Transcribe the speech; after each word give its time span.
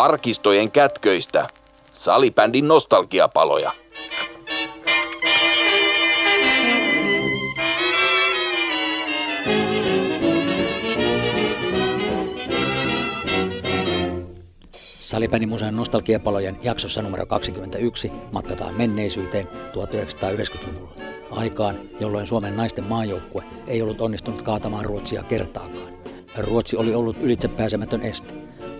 arkistojen 0.00 0.70
kätköistä. 0.70 1.48
Salibändin 1.92 2.68
nostalgiapaloja. 2.68 3.72
Salibändimuseon 15.00 15.76
nostalgiapalojen 15.76 16.56
jaksossa 16.62 17.02
numero 17.02 17.26
21 17.26 18.12
matkataan 18.32 18.74
menneisyyteen 18.74 19.46
1990-luvulla. 19.46 20.94
Aikaan, 21.30 21.78
jolloin 22.00 22.26
Suomen 22.26 22.56
naisten 22.56 22.86
maajoukkue 22.86 23.44
ei 23.66 23.82
ollut 23.82 24.00
onnistunut 24.00 24.42
kaatamaan 24.42 24.84
Ruotsia 24.84 25.22
kertaakaan. 25.22 25.92
Ruotsi 26.38 26.76
oli 26.76 26.94
ollut 26.94 27.16
ylitsepääsemätön 27.20 28.02
este, 28.02 28.29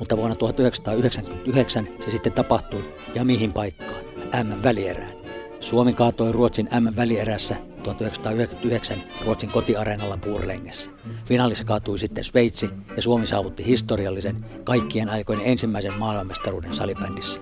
mutta 0.00 0.16
vuonna 0.16 0.34
1999 0.34 1.88
se 2.04 2.10
sitten 2.10 2.32
tapahtui 2.32 2.94
ja 3.14 3.24
mihin 3.24 3.52
paikkaan? 3.52 4.04
M-välierään. 4.44 5.12
Suomi 5.60 5.92
kaatoi 5.92 6.32
Ruotsin 6.32 6.68
M-välierässä 6.80 7.56
1999 7.82 9.02
Ruotsin 9.24 9.50
kotiareenalla 9.50 10.16
Puurlengessä. 10.16 10.90
Finaalissa 11.24 11.64
kaatui 11.64 11.98
sitten 11.98 12.24
Sveitsi 12.24 12.70
ja 12.96 13.02
Suomi 13.02 13.26
saavutti 13.26 13.66
historiallisen 13.66 14.44
kaikkien 14.64 15.08
aikojen 15.08 15.40
ensimmäisen 15.44 15.98
maailmanmestaruuden 15.98 16.74
salibändissä. 16.74 17.40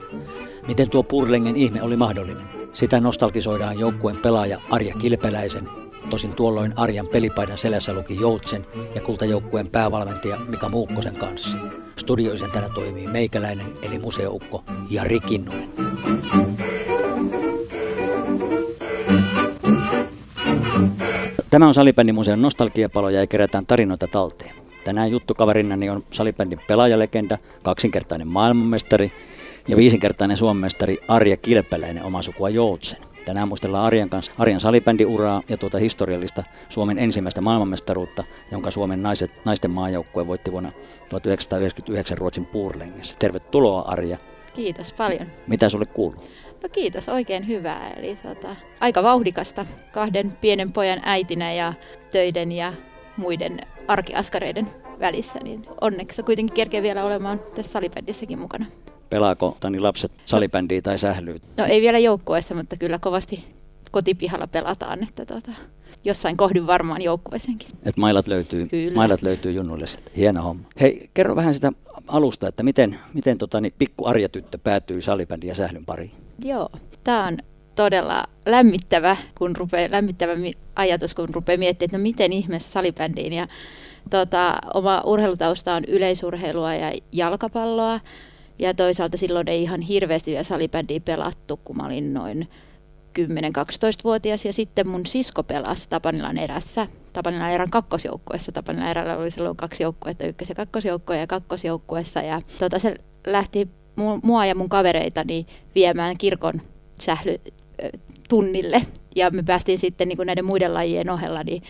Miten 0.66 0.90
tuo 0.90 1.02
Puurlengen 1.02 1.56
ihme 1.56 1.82
oli 1.82 1.96
mahdollinen? 1.96 2.46
Sitä 2.72 3.00
nostalgisoidaan 3.00 3.78
joukkueen 3.78 4.16
pelaaja 4.16 4.60
Arja 4.70 4.94
Kilpeläisen, 4.94 5.68
tosin 6.11 6.33
tuolloin 6.33 6.72
Arjan 6.77 7.08
pelipaidan 7.08 7.58
selässä 7.58 7.92
luki 7.92 8.20
Joutsen 8.20 8.66
ja 8.94 9.00
kultajoukkueen 9.00 9.70
päävalmentaja 9.70 10.38
Mika 10.38 10.68
Muukkosen 10.68 11.16
kanssa. 11.16 11.58
Studioisentänä 11.98 12.68
toimii 12.68 13.06
meikäläinen 13.06 13.72
eli 13.82 13.98
museoukko 13.98 14.64
Jari 14.91 15.20
Kinnunen. 15.20 15.70
Tämä 21.50 21.66
on 21.66 21.74
Salibändimuseon 21.74 22.42
nostalgiapaloja 22.42 23.20
ja 23.20 23.27
kerätään 23.27 23.66
tarinoita 23.66 24.06
talteen. 24.06 24.55
Tänään 24.84 25.10
juttukaverinnani 25.10 25.90
on 25.90 26.05
salibändin 26.10 26.60
pelaajalegenda, 26.66 27.38
kaksinkertainen 27.62 28.28
maailmanmestari 28.28 29.08
ja 29.68 29.77
viisinkertainen 29.77 30.36
suomenmestari 30.36 30.98
Arja 31.08 31.36
Kilpeläinen 31.36 32.05
oma 32.05 32.22
sukua 32.22 32.48
Joutsen. 32.48 32.98
Tänään 33.28 33.48
muistellaan 33.48 33.84
Arjan 33.84 34.08
kanssa 34.08 34.32
Arjan 34.38 34.60
salibändiuraa 34.60 35.42
ja 35.48 35.56
tuota 35.56 35.78
historiallista 35.78 36.44
Suomen 36.68 36.98
ensimmäistä 36.98 37.40
maailmanmestaruutta, 37.40 38.24
jonka 38.50 38.70
Suomen 38.70 39.02
naiset, 39.02 39.40
naisten 39.44 39.70
maajoukkue 39.70 40.26
voitti 40.26 40.52
vuonna 40.52 40.72
1999 41.08 42.18
Ruotsin 42.18 42.46
Puurlengessä. 42.46 43.16
Tervetuloa 43.18 43.80
Arja. 43.80 44.18
Kiitos 44.54 44.92
paljon. 44.92 45.26
Mitä 45.46 45.68
sulle 45.68 45.86
kuuluu? 45.86 46.20
No 46.62 46.68
kiitos, 46.72 47.08
oikein 47.08 47.48
hyvää. 47.48 47.90
Eli 47.90 48.16
tota, 48.16 48.56
aika 48.80 49.02
vauhdikasta 49.02 49.66
kahden 49.92 50.32
pienen 50.40 50.72
pojan 50.72 51.00
äitinä 51.02 51.52
ja 51.52 51.72
töiden 52.10 52.52
ja 52.52 52.72
muiden 53.16 53.60
arkiaskareiden 53.88 54.68
välissä, 55.00 55.38
niin 55.38 55.66
onneksi 55.80 56.22
kuitenkin 56.22 56.54
kerkee 56.54 56.82
vielä 56.82 57.04
olemaan 57.04 57.40
tässä 57.54 57.72
salibändissäkin 57.72 58.38
mukana. 58.38 58.66
Pelaako 59.11 59.56
Tani 59.61 59.81
lapset 59.81 60.12
salibändiä 60.27 60.83
tai 60.83 60.98
sählyy? 60.98 61.41
No 61.56 61.64
ei 61.64 61.81
vielä 61.81 61.98
joukkueessa, 61.98 62.55
mutta 62.55 62.77
kyllä 62.77 62.98
kovasti 62.98 63.45
kotipihalla 63.91 64.47
pelataan, 64.47 65.03
että 65.03 65.27
tota, 65.27 65.53
jossain 66.05 66.37
kohdin 66.37 66.67
varmaan 66.67 67.03
joukkueeseenkin. 67.03 67.69
Et 67.84 67.97
mailat 67.97 68.29
löytyy, 68.29 68.67
kyllä. 68.67 68.95
mailat 68.95 69.23
löytyy 69.23 69.53
junnuille. 69.53 69.86
Hieno 70.17 70.42
homma. 70.42 70.63
Hei, 70.80 71.11
kerro 71.14 71.36
vähän 71.36 71.55
sitä 71.55 71.73
alusta, 72.08 72.48
että 72.48 72.63
miten, 72.63 72.98
miten 73.14 73.39
tota, 73.39 73.61
niin 73.61 73.73
pikku 73.79 74.07
Arja 74.07 74.29
tyttö 74.29 74.58
päätyy 74.58 75.01
salibändin 75.01 75.48
ja 75.48 75.55
sählyn 75.55 75.85
pariin? 75.85 76.11
Joo, 76.45 76.68
tämä 77.05 77.27
on 77.27 77.39
todella 77.74 78.24
lämmittävä, 78.47 79.17
kun 79.39 79.57
rupeaa, 79.57 79.91
lämmittävä 79.91 80.33
ajatus, 80.77 81.14
kun 81.14 81.29
rupeaa 81.35 81.58
miettimään, 81.58 81.86
että 81.86 81.98
no 81.98 82.02
miten 82.02 82.33
ihmeessä 82.33 82.70
salibändiin. 82.70 83.33
Ja, 83.33 83.48
tota, 84.11 84.58
oma 84.74 85.02
urheilutausta 85.05 85.74
on 85.74 85.85
yleisurheilua 85.85 86.74
ja 86.74 86.92
jalkapalloa. 87.13 88.01
Ja 88.58 88.74
toisaalta 88.74 89.17
silloin 89.17 89.48
ei 89.48 89.63
ihan 89.63 89.80
hirveästi 89.80 90.30
vielä 90.30 90.42
salibändiä 90.42 91.01
pelattu, 91.01 91.57
kun 91.57 91.77
mä 91.77 91.86
olin 91.86 92.14
noin 92.14 92.48
10-12-vuotias 93.19 94.45
ja 94.45 94.52
sitten 94.52 94.89
mun 94.89 95.07
sisko 95.07 95.42
pelasi 95.42 95.89
Tapanilan 95.91 96.39
erässä, 96.39 96.86
Tapanilan 97.13 97.51
erän 97.51 97.70
kakkosjoukkueessa. 97.70 98.52
Tapanilan 98.52 98.91
erällä 98.91 99.17
oli 99.17 99.30
silloin 99.30 99.57
kaksi 99.57 99.83
joukkuetta, 99.83 100.27
ykkös- 100.27 100.48
ja 100.48 100.55
kakkosjoukkue 100.55 101.18
ja 101.18 101.27
kakkosjoukkueessa 101.27 102.20
ja 102.20 102.41
tota, 102.58 102.79
se 102.79 102.95
lähti 103.27 103.68
mua 104.23 104.47
ja 104.47 104.55
mun 104.55 104.68
kavereitani 104.68 105.47
viemään 105.74 106.18
kirkon 106.18 106.61
sählytunnille 107.01 108.83
ja 109.17 109.30
me 109.30 109.42
päästiin 109.42 109.79
sitten 109.79 110.08
niin 110.08 110.17
kuin 110.17 110.27
näiden 110.27 110.45
muiden 110.45 110.74
lajien 110.74 111.11
ohella 111.11 111.42
niin 111.42 111.63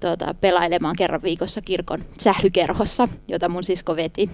tuota, 0.00 0.34
pelailemaan 0.34 0.96
kerran 0.96 1.22
viikossa 1.22 1.60
kirkon 1.60 2.04
sählykerhossa, 2.20 3.08
jota 3.28 3.48
mun 3.48 3.64
sisko 3.64 3.96
veti. 3.96 4.30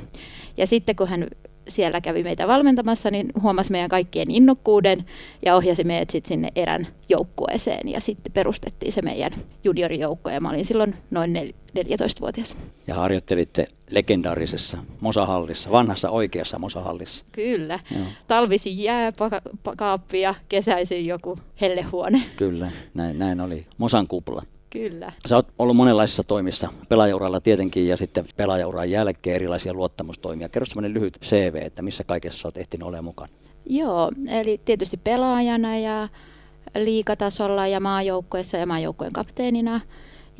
Ja 0.56 0.66
sitten 0.66 0.97
kun 0.97 1.08
hän 1.08 1.26
siellä 1.68 2.00
kävi 2.00 2.22
meitä 2.22 2.48
valmentamassa, 2.48 3.10
niin 3.10 3.32
huomasi 3.42 3.70
meidän 3.72 3.90
kaikkien 3.90 4.30
innokkuuden 4.30 4.98
ja 5.44 5.56
ohjasi 5.56 5.84
meidät 5.84 6.10
sitten 6.10 6.28
sinne 6.28 6.48
erän 6.56 6.86
joukkueeseen 7.08 7.88
ja 7.88 8.00
sitten 8.00 8.32
perustettiin 8.32 8.92
se 8.92 9.02
meidän 9.02 9.32
juniorijoukko 9.64 10.30
ja 10.30 10.40
mä 10.40 10.50
olin 10.50 10.64
silloin 10.64 10.94
noin 11.10 11.54
14-vuotias. 11.78 12.56
Ja 12.86 12.94
harjoittelitte 12.94 13.68
legendaarisessa 13.90 14.78
Mosahallissa, 15.00 15.70
vanhassa 15.70 16.10
oikeassa 16.10 16.58
Mosahallissa. 16.58 17.24
Kyllä. 17.32 17.78
Joo. 17.94 18.06
Talvisin 18.28 18.82
jääkaappi 18.82 20.20
ja 20.20 20.34
kesäisin 20.48 21.06
joku 21.06 21.36
hellehuone. 21.60 22.22
Kyllä, 22.36 22.70
näin, 22.94 23.18
näin 23.18 23.40
oli. 23.40 23.66
Mosan 23.78 24.08
kupla. 24.08 24.42
Kyllä. 24.70 25.12
Sä 25.28 25.36
oot 25.36 25.48
ollut 25.58 25.76
monenlaisissa 25.76 26.24
toimissa, 26.24 26.68
pelaajauralla 26.88 27.40
tietenkin 27.40 27.88
ja 27.88 27.96
sitten 27.96 28.24
pelaajauran 28.36 28.90
jälkeen 28.90 29.36
erilaisia 29.36 29.74
luottamustoimia. 29.74 30.48
Kerro 30.48 30.66
semmoinen 30.66 30.94
lyhyt 30.94 31.18
CV, 31.24 31.58
että 31.62 31.82
missä 31.82 32.04
kaikessa 32.04 32.48
oot 32.48 32.56
ehtinyt 32.56 32.86
olemaan 32.86 33.04
mukana. 33.04 33.34
Joo, 33.66 34.10
eli 34.30 34.60
tietysti 34.64 34.96
pelaajana 34.96 35.78
ja 35.78 36.08
liikatasolla 36.74 37.66
ja 37.66 37.80
maajoukkueessa 37.80 38.56
ja 38.56 38.66
maajoukkueen 38.66 39.12
kapteenina. 39.12 39.80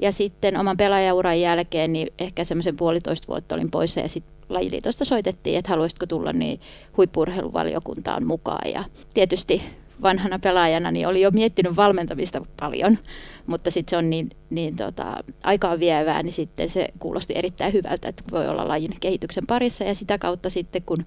Ja 0.03 0.13
sitten 0.13 0.57
oman 0.57 0.77
pelaajauran 0.77 1.41
jälkeen 1.41 1.93
niin 1.93 2.09
ehkä 2.19 2.45
semmoisen 2.45 2.77
puolitoista 2.77 3.29
vuotta 3.29 3.55
olin 3.55 3.71
poissa 3.71 4.01
ja 4.01 4.09
sitten 4.09 4.35
lajiliitosta 4.49 5.05
soitettiin, 5.05 5.59
että 5.59 5.71
haluaisitko 5.71 6.07
tulla 6.07 6.33
niin 6.33 6.61
huippurheiluvaliokuntaan 6.97 8.27
mukaan. 8.27 8.71
Ja 8.71 8.85
tietysti 9.15 9.63
vanhana 10.03 10.39
pelaajana 10.39 10.91
niin 10.91 11.09
oli 11.09 11.21
jo 11.21 11.31
miettinyt 11.31 11.77
valmentamista 11.77 12.43
paljon, 12.61 12.99
mutta 13.47 13.71
sitten 13.71 13.91
se 13.91 13.97
on 13.97 14.11
niin, 14.11 14.31
niin 14.51 14.77
tota, 14.77 15.17
aikaa 15.45 15.79
vievää, 15.79 16.23
niin 16.23 16.33
sitten 16.33 16.71
se 16.71 16.89
kuulosti 16.99 17.35
erittäin 17.37 17.73
hyvältä, 17.73 18.09
että 18.09 18.23
voi 18.33 18.49
olla 18.49 18.69
lajin 18.69 18.91
kehityksen 19.01 19.47
parissa 19.47 19.85
ja 19.85 19.95
sitä 19.95 20.19
kautta 20.19 20.51
sitten 20.51 20.83
kun 20.83 21.05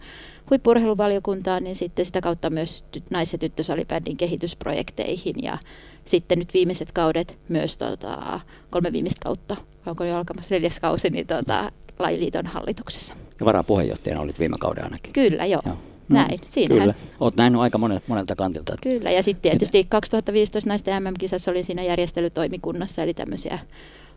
huippurheiluvaliokuntaan, 0.50 1.63
niin 1.63 1.75
sitten 1.75 2.06
sitä 2.06 2.22
kautta 2.22 2.50
myös 2.50 2.85
nais- 3.12 3.34
ja 3.34 3.40
tyttösalibändin 3.40 4.18
kehitysprojekteihin 4.18 5.35
ja 5.44 5.58
sitten 6.06 6.40
nyt 6.40 6.53
viimeiset 6.53 6.91
kaudet 6.91 7.40
myös 7.50 7.78
tota, 7.78 8.40
kolme 8.69 8.91
viimeistä 8.91 9.23
kautta, 9.23 9.58
onko 9.85 10.03
jo 10.03 10.18
alkamassa 10.18 10.56
neljäs 10.56 10.79
kausi, 10.79 11.09
niin 11.09 11.28
tota, 11.28 11.72
lajiliiton 12.00 12.46
hallituksessa. 12.46 13.16
Ja 13.40 13.46
varapuheenjohtajana 13.46 14.22
olit 14.22 14.40
viime 14.40 14.58
kauden 14.59 14.84
ainakin. 14.84 15.13
Kyllä, 15.13 15.46
joo. 15.46 15.62
joo. 15.66 15.78
No, 16.09 16.16
Näin, 16.16 16.39
siinä. 16.44 16.75
Kyllä, 16.75 16.94
olet 17.19 17.35
nähnyt 17.35 17.62
aika 17.62 17.78
monet, 17.78 18.07
monelta 18.07 18.35
kantilta. 18.35 18.75
Kyllä, 18.84 19.12
ja 19.12 19.23
sitten 19.23 19.51
tietysti 19.51 19.85
2015 19.90 20.70
naisten 20.70 21.03
MM-kisassa 21.03 21.52
olin 21.52 21.64
siinä 21.64 21.84
järjestelytoimikunnassa, 21.84 23.03
eli 23.03 23.14
tämmöisiä 23.14 23.59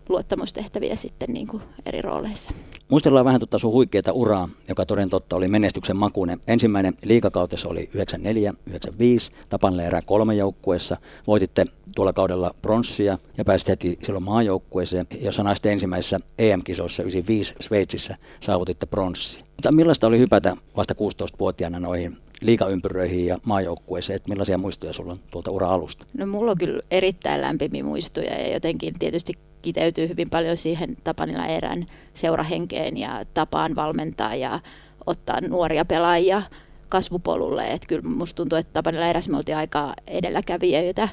luottamustehtäviä 0.09 0.97
sitten 0.97 1.33
niin 1.33 1.47
kuin 1.47 1.62
eri 1.87 2.03
rooleissa. 2.03 2.53
Muistellaan 2.89 3.25
vähän 3.25 3.41
tuota 3.41 3.59
sun 3.59 3.73
huikeaa 3.73 4.12
uraa, 4.12 4.49
joka 4.69 4.87
toden 4.87 5.11
totta 5.11 5.37
oli 5.37 5.49
menestyksen 5.49 5.97
makuinen. 5.97 6.41
Ensimmäinen 6.47 6.95
liikakautessa 7.05 7.69
oli 7.69 7.91
94-95, 7.95 9.35
Tapanleerä 9.49 10.03
kolme 10.03 10.35
joukkueessa. 10.35 10.97
Voititte 11.27 11.67
tuolla 11.95 12.12
kaudella 12.12 12.55
pronssia 12.62 13.19
ja 13.39 13.45
pääsitte 13.45 13.73
heti 13.73 13.99
silloin 14.03 14.25
maajoukkueeseen, 14.25 15.06
jossa 15.21 15.43
naisten 15.43 15.73
ensimmäisessä 15.73 16.19
EM-kisoissa 16.39 17.03
95 17.03 17.55
Sveitsissä 17.61 18.17
saavutitte 18.41 18.87
pronssia. 18.87 19.45
Mutta 19.56 19.73
millaista 19.73 20.06
oli 20.06 20.19
hypätä 20.19 20.55
vasta 20.77 20.95
16-vuotiaana 20.95 21.81
noihin 21.81 22.17
liikaympyröihin 22.41 23.27
ja 23.27 23.39
maajoukkueeseen, 23.47 24.17
että 24.17 24.29
millaisia 24.29 24.59
muistoja 24.59 24.93
sulla 24.93 25.12
on 25.12 25.19
tuolta 25.31 25.51
ura-alusta? 25.51 26.06
No 26.19 26.27
mulla 26.27 26.51
on 26.51 26.59
kyllä 26.59 26.83
erittäin 26.91 27.41
lämpimiä 27.41 27.85
muistoja 27.85 28.41
ja 28.41 28.53
jotenkin 28.53 28.95
tietysti 28.99 29.35
kiteytyy 29.64 30.08
hyvin 30.08 30.31
paljon 30.31 30.56
siihen 30.56 30.96
Tapanilla 31.05 31.46
erän 31.46 31.87
seurahenkeen 32.14 32.96
ja 32.96 33.25
tapaan 33.34 33.76
valmentaa 33.76 34.34
ja 34.34 34.61
ottaa 35.06 35.40
nuoria 35.40 35.84
pelaajia 35.84 36.43
kasvupolulle. 36.88 37.66
Että 37.66 37.87
kyllä 37.87 38.08
musta 38.08 38.37
tuntuu, 38.37 38.58
että 38.58 38.72
Tapanilla 38.72 39.06
erässä 39.06 39.31
me 39.31 39.37
oltiin 39.37 39.56
aika 39.56 39.94
edelläkävijöitä. 40.06 41.08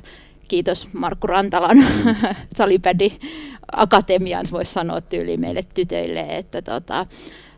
Kiitos 0.47 0.93
Markku 0.93 1.27
Rantalan 1.27 1.77
mm. 1.77 2.15
salibändi 2.57 3.11
akatemiaan, 3.71 4.45
voisi 4.51 4.73
sanoa 4.73 5.01
tyyliin 5.01 5.41
meille 5.41 5.65
tytöille, 5.73 6.19
että 6.19 6.61
tota, 6.61 7.05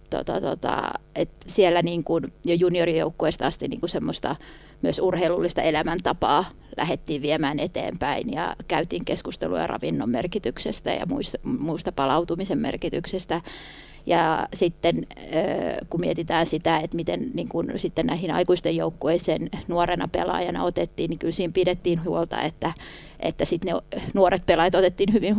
tota, 0.10 0.42
tota, 0.42 0.92
et 1.16 1.30
siellä 1.48 1.82
niin 1.82 2.04
kuin 2.04 2.24
jo 2.46 2.56
juniorijoukkueesta 2.56 3.48
asti 3.48 3.68
niin 3.68 3.80
kuin 3.80 3.90
semmoista 3.90 4.36
myös 4.84 5.00
urheilullista 5.00 5.62
elämäntapaa 5.62 6.46
lähdettiin 6.78 7.22
viemään 7.22 7.60
eteenpäin 7.60 8.34
ja 8.34 8.56
käytiin 8.68 9.06
keskustelua 9.06 9.68
ravinnon 9.68 10.10
merkityksestä 10.10 10.94
ja 10.94 11.06
muista, 11.06 11.38
muista 11.44 11.92
palautumisen 11.92 12.58
merkityksestä. 12.58 13.42
Ja 14.06 14.48
sitten 14.54 15.08
kun 15.90 16.00
mietitään 16.00 16.48
sitä, 16.48 16.78
että 16.78 16.98
miten 16.98 17.32
niin 17.34 17.50
kun 17.50 17.66
sitten 17.78 18.06
näihin 18.06 18.32
aikuisten 18.32 18.76
joukkueisiin 18.76 19.50
nuorena 19.68 20.08
pelaajana 20.12 20.64
otettiin, 20.64 21.10
niin 21.10 21.20
kyllä 21.20 21.32
siinä 21.32 21.54
pidettiin 21.54 22.04
huolta, 22.04 22.42
että, 22.42 22.74
että 23.20 23.46
sitten 23.46 23.74
ne 23.74 24.00
nuoret 24.14 24.46
pelaajat 24.46 24.76
otettiin 24.76 25.14
hyvin 25.14 25.36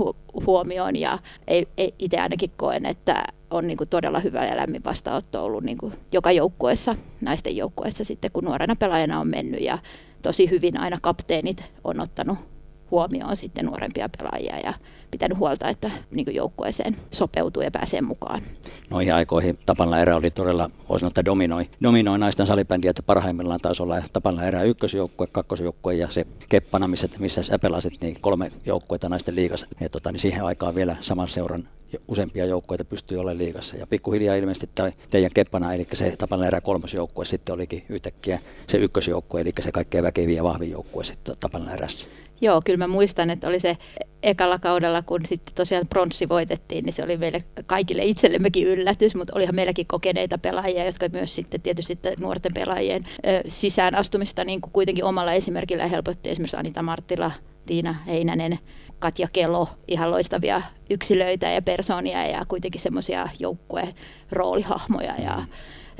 huomioon. 0.46 0.96
Ja 0.96 1.18
ei, 1.48 1.68
ei, 1.76 1.94
itse 1.98 2.18
ainakin 2.18 2.50
koen, 2.56 2.86
että 2.86 3.24
on 3.50 3.66
niin 3.66 3.76
kuin 3.76 3.88
todella 3.88 4.20
hyvä 4.20 4.46
ja 4.46 4.56
lämmin 4.56 4.84
vastaanotto 4.84 5.44
ollut 5.44 5.64
niin 5.64 5.78
kuin 5.78 5.92
joka 6.12 6.32
joukkueessa, 6.32 6.96
naisten 7.20 7.56
joukkueessa 7.56 8.04
sitten, 8.04 8.30
kun 8.32 8.44
nuorena 8.44 8.76
pelaajana 8.76 9.20
on 9.20 9.28
mennyt. 9.28 9.60
Ja 9.60 9.78
tosi 10.22 10.50
hyvin 10.50 10.80
aina 10.80 10.98
kapteenit 11.02 11.64
on 11.84 12.00
ottanut 12.00 12.53
huomioon 12.94 13.36
sitten 13.36 13.66
nuorempia 13.66 14.08
pelaajia 14.18 14.58
ja 14.58 14.74
pitänyt 15.10 15.38
huolta, 15.38 15.68
että 15.68 15.90
niin 16.10 16.34
joukkueeseen 16.34 16.96
sopeutuu 17.10 17.62
ja 17.62 17.70
pääsee 17.70 18.00
mukaan. 18.00 18.42
Noihin 18.90 19.14
aikoihin 19.14 19.58
Tapanla 19.66 19.98
erä 19.98 20.16
oli 20.16 20.30
todella, 20.30 20.70
voisi 20.88 21.00
sanoa, 21.00 21.08
että 21.08 21.24
dominoi, 21.24 21.66
dominoi 21.82 22.18
naisten 22.18 22.46
salibändiä, 22.46 22.90
että 22.90 23.02
parhaimmillaan 23.02 23.60
taisi 23.60 23.82
olla 23.82 24.02
Tapanla 24.12 24.44
erä 24.44 24.62
ykkösjoukkue, 24.62 25.26
kakkosjoukkue 25.26 25.94
ja 25.94 26.10
se 26.10 26.26
Keppana, 26.48 26.88
missä, 26.88 27.08
missä 27.18 27.42
sä 27.42 27.58
pelasit, 27.58 28.00
niin 28.00 28.16
kolme 28.20 28.52
joukkuetta 28.66 29.08
naisten 29.08 29.36
liigassa. 29.36 29.66
Ja 29.80 29.88
tota, 29.88 30.12
niin 30.12 30.20
siihen 30.20 30.44
aikaan 30.44 30.74
vielä 30.74 30.96
saman 31.00 31.28
seuran 31.28 31.68
useampia 32.08 32.46
joukkueita 32.46 32.84
pystyy 32.84 33.18
olemaan 33.18 33.38
liigassa. 33.38 33.76
Ja 33.76 33.86
pikkuhiljaa 33.86 34.34
ilmeisesti 34.34 34.70
tai 34.74 34.92
teidän 35.10 35.30
keppana, 35.34 35.74
eli 35.74 35.86
se 35.92 36.16
Tapanla 36.18 36.46
erä 36.46 36.60
kolmosjoukkue 36.60 37.24
sitten 37.24 37.52
olikin 37.52 37.84
yhtäkkiä 37.88 38.38
se 38.66 38.78
ykkösjoukkue, 38.78 39.40
eli 39.40 39.52
se 39.60 39.72
kaikkein 39.72 40.04
väkeviä 40.04 40.36
ja 40.36 40.44
vahvin 40.44 40.70
joukkue 40.70 41.04
sitten 41.04 41.36
Tapanla 41.40 41.72
erässä. 41.72 42.06
Joo, 42.44 42.62
kyllä 42.64 42.76
mä 42.76 42.88
muistan, 42.88 43.30
että 43.30 43.48
oli 43.48 43.60
se 43.60 43.76
ekalla 44.22 44.58
kaudella, 44.58 45.02
kun 45.02 45.20
sitten 45.26 45.54
tosiaan 45.54 45.86
pronssi 45.90 46.28
voitettiin, 46.28 46.84
niin 46.84 46.92
se 46.92 47.02
oli 47.02 47.16
meille 47.16 47.44
kaikille 47.66 48.04
itsellemmekin 48.04 48.66
yllätys, 48.66 49.14
mutta 49.14 49.32
olihan 49.36 49.54
meilläkin 49.54 49.86
kokeneita 49.86 50.38
pelaajia, 50.38 50.84
jotka 50.84 51.08
myös 51.08 51.34
sitten 51.34 51.60
tietysti 51.60 51.98
nuorten 52.20 52.54
pelaajien 52.54 53.02
sisään 53.48 53.94
astumista 53.94 54.44
niin 54.44 54.60
kuin 54.60 54.72
kuitenkin 54.72 55.04
omalla 55.04 55.32
esimerkillä 55.32 55.86
helpotti. 55.86 56.30
Esimerkiksi 56.30 56.56
Anita 56.56 56.82
Marttila, 56.82 57.30
Tiina 57.66 57.94
Heinänen, 58.06 58.58
Katja 58.98 59.28
Kelo, 59.32 59.68
ihan 59.88 60.10
loistavia 60.10 60.62
yksilöitä 60.90 61.50
ja 61.50 61.62
persoonia 61.62 62.26
ja 62.26 62.44
kuitenkin 62.48 62.80
semmoisia 62.80 63.28
joukkueen 63.38 63.94
roolihahmoja 64.32 65.14
ja 65.18 65.36
mm 65.36 65.46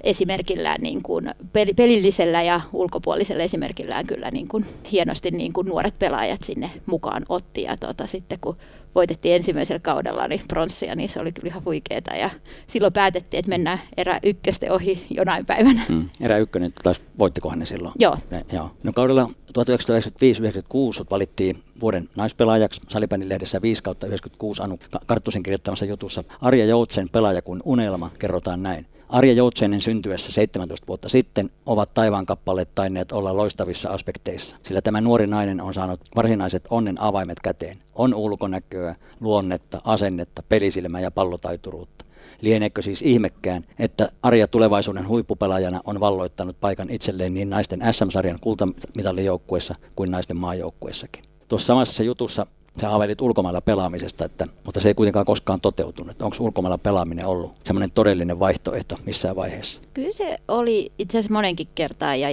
esimerkillään, 0.04 0.80
niin 0.80 1.02
kuin 1.02 1.30
pelillisellä 1.76 2.42
ja 2.42 2.60
ulkopuolisella 2.72 3.42
esimerkillään 3.42 4.06
kyllä 4.06 4.30
niin 4.30 4.48
kuin 4.48 4.66
hienosti 4.92 5.30
niin 5.30 5.52
kuin 5.52 5.68
nuoret 5.68 5.98
pelaajat 5.98 6.42
sinne 6.42 6.70
mukaan 6.86 7.26
otti. 7.28 7.62
Ja 7.62 7.76
tuota, 7.76 8.06
sitten 8.06 8.38
kun 8.40 8.56
voitettiin 8.94 9.34
ensimmäisellä 9.34 9.80
kaudella 9.80 10.28
niin 10.28 10.40
pronssia, 10.48 10.94
niin 10.94 11.08
se 11.08 11.20
oli 11.20 11.32
kyllä 11.32 11.48
ihan 11.48 11.64
huikeeta. 11.64 12.14
Ja 12.14 12.30
silloin 12.66 12.92
päätettiin, 12.92 13.38
että 13.38 13.48
mennään 13.48 13.80
erä 13.96 14.18
ykkösten 14.22 14.72
ohi 14.72 15.06
jonain 15.10 15.46
päivänä. 15.46 15.80
Hmm. 15.88 16.08
Erä 16.20 16.38
ykkönen, 16.38 16.72
taas 16.82 17.02
voittikohan 17.18 17.58
ne 17.58 17.66
silloin? 17.66 17.94
Joo. 17.98 18.16
Ne, 18.30 18.42
joo. 18.52 18.70
No 18.82 18.92
kaudella 18.92 19.30
1995-1996 19.48 21.06
valittiin 21.10 21.56
vuoden 21.80 22.08
naispelaajaksi 22.16 22.80
Salibändin 22.88 23.28
lehdessä 23.28 23.62
5 23.62 23.82
kautta 23.82 24.06
96 24.06 24.62
Anu 24.62 24.78
Karttusen 25.06 25.42
kirjoittamassa 25.42 25.84
jutussa 25.84 26.24
Arja 26.40 26.64
Joutsen 26.64 27.08
pelaaja 27.08 27.42
kuin 27.42 27.62
unelma, 27.64 28.10
kerrotaan 28.18 28.62
näin. 28.62 28.86
Arja 29.14 29.32
Joutseinen 29.32 29.80
syntyessä 29.80 30.32
17 30.32 30.86
vuotta 30.86 31.08
sitten 31.08 31.50
ovat 31.66 31.94
taivaankappaleet 31.94 32.68
taineet 32.74 33.12
olla 33.12 33.36
loistavissa 33.36 33.88
aspekteissa, 33.88 34.56
sillä 34.62 34.82
tämä 34.82 35.00
nuori 35.00 35.26
nainen 35.26 35.62
on 35.62 35.74
saanut 35.74 36.00
varsinaiset 36.16 36.64
onnen 36.70 37.00
avaimet 37.00 37.40
käteen. 37.40 37.76
On 37.94 38.14
ulkonäköä, 38.14 38.96
luonnetta, 39.20 39.80
asennetta, 39.84 40.42
pelisilmää 40.48 41.00
ja 41.00 41.10
pallotaituruutta. 41.10 42.04
Lieneekö 42.40 42.82
siis 42.82 43.02
ihmekään, 43.02 43.64
että 43.78 44.08
Arja 44.22 44.48
tulevaisuuden 44.48 45.08
huippupelaajana 45.08 45.80
on 45.84 46.00
valloittanut 46.00 46.60
paikan 46.60 46.90
itselleen 46.90 47.34
niin 47.34 47.50
naisten 47.50 47.80
SM-sarjan 47.90 48.38
kultamitalijoukkuessa 48.40 49.74
kuin 49.96 50.10
naisten 50.10 50.40
maajoukkuessakin. 50.40 51.22
Tuossa 51.48 51.66
samassa 51.66 52.02
jutussa 52.02 52.46
sä 52.80 52.88
haaveilit 52.88 53.20
ulkomailla 53.20 53.60
pelaamisesta, 53.60 54.24
että, 54.24 54.46
mutta 54.64 54.80
se 54.80 54.88
ei 54.88 54.94
kuitenkaan 54.94 55.26
koskaan 55.26 55.60
toteutunut. 55.60 56.22
Onko 56.22 56.36
ulkomailla 56.40 56.78
pelaaminen 56.78 57.26
ollut 57.26 57.52
semmoinen 57.64 57.90
todellinen 57.90 58.40
vaihtoehto 58.40 58.96
missään 59.06 59.36
vaiheessa? 59.36 59.80
Kyllä 59.94 60.12
se 60.12 60.38
oli 60.48 60.92
itse 60.98 61.18
asiassa 61.18 61.34
monenkin 61.34 61.68
kertaa 61.74 62.16
ja 62.16 62.28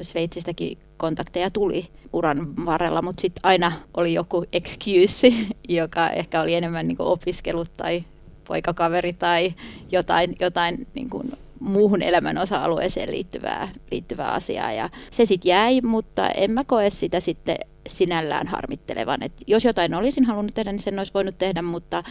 Sveitsistäkin 0.00 0.78
kontakteja 0.96 1.50
tuli 1.50 1.88
uran 2.12 2.66
varrella, 2.66 3.02
mutta 3.02 3.20
sitten 3.20 3.40
aina 3.42 3.72
oli 3.96 4.14
joku 4.14 4.44
excuse, 4.52 5.32
joka 5.68 6.10
ehkä 6.10 6.40
oli 6.40 6.54
enemmän 6.54 6.88
niin 6.88 6.96
opiskelut 6.98 7.70
tai 7.76 8.04
poikakaveri 8.48 9.12
tai 9.12 9.54
jotain, 9.92 10.36
jotain 10.40 10.86
niin 10.94 11.10
kuin 11.10 11.32
muuhun 11.60 12.02
elämän 12.02 12.38
osa-alueeseen 12.38 13.10
liittyvää, 13.10 13.68
liittyvää 13.90 14.32
asiaa. 14.32 14.72
Ja 14.72 14.90
se 15.10 15.24
sitten 15.24 15.48
jäi, 15.48 15.80
mutta 15.80 16.28
en 16.28 16.50
mä 16.50 16.64
koe 16.64 16.90
sitä 16.90 17.20
sitten 17.20 17.56
sinällään 17.88 18.46
harmittelevan. 18.46 19.22
Et 19.22 19.32
jos 19.46 19.64
jotain 19.64 19.94
olisin 19.94 20.24
halunnut 20.24 20.54
tehdä, 20.54 20.72
niin 20.72 20.82
sen 20.82 20.98
olisi 20.98 21.14
voinut 21.14 21.38
tehdä, 21.38 21.62
mutta 21.62 22.02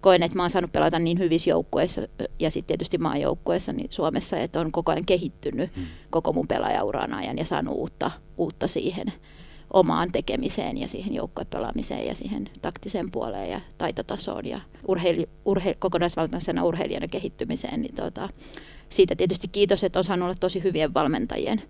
koen, 0.00 0.22
että 0.22 0.36
mä 0.36 0.42
oon 0.42 0.50
saanut 0.50 0.72
pelata 0.72 0.98
niin 0.98 1.18
hyvissä 1.18 1.50
joukkueissa 1.50 2.00
ja 2.38 2.50
sitten 2.50 2.66
tietysti 2.66 2.98
maajoukkueissa 2.98 3.72
niin 3.72 3.88
Suomessa, 3.90 4.38
että 4.38 4.60
on 4.60 4.72
koko 4.72 4.92
ajan 4.92 5.06
kehittynyt 5.06 5.76
hmm. 5.76 5.86
koko 6.10 6.32
mun 6.32 6.48
pelaajauran 6.48 7.14
ajan 7.14 7.38
ja 7.38 7.44
saanut 7.44 7.74
uutta, 7.74 8.10
uutta 8.36 8.68
siihen 8.68 9.06
omaan 9.72 10.12
tekemiseen 10.12 10.78
ja 10.78 10.88
siihen 10.88 11.14
joukkuepelaamiseen 11.14 12.06
ja 12.06 12.16
siihen 12.16 12.50
taktiseen 12.62 13.10
puoleen 13.10 13.50
ja 13.50 13.60
taitotasoon 13.78 14.46
ja 14.46 14.60
urheili, 14.88 15.28
urhe, 15.44 15.74
kokonaisvaltaisena 15.78 16.64
urheilijana 16.64 17.08
kehittymiseen. 17.08 17.82
Niin 17.82 17.94
tota, 17.94 18.28
siitä 18.88 19.16
tietysti 19.16 19.48
kiitos, 19.48 19.84
että 19.84 19.98
on 19.98 20.04
saanut 20.04 20.24
olla 20.24 20.36
tosi 20.40 20.62
hyvien 20.62 20.94
valmentajien 20.94 21.62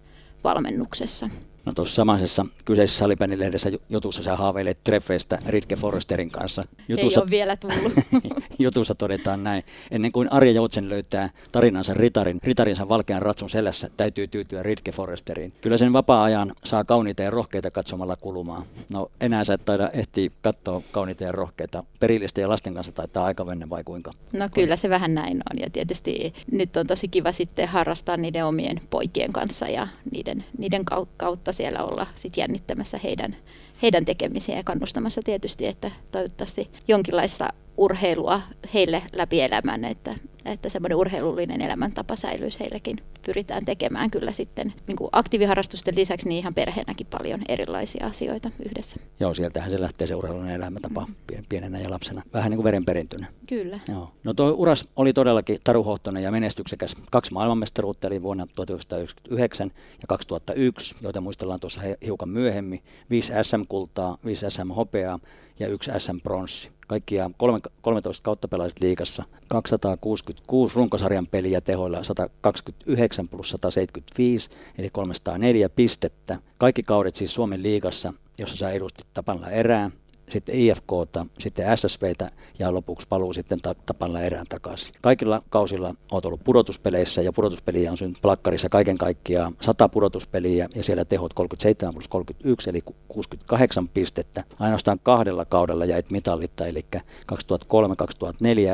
valmennuksessa. 0.44 1.30
No 1.64 1.72
tuossa 1.72 1.94
samaisessa 1.94 2.46
kyseisessä 2.64 2.98
salibändilehdessä 2.98 3.70
jutussa 3.88 4.22
sä 4.22 4.36
haaveilet 4.36 4.78
treffeistä 4.84 5.38
Ritke 5.46 5.76
Forresterin 5.76 6.30
kanssa. 6.30 6.62
Jutussa, 6.88 7.20
Ei 7.20 7.22
ole 7.22 7.30
vielä 7.30 7.56
tullut. 7.56 7.92
jutussa 8.58 8.94
todetaan 8.94 9.44
näin. 9.44 9.64
Ennen 9.90 10.12
kuin 10.12 10.32
Arja 10.32 10.52
Joutsen 10.52 10.88
löytää 10.88 11.30
tarinansa 11.52 11.94
ritarin, 11.94 12.38
ritarinsa 12.42 12.88
valkean 12.88 13.22
ratsun 13.22 13.50
selässä, 13.50 13.90
täytyy 13.96 14.26
tyytyä 14.26 14.62
Ritke 14.62 14.92
Forresteriin. 14.92 15.52
Kyllä 15.60 15.76
sen 15.78 15.92
vapaa-ajan 15.92 16.52
saa 16.64 16.84
kauniita 16.84 17.22
ja 17.22 17.30
rohkeita 17.30 17.70
katsomalla 17.70 18.16
kulumaan. 18.16 18.62
No 18.92 19.10
enää 19.20 19.44
sä 19.44 19.54
et 19.54 19.64
taida 19.64 19.88
ehtiä 19.92 20.30
katsoa 20.42 20.82
kauniita 20.92 21.24
ja 21.24 21.32
rohkeita. 21.32 21.84
Perillistä 22.00 22.40
ja 22.40 22.48
lasten 22.48 22.74
kanssa 22.74 22.92
taitaa 22.92 23.24
aika 23.24 23.44
mennä 23.44 23.70
vai 23.70 23.84
kuinka? 23.84 24.12
No 24.32 24.48
kyllä 24.54 24.76
se 24.76 24.88
vähän 24.88 25.14
näin 25.14 25.42
on 25.52 25.58
ja 25.58 25.70
tietysti 25.70 26.34
nyt 26.52 26.76
on 26.76 26.86
tosi 26.86 27.08
kiva 27.08 27.32
sitten 27.32 27.68
harrastaa 27.68 28.16
niiden 28.16 28.46
omien 28.46 28.80
poikien 28.90 29.32
kanssa 29.32 29.68
ja 29.68 29.88
niiden, 30.10 30.44
niiden 30.58 30.84
kautta 31.16 31.51
siellä 31.52 31.84
olla 31.84 32.06
sit 32.14 32.36
jännittämässä 32.36 33.00
heidän, 33.02 33.36
heidän 33.82 34.04
tekemisiä 34.04 34.56
ja 34.56 34.64
kannustamassa 34.64 35.20
tietysti, 35.24 35.66
että 35.66 35.90
toivottavasti 36.12 36.70
jonkinlaista 36.88 37.48
urheilua 37.76 38.40
heille 38.74 39.02
läpi 39.12 39.40
elämän, 39.40 39.84
että, 39.84 40.14
että 40.44 40.68
semmoinen 40.68 40.98
urheilullinen 40.98 41.62
elämäntapa 41.62 42.16
säilyisi 42.16 42.60
heillekin. 42.60 42.96
Pyritään 43.26 43.64
tekemään 43.64 44.10
kyllä 44.10 44.32
sitten 44.32 44.72
niin 44.86 44.96
kuin 44.96 45.08
aktiiviharrastusten 45.12 45.96
lisäksi 45.96 46.28
niin 46.28 46.38
ihan 46.38 46.54
perheenäkin 46.54 47.06
paljon 47.10 47.40
erilaisia 47.48 48.06
asioita 48.06 48.50
yhdessä. 48.66 48.96
Joo, 49.20 49.34
sieltähän 49.34 49.70
se 49.70 49.80
lähtee 49.80 50.06
se 50.06 50.14
urheilullinen 50.14 50.56
elämäntapa 50.56 51.00
mm-hmm. 51.00 51.44
pienenä 51.48 51.80
ja 51.80 51.90
lapsena, 51.90 52.22
vähän 52.32 52.50
niin 52.50 52.56
kuin 52.56 52.64
verenperintönä. 52.64 53.26
Kyllä. 53.46 53.78
Joo. 53.88 54.12
No 54.24 54.34
tuo 54.34 54.50
uras 54.50 54.88
oli 54.96 55.12
todellakin 55.12 55.58
taruhohtoinen 55.64 56.22
ja 56.22 56.30
menestyksekäs. 56.30 56.96
Kaksi 57.10 57.32
maailmanmestaruutta 57.32 58.06
eli 58.06 58.22
vuonna 58.22 58.46
1999 58.56 59.70
ja 59.76 60.06
2001, 60.08 60.94
joita 61.00 61.20
muistellaan 61.20 61.60
tuossa 61.60 61.80
hiukan 62.04 62.28
myöhemmin. 62.28 62.82
Viisi 63.10 63.32
SM-kultaa, 63.42 64.18
viisi 64.24 64.46
SM-hopeaa 64.50 65.18
ja 65.58 65.68
yksi 65.68 65.90
SM-pronssi. 65.98 66.70
Kaikkiaan 66.92 67.34
13 67.82 68.22
kautta 68.22 68.48
pelasit 68.48 68.80
liikassa, 68.80 69.24
266 69.48 70.76
runkosarjan 70.76 71.26
peliä 71.26 71.60
tehoilla 71.60 72.04
129 72.04 73.28
plus 73.28 73.50
175, 73.50 74.50
eli 74.78 74.90
304 74.92 75.68
pistettä. 75.68 76.38
Kaikki 76.58 76.82
kaudet 76.82 77.14
siis 77.14 77.34
Suomen 77.34 77.62
liigassa, 77.62 78.12
jossa 78.38 78.56
sä 78.56 78.70
edustit 78.70 79.06
Tapanla 79.14 79.50
erää, 79.50 79.90
sitten 80.32 80.54
IFKta, 80.54 81.26
sitten 81.38 81.78
SSVtä 81.78 82.30
ja 82.58 82.74
lopuksi 82.74 83.06
paluu 83.08 83.32
sitten 83.32 83.60
tapalla 83.86 84.20
erään 84.20 84.46
takaisin. 84.48 84.92
Kaikilla 85.00 85.42
kausilla 85.50 85.94
olet 86.12 86.24
ollut 86.24 86.44
pudotuspeleissä 86.44 87.22
ja 87.22 87.32
pudotuspeliä 87.32 87.90
on 87.90 87.96
syntynyt 87.96 88.22
plakkarissa 88.22 88.68
kaiken 88.68 88.98
kaikkiaan 88.98 89.56
100 89.60 89.88
pudotuspeliä 89.88 90.68
ja 90.74 90.84
siellä 90.84 91.04
tehot 91.04 91.34
37 91.34 91.94
plus 91.94 92.08
31 92.08 92.70
eli 92.70 92.82
68 93.08 93.88
pistettä. 93.88 94.44
Ainoastaan 94.58 95.00
kahdella 95.02 95.44
kaudella 95.44 95.84
jäit 95.84 96.10
mitalitta 96.10 96.64
eli 96.64 96.84
2003-2004 97.32 97.36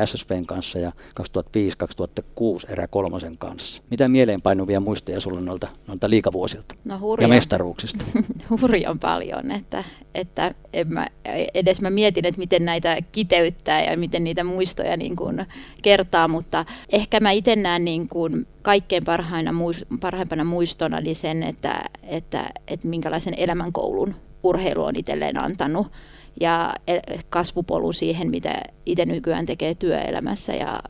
SSVn 0.05 0.47
kanssa 0.47 0.79
ja 0.79 0.93
2005-2006 1.21 2.73
erä 2.73 2.87
kolmosen 2.87 3.39
kanssa. 3.39 3.83
Mitä 3.91 4.09
mieleenpainuvia 4.09 4.81
muistoja 4.81 5.21
sulla 5.21 5.41
noilta, 5.41 5.69
noilta 5.87 6.11
liikavuosilta 6.11 6.75
no, 6.85 7.17
ja 7.21 7.29
mestaruuksista? 7.29 8.05
hurjan 8.63 8.99
paljon, 8.99 9.51
että, 9.51 9.85
että 10.15 10.55
en 10.73 10.95
mä, 10.95 11.07
edes 11.55 11.81
mä 11.81 11.91
mietin, 11.91 12.25
että 12.25 12.39
miten 12.39 12.65
näitä 12.65 12.97
kiteyttää 13.13 13.85
ja 13.85 13.97
miten 13.97 14.25
niitä 14.25 14.45
muistoja 14.45 14.97
niin 14.97 15.17
kuin 15.17 15.47
kertaa, 15.83 16.29
mutta 16.29 16.65
ehkä 16.93 17.21
mä 17.21 17.31
itse 17.31 17.57
näen 17.57 17.85
niin 17.85 18.09
kuin 18.09 18.47
kaikkein 18.63 19.05
parhaina, 19.05 19.55
parhaimpana 20.01 20.45
muistona 20.45 21.01
niin 21.01 21.17
sen, 21.17 21.43
että, 21.43 21.85
että, 22.03 22.51
että 22.69 22.89
minkälaisen 22.89 23.35
elämänkoulun 23.37 24.15
urheilu 24.43 24.85
on 24.85 24.97
itselleen 24.97 25.39
antanut 25.39 25.93
ja 26.41 26.75
kasvupolun 27.29 27.95
siihen, 27.95 28.31
mitä 28.31 28.63
itse 28.87 29.05
nykyään 29.05 29.47
tekee 29.47 29.75
työelämässä 29.75 30.53
ja 30.53 30.81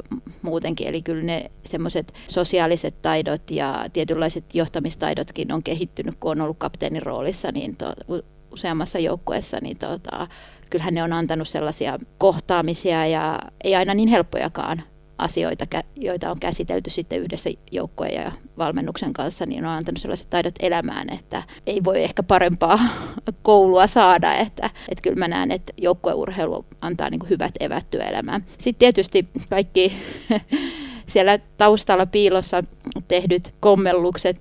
muutenkin. 0.42 0.86
Eli 0.86 1.02
kyllä 1.02 1.22
ne 1.22 1.50
semmoiset 1.64 2.14
sosiaaliset 2.28 3.02
taidot 3.02 3.50
ja 3.50 3.86
tietynlaiset 3.92 4.54
johtamistaidotkin 4.54 5.52
on 5.52 5.62
kehittynyt, 5.62 6.14
kun 6.20 6.30
on 6.30 6.40
ollut 6.40 6.58
kapteenin 6.58 7.02
roolissa 7.02 7.52
niin 7.52 7.76
to, 7.76 7.86
useammassa 8.58 8.98
joukkueessa, 8.98 9.58
niin 9.62 9.78
tota, 9.78 10.26
kyllähän 10.70 10.94
ne 10.94 11.02
on 11.02 11.12
antanut 11.12 11.48
sellaisia 11.48 11.98
kohtaamisia 12.18 13.06
ja 13.06 13.38
ei 13.64 13.74
aina 13.74 13.94
niin 13.94 14.08
helppojakaan 14.08 14.82
asioita, 15.18 15.66
joita 15.96 16.30
on 16.30 16.40
käsitelty 16.40 16.90
sitten 16.90 17.20
yhdessä 17.20 17.50
joukkojen 17.72 18.14
ja 18.14 18.32
valmennuksen 18.58 19.12
kanssa, 19.12 19.46
niin 19.46 19.64
on 19.64 19.70
antanut 19.70 19.98
sellaiset 19.98 20.30
taidot 20.30 20.54
elämään, 20.60 21.10
että 21.12 21.42
ei 21.66 21.80
voi 21.84 22.02
ehkä 22.04 22.22
parempaa 22.22 22.78
koulua 23.42 23.86
saada, 23.86 24.34
että, 24.34 24.70
että 24.88 25.02
kyllä 25.02 25.16
mä 25.16 25.28
näen, 25.28 25.50
että 25.50 25.72
joukkueurheilu 25.76 26.64
antaa 26.80 27.10
niin 27.10 27.28
hyvät 27.30 27.54
evät 27.60 27.90
työelämään. 27.90 28.44
Sitten 28.58 28.78
tietysti 28.78 29.28
kaikki 29.50 29.92
siellä 31.12 31.38
taustalla 31.56 32.06
piilossa 32.06 32.64
tehdyt 33.08 33.54
kommellukset 33.60 34.36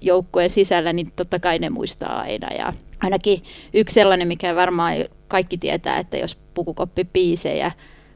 joukkueen 0.00 0.50
sisällä, 0.50 0.92
niin 0.92 1.06
totta 1.16 1.38
kai 1.38 1.58
ne 1.58 1.70
muistaa 1.70 2.20
aina. 2.20 2.54
Ja 2.54 2.72
ainakin 3.04 3.42
yksi 3.74 3.94
sellainen, 3.94 4.28
mikä 4.28 4.54
varmaan 4.54 4.94
kaikki 5.28 5.58
tietää, 5.58 5.98
että 5.98 6.16
jos 6.16 6.38
pukukoppi 6.54 7.04
piisejä 7.04 7.72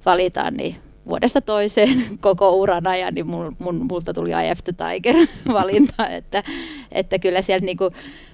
valitaan, 0.07 0.55
niin 0.55 0.77
vuodesta 1.07 1.41
toiseen 1.41 2.05
koko 2.21 2.51
uran 2.57 2.87
ajan, 2.87 3.15
niin 3.15 3.27
mul, 3.27 3.51
mun, 3.59 3.87
multa 3.91 4.15
tuli 4.15 4.31
I 4.31 4.33
Have 4.33 4.73
Tiger-valinta, 4.77 6.09
että, 6.19 6.43
että 6.93 7.19
kyllä 7.19 7.43
siellä 7.43 7.65
niinku 7.65 7.91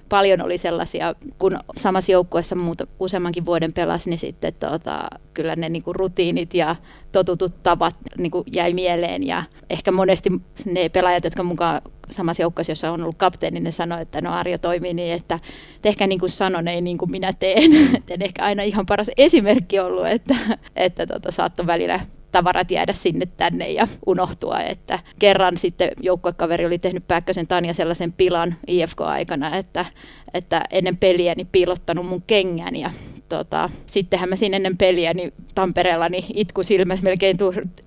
paljon 0.09 0.41
oli 0.41 0.57
sellaisia, 0.57 1.15
kun 1.39 1.59
samassa 1.77 2.11
joukkueessa 2.11 2.55
muuta, 2.55 2.87
useammankin 2.99 3.45
vuoden 3.45 3.73
pelasi, 3.73 4.09
niin 4.09 4.19
sitten 4.19 4.53
tota, 4.53 5.07
kyllä 5.33 5.53
ne 5.57 5.69
niinku 5.69 5.93
rutiinit 5.93 6.53
ja 6.53 6.75
totutut 7.11 7.63
tavat 7.63 7.95
niinku 8.17 8.43
jäi 8.53 8.73
mieleen 8.73 9.27
ja 9.27 9.43
ehkä 9.69 9.91
monesti 9.91 10.29
ne 10.65 10.89
pelaajat, 10.89 11.23
jotka 11.23 11.43
mukaan 11.43 11.81
samassa 12.11 12.41
joukkueessa, 12.41 12.71
jossa 12.71 12.91
on 12.91 13.03
ollut 13.03 13.17
kapteeni, 13.17 13.59
ne 13.59 13.71
sanoi, 13.71 14.01
että 14.01 14.21
no 14.21 14.33
Arjo 14.33 14.57
toimii 14.57 14.93
niin, 14.93 15.13
että 15.13 15.39
tehkää 15.81 16.07
niin 16.07 16.19
kuin 16.19 16.29
sanon, 16.29 16.67
ei 16.67 16.81
niin 16.81 16.97
kuin 16.97 17.11
minä 17.11 17.33
teen. 17.33 17.71
en 18.09 18.21
ehkä 18.21 18.43
aina 18.43 18.63
ihan 18.63 18.85
paras 18.85 19.11
esimerkki 19.17 19.79
ollut, 19.79 20.07
että, 20.07 20.35
että 20.75 21.07
tota, 21.07 21.31
saattoi 21.31 21.67
välillä 21.67 21.99
tavarat 22.35 22.71
jäädä 22.71 22.93
sinne 22.93 23.25
tänne 23.37 23.69
ja 23.69 23.87
unohtua. 24.05 24.59
Että 24.59 24.99
kerran 25.19 25.57
sitten 25.57 25.91
joukkuekaveri 26.01 26.65
oli 26.65 26.79
tehnyt 26.79 27.07
Pääkkösen 27.07 27.47
Tanja 27.47 27.73
sellaisen 27.73 28.13
pilan 28.13 28.55
IFK-aikana, 28.67 29.57
että, 29.57 29.85
että 30.33 30.63
ennen 30.71 30.97
peliä 30.97 31.33
niin 31.35 31.47
piilottanut 31.51 32.05
mun 32.05 32.23
kengän 32.27 32.75
ja 32.75 32.91
tota, 33.29 33.69
sittenhän 33.87 34.29
mä 34.29 34.35
siinä 34.35 34.55
ennen 34.55 34.77
peliä 34.77 35.13
niin 35.13 35.33
Tampereella 35.55 36.09
niin 36.09 36.23
itku 36.33 36.63
silmässä 36.63 37.03
melkein 37.03 37.37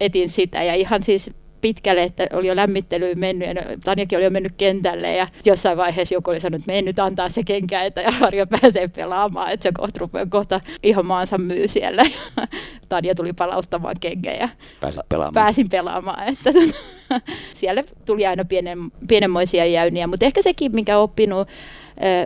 etin 0.01 0.31
sitä 0.31 0.63
ja 0.63 0.75
ihan 0.75 1.03
siis 1.03 1.31
pitkälle, 1.61 2.03
että 2.03 2.27
oli 2.33 2.49
jo 2.49 2.57
lämmittelyyn 2.57 3.19
mennyt 3.19 3.49
ja 3.49 3.55
Tanjakin 3.85 4.19
oli 4.19 4.25
jo 4.25 4.31
mennyt 4.31 4.53
kentälle 4.57 5.17
ja 5.17 5.27
jossain 5.45 5.79
vaiheessa 5.79 6.15
joku 6.15 6.31
oli 6.31 6.41
sanonut, 6.41 6.61
että 6.63 6.73
me 6.73 6.83
nyt 6.83 6.99
antaa 6.99 7.29
se 7.29 7.43
kenkä, 7.43 7.83
että 7.83 8.03
Harjo 8.11 8.47
pääsee 8.47 8.89
pelaamaan, 8.89 9.53
että 9.53 9.63
se 9.63 9.73
kohta 9.73 9.99
rupeaa 10.01 10.27
kohta 10.27 10.61
ihan 10.83 11.07
maansa 11.07 11.39
myy 11.39 11.69
siellä. 11.69 12.03
Tanja 12.89 13.15
tuli 13.15 13.33
palauttamaan 13.33 13.95
kenkä 14.01 14.33
ja 14.33 14.49
pelaamaan. 15.09 15.35
pääsin 15.35 15.69
pelaamaan. 15.71 16.29
Että 16.29 16.51
siellä 17.55 17.85
tuli 18.07 18.27
aina 18.27 18.45
pienen, 18.45 18.79
pienenmoisia 19.09 19.67
jäyniä, 19.67 20.07
mutta 20.07 20.27
ehkä 20.27 20.43
sekin, 20.43 20.75
mikä 20.75 20.99
oppinut 20.99 21.49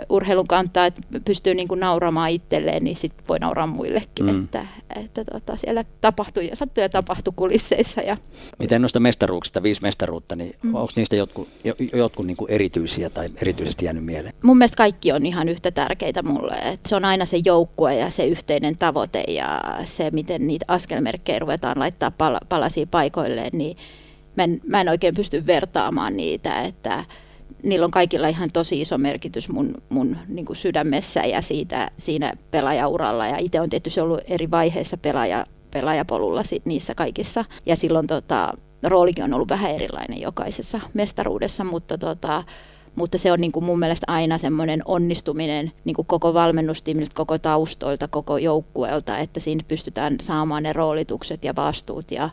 urheilun 0.09 0.47
kantaa, 0.47 0.87
että 0.87 1.01
pystyy 1.25 1.55
niin 1.55 1.69
kuin 1.69 1.81
nauramaan 1.81 2.31
itselleen, 2.31 2.85
niin 2.85 2.97
sit 2.97 3.13
voi 3.29 3.39
nauraa 3.39 3.67
muillekin, 3.67 4.27
mm. 4.27 4.45
että, 4.45 4.67
että 4.97 5.25
tota, 5.25 5.57
siellä 5.57 5.85
tapahtui 6.01 6.49
ja 6.49 6.57
sattui 6.57 6.85
ja 6.85 6.89
tapahtui 6.89 7.33
kulisseissa. 7.37 8.01
Ja... 8.01 8.15
Miten 8.59 8.83
noista 8.83 9.01
mestaruuksista, 9.01 9.63
viisi 9.63 9.83
mestaruutta, 9.83 10.37
niin 10.37 10.57
mm. 10.63 10.75
onko 10.75 10.93
niistä 10.97 11.17
jotkut, 11.17 11.49
jotkut 11.93 12.27
niin 12.27 12.37
kuin 12.37 12.51
erityisiä 12.51 13.11
tai 13.11 13.29
erityisesti 13.43 13.85
jäänyt 13.85 14.05
mieleen? 14.05 14.35
Mun 14.43 14.59
mielestä 14.59 14.77
kaikki 14.77 15.13
on 15.13 15.27
ihan 15.27 15.49
yhtä 15.49 15.71
tärkeitä 15.71 16.23
mulle, 16.23 16.55
että 16.55 16.89
se 16.89 16.97
on 16.97 17.05
aina 17.05 17.27
se 17.27 17.41
joukkue 17.45 17.95
ja 17.95 18.11
se 18.11 18.27
yhteinen 18.27 18.79
tavoite 18.79 19.25
ja 19.29 19.63
se, 19.85 20.11
miten 20.11 20.47
niitä 20.47 20.65
askelmerkkejä 20.69 21.39
ruvetaan 21.39 21.79
laittaa 21.79 22.11
pal- 22.11 22.47
palasia 22.49 22.87
paikoilleen, 22.87 23.51
niin 23.53 23.77
mä 24.37 24.45
en, 24.45 24.61
mä 24.67 24.81
en 24.81 24.89
oikein 24.89 25.15
pysty 25.15 25.47
vertaamaan 25.47 26.17
niitä, 26.17 26.63
että 26.63 27.05
niillä 27.63 27.85
on 27.85 27.91
kaikilla 27.91 28.29
ihan 28.29 28.51
tosi 28.53 28.81
iso 28.81 28.99
merkitys 28.99 29.49
mun, 29.49 29.75
mun 29.89 30.17
niin 30.29 30.47
kuin 30.47 30.57
sydämessä 30.57 31.21
ja 31.21 31.43
siitä, 31.43 31.91
siinä 31.99 32.33
pelaajauralla. 32.51 33.27
Ja 33.27 33.37
itse 33.39 33.61
on 33.61 33.71
tietysti 33.71 34.01
ollut 34.01 34.21
eri 34.29 34.51
vaiheissa 34.51 34.97
pelaaja, 34.97 35.47
pelaajapolulla 35.71 36.43
niissä 36.65 36.95
kaikissa. 36.95 37.45
Ja 37.67 37.77
silloin 37.77 38.07
tota, 38.07 38.53
roolikin 38.83 39.25
on 39.25 39.35
ollut 39.35 39.49
vähän 39.49 39.71
erilainen 39.71 40.21
jokaisessa 40.21 40.81
mestaruudessa, 40.95 41.65
mutta 41.65 41.99
tota, 41.99 42.45
mutta 42.95 43.19
se 43.19 43.33
on 43.33 43.41
niin 43.41 43.53
kuin 43.53 43.65
mun 43.65 43.79
mielestä 43.79 44.05
aina 44.09 44.39
semmoinen 44.39 44.83
onnistuminen 44.85 45.73
niin 45.85 45.95
kuin 45.95 46.07
koko 46.07 46.35
valmennustiimiltä, 46.35 47.15
koko 47.15 47.39
taustoilta, 47.39 48.09
koko 48.09 48.39
joukkueelta, 48.39 49.19
että 49.19 49.41
siinä 49.41 49.65
pystytään 49.69 50.17
saamaan 50.21 50.63
ne 50.63 50.73
roolitukset 50.73 51.45
ja 51.45 51.57
vastuut 51.57 52.11
ja 52.11 52.31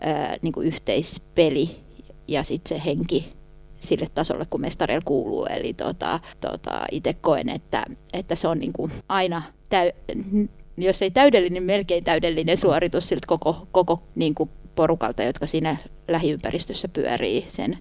ää, 0.00 0.36
niin 0.42 0.52
kuin 0.52 0.66
yhteispeli 0.66 1.70
ja 2.28 2.42
sitten 2.42 2.78
se 2.78 2.84
henki 2.84 3.39
sille 3.80 4.06
tasolle, 4.14 4.46
kun 4.50 4.60
mestareilla 4.60 5.04
kuuluu. 5.04 5.46
Eli 5.46 5.72
tota, 5.72 6.20
tota, 6.40 6.84
itse 6.90 7.14
koen, 7.14 7.48
että, 7.48 7.84
että 8.12 8.36
se 8.36 8.48
on 8.48 8.58
niin 8.58 8.72
kuin 8.72 8.92
aina, 9.08 9.42
täy, 9.68 9.90
jos 10.76 11.02
ei 11.02 11.10
täydellinen, 11.10 11.54
niin 11.54 11.62
melkein 11.62 12.04
täydellinen 12.04 12.56
suoritus 12.56 13.08
siltä 13.08 13.26
koko, 13.26 13.66
koko 13.72 14.02
niin 14.14 14.34
kuin 14.34 14.50
porukalta, 14.74 15.22
jotka 15.22 15.46
siinä 15.46 15.76
lähiympäristössä 16.08 16.88
pyörii 16.88 17.46
sen 17.48 17.78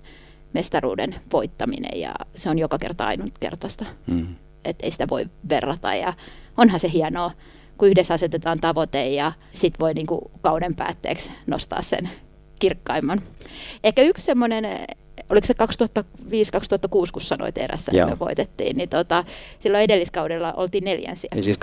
mestaruuden 0.53 1.15
voittaminen 1.32 2.00
ja 2.00 2.13
se 2.36 2.50
on 2.50 2.60
joka 2.60 2.77
kerta 2.77 3.06
ainutkertaista. 3.06 3.86
Mm. 4.08 4.36
Että 4.65 4.86
ei 4.86 4.91
sitä 4.91 5.08
voi 5.10 5.25
verrata 5.50 5.96
ja 5.96 6.13
onhan 6.58 6.79
se 6.79 6.91
hienoa, 6.91 7.32
kun 7.77 7.88
yhdessä 7.88 8.13
asetetaan 8.13 8.58
tavoite 8.62 9.10
ja 9.10 9.32
sit 9.53 9.79
voi 9.79 9.94
niinku 9.94 10.32
kauden 10.41 10.75
päätteeksi 10.75 11.32
nostaa 11.48 11.82
sen 11.82 12.10
kirkkaimman. 12.60 13.22
Ehkä 13.84 14.01
yksi 14.01 14.25
semmoinen 14.25 14.65
oliko 15.29 15.48
se 15.48 15.53
2005-2006, 16.00 17.12
kun 17.13 17.21
sanoit 17.21 17.57
erässä, 17.57 17.91
että 17.95 18.09
me 18.09 18.19
voitettiin, 18.19 18.77
niin 18.77 18.89
tota, 18.89 19.24
silloin 19.59 19.83
edelliskaudella 19.83 20.53
oltiin 20.53 20.83
neljänsiä. 20.83 21.29
Eli 21.33 21.43
siis 21.43 21.57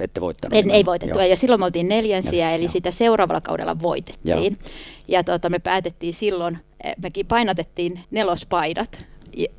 2005-2006 0.00 0.02
ette 0.02 0.20
voittanut? 0.20 0.58
En, 0.58 0.70
ei 0.70 0.84
voitettu, 0.84 1.18
Joo. 1.18 1.28
ja 1.28 1.36
silloin 1.36 1.60
me 1.60 1.64
oltiin 1.64 1.88
neljänsiä, 1.88 2.50
eli 2.50 2.64
jo. 2.64 2.68
sitä 2.68 2.90
seuraavalla 2.90 3.40
kaudella 3.40 3.80
voitettiin. 3.82 4.56
Joo. 4.60 4.70
Ja 5.08 5.24
tota, 5.24 5.50
me 5.50 5.58
päätettiin 5.58 6.14
silloin, 6.14 6.58
eh, 6.84 6.94
mekin 7.02 7.26
painotettiin 7.26 8.00
nelospaidat 8.10 9.06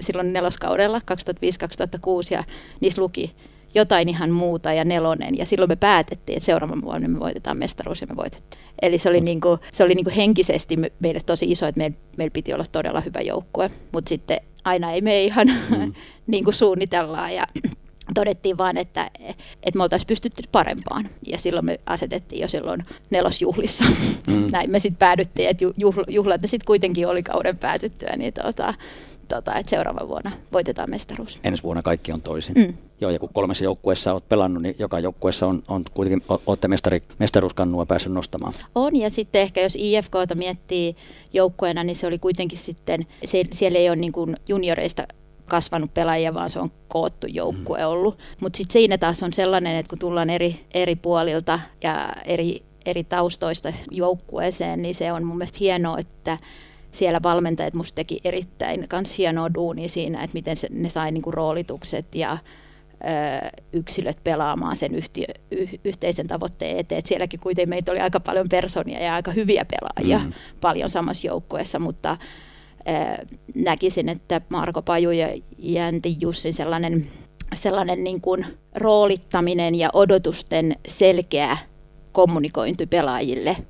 silloin 0.02 0.34
neloskaudella 0.34 1.00
2005-2006, 1.00 1.02
ja 2.32 2.44
niissä 2.80 3.02
luki 3.02 3.36
jotain 3.76 4.10
ihan 4.10 4.32
muuta 4.32 4.74
ja 4.74 4.86
nelonen. 4.86 5.38
Ja 5.38 5.46
silloin 5.46 5.72
me 5.72 5.76
päätettiin, 5.76 6.38
että 6.38 6.46
seuraavan 6.46 6.82
vuonna 6.82 7.08
me 7.08 7.20
voitetaan 7.20 7.58
mestaruus 7.58 8.02
ja 8.02 8.08
me 8.08 8.16
voitettiin. 8.16 8.64
Eli 8.82 8.98
se 8.98 9.10
oli, 9.10 9.22
niin 9.22 9.42
kuin, 9.42 9.60
se 9.72 9.84
oli 9.84 9.96
niin 9.96 10.06
kuin 10.06 10.16
henkisesti 10.16 10.76
meille 11.00 11.20
tosi 11.26 11.52
iso, 11.52 11.68
että 11.68 11.80
meillä, 11.80 11.98
meillä 12.18 12.34
piti 12.34 12.54
olla 12.54 12.66
todella 12.72 13.02
hyvä 13.02 13.22
joukkue. 13.22 13.72
Mutta 13.92 14.10
sitten 14.10 14.40
aina 14.64 14.92
ei 14.92 15.02
me 15.02 15.24
ihan 15.24 15.48
mm. 15.48 15.94
niin 16.28 16.44
kuin 16.44 16.54
suunnitellaan 16.54 17.36
ja 17.36 17.48
todettiin 18.16 18.58
vaan, 18.58 18.78
että, 18.78 19.12
että 19.64 19.78
me 19.78 19.84
oltaisiin 19.84 20.08
pystytty 20.08 20.44
parempaan. 20.52 21.10
Ja 21.28 21.38
silloin 21.38 21.66
me 21.66 21.80
asetettiin 21.86 22.42
jo 22.42 22.48
silloin 22.48 22.86
nelosjuhlissa. 23.10 23.86
Mm. 24.28 24.48
Näin 24.52 24.72
me 24.72 24.80
sitten 24.80 25.00
päädyttiin, 25.00 25.50
että 25.50 25.66
juhlat 26.08 26.42
ne 26.42 26.48
sitten 26.48 26.68
kuitenkin 26.68 27.08
oli 27.08 27.24
kauden 27.24 27.58
päätyttyä. 27.58 28.16
Niin 28.18 28.34
tota, 28.34 28.74
tota, 29.26 29.56
että 29.56 29.70
seuraava 29.70 30.08
vuonna 30.08 30.32
voitetaan 30.54 30.90
mestaruus. 30.90 31.40
Ensi 31.44 31.64
vuonna 31.64 31.82
kaikki 31.82 32.12
on 32.12 32.22
toisin. 32.22 32.56
Mm. 32.56 32.74
Joo, 33.02 33.12
ja 33.12 33.20
kun 33.20 33.30
kolmessa 33.34 33.64
joukkueessa 33.64 34.14
olet 34.14 34.30
pelannut, 34.30 34.64
niin 34.64 34.76
joka 34.80 35.00
joukkueessa 35.00 35.48
on, 35.48 35.64
on 35.68 35.84
kuitenkin, 35.94 36.40
olette 36.46 36.68
mestari, 36.68 37.04
mestaruuskannua 37.20 37.86
päässyt 37.86 38.14
nostamaan. 38.14 38.54
On, 38.76 38.96
ja 38.96 39.10
sitten 39.10 39.42
ehkä 39.42 39.62
jos 39.62 39.78
IFKta 39.80 40.36
miettii 40.36 40.96
joukkueena, 41.34 41.84
niin 41.84 41.96
se 41.96 42.08
oli 42.08 42.20
kuitenkin 42.20 42.58
sitten, 42.58 43.08
se, 43.26 43.44
siellä 43.52 43.80
ei 43.80 43.90
ole 43.90 43.96
niin 43.96 44.12
kuin 44.12 44.36
junioreista 44.48 45.04
kasvanut 45.46 45.94
pelaajia, 45.94 46.34
vaan 46.34 46.50
se 46.50 46.60
on 46.60 46.70
koottu 46.88 47.28
joukkue 47.28 47.80
mm. 47.80 47.88
ollut. 47.88 48.18
Mutta 48.42 48.58
sitten 48.58 48.74
siinä 48.74 48.98
taas 48.98 49.24
on 49.24 49.34
sellainen, 49.34 49.76
että 49.76 49.90
kun 49.90 50.00
tullaan 50.00 50.30
eri, 50.30 50.60
eri 50.74 50.96
puolilta 50.96 51.60
ja 51.84 52.10
eri, 52.26 52.64
eri 52.86 53.04
taustoista 53.04 53.74
joukkueeseen, 53.92 54.82
niin 54.82 54.96
se 54.96 55.12
on 55.12 55.24
mun 55.24 55.38
mielestä 55.38 55.58
hienoa, 55.60 56.00
että 56.00 56.38
siellä 56.96 57.20
valmentajat 57.24 57.74
musta 57.74 57.96
teki 57.96 58.20
erittäin 58.24 58.86
kans 58.90 59.18
hienoa 59.18 59.54
duunia 59.54 59.90
siinä, 59.90 60.24
että 60.24 60.34
miten 60.34 60.58
se, 60.58 60.68
ne 60.72 60.90
sai 60.90 61.12
niinku 61.12 61.32
roolitukset 61.32 62.16
ja 62.16 62.38
ö, 63.04 63.50
yksilöt 63.74 64.24
pelaamaan 64.24 64.78
sen 64.78 64.96
yhtiö, 64.96 65.26
y, 65.52 65.66
yhteisen 65.84 66.28
tavoitteen 66.28 66.78
eteen. 66.78 67.00
Et 67.00 67.06
sielläkin 67.06 67.40
kuitenkin 67.40 67.70
meitä 67.70 67.92
oli 67.92 68.00
aika 68.00 68.20
paljon 68.20 68.50
personia 68.50 69.04
ja 69.04 69.16
aika 69.16 69.32
hyviä 69.32 69.66
pelaajia 69.66 70.20
mm. 70.20 70.32
paljon 70.62 70.90
samassa 70.90 71.28
joukkueessa, 71.28 71.80
mutta 71.80 72.18
ö, 72.88 73.26
näkisin, 73.56 74.10
että 74.10 74.42
Marko 74.50 74.82
Paju 74.82 75.12
ja 75.12 75.28
Jänti 75.58 76.18
Jussin 76.20 76.54
sellainen, 76.54 77.06
sellainen 77.54 78.04
niin 78.04 78.22
kuin 78.22 78.46
roolittaminen 78.76 79.76
ja 79.76 79.90
odotusten 79.94 80.76
selkeä 80.88 81.58
kommunikointi 82.12 82.86
pelaajille– 82.86 83.58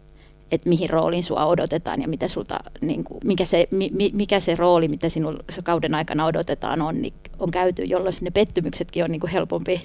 että 0.52 0.70
mihin 0.70 0.90
rooliin 0.90 1.24
sua 1.24 1.46
odotetaan 1.46 2.02
ja 2.02 2.08
mitä 2.08 2.28
sulta, 2.28 2.60
niin 2.82 3.04
kuin, 3.04 3.20
mikä, 3.24 3.46
se, 3.46 3.68
mi, 3.72 3.92
mikä 4.14 4.40
se 4.40 4.56
rooli, 4.56 4.88
mitä 4.88 5.10
sinulla 5.10 5.44
kauden 5.64 5.96
aikana 5.96 6.26
odotetaan 6.26 6.82
on, 6.82 7.02
niin 7.02 7.14
on 7.40 7.52
käyty, 7.52 7.84
jolloin 7.84 8.14
ne 8.22 8.32
pettymyksetkin 8.32 9.04
on 9.04 9.12
niin 9.12 9.20
kuin 9.20 9.32
helpompi. 9.32 9.82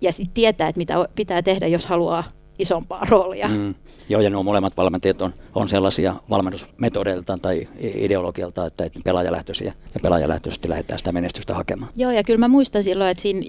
Ja 0.00 0.12
sitten 0.12 0.34
tietää, 0.34 0.68
että 0.68 0.78
mitä 0.78 1.08
pitää 1.14 1.42
tehdä, 1.42 1.66
jos 1.66 1.86
haluaa 1.86 2.24
isompaa 2.58 3.04
roolia. 3.08 3.48
Mm. 3.48 3.74
Joo, 4.08 4.20
ja 4.20 4.30
nuo 4.30 4.42
molemmat 4.42 4.76
valmentajat 4.76 5.22
on, 5.22 5.34
on 5.54 5.68
sellaisia 5.68 6.14
valmennusmetodeiltaan 6.30 7.40
tai 7.40 7.68
ideologialta, 7.78 8.66
että, 8.66 8.84
että 8.84 9.00
pelaajalähtöisiä 9.04 9.72
ja 9.94 10.00
pelaajalähtöisesti 10.00 10.68
lähdetään 10.68 10.98
sitä 10.98 11.12
menestystä 11.12 11.54
hakemaan. 11.54 11.92
Joo, 11.96 12.10
ja 12.10 12.24
kyllä 12.24 12.38
mä 12.38 12.48
muistan 12.48 12.84
silloin, 12.84 13.10
että 13.10 13.22
siinä 13.22 13.46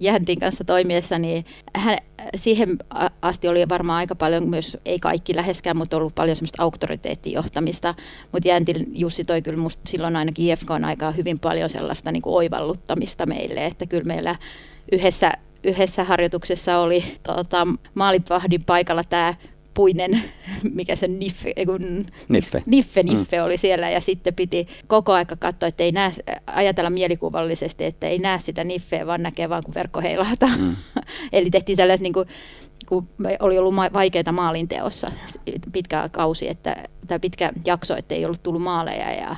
Jäntin 0.00 0.40
kanssa 0.40 0.64
toimiessa, 0.64 1.18
niin 1.18 1.44
hän, 1.76 1.98
siihen 2.36 2.78
asti 3.22 3.48
oli 3.48 3.68
varmaan 3.68 3.98
aika 3.98 4.14
paljon 4.14 4.48
myös, 4.48 4.76
ei 4.84 4.98
kaikki 4.98 5.36
läheskään, 5.36 5.76
mutta 5.76 5.96
ollut 5.96 6.14
paljon 6.14 6.36
semmoista 6.36 6.62
auktoriteettijohtamista, 6.62 7.94
mutta 8.32 8.48
Jäntin 8.48 8.86
Jussi 8.94 9.24
toi 9.24 9.42
kyllä 9.42 9.58
musta 9.58 9.82
silloin 9.86 10.16
ainakin 10.16 10.50
IFK 10.50 10.70
on 10.70 10.84
aikaa 10.84 11.10
hyvin 11.10 11.38
paljon 11.38 11.70
sellaista 11.70 12.12
niin 12.12 12.22
kuin 12.22 12.34
oivalluttamista 12.34 13.26
meille, 13.26 13.66
että 13.66 13.86
kyllä 13.86 14.06
meillä 14.06 14.36
yhdessä 14.92 15.32
yhdessä 15.64 16.04
harjoituksessa 16.04 16.78
oli 16.78 17.04
tota, 17.22 17.66
maalipahdin 17.94 18.64
paikalla 18.64 19.04
tämä 19.04 19.34
puinen, 19.74 20.22
mikä 20.74 20.96
se 20.96 21.08
niffe, 21.08 21.54
kun, 21.66 22.06
niffe, 22.28 22.62
niffe, 22.66 23.02
mm. 23.02 23.08
niffe 23.08 23.38
mm. 23.38 23.44
oli 23.44 23.56
siellä 23.56 23.90
ja 23.90 24.00
sitten 24.00 24.34
piti 24.34 24.68
koko 24.86 25.12
aika 25.12 25.36
katsoa, 25.36 25.68
että 25.68 25.82
ei 25.82 25.92
näe, 25.92 26.10
ajatella 26.46 26.90
mielikuvallisesti, 26.90 27.84
että 27.84 28.06
ei 28.06 28.18
näe 28.18 28.38
sitä 28.38 28.64
niffeä, 28.64 29.06
vaan 29.06 29.22
näkee 29.22 29.48
vaan 29.48 29.62
kun 29.64 29.74
verkko 29.74 30.00
heilahtaa. 30.00 30.56
Mm. 30.58 30.76
Eli 31.32 31.50
tehtiin 31.50 31.76
tällaista 31.76 32.02
niin 32.02 32.12
kuin, 32.12 32.28
kun 32.86 33.08
oli 33.40 33.58
ollut 33.58 33.74
vaikeita 33.92 34.32
maalinteossa 34.32 35.10
pitkä 35.72 36.08
kausi, 36.12 36.48
että, 36.48 36.76
tai 37.06 37.18
pitkä 37.20 37.52
jakso, 37.64 37.96
että 37.96 38.14
ei 38.14 38.24
ollut 38.24 38.42
tullut 38.42 38.62
maaleja 38.62 39.12
ja 39.12 39.36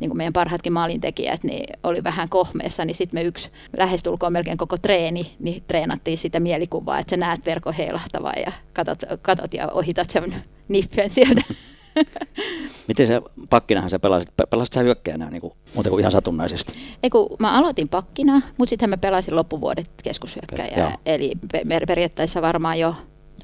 niin 0.00 0.10
kuin 0.10 0.16
meidän 0.16 0.32
parhaatkin 0.32 0.72
maalintekijät, 0.72 1.44
niin 1.44 1.78
oli 1.82 2.04
vähän 2.04 2.28
kohmeessa, 2.28 2.84
niin 2.84 2.94
sitten 2.94 3.20
me 3.20 3.22
yksi 3.22 3.50
lähestulkoon 3.76 4.32
melkein 4.32 4.58
koko 4.58 4.76
treeni, 4.76 5.36
niin 5.38 5.64
treenattiin 5.66 6.18
sitä 6.18 6.40
mielikuvaa, 6.40 6.98
että 6.98 7.10
sä 7.10 7.16
näet 7.16 7.46
verkon 7.46 7.74
heilahtavaa 7.74 8.34
ja 8.46 8.52
katot, 8.72 8.98
katot 9.22 9.54
ja 9.54 9.68
ohitat 9.68 10.10
sen 10.10 10.34
niffen 10.68 11.10
sieltä. 11.10 11.40
Miten 12.88 13.06
se 13.06 13.22
pakkinahan 13.50 13.90
sä 13.90 13.98
pelasit? 13.98 14.28
Pelasit 14.50 14.72
sä 14.72 14.80
hyökkäänä 14.80 15.30
niin 15.30 15.40
kuin, 15.40 15.52
muuten 15.74 15.90
kuin 15.90 16.00
ihan 16.00 16.12
satunnaisesti? 16.12 16.72
Ei 17.02 17.10
kun 17.10 17.36
mä 17.38 17.58
aloitin 17.58 17.88
pakkina, 17.88 18.42
mutta 18.56 18.70
sitten 18.70 18.90
mä 18.90 18.96
pelasin 18.96 19.36
loppuvuodet 19.36 19.90
keskushyökkäjää. 20.02 20.86
Okay, 20.86 20.98
eli 21.06 21.32
per- 21.68 21.86
periaatteessa 21.86 22.42
varmaan 22.42 22.78
jo, 22.78 22.94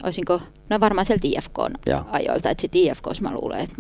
olisinko, 0.02 0.40
no 0.70 0.80
varmaan 0.80 1.04
sieltä 1.04 1.28
IFK 1.28 1.58
ajoilta, 2.10 2.50
että 2.50 2.60
sitten 2.60 2.80
IFKs 2.80 3.20
mä 3.20 3.32
luulen, 3.32 3.60
että 3.60 3.76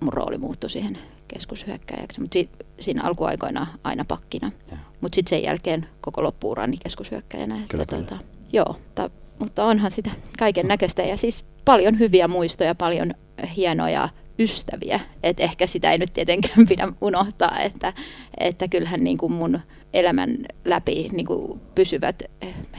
mun 0.00 0.12
rooli 0.12 0.38
muuttui 0.38 0.70
siihen 0.70 0.98
keskushyökkäjäksi, 1.28 2.20
mutta 2.20 2.34
si- 2.34 2.50
siinä 2.80 3.02
alkuaikoina 3.02 3.66
aina 3.84 4.04
pakkina. 4.08 4.52
Mutta 5.00 5.16
sitten 5.16 5.30
sen 5.30 5.42
jälkeen 5.42 5.88
koko 6.00 6.22
loppuurani 6.22 6.76
keskushyökkäjänä. 6.76 7.60
Kyllä, 7.68 7.82
että, 7.82 7.96
kyllä. 7.96 8.08
Tota, 8.08 8.24
joo, 8.52 8.76
ta, 8.94 9.10
mutta 9.40 9.64
onhan 9.64 9.90
sitä 9.90 10.10
kaiken 10.38 10.68
näköistä 10.68 11.02
ja 11.02 11.16
siis 11.16 11.44
paljon 11.64 11.98
hyviä 11.98 12.28
muistoja, 12.28 12.74
paljon 12.74 13.14
hienoja 13.56 14.08
ystäviä. 14.38 15.00
Et 15.22 15.40
ehkä 15.40 15.66
sitä 15.66 15.92
ei 15.92 15.98
nyt 15.98 16.12
tietenkään 16.12 16.66
pidä 16.68 16.92
unohtaa, 17.00 17.58
että, 17.60 17.92
että 18.38 18.68
kyllähän 18.68 19.04
niin 19.04 19.18
kuin 19.18 19.32
mun 19.32 19.60
elämän 19.92 20.36
läpi 20.64 21.08
niin 21.12 21.26
kuin 21.26 21.60
pysyvät 21.74 22.22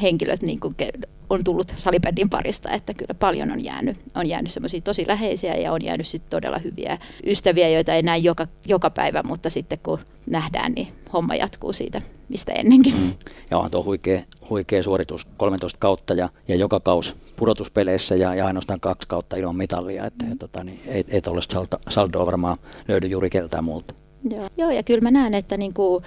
henkilöt 0.02 0.42
niin 0.42 0.60
kuin 0.60 0.76
on 1.30 1.44
tullut 1.44 1.74
salibändin 1.78 2.30
parista, 2.30 2.72
että 2.72 2.94
kyllä 2.94 3.14
paljon 3.14 3.52
on 3.52 3.64
jäänyt, 3.64 3.98
on 4.16 4.28
jäänyt 4.28 4.52
semmoisia 4.52 4.82
tosi 4.82 5.08
läheisiä 5.08 5.56
ja 5.56 5.72
on 5.72 5.84
jäänyt 5.84 6.08
sitten 6.08 6.30
todella 6.30 6.58
hyviä 6.60 6.98
ystäviä, 7.26 7.70
joita 7.70 7.94
ei 7.94 8.02
näe 8.02 8.18
joka, 8.18 8.48
joka 8.66 8.90
päivä, 8.90 9.24
mutta 9.24 9.50
sitten 9.50 9.80
kun 9.84 10.00
nähdään, 10.26 10.72
niin 10.72 10.88
homma 11.14 11.36
jatkuu 11.36 11.74
siitä, 11.74 12.02
mistä 12.30 12.52
ennenkin. 12.52 12.94
Mm. 12.94 13.14
Ja 13.52 13.58
on 13.58 13.72
tuo 13.72 13.84
huikea, 13.84 14.22
huikea 14.50 14.84
suoritus, 14.84 15.28
13 15.38 15.80
kautta 15.80 16.14
ja, 16.14 16.30
ja 16.48 16.56
joka 16.56 16.80
kaus 16.80 17.16
pudotuspeleissä 17.36 18.16
ja, 18.16 18.36
ja 18.36 18.46
ainoastaan 18.46 18.80
kaksi 18.80 19.08
kautta 19.08 19.36
ilman 19.36 19.56
mitallia, 19.56 20.06
että 20.06 20.26
mm. 20.26 20.32
ja, 20.32 20.36
tota, 20.40 20.64
niin, 20.64 20.80
ei, 20.86 21.06
ei 21.08 21.22
tuollaista 21.22 21.66
saldoa 21.90 22.26
varmaan 22.26 22.58
löydy 22.88 23.08
juuri 23.08 23.30
keltään 23.30 23.64
muulta. 23.64 23.94
Joo, 24.30 24.50
Joo 24.58 24.72
ja 24.72 24.84
kyllä 24.84 25.02
mä 25.02 25.12
näen, 25.12 25.34
että 25.34 25.58
niin 25.58 25.74
kuin 25.74 26.04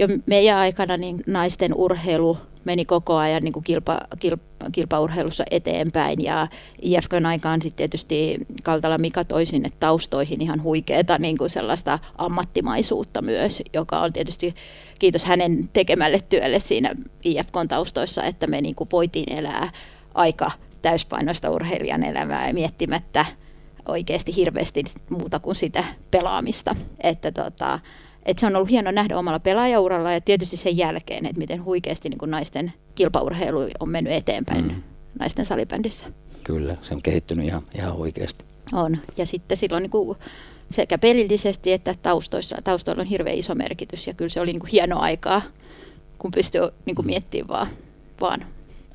jo 0.00 0.08
meidän 0.26 0.56
aikana 0.56 0.96
niin 0.96 1.22
naisten 1.26 1.74
urheilu 1.74 2.38
meni 2.64 2.84
koko 2.84 3.16
ajan 3.16 3.42
niin 3.42 3.52
kuin 3.52 3.64
kilpa, 3.64 4.00
kilpa, 4.18 4.44
kilpaurheilussa 4.72 5.44
eteenpäin 5.50 6.22
ja 6.22 6.48
IFKn 6.82 7.26
aikaan 7.26 7.62
sitten 7.62 7.76
tietysti 7.76 8.38
Kaltala 8.62 8.98
Mika 8.98 9.24
toi 9.24 9.46
sinne 9.46 9.68
taustoihin 9.80 10.40
ihan 10.40 10.62
huikeeta 10.62 11.18
niin 11.18 11.38
kuin 11.38 11.50
sellaista 11.50 11.98
ammattimaisuutta 12.18 13.22
myös, 13.22 13.62
joka 13.74 14.00
on 14.00 14.12
tietysti 14.12 14.54
kiitos 14.98 15.24
hänen 15.24 15.68
tekemälle 15.72 16.20
työlle 16.28 16.60
siinä 16.60 16.94
IFKn 17.24 17.68
taustoissa, 17.68 18.24
että 18.24 18.46
me 18.46 18.60
niin 18.60 18.74
kuin 18.74 18.88
voitiin 18.92 19.32
elää 19.38 19.72
aika 20.14 20.50
täyspainoista 20.82 21.50
urheilijan 21.50 22.04
elämää 22.04 22.48
ja 22.48 22.54
miettimättä 22.54 23.26
oikeasti 23.88 24.36
hirveästi 24.36 24.84
muuta 25.10 25.38
kuin 25.38 25.56
sitä 25.56 25.84
pelaamista. 26.10 26.76
Että 27.00 27.32
tota, 27.32 27.78
et 28.26 28.38
se 28.38 28.46
on 28.46 28.56
ollut 28.56 28.70
hieno 28.70 28.90
nähdä 28.90 29.18
omalla 29.18 29.38
pelaajauralla 29.38 30.12
ja 30.12 30.20
tietysti 30.20 30.56
sen 30.56 30.76
jälkeen, 30.76 31.26
että 31.26 31.38
miten 31.38 31.64
huikeasti 31.64 32.08
niin 32.08 32.18
kuin 32.18 32.30
naisten 32.30 32.72
kilpaurheilu 32.94 33.68
on 33.80 33.88
mennyt 33.88 34.12
eteenpäin 34.12 34.64
mm. 34.64 34.82
naisten 35.18 35.46
salibändissä. 35.46 36.06
Kyllä, 36.44 36.76
se 36.82 36.94
on 36.94 37.02
kehittynyt 37.02 37.46
ihan, 37.46 37.62
ihan 37.74 37.96
huikeasti. 37.96 38.44
On, 38.72 38.98
ja 39.16 39.26
sitten 39.26 39.56
silloin 39.56 39.82
niin 39.82 39.90
kuin 39.90 40.18
sekä 40.70 40.98
pelillisesti 40.98 41.72
että 41.72 41.94
taustoissa, 42.02 42.56
taustoilla 42.64 43.00
on 43.00 43.06
hirveän 43.06 43.36
iso 43.36 43.54
merkitys 43.54 44.06
ja 44.06 44.14
kyllä 44.14 44.28
se 44.28 44.40
oli 44.40 44.52
niin 44.52 44.60
kuin 44.60 44.70
hieno 44.70 44.98
aikaa, 44.98 45.42
kun 46.18 46.30
pystyy 46.30 46.60
niin 46.86 46.96
kuin 46.96 47.06
mm. 47.06 47.10
miettimään 47.10 47.48
vaan, 47.48 47.68
vaan 48.20 48.40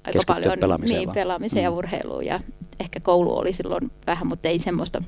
aika 0.04 0.20
paljon 0.28 0.60
pelaamiseen, 0.60 1.00
niin, 1.00 1.12
pelaamiseen 1.14 1.62
mm. 1.62 1.64
ja 1.64 1.72
urheiluun 1.72 2.26
ja 2.26 2.40
ehkä 2.80 3.00
koulu 3.00 3.38
oli 3.38 3.54
silloin 3.54 3.92
vähän, 4.08 4.28
mutta 4.28 4.50
ei 4.50 4.60
semmoista 4.60 5.04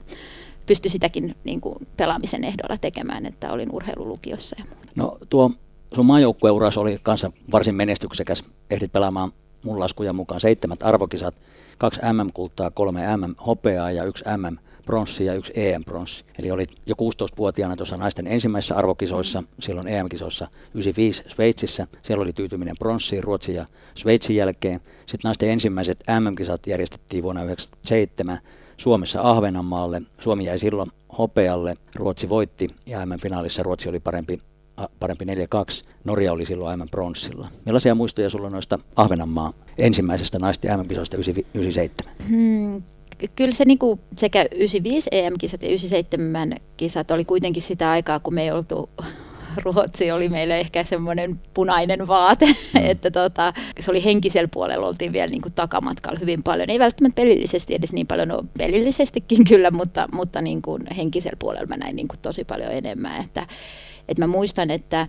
pysty 0.68 0.90
sitäkin 0.90 1.36
niin 1.44 1.62
kuin 1.62 1.88
pelaamisen 1.98 2.44
ehdolla 2.44 2.78
tekemään, 2.78 3.26
että 3.26 3.52
olin 3.52 3.70
urheilulukiossa 3.72 4.56
ja 4.60 4.66
muuta. 4.66 4.92
No 4.96 5.18
tuo 5.30 5.52
sun 5.96 6.06
maajoukkueuras 6.06 6.78
oli 6.78 7.00
kanssa 7.04 7.32
varsin 7.52 7.76
menestyksekäs. 7.76 8.44
Ehdit 8.70 8.92
pelaamaan 8.92 9.32
mun 9.64 9.80
laskujen 9.80 10.16
mukaan 10.16 10.42
seitsemät 10.42 10.84
arvokisat, 10.84 11.36
kaksi 11.78 12.00
MM-kultaa, 12.14 12.72
kolme 12.72 13.18
MM-hopeaa 13.18 13.92
ja 13.92 14.04
yksi 14.04 14.24
MM 14.38 14.58
pronssi 14.86 15.26
ja 15.26 15.34
yksi 15.34 15.54
EM-pronssi. 15.56 16.26
Eli 16.40 16.52
oli 16.52 16.68
jo 16.86 16.96
16-vuotiaana 16.96 17.76
tuossa 17.76 17.98
naisten 17.98 18.28
ensimmäisissä 18.28 18.76
arvokisoissa, 18.76 19.44
silloin 19.60 19.88
EM-kisoissa 19.88 20.48
95 20.74 21.24
Sveitsissä. 21.28 21.88
Siellä 22.02 22.22
oli 22.22 22.34
tyytyminen 22.34 22.76
pronssiin 22.80 23.24
Ruotsin 23.24 23.56
ja 23.56 23.66
Sveitsin 23.96 24.36
jälkeen. 24.36 24.80
Sitten 25.06 25.30
naisten 25.30 25.50
ensimmäiset 25.50 26.04
MM-kisat 26.20 26.68
järjestettiin 26.68 27.24
vuonna 27.24 27.42
1997 27.42 28.40
Suomessa 28.78 29.22
Ahvenanmaalle. 29.22 30.02
Suomi 30.20 30.46
jäi 30.46 30.60
silloin 30.60 30.92
hopealle, 31.18 31.74
Ruotsi 31.96 32.30
voitti 32.30 32.68
ja 32.86 33.06
MM-finaalissa 33.06 33.64
Ruotsi 33.64 33.90
oli 33.90 34.00
parempi, 34.00 34.38
parempi 35.00 35.26
4-2. 35.26 35.28
Norja 36.04 36.34
oli 36.34 36.46
silloin 36.46 36.80
MM-pronssilla. 36.80 37.48
Millaisia 37.66 37.96
muistoja 37.96 38.30
sulla 38.30 38.50
noista 38.50 38.80
Ahvenanmaa 38.96 39.54
ensimmäisestä 39.78 40.40
naisten 40.40 40.80
MM-kisoista 40.80 41.18
97? 41.18 42.16
Hmm, 42.30 42.84
kyllä 43.36 43.52
se 43.52 43.66
niin 43.66 43.80
kuin 43.80 44.00
sekä 44.18 44.42
95 44.42 45.10
EM-kisat 45.12 45.62
ja 45.62 45.68
97 45.68 46.56
kisat 46.78 47.12
oli 47.12 47.26
kuitenkin 47.26 47.64
sitä 47.64 47.92
aikaa, 47.92 48.20
kun 48.20 48.34
me 48.34 48.44
ei 48.44 48.52
oltu 48.52 48.90
Ruotsi 49.58 50.12
oli 50.12 50.30
meille 50.30 50.60
ehkä 50.60 50.84
semmoinen 50.84 51.40
punainen 51.54 52.08
vaate, 52.08 52.46
mm. 52.46 52.82
että 52.92 53.12
tota, 53.12 53.54
se 53.80 53.92
oli 53.92 54.04
henkisellä 54.04 54.50
puolella, 54.54 54.88
oltiin 54.88 55.14
vielä 55.14 55.28
niin 55.28 55.42
kuin 55.42 55.54
takamatkalla 55.54 56.20
hyvin 56.20 56.44
paljon. 56.44 56.70
Ei 56.70 56.80
välttämättä 56.80 57.22
pelillisesti 57.22 57.76
edes 57.76 57.94
niin 57.94 58.08
paljon, 58.08 58.28
no 58.28 58.44
pelillisestikin 58.58 59.46
kyllä, 59.50 59.72
mutta, 59.72 60.08
mutta 60.14 60.42
niin 60.42 60.62
kuin 60.62 60.84
henkisellä 60.98 61.38
puolella 61.40 61.68
mä 61.68 61.78
näin 61.78 61.96
niin 61.96 62.08
kuin 62.08 62.20
tosi 62.22 62.44
paljon 62.44 62.72
enemmän. 62.72 63.22
Että, 63.26 63.48
että 64.08 64.24
mä 64.24 64.28
muistan, 64.28 64.72
että 64.72 65.08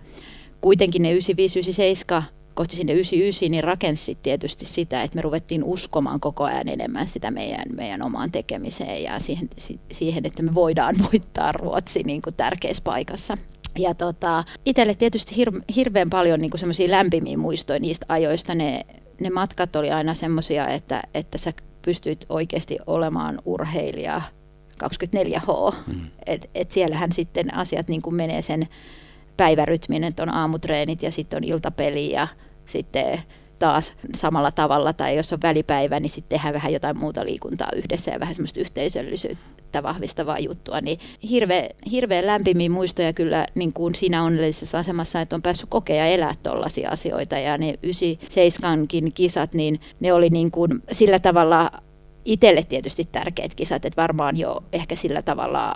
kuitenkin 0.61 1.01
ne 1.01 1.13
95-97 1.13 2.23
kohti 2.59 2.75
sinne 2.75 2.93
99, 2.93 3.51
niin 3.51 3.63
rakensi 3.63 4.17
tietysti 4.23 4.65
sitä, 4.65 5.03
että 5.03 5.15
me 5.15 5.21
ruvettiin 5.21 5.63
uskomaan 5.63 6.19
koko 6.19 6.43
ajan 6.43 6.67
enemmän 6.67 7.07
sitä 7.07 7.31
meidän, 7.31 7.65
meidän 7.75 8.01
omaan 8.01 8.31
tekemiseen 8.31 9.03
ja 9.03 9.19
siihen, 9.19 9.49
siihen, 9.91 10.25
että 10.25 10.43
me 10.43 10.53
voidaan 10.53 10.95
voittaa 11.11 11.51
Ruotsi 11.51 12.03
niin 12.03 12.21
kuin 12.21 12.35
tärkeässä 12.35 12.83
paikassa. 12.83 13.37
Ja 13.77 13.93
tota, 13.93 14.43
itselle 14.65 14.93
tietysti 14.93 15.35
hir, 15.35 15.51
hirveän 15.75 16.09
paljon 16.09 16.39
niin 16.39 16.51
semmoisia 16.55 16.91
lämpimiä 16.91 17.37
muistoja 17.37 17.79
niistä 17.79 18.05
ajoista. 18.09 18.55
Ne, 18.55 18.85
ne 19.21 19.29
matkat 19.29 19.75
oli 19.75 19.91
aina 19.91 20.13
semmoisia, 20.13 20.67
että, 20.67 21.01
että 21.13 21.37
sä 21.37 21.53
pystyt 21.81 22.25
oikeasti 22.29 22.77
olemaan 22.87 23.39
urheilija 23.45 24.21
24H. 24.83 25.75
Mm. 25.87 26.07
Et, 26.25 26.49
et 26.55 26.71
siellähän 26.71 27.11
sitten 27.11 27.53
asiat 27.53 27.87
niin 27.87 28.01
kuin 28.01 28.15
menee 28.15 28.41
sen 28.41 28.67
päivärytmin, 29.37 30.03
että 30.03 30.23
on 30.23 30.33
aamutreenit 30.33 31.03
ja 31.03 31.11
sitten 31.11 31.37
on 31.37 31.43
iltapeli 31.43 32.11
ja 32.11 32.27
sitten 32.65 33.19
taas 33.59 33.93
samalla 34.15 34.51
tavalla, 34.51 34.93
tai 34.93 35.17
jos 35.17 35.33
on 35.33 35.39
välipäivä, 35.43 35.99
niin 35.99 36.09
sitten 36.09 36.37
tehdään 36.37 36.53
vähän 36.53 36.73
jotain 36.73 36.97
muuta 36.97 37.25
liikuntaa 37.25 37.69
yhdessä 37.75 38.11
ja 38.11 38.19
vähän 38.19 38.35
semmoista 38.35 38.59
yhteisöllisyyttä 38.59 39.58
vahvistavaa 39.83 40.39
juttua, 40.39 40.81
niin 40.81 40.99
hirveän 41.29 41.69
hirveä 41.91 42.25
lämpimiä 42.25 42.69
muistoja 42.69 43.13
kyllä 43.13 43.47
niin 43.55 43.73
kuin 43.73 43.95
siinä 43.95 44.23
onnellisessa 44.23 44.79
asemassa, 44.79 45.21
että 45.21 45.35
on 45.35 45.41
päässyt 45.41 45.69
kokea 45.69 45.95
ja 45.95 46.05
elää 46.05 46.33
tuollaisia 46.43 46.89
asioita, 46.89 47.37
ja 47.37 47.57
ne 47.57 47.79
97 47.83 48.87
kisat, 49.13 49.53
niin 49.53 49.79
ne 49.99 50.13
oli 50.13 50.29
niin 50.29 50.51
kuin 50.51 50.71
sillä 50.91 51.19
tavalla 51.19 51.71
itselle 52.25 52.63
tietysti 52.63 53.09
tärkeät 53.11 53.55
kisat, 53.55 53.85
että 53.85 54.01
varmaan 54.01 54.37
jo 54.37 54.63
ehkä 54.73 54.95
sillä 54.95 55.21
tavalla 55.21 55.73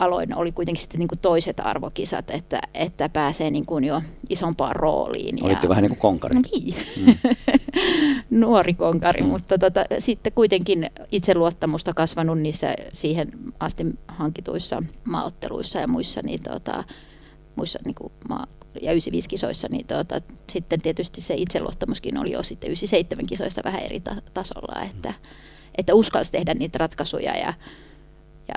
aloin 0.00 0.34
oli 0.34 0.52
kuitenkin 0.52 0.82
sitten 0.82 0.98
niin 0.98 1.08
kuin 1.08 1.18
toiset 1.18 1.60
arvokisat, 1.60 2.30
että, 2.30 2.60
että 2.74 3.08
pääsee 3.08 3.50
niin 3.50 3.66
kuin 3.66 3.84
jo 3.84 4.02
isompaan 4.28 4.76
rooliin. 4.76 5.44
Olitte 5.44 5.66
ja... 5.66 5.68
vähän 5.68 5.82
niin 5.82 5.90
kuin 5.90 6.00
konkari. 6.00 6.34
No 6.34 6.42
niin, 6.52 6.74
mm. 6.96 7.14
nuori 8.40 8.74
konkari, 8.74 9.22
mm. 9.22 9.28
mutta 9.28 9.58
tota, 9.58 9.84
sitten 9.98 10.32
kuitenkin 10.32 10.90
itseluottamusta 11.12 11.94
kasvanut 11.94 12.38
niissä 12.38 12.74
siihen 12.92 13.28
asti 13.60 13.86
hankituissa 14.08 14.82
maaotteluissa 15.04 15.78
ja 15.78 15.88
muissa, 15.88 16.20
niin 16.24 16.42
tota, 16.42 16.84
muissa 17.56 17.78
niin 17.84 17.94
kuin 17.94 18.12
maa, 18.28 18.46
ja 18.74 18.92
95 18.92 19.28
kisoissa, 19.28 19.68
niin 19.70 19.86
tota, 19.86 20.20
sitten 20.52 20.80
tietysti 20.80 21.20
se 21.20 21.34
itseluottamuskin 21.34 22.18
oli 22.18 22.32
jo 22.32 22.42
sitten 22.42 22.68
97 22.68 23.26
kisoissa 23.26 23.62
vähän 23.64 23.82
eri 23.82 24.00
ta- 24.00 24.22
tasolla, 24.34 24.82
että, 24.82 25.14
että 25.78 25.94
uskalsi 25.94 26.32
tehdä 26.32 26.54
niitä 26.54 26.78
ratkaisuja 26.78 27.36
ja 27.36 27.54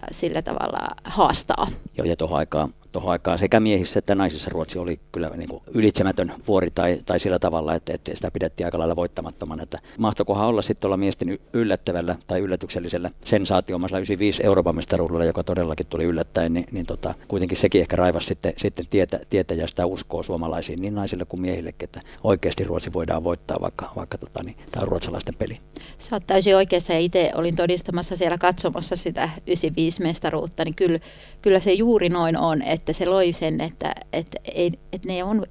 ja 0.02 0.08
sillä 0.12 0.42
tavalla 0.42 0.88
haastaa. 1.04 1.68
Joo, 1.98 2.08
ja 2.08 2.16
tuohon 2.16 2.38
aikaan 2.38 2.74
tuohon 2.94 3.12
aikaan 3.12 3.40
sekä 3.40 3.60
miehissä 3.60 4.00
että 4.00 4.16
naisissa 4.16 4.50
Ruotsi 4.54 4.80
oli 4.80 5.00
kyllä 5.12 5.30
niin 5.38 5.50
kuin 5.50 5.64
ylitsemätön 5.74 6.34
vuori 6.48 6.72
tai, 6.72 7.00
tai 7.06 7.20
sillä 7.20 7.40
tavalla, 7.40 7.76
että, 7.76 7.94
että 7.94 8.16
sitä 8.16 8.32
pidettiin 8.32 8.68
aika 8.68 8.80
lailla 8.80 8.96
voittamattomana. 8.96 9.64
Että 9.64 9.80
mahtokohan 9.98 10.48
olla 10.48 10.62
sitten 10.62 10.88
olla 10.88 10.98
miesten 10.98 11.40
yllättävällä 11.54 12.16
tai 12.28 12.40
yllätyksellisellä 12.40 13.10
sensaatiomaisella 13.26 14.00
95 14.00 14.46
Euroopan 14.46 14.76
mestaruudella, 14.76 15.26
joka 15.26 15.44
todellakin 15.44 15.86
tuli 15.86 16.04
yllättäen, 16.04 16.54
niin, 16.54 16.66
niin 16.72 16.86
tota, 16.86 17.16
kuitenkin 17.28 17.58
sekin 17.58 17.82
ehkä 17.82 17.96
raivasi 17.96 18.28
sitten, 18.28 18.54
sitten 18.58 18.88
tietä, 18.90 19.20
tietä 19.30 19.54
ja 19.54 19.68
sitä 19.68 19.86
uskoa 19.86 20.24
suomalaisiin 20.24 20.82
niin 20.82 20.96
naisille 20.96 21.26
kuin 21.26 21.42
miehillekin, 21.42 21.86
että 21.86 22.02
oikeasti 22.24 22.64
Ruotsi 22.64 22.94
voidaan 22.94 23.24
voittaa, 23.24 23.58
vaikka, 23.62 23.92
vaikka 23.96 24.18
tota, 24.18 24.40
niin, 24.46 24.58
tämä 24.72 24.82
on 24.82 24.88
ruotsalaisten 24.88 25.36
peli. 25.36 25.60
Sä 25.98 26.16
oot 26.16 26.28
täysin 26.28 26.56
oikeassa 26.56 26.94
ja 26.94 27.00
itse 27.00 27.32
olin 27.36 27.56
todistamassa 27.56 28.18
siellä 28.18 28.38
katsomassa 28.38 28.96
sitä 28.96 29.30
95 29.48 30.02
mestaruutta, 30.02 30.66
niin 30.66 30.76
kyllä, 30.76 31.00
kyllä 31.42 31.60
se 31.60 31.74
juuri 31.74 32.10
noin 32.10 32.38
on, 32.38 32.62
että 32.62 32.83
että 32.84 32.94
se 32.94 33.06
loi 33.06 33.34
sen, 33.34 33.62
että, 33.62 33.96
että, 34.14 34.38
ei, 34.56 34.72
että 34.92 35.08
ne 35.08 35.24
on 35.24 35.46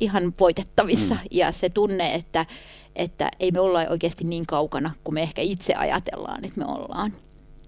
ihan 0.00 0.34
voitettavissa 0.40 1.14
mm. 1.14 1.20
ja 1.30 1.52
se 1.52 1.68
tunne, 1.68 2.14
että, 2.14 2.46
että 2.96 3.30
ei 3.40 3.50
me 3.50 3.60
olla 3.60 3.78
oikeasti 3.90 4.24
niin 4.24 4.46
kaukana 4.46 4.92
kuin 5.04 5.14
me 5.14 5.22
ehkä 5.22 5.42
itse 5.42 5.74
ajatellaan, 5.74 6.44
että 6.44 6.60
me 6.60 6.64
ollaan. 6.66 7.12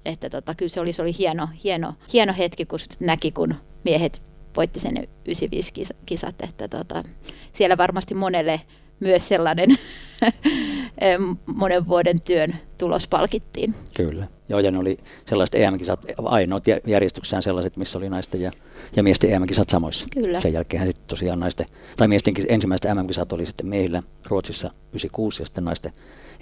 Että 0.04 0.30
tota, 0.30 0.54
kyllä 0.54 0.68
se 0.68 0.80
oli, 0.80 0.92
se 0.92 1.02
oli 1.02 1.18
hieno, 1.18 1.48
hieno, 1.64 1.94
hieno 2.12 2.34
hetki, 2.38 2.66
kun 2.66 2.78
näki, 3.00 3.30
kun 3.30 3.54
miehet 3.84 4.22
voitti 4.56 4.80
sen 4.80 4.96
95 4.96 5.72
kisat, 6.06 6.42
että 6.42 6.68
tota, 6.68 7.02
siellä 7.52 7.76
varmasti 7.76 8.14
monelle 8.14 8.60
myös 9.00 9.28
sellainen 9.28 9.68
monen 11.54 11.88
vuoden 11.88 12.20
työn 12.20 12.54
tulos 12.78 13.08
palkittiin. 13.08 13.74
Kyllä. 13.96 14.26
Joo, 14.48 14.60
ja 14.60 14.70
ne 14.70 14.78
oli 14.78 14.98
sellaiset 15.26 15.54
EM-kisat, 15.54 16.00
ainoat 16.24 16.64
järjestyksessään 16.86 17.42
sellaiset, 17.42 17.76
missä 17.76 17.98
oli 17.98 18.08
naisten 18.08 18.40
ja, 18.40 18.52
ja 18.96 19.02
miesten 19.02 19.32
EM-kisat 19.32 19.68
samoissa. 19.68 20.06
Kyllä. 20.12 20.40
Sen 20.40 20.52
jälkeen 20.52 20.86
sitten 20.86 21.04
tosiaan 21.06 21.40
naisten, 21.40 21.66
tai 21.96 22.08
miesten 22.08 22.34
ensimmäiset 22.48 22.84
EM-kisat 22.84 23.32
oli 23.32 23.46
sitten 23.46 23.66
miehillä 23.66 24.00
Ruotsissa 24.26 24.68
96 24.68 25.42
ja 25.42 25.46
sitten 25.46 25.64
naisten 25.64 25.92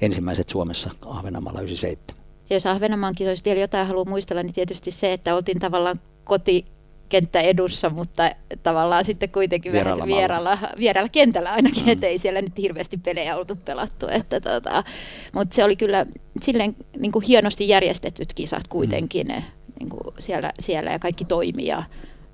ensimmäiset 0.01 0.49
Suomessa 0.49 0.90
Ahvenanmaalla 1.07 1.61
97. 1.61 2.27
Ja 2.51 2.57
jos 2.57 2.66
Ahvenanmaan 2.66 3.14
kisoista 3.14 3.45
vielä 3.45 3.61
jotain 3.61 3.87
haluaa 3.87 4.05
muistella, 4.05 4.42
niin 4.42 4.55
tietysti 4.55 4.90
se, 4.90 5.12
että 5.12 5.35
oltiin 5.35 5.59
tavallaan 5.59 6.01
koti 6.25 6.66
kenttä 7.09 7.40
edussa, 7.40 7.90
mutta 7.90 8.31
tavallaan 8.62 9.05
sitten 9.05 9.29
kuitenkin 9.29 9.73
vieraalla, 9.73 10.07
vieraalla, 10.07 10.59
vieraalla 10.79 11.09
kentällä 11.09 11.53
ainakin, 11.53 11.85
mm. 11.85 11.88
ettei 11.88 12.19
siellä 12.19 12.42
nyt 12.42 12.59
hirveästi 12.59 12.97
pelejä 12.97 13.37
oltu 13.37 13.57
pelattu. 13.64 14.07
Että 14.09 14.40
tota, 14.40 14.85
mutta 15.33 15.55
se 15.55 15.64
oli 15.64 15.77
kyllä 15.77 16.07
silleen 16.42 16.77
niin 16.99 17.12
kuin 17.12 17.25
hienosti 17.25 17.69
järjestetyt 17.69 18.33
kisat 18.33 18.69
kuitenkin 18.69 19.27
mm. 19.27 19.42
niin 19.81 19.88
kuin 19.88 20.14
siellä, 20.19 20.53
siellä 20.59 20.90
ja 20.90 20.99
kaikki 20.99 21.25
toimii 21.25 21.66
ja 21.66 21.83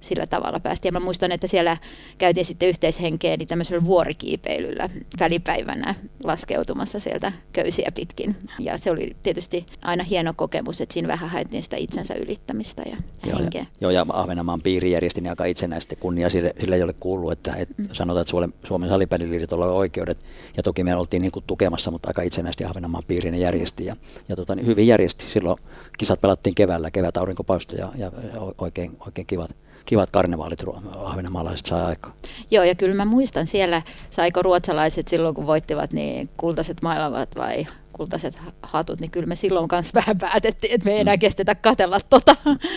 sillä 0.02 0.26
tavalla 0.26 0.60
päästiin. 0.60 0.94
Ja 0.94 1.00
mä 1.00 1.04
muistan, 1.04 1.32
että 1.32 1.46
siellä 1.46 1.76
käytiin 2.18 2.44
sitten 2.44 2.68
yhteishenkeä 2.68 3.36
niin 3.36 3.48
tämmöisellä 3.48 3.84
vuorikiipeilyllä 3.84 4.88
välipäivänä 5.20 5.94
laskeutumassa 6.24 7.00
sieltä 7.00 7.32
köysiä 7.52 7.92
pitkin. 7.94 8.36
Ja 8.58 8.78
se 8.78 8.90
oli 8.90 9.16
tietysti 9.22 9.66
aina 9.82 10.04
hieno 10.04 10.32
kokemus, 10.36 10.80
että 10.80 10.92
siinä 10.92 11.08
vähän 11.08 11.30
haettiin 11.30 11.62
sitä 11.62 11.76
itsensä 11.76 12.14
ylittämistä 12.14 12.82
ja 12.86 12.96
joo, 13.26 13.38
henkeä. 13.38 13.60
Ja, 13.60 13.66
joo, 13.80 13.90
ja 13.90 14.06
Ahvenanmaan 14.08 14.62
piiri 14.62 14.90
järjesti 14.90 15.20
niin 15.20 15.30
aika 15.30 15.44
itsenäisesti 15.44 15.96
kunnia. 15.96 16.30
Sille, 16.30 16.54
sille 16.60 16.76
ei 16.76 16.82
ole 16.82 16.94
kuullut, 17.00 17.32
että, 17.32 17.54
että 17.54 17.74
mm. 17.78 17.88
sanotaan, 17.92 18.22
että 18.22 18.30
Suomen, 18.30 18.54
Suomen 18.64 18.88
salipäliliitolla 18.88 19.66
on 19.66 19.74
oikeudet. 19.74 20.24
Ja 20.56 20.62
toki 20.62 20.84
me 20.84 20.96
oltiin 20.96 21.22
niin 21.22 21.32
kuin 21.32 21.44
tukemassa, 21.46 21.90
mutta 21.90 22.08
aika 22.08 22.22
itsenäisesti 22.22 22.64
Ahvenanmaan 22.64 23.04
piirin 23.08 23.34
järjesti. 23.34 23.86
Ja, 23.86 23.96
ja 24.28 24.36
tota, 24.36 24.54
niin 24.54 24.66
hyvin 24.66 24.86
järjesti. 24.86 25.24
Silloin 25.28 25.58
kisat 25.98 26.20
pelattiin 26.20 26.54
keväällä, 26.54 26.90
kevät 26.90 27.16
aurinkopausta 27.16 27.76
ja, 27.76 27.92
ja 27.96 28.12
oikein, 28.58 28.96
oikein 29.06 29.26
kivat 29.26 29.50
kivat 29.86 30.10
karnevaalit 30.10 30.64
ahvenanmaalaiset 30.96 31.66
saa 31.66 31.86
aikaan. 31.86 32.14
Joo, 32.50 32.64
ja 32.64 32.74
kyllä 32.74 32.94
mä 32.94 33.04
muistan 33.04 33.46
siellä, 33.46 33.82
saiko 34.10 34.42
ruotsalaiset 34.42 35.08
silloin 35.08 35.34
kun 35.34 35.46
voittivat, 35.46 35.92
niin 35.92 36.28
kultaiset 36.36 36.82
mailavat 36.82 37.28
vai 37.36 37.66
kultaiset 37.92 38.38
hatut, 38.62 39.00
niin 39.00 39.10
kyllä 39.10 39.26
me 39.26 39.36
silloin 39.36 39.68
kanssa 39.68 39.94
vähän 40.00 40.18
päätettiin, 40.18 40.74
että 40.74 40.88
me 40.88 40.94
ei 40.94 41.00
enää 41.00 41.16
mm. 41.16 41.20
kestetä 41.20 41.54
katella 41.54 42.00
tota. 42.10 42.36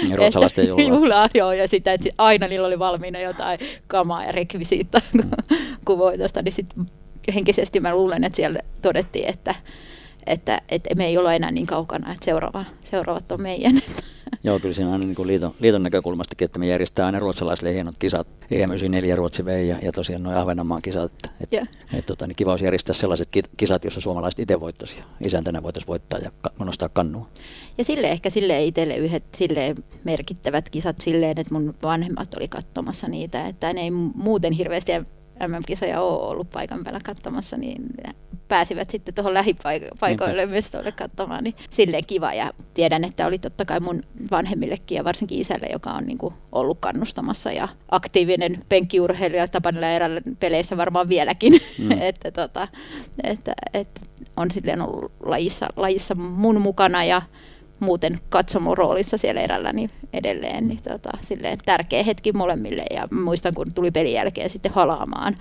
Ja 0.10 0.16
ruotsalaisten 0.16 0.68
juhlaa. 0.68 0.88
juhlaa. 0.88 1.30
joo, 1.34 1.52
ja 1.52 1.68
sitä, 1.68 1.94
että 1.94 2.10
aina 2.18 2.48
niillä 2.48 2.68
oli 2.68 2.80
valmiina 2.80 3.20
jotain 3.20 3.60
kamaa 3.88 4.24
ja 4.24 4.32
rekvisiittaa 4.32 5.02
mm. 5.14 5.30
kuvoitosta, 5.86 6.42
niin 6.42 6.54
sitten 6.54 6.86
henkisesti 7.36 7.80
mä 7.80 7.96
luulen, 7.96 8.24
että 8.24 8.36
siellä 8.36 8.60
todettiin, 8.82 9.30
että, 9.30 9.56
että, 10.28 10.62
että 10.70 10.96
me 10.96 11.06
ei 11.06 11.18
olla 11.18 11.34
enää 11.34 11.52
niin 11.52 11.68
kaukana, 11.68 12.12
että 12.12 12.26
seuraava, 12.26 12.66
seuraavat 12.84 13.32
on 13.32 13.42
meidän. 13.42 13.74
Joo, 14.44 14.60
kyllä 14.60 14.76
siinä 14.76 14.92
aina 14.92 15.06
niin 15.06 15.28
liiton, 15.28 15.52
liiton 15.60 15.84
näkökulmastakin, 15.84 16.46
että 16.46 16.60
me 16.60 16.68
järjestää 16.68 17.06
aina 17.06 17.20
ruotsalaisille 17.20 17.74
hienot 17.74 17.96
kisat, 18.00 18.28
EM94 18.52 19.16
Ruotsi 19.16 19.46
vei 19.46 19.68
ja, 19.68 19.78
ja 19.82 19.92
tosiaan 19.92 20.24
noin 20.24 20.38
Ahvenanmaan 20.38 20.82
kisat. 20.82 21.12
Että, 21.12 21.30
et, 21.42 21.54
yeah. 21.54 21.68
et, 21.94 22.06
tota, 22.06 22.28
niin 22.28 22.36
kiva 22.36 22.52
olisi 22.52 22.66
järjestää 22.66 22.94
sellaiset 22.94 23.30
kisat, 23.58 23.84
joissa 23.84 24.02
suomalaiset 24.02 24.40
itse 24.40 24.60
voittaisi 24.60 24.98
ja 24.98 25.04
isäntänä 25.26 25.64
voitaisiin 25.64 25.88
voittaa 25.88 26.20
ja 26.20 26.32
ka- 26.42 26.52
nostaa 26.60 26.90
kannua. 26.90 27.28
Ja 27.78 27.84
sille 27.84 28.08
ehkä 28.08 28.30
sille 28.30 28.64
itselle 28.64 28.96
yhdet 28.96 29.24
sille 29.36 29.76
merkittävät 30.04 30.70
kisat 30.70 31.02
silleen, 31.02 31.40
että 31.40 31.54
mun 31.54 31.76
vanhemmat 31.84 32.34
oli 32.34 32.48
katsomassa 32.48 33.08
niitä, 33.08 33.48
että 33.48 33.74
ne 33.74 33.82
ei 33.82 33.92
muuten 33.92 34.54
hirveästi 34.54 34.92
MM-kisoja 35.48 36.02
ole 36.02 36.30
ollut 36.30 36.50
paikan 36.50 36.84
päällä 36.84 37.00
katsomassa, 37.06 37.58
niin 37.58 37.84
pääsivät 38.48 38.90
sitten 38.90 39.14
tuohon 39.14 39.34
lähipaikoille 39.34 40.46
mestoille 40.46 40.92
katsomaan, 40.92 41.44
niin 41.44 41.56
silleen 41.70 42.04
kiva. 42.08 42.34
Ja 42.34 42.54
tiedän, 42.74 43.04
että 43.04 43.28
oli 43.28 43.40
totta 43.40 43.66
kai 43.66 43.80
mun 43.80 44.02
vanhemmillekin 44.32 44.96
ja 44.96 45.04
varsinkin 45.04 45.40
isälle, 45.40 45.68
joka 45.72 45.92
on 45.92 46.04
niin 46.04 46.18
kuin 46.18 46.34
ollut 46.52 46.78
kannustamassa 46.80 47.52
ja 47.52 47.68
aktiivinen 47.92 48.64
penkkiurheilija 48.70 49.48
Tapanilla 49.48 49.88
erällä 49.88 50.22
peleissä 50.40 50.78
varmaan 50.78 51.10
vieläkin. 51.10 51.54
Mm. 51.78 51.92
että, 52.02 52.32
tota, 52.32 52.68
että, 53.24 53.54
että, 53.74 54.02
on 54.38 54.52
silleen 54.52 54.82
ollut 54.82 55.12
lajissa, 55.26 55.68
lajissa 55.76 56.16
mun 56.16 56.62
mukana 56.62 57.04
ja 57.04 57.22
muuten 57.80 58.18
katsomoroolissa 58.30 59.18
siellä 59.18 59.42
erällä 59.42 59.74
niin 59.74 59.90
edelleen. 60.14 60.68
Niin 60.68 60.82
tota, 60.84 61.10
silleen 61.22 61.58
tärkeä 61.66 62.04
hetki 62.04 62.34
molemmille 62.34 62.86
ja 62.92 63.08
muistan 63.12 63.54
kun 63.54 63.74
tuli 63.74 63.92
pelin 63.92 64.14
jälkeen 64.14 64.50
sitten 64.50 64.72
halaamaan 64.72 65.38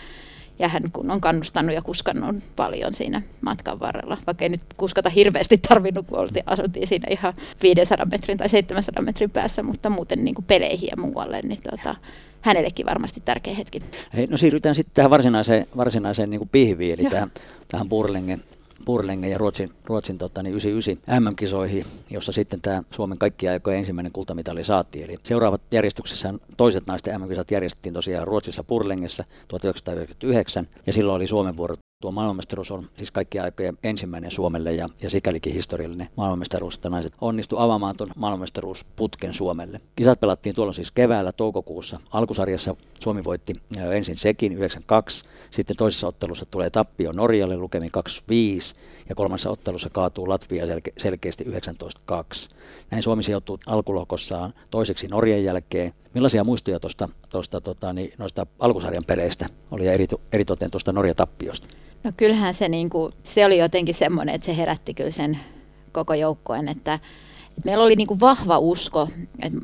ja 0.58 0.68
hän 0.68 0.82
kun 0.92 1.10
on 1.10 1.20
kannustanut 1.20 1.74
ja 1.74 1.82
kuskannut 1.82 2.36
paljon 2.56 2.94
siinä 2.94 3.22
matkan 3.40 3.80
varrella, 3.80 4.18
vaikka 4.26 4.44
ei 4.44 4.48
nyt 4.48 4.60
kuskata 4.76 5.10
hirveästi 5.10 5.58
tarvinnut, 5.58 6.06
kun 6.06 6.18
oltiin, 6.18 6.44
asuttiin 6.46 6.86
siinä 6.86 7.06
ihan 7.10 7.34
500 7.62 8.06
metrin 8.06 8.38
tai 8.38 8.48
700 8.48 9.04
metrin 9.04 9.30
päässä, 9.30 9.62
mutta 9.62 9.90
muuten 9.90 10.24
niin 10.24 10.34
kuin 10.34 10.44
peleihin 10.44 10.88
ja 10.90 10.96
muualle, 10.96 11.40
niin 11.42 11.60
tota, 11.70 11.94
hänellekin 12.40 12.86
varmasti 12.86 13.22
tärkeä 13.24 13.54
hetki. 13.54 13.80
Hei, 14.14 14.26
no 14.26 14.36
siirrytään 14.36 14.74
sitten 14.74 14.94
tähän 14.94 15.10
varsinaiseen, 15.10 15.66
varsinaiseen 15.76 16.30
niin 16.30 16.40
kuin 16.40 16.48
pihviin, 16.52 17.00
eli 17.00 17.10
tähän, 17.10 17.32
tähän 17.68 17.88
Burlingen 17.88 18.44
Burlingen 18.86 19.30
ja 19.30 19.38
Ruotsin, 19.38 19.70
Ruotsin 19.84 20.18
tota, 20.18 20.42
niin 20.42 20.50
99 20.50 21.24
MM-kisoihin, 21.24 21.84
jossa 22.10 22.32
sitten 22.32 22.60
tämä 22.60 22.82
Suomen 22.90 23.18
kaikkia 23.18 23.52
aikojen 23.52 23.78
ensimmäinen 23.78 24.12
kultamitali 24.12 24.64
saatiin. 24.64 25.04
Eli 25.04 25.16
seuraavat 25.22 25.60
järjestyksessä 25.70 26.34
toiset 26.56 26.86
naisten 26.86 27.20
MM-kisat 27.20 27.50
järjestettiin 27.50 27.94
tosiaan 27.94 28.26
Ruotsissa 28.26 28.64
Burlingessa 28.64 29.24
1999, 29.48 30.64
ja 30.86 30.92
silloin 30.92 31.16
oli 31.16 31.26
Suomen 31.26 31.56
vuoro 31.56 31.76
tuo 32.04 32.12
maailmanmestaruus 32.12 32.70
on 32.70 32.88
siis 32.96 33.10
kaikki 33.10 33.38
aikojen 33.38 33.78
ensimmäinen 33.82 34.30
Suomelle 34.30 34.72
ja, 34.72 34.86
ja 35.02 35.10
sikälikin 35.10 35.54
historiallinen 35.54 36.08
maailmanmestaruus, 36.16 36.74
että 36.74 36.90
naiset 36.90 37.12
onnistu 37.20 37.58
avaamaan 37.58 37.96
tuon 37.96 38.10
maailmanmestaruusputken 38.16 39.34
Suomelle. 39.34 39.80
Kisat 39.96 40.20
pelattiin 40.20 40.54
tuolla 40.54 40.72
siis 40.72 40.90
keväällä 40.90 41.32
toukokuussa. 41.32 42.00
Alkusarjassa 42.10 42.76
Suomi 43.00 43.24
voitti 43.24 43.52
ensin 43.92 44.18
sekin 44.18 44.52
92, 44.52 45.24
sitten 45.50 45.76
toisessa 45.76 46.08
ottelussa 46.08 46.46
tulee 46.46 46.70
tappio 46.70 47.12
Norjalle 47.12 47.56
lukemin 47.56 47.90
25 47.90 48.74
ja 49.08 49.14
kolmannessa 49.14 49.50
ottelussa 49.50 49.90
kaatuu 49.90 50.28
Latvia 50.28 50.66
selke- 50.66 50.92
selkeästi 50.98 51.44
19-2. 51.44 51.48
Näin 52.90 53.02
Suomi 53.02 53.22
sijoittuu 53.22 53.58
alkulohkossaan 53.66 54.54
toiseksi 54.70 55.08
Norjan 55.08 55.44
jälkeen. 55.44 55.92
Millaisia 56.14 56.44
muistoja 56.44 56.80
tuosta, 56.80 57.08
tuosta 57.28 57.60
tota, 57.60 57.92
niin, 57.92 58.12
noista 58.18 58.46
alkusarjan 58.58 59.04
peleistä 59.06 59.46
oli 59.70 59.86
ja 59.86 59.92
eritoten 60.32 60.70
tuosta 60.70 60.92
Norja-tappiosta? 60.92 61.68
No 62.04 62.12
kyllähän 62.16 62.54
se, 62.54 62.68
niin 62.68 62.90
kuin, 62.90 63.12
se 63.22 63.44
oli 63.44 63.58
jotenkin 63.58 63.94
semmoinen, 63.94 64.34
että 64.34 64.46
se 64.46 64.56
herätti 64.56 64.94
kyllä 64.94 65.10
sen 65.10 65.38
koko 65.92 66.14
joukkoen, 66.14 66.68
että 66.68 66.98
meillä 67.64 67.84
oli 67.84 67.96
niin 67.96 68.06
kuin 68.06 68.20
vahva 68.20 68.58
usko, 68.58 69.08
että 69.42 69.58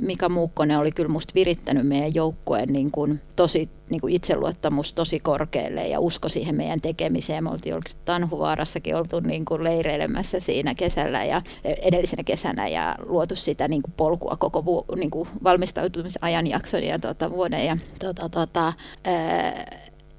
Mika 0.00 0.28
Muukkonen 0.28 0.78
oli 0.78 0.92
kyllä 0.92 1.08
musta 1.08 1.34
virittänyt 1.34 1.86
meidän 1.86 2.14
joukkueen 2.14 2.68
niin 2.68 2.90
kuin 2.90 3.20
tosi 3.36 3.70
niin 3.90 4.00
kuin 4.00 4.14
itseluottamus 4.14 4.94
tosi 4.94 5.20
korkealle 5.20 5.88
ja 5.88 6.00
usko 6.00 6.28
siihen 6.28 6.56
meidän 6.56 6.80
tekemiseen. 6.80 7.44
Me 7.44 7.50
oltiin 7.50 7.76
Tanhuvaarassakin 8.04 8.96
oltu 8.96 9.20
niin 9.20 9.44
kuin 9.44 9.64
leireilemässä 9.64 10.40
siinä 10.40 10.74
kesällä 10.74 11.24
ja 11.24 11.42
edellisenä 11.64 12.24
kesänä 12.24 12.68
ja 12.68 12.94
luotu 13.06 13.36
sitä 13.36 13.68
niin 13.68 13.82
kuin 13.82 13.94
polkua 13.96 14.36
koko 14.38 14.64
vu, 14.64 14.84
niin 14.96 15.10
kuin 15.10 15.28
valmistautumisajanjakson 15.44 16.82
ja 16.82 16.98
tuota, 16.98 17.30
vuoden. 17.30 17.66
Ja, 17.66 17.78
tuota, 18.00 18.28
tuota, 18.28 18.72
ää, 19.04 19.66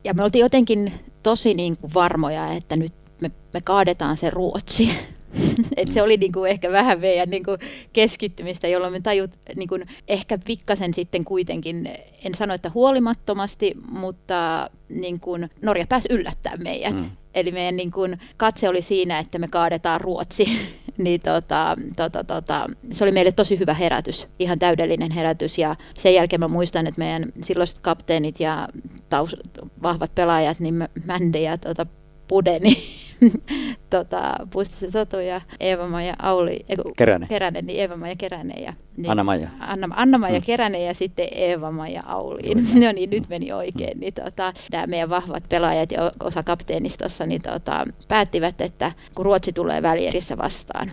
ja 0.08 0.14
me 0.14 0.24
oltiin 0.24 0.40
jotenkin 0.40 0.94
tosi 1.24 1.54
niin 1.54 1.76
kuin 1.82 1.94
varmoja, 1.94 2.54
että 2.54 2.76
nyt 2.76 2.94
me, 3.22 3.32
me 3.54 3.62
kaadetaan 3.62 4.18
se 4.18 4.30
Ruotsi. 4.30 4.90
Et 5.78 5.94
se 5.94 6.02
oli 6.02 6.18
niinku 6.18 6.46
ehkä 6.46 6.72
vähän 6.72 7.00
meidän 7.00 7.30
niinku 7.30 7.52
keskittymistä, 7.94 8.68
jolloin 8.68 8.94
me 8.94 9.02
tajut 9.02 9.32
niinku 9.56 9.76
ehkä 10.08 10.38
pikkasen 10.38 10.94
sitten 10.94 11.26
kuitenkin, 11.26 11.90
en 12.26 12.36
sano, 12.36 12.54
että 12.54 12.72
huolimattomasti, 12.74 13.74
mutta 13.90 14.70
niinku 14.90 15.32
Norja 15.62 15.88
pääsi 15.88 16.08
yllättää 16.12 16.58
meidät. 16.58 16.96
Mm. 16.96 17.12
Eli 17.34 17.52
meidän 17.52 17.76
niinku 17.76 18.02
katse 18.38 18.70
oli 18.70 18.82
siinä, 18.82 19.20
että 19.20 19.40
me 19.40 19.48
kaadetaan 19.48 20.02
Ruotsi. 20.02 20.46
niin 20.98 21.22
tota, 21.22 21.76
tota, 21.96 22.24
tota, 22.24 22.68
se 22.92 23.04
oli 23.04 23.12
meille 23.12 23.32
tosi 23.32 23.60
hyvä 23.60 23.74
herätys, 23.74 24.28
ihan 24.40 24.60
täydellinen 24.60 25.12
herätys. 25.12 25.58
Ja 25.58 25.76
sen 25.98 26.14
jälkeen 26.14 26.40
mä 26.40 26.48
muistan, 26.48 26.88
että 26.88 27.00
meidän 27.00 27.26
silloiset 27.44 27.80
kapteenit 27.80 28.40
ja 28.40 28.68
taus, 29.10 29.36
vahvat 29.82 30.16
pelaajat, 30.16 30.60
niin 30.60 30.88
Mände 31.06 31.40
ja 31.40 31.58
tota, 31.58 31.86
Pude, 32.28 32.60
niin 32.60 32.78
tota, 33.90 34.36
Puistisen 34.50 34.92
Satu 34.92 35.20
ja 35.20 35.42
Eeva-Maja 35.60 36.14
Auli, 36.20 36.66
eiku, 36.70 36.94
Keränen. 36.98 37.28
Keränen, 37.28 37.66
niin 37.66 37.80
Eeva-Maja 37.80 38.16
Keränen 38.16 38.64
ja 38.64 38.74
niin, 38.98 39.12
Anna-Maja. 39.12 39.50
Anna, 39.60 39.88
Anna-Maja 39.96 40.40
mm. 40.40 40.46
Keränen 40.46 40.86
ja 40.86 40.94
sitten 40.94 41.28
Eeva-Maja 41.32 42.04
Auliin. 42.06 42.68
no 42.86 42.92
niin, 42.92 43.10
nyt 43.10 43.30
meni 43.30 43.52
oikein. 43.52 43.98
Mm. 43.98 44.00
Niin, 44.00 44.14
tota, 44.14 44.54
nämä 44.72 44.88
meidän 44.88 45.10
vahvat 45.10 45.44
pelaajat 45.50 45.92
ja 45.92 46.12
osa 46.20 46.44
kapteenistossa 46.44 47.26
niin, 47.26 47.42
tota, 47.42 47.86
päättivät, 48.08 48.62
että 48.62 48.92
kun 49.16 49.26
Ruotsi 49.26 49.54
tulee 49.54 49.82
välierissä 49.82 50.38
vastaan, 50.38 50.92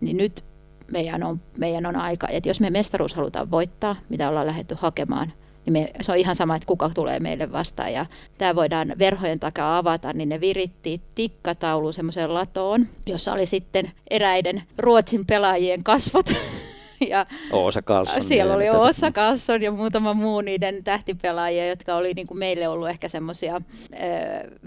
niin 0.00 0.16
nyt 0.16 0.44
meidän 0.92 1.22
on, 1.22 1.40
meidän 1.58 1.86
on 1.86 1.96
aika, 1.96 2.28
että 2.28 2.48
jos 2.48 2.60
me 2.60 2.70
mestaruus 2.70 3.14
halutaan 3.14 3.50
voittaa, 3.50 3.96
mitä 4.08 4.28
ollaan 4.28 4.46
lähdetty 4.46 4.76
hakemaan, 4.78 5.32
niin 5.64 5.72
me, 5.72 5.90
se 6.02 6.12
on 6.12 6.18
ihan 6.18 6.36
sama, 6.36 6.56
että 6.56 6.66
kuka 6.66 6.90
tulee 6.94 7.20
meille 7.20 7.52
vastaan. 7.52 7.92
Ja 7.92 8.06
tämä 8.38 8.54
voidaan 8.54 8.92
verhojen 8.98 9.40
takaa 9.40 9.78
avata, 9.78 10.12
niin 10.12 10.28
ne 10.28 10.40
viritti 10.40 11.00
tikkataulu 11.14 11.92
semmoiseen 11.92 12.34
latoon, 12.34 12.86
jossa 13.06 13.32
oli 13.32 13.46
sitten 13.46 13.90
eräiden 14.10 14.62
Ruotsin 14.78 15.26
pelaajien 15.26 15.84
kasvot 15.84 16.26
ja 17.10 17.26
Oosa 17.52 17.82
Karlsson. 17.82 18.24
Siellä 18.24 18.54
oli 18.54 18.70
Oosa 18.70 19.12
Karlsson 19.12 19.62
ja 19.62 19.72
muutama 19.72 20.14
muu 20.14 20.40
niiden 20.40 20.84
tähtipelaajia, 20.84 21.68
jotka 21.68 21.94
oli 21.94 22.12
niin 22.14 22.26
kuin 22.26 22.38
meille 22.38 22.68
ollut 22.68 22.88
ehkä 22.88 23.08
semmoisia 23.08 23.60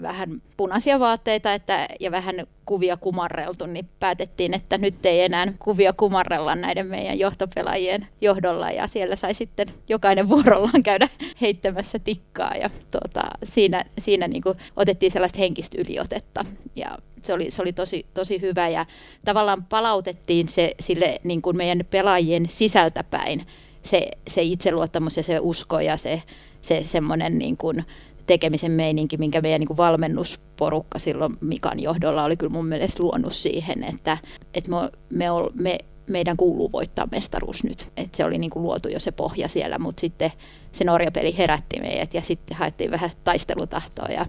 vähän 0.02 0.42
punaisia 0.56 1.00
vaatteita 1.00 1.54
että, 1.54 1.88
ja 2.00 2.10
vähän 2.10 2.46
kuvia 2.66 2.96
kumarreltu, 2.96 3.66
niin 3.66 3.86
päätettiin, 4.00 4.54
että 4.54 4.78
nyt 4.78 5.06
ei 5.06 5.20
enää 5.20 5.52
kuvia 5.58 5.92
kumarrella 5.92 6.54
näiden 6.54 6.86
meidän 6.86 7.18
johtopelaajien 7.18 8.06
johdolla 8.20 8.70
ja 8.70 8.86
siellä 8.86 9.16
sai 9.16 9.34
sitten 9.34 9.68
jokainen 9.88 10.28
vuorollaan 10.28 10.82
käydä 10.82 11.08
heittämässä 11.40 11.98
tikkaa 11.98 12.56
ja 12.56 12.70
tuota, 12.90 13.22
siinä, 13.44 13.84
siinä 13.98 14.28
niin 14.28 14.42
kuin 14.42 14.58
otettiin 14.76 15.12
sellaista 15.12 15.38
henkistä 15.38 15.78
yliotetta 15.80 16.44
ja 16.76 16.98
se 17.26 17.32
oli, 17.32 17.50
se 17.50 17.62
oli 17.62 17.72
tosi, 17.72 18.06
tosi 18.14 18.40
hyvä 18.40 18.68
ja 18.68 18.86
tavallaan 19.24 19.64
palautettiin 19.64 20.48
se 20.48 20.74
sille 20.80 21.20
niin 21.24 21.42
kuin 21.42 21.56
meidän 21.56 21.80
pelaajien 21.90 22.48
sisältäpäin 22.48 23.46
se, 23.82 24.08
se 24.28 24.42
itseluottamus 24.42 25.16
ja 25.16 25.22
se 25.22 25.38
usko 25.40 25.80
ja 25.80 25.96
se, 25.96 26.22
se 26.60 26.82
semmoinen 26.82 27.38
niin 27.38 27.56
kuin 27.56 27.84
tekemisen 28.26 28.72
meininki, 28.72 29.16
minkä 29.16 29.40
meidän 29.40 29.60
niin 29.60 29.68
kuin 29.68 29.76
valmennusporukka 29.76 30.98
silloin 30.98 31.36
Mikan 31.40 31.80
johdolla 31.80 32.24
oli 32.24 32.36
kyllä 32.36 32.52
mun 32.52 32.66
mielestä 32.66 33.02
luonut 33.02 33.32
siihen, 33.32 33.84
että, 33.84 34.18
että 34.54 34.70
me, 34.70 34.76
me, 35.10 35.26
me, 35.54 35.78
meidän 36.10 36.36
kuuluu 36.36 36.72
voittaa 36.72 37.08
mestaruus 37.10 37.64
nyt. 37.64 37.92
Et 37.96 38.14
se 38.14 38.24
oli 38.24 38.38
niin 38.38 38.50
kuin 38.50 38.62
luotu 38.62 38.88
jo 38.88 39.00
se 39.00 39.12
pohja 39.12 39.48
siellä, 39.48 39.78
mutta 39.78 40.00
sitten 40.00 40.32
se 40.72 40.84
Norja-peli 40.84 41.38
herätti 41.38 41.80
meidät 41.80 42.14
ja 42.14 42.22
sitten 42.22 42.56
haettiin 42.56 42.90
vähän 42.90 43.10
taistelutahtoa 43.24 44.08
ja 44.08 44.26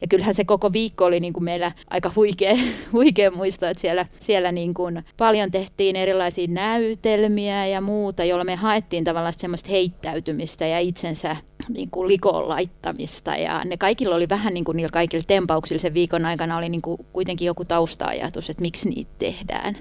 ja 0.00 0.08
kyllähän 0.08 0.34
se 0.34 0.44
koko 0.44 0.72
viikko 0.72 1.04
oli 1.04 1.20
niin 1.20 1.32
kuin 1.32 1.44
meillä 1.44 1.72
aika 1.90 2.12
huikea, 2.16 2.54
huikea 2.92 3.30
muisto, 3.30 3.66
että 3.66 3.80
siellä, 3.80 4.06
siellä 4.20 4.52
niin 4.52 4.74
kuin 4.74 5.04
paljon 5.16 5.50
tehtiin 5.50 5.96
erilaisia 5.96 6.46
näytelmiä 6.48 7.66
ja 7.66 7.80
muuta, 7.80 8.24
jolla 8.24 8.44
me 8.44 8.54
haettiin 8.54 9.04
tavallaan 9.04 9.34
semmoista 9.36 9.70
heittäytymistä 9.70 10.66
ja 10.66 10.78
itsensä 10.78 11.36
niin 11.68 11.90
kuin 11.90 12.08
likoon 12.08 12.48
laittamista. 12.48 13.36
Ja 13.36 13.62
ne 13.64 13.76
kaikilla 13.76 14.16
oli 14.16 14.28
vähän 14.28 14.54
niin 14.54 14.64
kuin 14.64 14.76
niillä 14.76 14.92
kaikilla 14.92 15.24
tempauksilla 15.26 15.80
sen 15.80 15.94
viikon 15.94 16.24
aikana 16.24 16.56
oli 16.56 16.68
niin 16.68 16.82
kuin 16.82 17.06
kuitenkin 17.12 17.46
joku 17.46 17.64
tausta-ajatus, 17.64 18.50
että 18.50 18.62
miksi 18.62 18.88
niitä 18.88 19.10
tehdään 19.18 19.76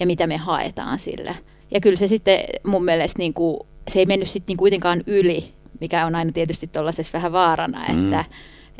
ja 0.00 0.06
mitä 0.06 0.26
me 0.26 0.36
haetaan 0.36 0.98
sillä. 0.98 1.34
Ja 1.70 1.80
kyllä 1.80 1.96
se 1.96 2.06
sitten 2.06 2.40
mun 2.66 2.84
mielestä 2.84 3.18
niin 3.18 3.34
kuin, 3.34 3.60
se 3.88 3.98
ei 3.98 4.06
mennyt 4.06 4.30
sitten 4.30 4.52
niin 4.52 4.58
kuitenkaan 4.58 5.02
yli, 5.06 5.52
mikä 5.80 6.06
on 6.06 6.14
aina 6.14 6.32
tietysti 6.32 6.66
tuollaisessa 6.66 7.12
vähän 7.12 7.32
vaarana, 7.32 7.84
mm. 7.92 8.10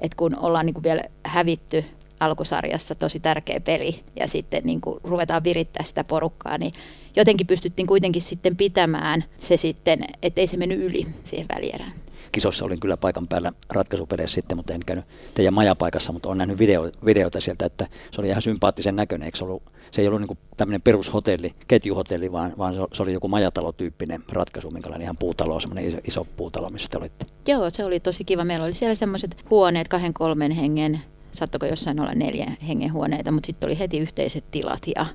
Että 0.01 0.17
kun 0.17 0.39
ollaan 0.39 0.67
niin 0.67 0.75
kuin 0.75 0.85
vielä 0.85 1.03
hävitty 1.27 1.85
alkusarjassa 2.21 2.95
tosi 2.95 3.21
tärkeä 3.21 3.61
peli 3.61 4.01
ja 4.17 4.29
sitten 4.29 4.63
niin 4.65 4.81
kuin 4.81 5.01
ruvetaan 5.05 5.45
virittää 5.45 5.85
sitä 5.85 6.05
porukkaa, 6.05 6.59
niin 6.59 6.73
jotenkin 7.17 7.47
pystyttiin 7.47 7.87
kuitenkin 7.87 8.23
sitten 8.23 8.57
pitämään 8.57 9.25
se 9.39 9.57
sitten, 9.57 10.05
ettei 10.23 10.47
se 10.47 10.57
mennyt 10.57 10.81
yli 10.81 11.07
siihen 11.25 11.47
välierään. 11.55 11.93
Kisossa 12.33 12.65
olin 12.65 12.81
kyllä 12.81 12.97
paikan 12.97 13.29
päällä 13.29 13.53
ratkaisupeleissä 13.71 14.35
sitten, 14.35 14.57
mutta 14.57 14.73
en 14.73 14.81
käynyt 14.87 15.05
teidän 15.35 15.55
majapaikassa, 15.55 16.13
mutta 16.13 16.29
olen 16.29 16.39
nähnyt 16.39 16.59
video, 16.59 16.91
videoita 17.05 17.41
sieltä, 17.41 17.67
että 17.67 17.87
se 18.11 18.21
oli 18.21 18.29
ihan 18.29 18.43
sympaattisen 18.43 18.97
näköinen. 18.97 19.27
Eikö 19.27 19.39
se, 19.39 19.45
ollut, 19.45 19.63
se 19.91 20.03
ei 20.03 20.09
ollut 20.09 20.21
niin 20.21 20.39
tämmöinen 20.57 20.83
perushotelli, 20.83 21.55
ketjuhotelli, 21.69 22.33
vaan, 22.33 22.53
vaan 22.59 22.75
se 22.93 23.03
oli 23.03 23.13
joku 23.13 23.29
majatalotyyppinen 23.29 24.25
ratkaisu, 24.33 24.71
minkälainen 24.71 25.05
ihan 25.05 25.17
puutalo, 25.17 25.61
semmoinen 25.61 25.89
iso, 25.89 25.99
iso 26.05 26.27
puutalo, 26.37 26.69
missä 26.69 26.89
te 26.91 26.99
olitte. 26.99 27.27
Joo, 27.49 27.71
se 27.71 27.85
oli 27.85 28.01
tosi 28.01 28.25
kiva. 28.25 28.45
Meillä 28.45 28.65
oli 28.65 28.75
siellä 28.75 28.95
semmoiset 28.95 29.37
huoneet 29.51 29.89
kahden 29.89 30.15
kolmen 30.15 30.53
hengen, 30.53 31.01
saattoiko 31.33 31.67
jossain 31.67 32.01
olla 32.01 32.13
neljä 32.15 32.53
hengen 32.69 32.93
huoneita, 32.93 33.33
mutta 33.33 33.47
sitten 33.47 33.69
oli 33.69 33.79
heti 33.79 33.99
yhteiset 33.99 34.45
tilat 34.51 34.83
ja 34.97 35.07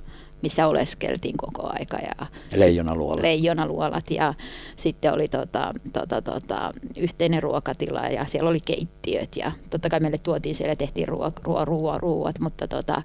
missä 0.42 0.66
oleskeltiin 0.66 1.36
koko 1.36 1.70
aika. 1.72 1.96
Ja 1.96 2.26
leijonaluolat. 2.54 3.22
Leijonaluolat 3.22 4.10
ja 4.10 4.34
sitten 4.76 5.12
oli 5.12 5.28
tota, 5.28 5.72
tota, 5.92 6.22
tota, 6.22 6.72
yhteinen 6.96 7.42
ruokatila 7.42 8.00
ja 8.00 8.24
siellä 8.24 8.50
oli 8.50 8.60
keittiöt 8.60 9.36
ja 9.36 9.52
totta 9.70 9.88
kai 9.88 10.00
meille 10.00 10.18
tuotiin 10.18 10.54
siellä 10.54 10.76
tehtiin 10.76 11.08
ruo, 11.08 11.32
ruo, 11.42 11.64
ruo, 11.64 11.98
ruuat, 11.98 12.40
mutta 12.40 12.68
tota, 12.68 13.02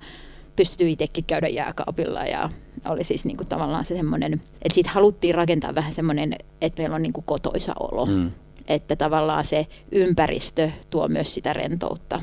pystyy 0.55 0.89
itsekin 0.89 1.25
käydä 1.25 1.47
jääkaapilla 1.47 2.25
ja 2.25 2.49
oli 2.89 3.03
siis 3.03 3.25
niin 3.25 3.37
kuin 3.37 3.47
tavallaan 3.47 3.85
se 3.85 3.95
semmoinen, 3.95 4.33
että 4.33 4.73
siitä 4.73 4.89
haluttiin 4.89 5.35
rakentaa 5.35 5.75
vähän 5.75 5.93
semmoinen, 5.93 6.35
että 6.61 6.81
meillä 6.81 6.95
on 6.95 7.01
niin 7.01 7.13
kuin 7.13 7.25
kotoisa 7.25 7.73
olo. 7.79 8.05
Mm. 8.05 8.31
Että 8.67 8.95
tavallaan 8.95 9.45
se 9.45 9.67
ympäristö 9.91 10.69
tuo 10.91 11.07
myös 11.07 11.33
sitä 11.33 11.53
rentoutta 11.53 12.21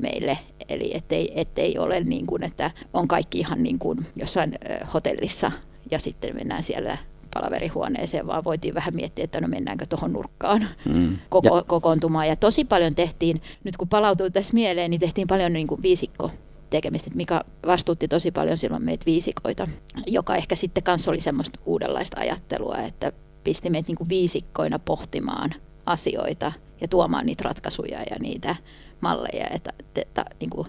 meille. 0.00 0.38
Eli 0.68 0.90
ettei, 0.94 1.32
ettei 1.34 1.78
ole 1.78 2.00
niin 2.00 2.26
kuin, 2.26 2.44
että 2.44 2.70
on 2.94 3.08
kaikki 3.08 3.38
ihan 3.38 3.62
niin 3.62 3.78
kuin 3.78 4.06
jossain 4.16 4.58
hotellissa 4.94 5.52
ja 5.90 5.98
sitten 5.98 6.36
mennään 6.36 6.62
siellä 6.62 6.98
palaverihuoneeseen, 7.34 8.26
vaan 8.26 8.44
voitiin 8.44 8.74
vähän 8.74 8.94
miettiä, 8.94 9.24
että 9.24 9.40
no 9.40 9.48
mennäänkö 9.48 9.86
tuohon 9.86 10.12
nurkkaan 10.12 10.66
mm. 10.84 11.18
koko, 11.28 11.56
ja. 11.56 11.62
kokoontumaan. 11.62 12.28
Ja 12.28 12.36
tosi 12.36 12.64
paljon 12.64 12.94
tehtiin, 12.94 13.42
nyt 13.64 13.76
kun 13.76 13.88
palautuu 13.88 14.30
tässä 14.30 14.54
mieleen, 14.54 14.90
niin 14.90 15.00
tehtiin 15.00 15.26
paljon 15.26 15.52
niin 15.52 15.66
kuin 15.66 15.82
viisikko 15.82 16.30
tekemistä. 16.70 17.10
Mika 17.14 17.44
vastuutti 17.66 18.08
tosi 18.08 18.30
paljon 18.30 18.58
silloin 18.58 18.84
meitä 18.84 19.06
viisikoita, 19.06 19.68
joka 20.06 20.36
ehkä 20.36 20.56
sitten 20.56 20.82
kanssa 20.82 21.10
oli 21.10 21.20
semmoista 21.20 21.58
uudenlaista 21.66 22.20
ajattelua, 22.20 22.78
että 22.78 23.12
pisti 23.44 23.70
meitä 23.70 23.88
niin 23.88 23.96
kuin 23.96 24.08
viisikkoina 24.08 24.78
pohtimaan 24.78 25.54
asioita 25.86 26.52
ja 26.80 26.88
tuomaan 26.88 27.26
niitä 27.26 27.44
ratkaisuja 27.44 28.02
ja 28.02 28.16
niitä 28.20 28.56
malleja 29.00 29.46
ja 29.52 29.58
ta, 29.58 29.70
ta, 30.14 30.24
niin 30.40 30.50
kuin 30.50 30.68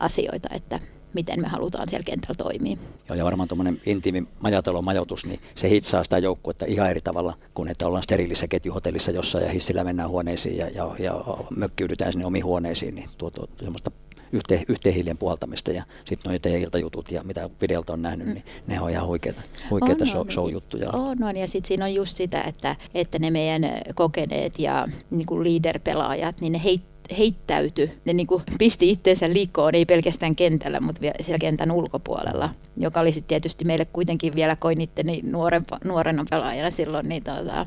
asioita, 0.00 0.48
että 0.54 0.80
miten 1.14 1.40
me 1.40 1.48
halutaan 1.48 1.88
siellä 1.88 2.04
kentällä 2.04 2.34
toimia. 2.38 2.76
Joo, 3.08 3.16
ja 3.16 3.24
varmaan 3.24 3.48
tuommoinen 3.48 3.80
intiimi 3.86 4.24
majatalon 4.40 4.84
majoitus, 4.84 5.26
niin 5.26 5.40
se 5.54 5.68
hitsaa 5.68 6.04
sitä 6.04 6.18
joukkuetta 6.18 6.66
ihan 6.68 6.90
eri 6.90 7.00
tavalla 7.00 7.36
kuin 7.54 7.68
että 7.68 7.86
ollaan 7.86 8.02
steriilissä 8.02 8.48
ketjuhotellissa 8.48 9.10
jossain 9.10 9.44
ja 9.44 9.50
hissillä 9.50 9.84
mennään 9.84 10.08
huoneisiin 10.08 10.56
ja, 10.56 10.68
ja, 10.68 10.96
ja 10.98 11.24
mökkiydytään 11.56 12.12
sinne 12.12 12.26
omiin 12.26 12.44
huoneisiin, 12.44 12.94
niin 12.94 13.10
tuo, 13.18 13.30
tuo 13.30 13.48
semmoista 13.58 13.90
yhteen, 14.32 14.64
yhteen 14.68 14.94
hiilen 14.94 15.18
puhaltamista 15.18 15.70
ja 15.70 15.84
sitten 16.04 16.30
nuo 16.30 16.38
teidän 16.38 16.60
iltajutut 16.60 17.10
ja 17.10 17.22
mitä 17.24 17.50
videolta 17.60 17.92
on 17.92 18.02
nähnyt, 18.02 18.26
mm. 18.26 18.34
niin 18.34 18.44
ne 18.66 18.80
on 18.80 18.90
ihan 18.90 19.06
huikeita, 19.06 19.42
huikeita 19.70 20.06
show, 20.06 20.28
show-juttuja. 20.30 20.90
On, 20.90 21.22
on, 21.22 21.36
ja 21.36 21.48
sitten 21.48 21.68
siinä 21.68 21.84
on 21.84 21.94
just 21.94 22.16
sitä, 22.16 22.42
että, 22.42 22.76
että 22.94 23.18
ne 23.18 23.30
meidän 23.30 23.62
kokeneet 23.94 24.58
ja 24.58 24.88
niin 25.10 25.26
kuin 25.26 25.44
leader-pelaajat, 25.44 26.40
niin 26.40 26.52
ne 26.52 26.60
heit, 26.64 26.82
heittäytyi, 27.18 27.90
ne 28.04 28.12
niin 28.12 28.26
kuin 28.26 28.42
pisti 28.58 28.90
itseensä 28.90 29.32
likoon, 29.32 29.74
ei 29.74 29.84
pelkästään 29.84 30.36
kentällä, 30.36 30.80
mutta 30.80 31.00
siellä 31.20 31.38
kentän 31.38 31.72
ulkopuolella, 31.72 32.50
joka 32.76 33.00
oli 33.00 33.12
sitten 33.12 33.28
tietysti 33.28 33.64
meille 33.64 33.84
kuitenkin 33.84 34.34
vielä 34.34 34.56
koin 34.56 34.88
niin 35.04 35.32
nuoren, 35.32 35.66
nuorena 35.84 36.26
pelaajana 36.30 36.70
silloin, 36.70 37.08
niin, 37.08 37.24
tota, 37.24 37.66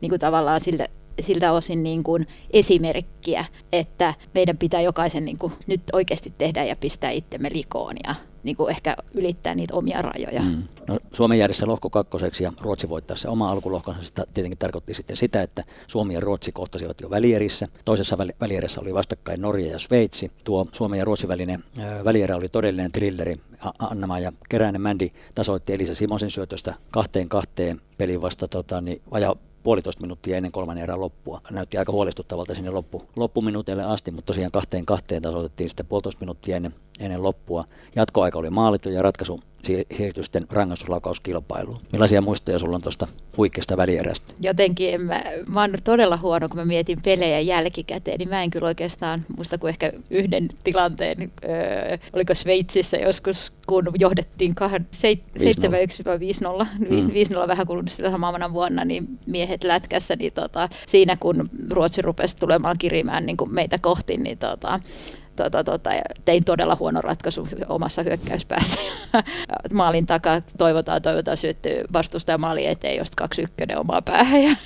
niin 0.00 0.10
kuin 0.10 0.20
tavallaan 0.20 0.60
siltä 0.60 0.86
siltä 1.20 1.52
osin 1.52 1.82
niin 1.82 2.02
kuin 2.02 2.26
esimerkkiä, 2.50 3.44
että 3.72 4.14
meidän 4.34 4.58
pitää 4.58 4.80
jokaisen 4.80 5.24
niin 5.24 5.38
kuin 5.38 5.52
nyt 5.66 5.82
oikeasti 5.92 6.32
tehdä 6.38 6.64
ja 6.64 6.76
pistää 6.76 7.10
itsemme 7.10 7.48
likoon 7.52 7.96
ja 8.04 8.14
niin 8.42 8.56
kuin 8.56 8.70
ehkä 8.70 8.96
ylittää 9.14 9.54
niitä 9.54 9.74
omia 9.74 10.02
rajoja. 10.02 10.42
Mm. 10.42 10.62
No, 10.88 10.98
Suomen 11.12 11.38
jäädessä 11.38 11.66
lohko 11.66 11.90
kakkoseksi 11.90 12.44
ja 12.44 12.52
Ruotsi 12.60 12.88
voittaessa 12.88 13.30
oma 13.30 13.50
alkulohkonsa 13.50 14.02
sitä 14.02 14.24
tietenkin 14.34 14.58
tarkoitti 14.58 14.94
sitten 14.94 15.16
sitä, 15.16 15.42
että 15.42 15.62
Suomi 15.86 16.14
ja 16.14 16.20
Ruotsi 16.20 16.52
kohtasivat 16.52 17.00
jo 17.00 17.10
välierissä. 17.10 17.66
Toisessa 17.84 18.18
välierissä 18.40 18.80
oli 18.80 18.94
vastakkain 18.94 19.40
Norja 19.40 19.72
ja 19.72 19.78
Sveitsi. 19.78 20.32
Tuo 20.44 20.66
Suomen 20.72 20.98
ja 20.98 21.04
Ruotsin 21.04 21.28
välinen 21.28 21.64
välierä 22.04 22.36
oli 22.36 22.48
todellinen 22.48 22.92
trilleri. 22.92 23.36
Annama 23.78 24.18
ja 24.18 24.32
Keräinen 24.48 24.80
Mändi 24.80 25.10
tasoitti 25.34 25.72
Elisa 25.72 25.94
Simosen 25.94 26.30
syötöstä 26.30 26.74
kahteen 26.90 27.28
kahteen 27.28 27.80
pelin 27.98 28.22
vasta 28.22 28.48
tota, 28.48 28.80
niin, 28.80 29.02
vaja 29.10 29.36
puolitoista 29.62 30.00
minuuttia 30.00 30.36
ennen 30.36 30.52
kolmannen 30.52 30.82
erän 30.82 31.00
loppua. 31.00 31.40
Näytti 31.50 31.78
aika 31.78 31.92
huolestuttavalta 31.92 32.54
sinne 32.54 32.70
loppu, 32.70 33.02
loppuminuuteille 33.16 33.84
asti, 33.84 34.10
mutta 34.10 34.26
tosiaan 34.26 34.52
kahteen 34.52 34.86
kahteen 34.86 35.22
tasoitettiin 35.22 35.68
sitten 35.70 35.86
puolitoista 35.86 36.20
minuuttia 36.20 36.56
ennen, 36.56 36.74
ennen 37.00 37.22
loppua. 37.22 37.64
Jatkoaika 37.96 38.38
oli 38.38 38.50
maalittu 38.50 38.90
ja 38.90 39.02
ratkaisu 39.02 39.40
siirtyi 39.62 40.22
sitten 40.22 40.42
rangaistuslaukauskilpailuun. 40.50 41.80
Millaisia 41.92 42.20
muistoja 42.20 42.58
sulla 42.58 42.76
on 42.76 42.82
tuosta 42.82 43.06
huikeasta 43.36 43.76
välierästä? 43.76 44.34
Jotenkin 44.40 44.94
en 44.94 45.00
mä, 45.00 45.22
mä 45.48 45.60
oon 45.60 45.70
todella 45.84 46.16
huono, 46.16 46.48
kun 46.48 46.58
mä 46.58 46.64
mietin 46.64 46.98
pelejä 47.04 47.40
jälkikäteen, 47.40 48.18
niin 48.18 48.28
mä 48.28 48.42
en 48.42 48.50
kyllä 48.50 48.66
oikeastaan 48.66 49.24
muista 49.36 49.58
kuin 49.58 49.68
ehkä 49.68 49.92
yhden 50.14 50.48
tilanteen, 50.64 51.32
öö, 51.44 51.98
oliko 52.12 52.34
Sveitsissä 52.34 52.96
joskus, 52.96 53.52
kun 53.66 53.84
johdettiin 53.98 54.52
7-1 54.52 54.64
vai 56.04 56.18
5-0, 56.62 56.66
mm. 56.78 57.08
5-0 57.44 57.48
vähän 57.48 57.66
kulunut 57.66 57.90
samana 57.90 58.52
vuonna, 58.52 58.84
niin 58.84 59.18
miehet 59.26 59.64
lätkässä, 59.64 60.16
niin 60.16 60.32
tota, 60.32 60.68
siinä 60.86 61.16
kun 61.20 61.50
Ruotsi 61.70 62.02
rupesi 62.02 62.36
tulemaan 62.36 62.76
kirimään 62.78 63.26
niin 63.26 63.36
kuin 63.36 63.54
meitä 63.54 63.78
kohti, 63.78 64.16
niin 64.16 64.38
tota, 64.38 64.80
tota, 65.36 65.64
tota, 65.64 65.90
tein 66.24 66.44
todella 66.44 66.76
huono 66.80 67.00
ratkaisu 67.00 67.46
omassa 67.68 68.02
hyökkäyspäässä. 68.02 68.80
Maalin 69.72 70.06
takaa 70.06 70.42
toivotaan, 70.58 71.02
toivotaan 71.02 71.36
syöttyy 71.36 71.84
vastustaja 71.92 72.38
maali 72.38 72.66
eteen, 72.66 72.96
josta 72.96 73.14
kaksi 73.16 73.42
ykkönen 73.42 73.78
omaa 73.78 74.02
päähän. 74.02 74.58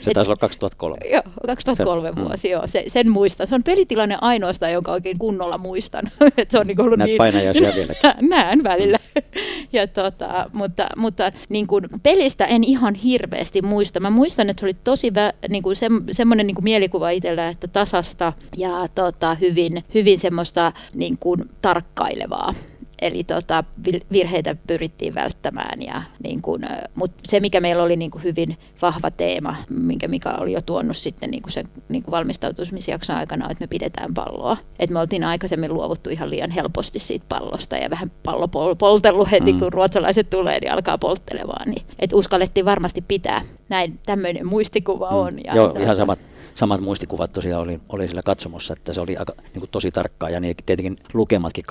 Se 0.00 0.12
taisi 0.12 0.30
olla 0.30 0.36
2003. 0.36 0.96
Joo, 1.12 1.22
2003 1.46 2.08
se, 2.08 2.14
mm. 2.14 2.24
vuosi, 2.24 2.48
mm. 2.48 2.52
joo. 2.52 2.62
Se, 2.66 2.84
sen 2.86 3.10
muistan. 3.10 3.46
Se 3.46 3.54
on 3.54 3.62
pelitilanne 3.62 4.18
ainoastaan, 4.20 4.72
jonka 4.72 4.92
oikein 4.92 5.18
kunnolla 5.18 5.58
muistan. 5.58 6.04
Et 6.36 6.50
se 6.50 6.58
on 6.58 6.66
niin 6.66 6.80
ollut 6.80 6.98
Näet 6.98 7.08
niin... 7.08 7.18
painajaisia 7.18 7.74
vieläkin. 7.74 8.10
Näen 8.30 8.62
välillä. 8.62 8.98
ja 9.72 9.86
tota, 9.86 10.50
mutta 10.52 10.88
mutta 10.96 11.30
niin 11.48 11.66
kuin 11.66 11.84
pelistä 12.02 12.44
en 12.44 12.64
ihan 12.64 12.94
hirveästi 12.94 13.62
muista. 13.62 14.00
Mä 14.00 14.10
muistan, 14.10 14.50
että 14.50 14.60
se 14.60 14.66
oli 14.66 14.74
tosi 14.84 15.14
vä, 15.14 15.32
niin 15.48 15.62
kuin 15.62 15.76
se, 15.76 15.86
semmoinen 16.10 16.46
niin 16.46 16.54
kuin 16.54 16.64
mielikuva 16.64 17.10
itsellä, 17.10 17.48
että 17.48 17.68
tasasta 17.68 18.32
ja 18.56 18.88
tota, 18.94 19.34
hyvin, 19.34 19.84
hyvin 19.94 20.20
semmoista 20.20 20.72
niin 20.94 21.18
kuin 21.18 21.50
tarkkailevaa 21.62 22.54
eli 23.02 23.24
tota, 23.24 23.64
virheitä 24.12 24.56
pyrittiin 24.66 25.14
välttämään. 25.14 25.82
Ja, 25.82 26.02
niin 26.22 26.42
kuin, 26.42 26.62
mutta 26.94 27.20
se, 27.26 27.40
mikä 27.40 27.60
meillä 27.60 27.82
oli 27.82 27.96
niin 27.96 28.10
kuin 28.10 28.24
hyvin 28.24 28.58
vahva 28.82 29.10
teema, 29.10 29.56
minkä 29.70 30.08
Mika 30.08 30.30
oli 30.30 30.52
jo 30.52 30.60
tuonut 30.60 30.96
sitten 30.96 31.30
niin 31.30 31.42
kuin 31.42 31.52
sen 31.52 31.68
niin 31.88 32.02
kuin 32.02 32.12
valmistautumisjakson 32.12 33.16
aikana, 33.16 33.50
että 33.50 33.62
me 33.62 33.66
pidetään 33.66 34.14
palloa. 34.14 34.56
Et 34.78 34.90
me 34.90 34.98
oltiin 34.98 35.24
aikaisemmin 35.24 35.74
luovuttu 35.74 36.10
ihan 36.10 36.30
liian 36.30 36.50
helposti 36.50 36.98
siitä 36.98 37.26
pallosta 37.28 37.76
ja 37.76 37.90
vähän 37.90 38.10
pallo 38.22 38.48
poltellut 38.78 39.30
heti, 39.30 39.52
mm. 39.52 39.58
kun 39.58 39.72
ruotsalaiset 39.72 40.30
tulee, 40.30 40.60
niin 40.60 40.72
alkaa 40.72 40.98
polttelemaan. 40.98 41.70
Niin, 41.70 41.82
et 41.98 42.12
uskallettiin 42.12 42.64
varmasti 42.64 43.04
pitää. 43.08 43.42
Näin 43.68 43.98
tämmöinen 44.06 44.46
muistikuva 44.46 45.10
mm. 45.10 45.16
on. 45.16 45.44
Ja 45.44 45.56
Joo, 45.56 45.74
ihan 45.80 45.96
samat 45.96 46.18
samat 46.58 46.80
muistikuvat 46.80 47.32
tosiaan 47.32 47.62
oli, 47.62 47.80
oli 47.88 48.08
sillä 48.08 48.22
katsomossa, 48.22 48.72
että 48.72 48.92
se 48.92 49.00
oli 49.00 49.16
aika, 49.16 49.32
niin 49.42 49.60
kuin 49.60 49.70
tosi 49.70 49.90
tarkkaa 49.90 50.30
ja 50.30 50.40
niin 50.40 50.54
tietenkin 50.66 50.96
lukematkin 51.14 51.64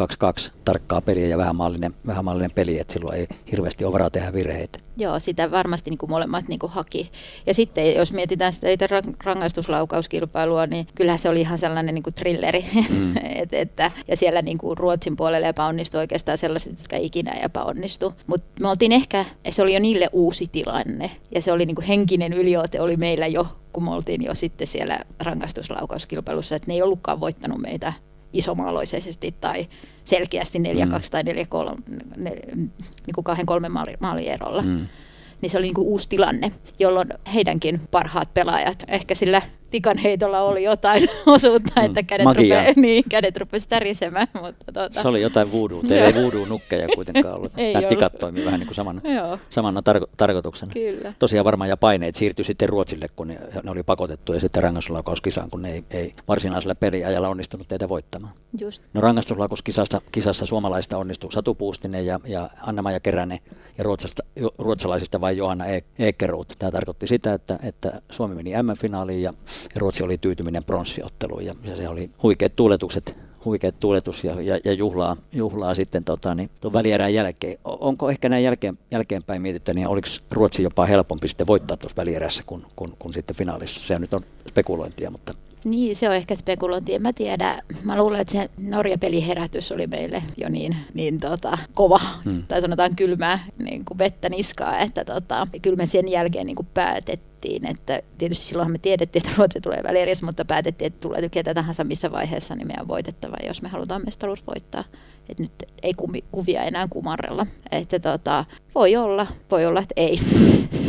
2-2 0.48 0.52
tarkkaa 0.66 1.02
peliä 1.02 1.28
ja 1.28 1.38
vähän 1.38 1.56
maallinen, 1.56 1.94
vähän 2.08 2.26
maallinen 2.26 2.52
peli, 2.52 2.80
että 2.80 2.94
silloin 2.94 3.18
ei 3.18 3.28
hirveästi 3.52 3.86
ole 3.86 3.94
varaa 3.94 4.10
tehdä 4.10 4.34
virheitä. 4.34 4.80
Joo, 4.98 5.20
sitä 5.20 5.52
varmasti 5.52 5.90
niin 5.90 5.98
kuin 5.98 6.10
molemmat 6.10 6.48
niin 6.48 6.60
kuin 6.60 6.72
haki. 6.72 7.12
Ja 7.46 7.54
sitten 7.54 7.96
jos 7.96 8.14
mietitään 8.14 8.54
sitä 8.54 8.70
itse 8.70 8.88
rangaistuslaukauskilpailua, 9.24 10.68
niin 10.68 10.88
kyllähän 10.96 11.20
se 11.20 11.30
oli 11.30 11.42
ihan 11.42 11.60
sellainen 11.60 11.96
niin 11.96 12.04
kuin 12.04 12.14
trilleri. 12.14 12.66
Mm. 12.90 13.14
Et, 13.42 13.54
että, 13.54 13.92
ja 14.08 14.18
siellä 14.18 14.42
niin 14.42 14.58
kuin 14.58 14.78
Ruotsin 14.78 15.16
puolelle 15.16 15.48
epäonnistui 15.48 16.00
oikeastaan 16.00 16.38
sellaiset, 16.38 16.80
jotka 16.80 16.98
ikinä 16.98 17.32
epäonnistu. 17.32 18.14
Mutta 18.28 18.62
me 18.62 18.70
oltiin 18.70 18.92
ehkä, 18.92 19.26
se 19.50 19.62
oli 19.62 19.74
jo 19.74 19.80
niille 19.80 20.10
uusi 20.12 20.48
tilanne 20.52 21.12
ja 21.36 21.42
se 21.42 21.52
oli 21.52 21.66
niin 21.66 21.76
kuin 21.76 21.86
henkinen 21.88 22.34
yliote 22.34 22.82
oli 22.82 22.96
meillä 22.96 23.28
jo 23.28 23.48
kun 23.74 23.84
me 23.84 23.92
oltiin 23.92 24.24
jo 24.24 24.36
sitten 24.36 24.68
siellä 24.68 25.00
rangaistuslaukauskilpailussa, 25.20 26.56
että 26.56 26.68
ne 26.68 26.74
ei 26.74 26.82
ollutkaan 26.82 27.20
voittanut 27.20 27.58
meitä 27.58 27.94
isomaaloisesti 28.34 29.36
tai 29.42 29.68
selkeästi 30.04 30.60
4-2 30.60 30.62
mm. 30.62 30.92
tai 31.12 31.24
4-3, 31.24 31.28
niin 32.18 32.72
kuin 33.16 33.24
kahden 33.24 33.46
kolmen 33.46 33.72
maali, 33.72 33.94
maalierolla. 34.00 34.62
Mm. 34.62 34.88
Niin 35.42 35.50
se 35.50 35.58
oli 35.58 35.66
niin 35.66 35.76
kuin 35.76 35.88
uusi 35.88 36.10
tilanne, 36.10 36.52
jolloin 36.80 37.10
heidänkin 37.34 37.82
parhaat 37.92 38.34
pelaajat 38.34 38.84
ehkä 38.88 39.16
sillä 39.16 39.42
tikan 39.72 39.98
heitolla 39.98 40.42
oli 40.42 40.64
jotain 40.64 41.08
osuutta, 41.26 41.82
että 41.82 42.04
kädet, 42.04 42.26
rupe, 42.26 42.74
niin, 42.82 43.04
kädet 43.10 43.38
rupesi 43.38 43.68
tärisemään. 43.68 44.28
Mutta 44.42 44.72
tuota. 44.74 45.02
Se 45.02 45.08
oli 45.08 45.22
jotain 45.22 45.52
voodoo. 45.52 45.82
Teillä 45.88 46.08
ei 46.08 46.24
voodoo-nukkeja 46.24 46.88
kuitenkaan 46.96 47.36
ollut. 47.36 47.52
ei 47.60 47.74
Nämä 47.74 47.88
tikat 47.88 48.14
toimii 48.20 48.46
vähän 48.46 48.60
niin 48.60 48.68
kuin 48.68 48.76
samana, 48.76 49.02
samana 49.50 49.82
tar- 49.82 50.08
tarkoituksena. 50.18 50.72
Kyllä. 50.74 51.14
Tosiaan 51.20 51.46
varmaan 51.46 51.70
ja 51.70 51.78
paineet 51.78 52.16
siirtyi 52.16 52.46
sitten 52.46 52.70
Ruotsille, 52.70 53.08
kun 53.16 53.28
ne, 53.28 53.40
ne 53.64 53.72
oli 53.72 53.84
pakotettu 53.84 54.34
ja 54.34 54.40
sitten 54.40 54.64
rangaistuslaukauskisaan, 54.64 55.50
kun 55.50 55.62
ne 55.62 55.72
ei, 55.72 55.84
ei 55.92 56.12
varsinaisella 56.28 56.76
peliajalla 56.76 57.30
onnistunut 57.30 57.68
teitä 57.68 57.90
voittamaan. 57.90 58.34
Just. 58.60 58.84
No 58.94 59.02
rangaistuslaukauskisassa 59.02 60.02
kisassa 60.12 60.46
suomalaista 60.46 60.98
onnistui 60.98 61.32
Satu 61.32 61.56
Puustinen 61.56 62.06
ja, 62.06 62.20
ja 62.26 62.50
Anna-Maja 62.62 63.00
Keränen 63.00 63.40
ja 63.78 63.84
ruotsasta, 63.84 64.24
ruotsalaisista 64.58 65.22
vain 65.22 65.38
Johanna 65.38 65.66
e- 65.66 65.84
Ekeruut. 66.00 66.54
Tämä 66.60 66.72
tarkoitti 66.72 67.08
sitä, 67.08 67.34
että, 67.34 67.60
että 67.64 68.02
Suomi 68.12 68.36
meni 68.36 68.52
M-finaaliin 68.64 69.22
ja 69.22 69.34
ja 69.64 69.80
Ruotsi 69.80 70.04
oli 70.04 70.18
tyytyminen 70.18 70.64
pronssiotteluun 70.64 71.46
ja, 71.46 71.56
ja 71.64 71.76
se 71.76 71.90
oli 71.90 72.10
huikeat 72.24 72.56
tuuletukset 72.56 73.20
huikeat 73.48 73.80
tuuletus 73.80 74.24
ja, 74.24 74.42
ja, 74.42 74.60
ja 74.66 74.74
juhlaa, 74.74 75.18
juhlaa 75.32 75.76
sitten 75.76 76.04
tota, 76.04 76.36
niin, 76.36 76.50
tuon 76.62 76.74
välierän 76.74 77.14
jälkeen. 77.14 77.58
Onko 77.64 78.10
ehkä 78.10 78.30
näin 78.30 78.44
jälkeen, 78.44 78.78
jälkeenpäin 78.92 79.42
mietitty, 79.42 79.74
niin 79.74 79.88
oliko 79.88 80.08
Ruotsi 80.32 80.64
jopa 80.64 80.86
helpompi 80.86 81.28
sitten 81.28 81.48
voittaa 81.48 81.78
tuossa 81.78 81.96
välierässä 81.96 82.44
kuin, 82.46 82.62
kuin, 82.76 82.94
kuin 83.00 83.14
sitten 83.14 83.36
finaalissa? 83.36 83.84
Se 83.84 84.00
nyt 84.00 84.14
on 84.14 84.22
spekulointia, 84.50 85.12
mutta 85.12 85.34
Niin, 85.64 85.96
se 85.96 86.10
on 86.10 86.16
ehkä 86.16 86.36
spekulointi. 86.36 86.96
En 86.96 87.02
mä 87.02 87.14
tiedä. 87.14 87.62
Mä 87.84 87.98
luulen, 87.98 88.22
että 88.22 88.32
se 88.32 88.50
Norja-peliherätys 88.58 89.72
oli 89.72 89.88
meille 89.88 90.24
jo 90.38 90.50
niin, 90.50 90.76
niin 90.94 91.20
tota, 91.20 91.58
kova, 91.74 92.00
hmm. 92.26 92.44
tai 92.48 92.62
sanotaan 92.62 92.96
kylmää 92.96 93.40
niin 93.60 93.86
kuin 93.86 93.98
vettä 93.98 94.30
niskaa, 94.30 94.80
että 94.80 95.06
tota, 95.06 95.48
kyllä 95.62 95.76
me 95.76 95.86
sen 95.86 96.08
jälkeen 96.10 96.46
niin 96.48 96.56
kuin 96.56 96.68
päätettiin, 96.74 97.70
että 97.70 98.02
tietysti 98.18 98.46
silloin 98.46 98.72
me 98.72 98.78
tiedettiin, 98.78 99.24
että 99.26 99.36
Ruotsi 99.38 99.62
tulee 99.62 99.84
välierissä, 99.84 100.26
mutta 100.26 100.46
päätettiin, 100.46 100.88
että 100.88 101.00
tulee 101.00 101.30
ketä 101.30 101.54
tahansa 101.54 101.84
missä 101.84 102.12
vaiheessa, 102.12 102.56
niin 102.56 102.68
meidän 102.68 102.82
on 102.82 102.88
voitettava, 102.88 103.36
jos 103.48 103.62
me 103.62 103.70
halutaan 103.70 104.02
mestaruus 104.06 104.48
voittaa 104.48 104.84
että 105.30 105.44
nyt 105.44 105.52
ei 105.84 105.94
kumi, 105.94 106.24
kuvia 106.32 106.64
enää 106.64 106.88
kumarrella. 106.90 107.46
Että 107.72 108.00
tota, 108.00 108.46
voi 108.76 108.96
olla, 108.96 109.28
voi 109.52 109.66
olla, 109.66 109.80
että 109.80 109.94
ei. 109.96 110.20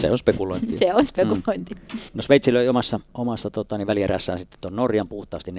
Se 0.01 0.11
on 0.11 0.19
spekulointi. 0.19 0.79
Se 0.79 0.95
on 0.95 1.05
spekulointi. 1.05 1.75
Mm. 1.75 1.81
No 2.15 2.23
Sveitsi 2.23 2.53
löi 2.53 2.69
omassa, 2.69 3.01
omassa 3.15 3.51
tota, 3.51 3.79
niin 3.79 3.87
välierässään 3.87 4.39
sitten 4.39 4.59
tuon 4.61 4.77
Norjan 4.77 5.09
puhtaasti 5.09 5.51
4-0. 5.51 5.55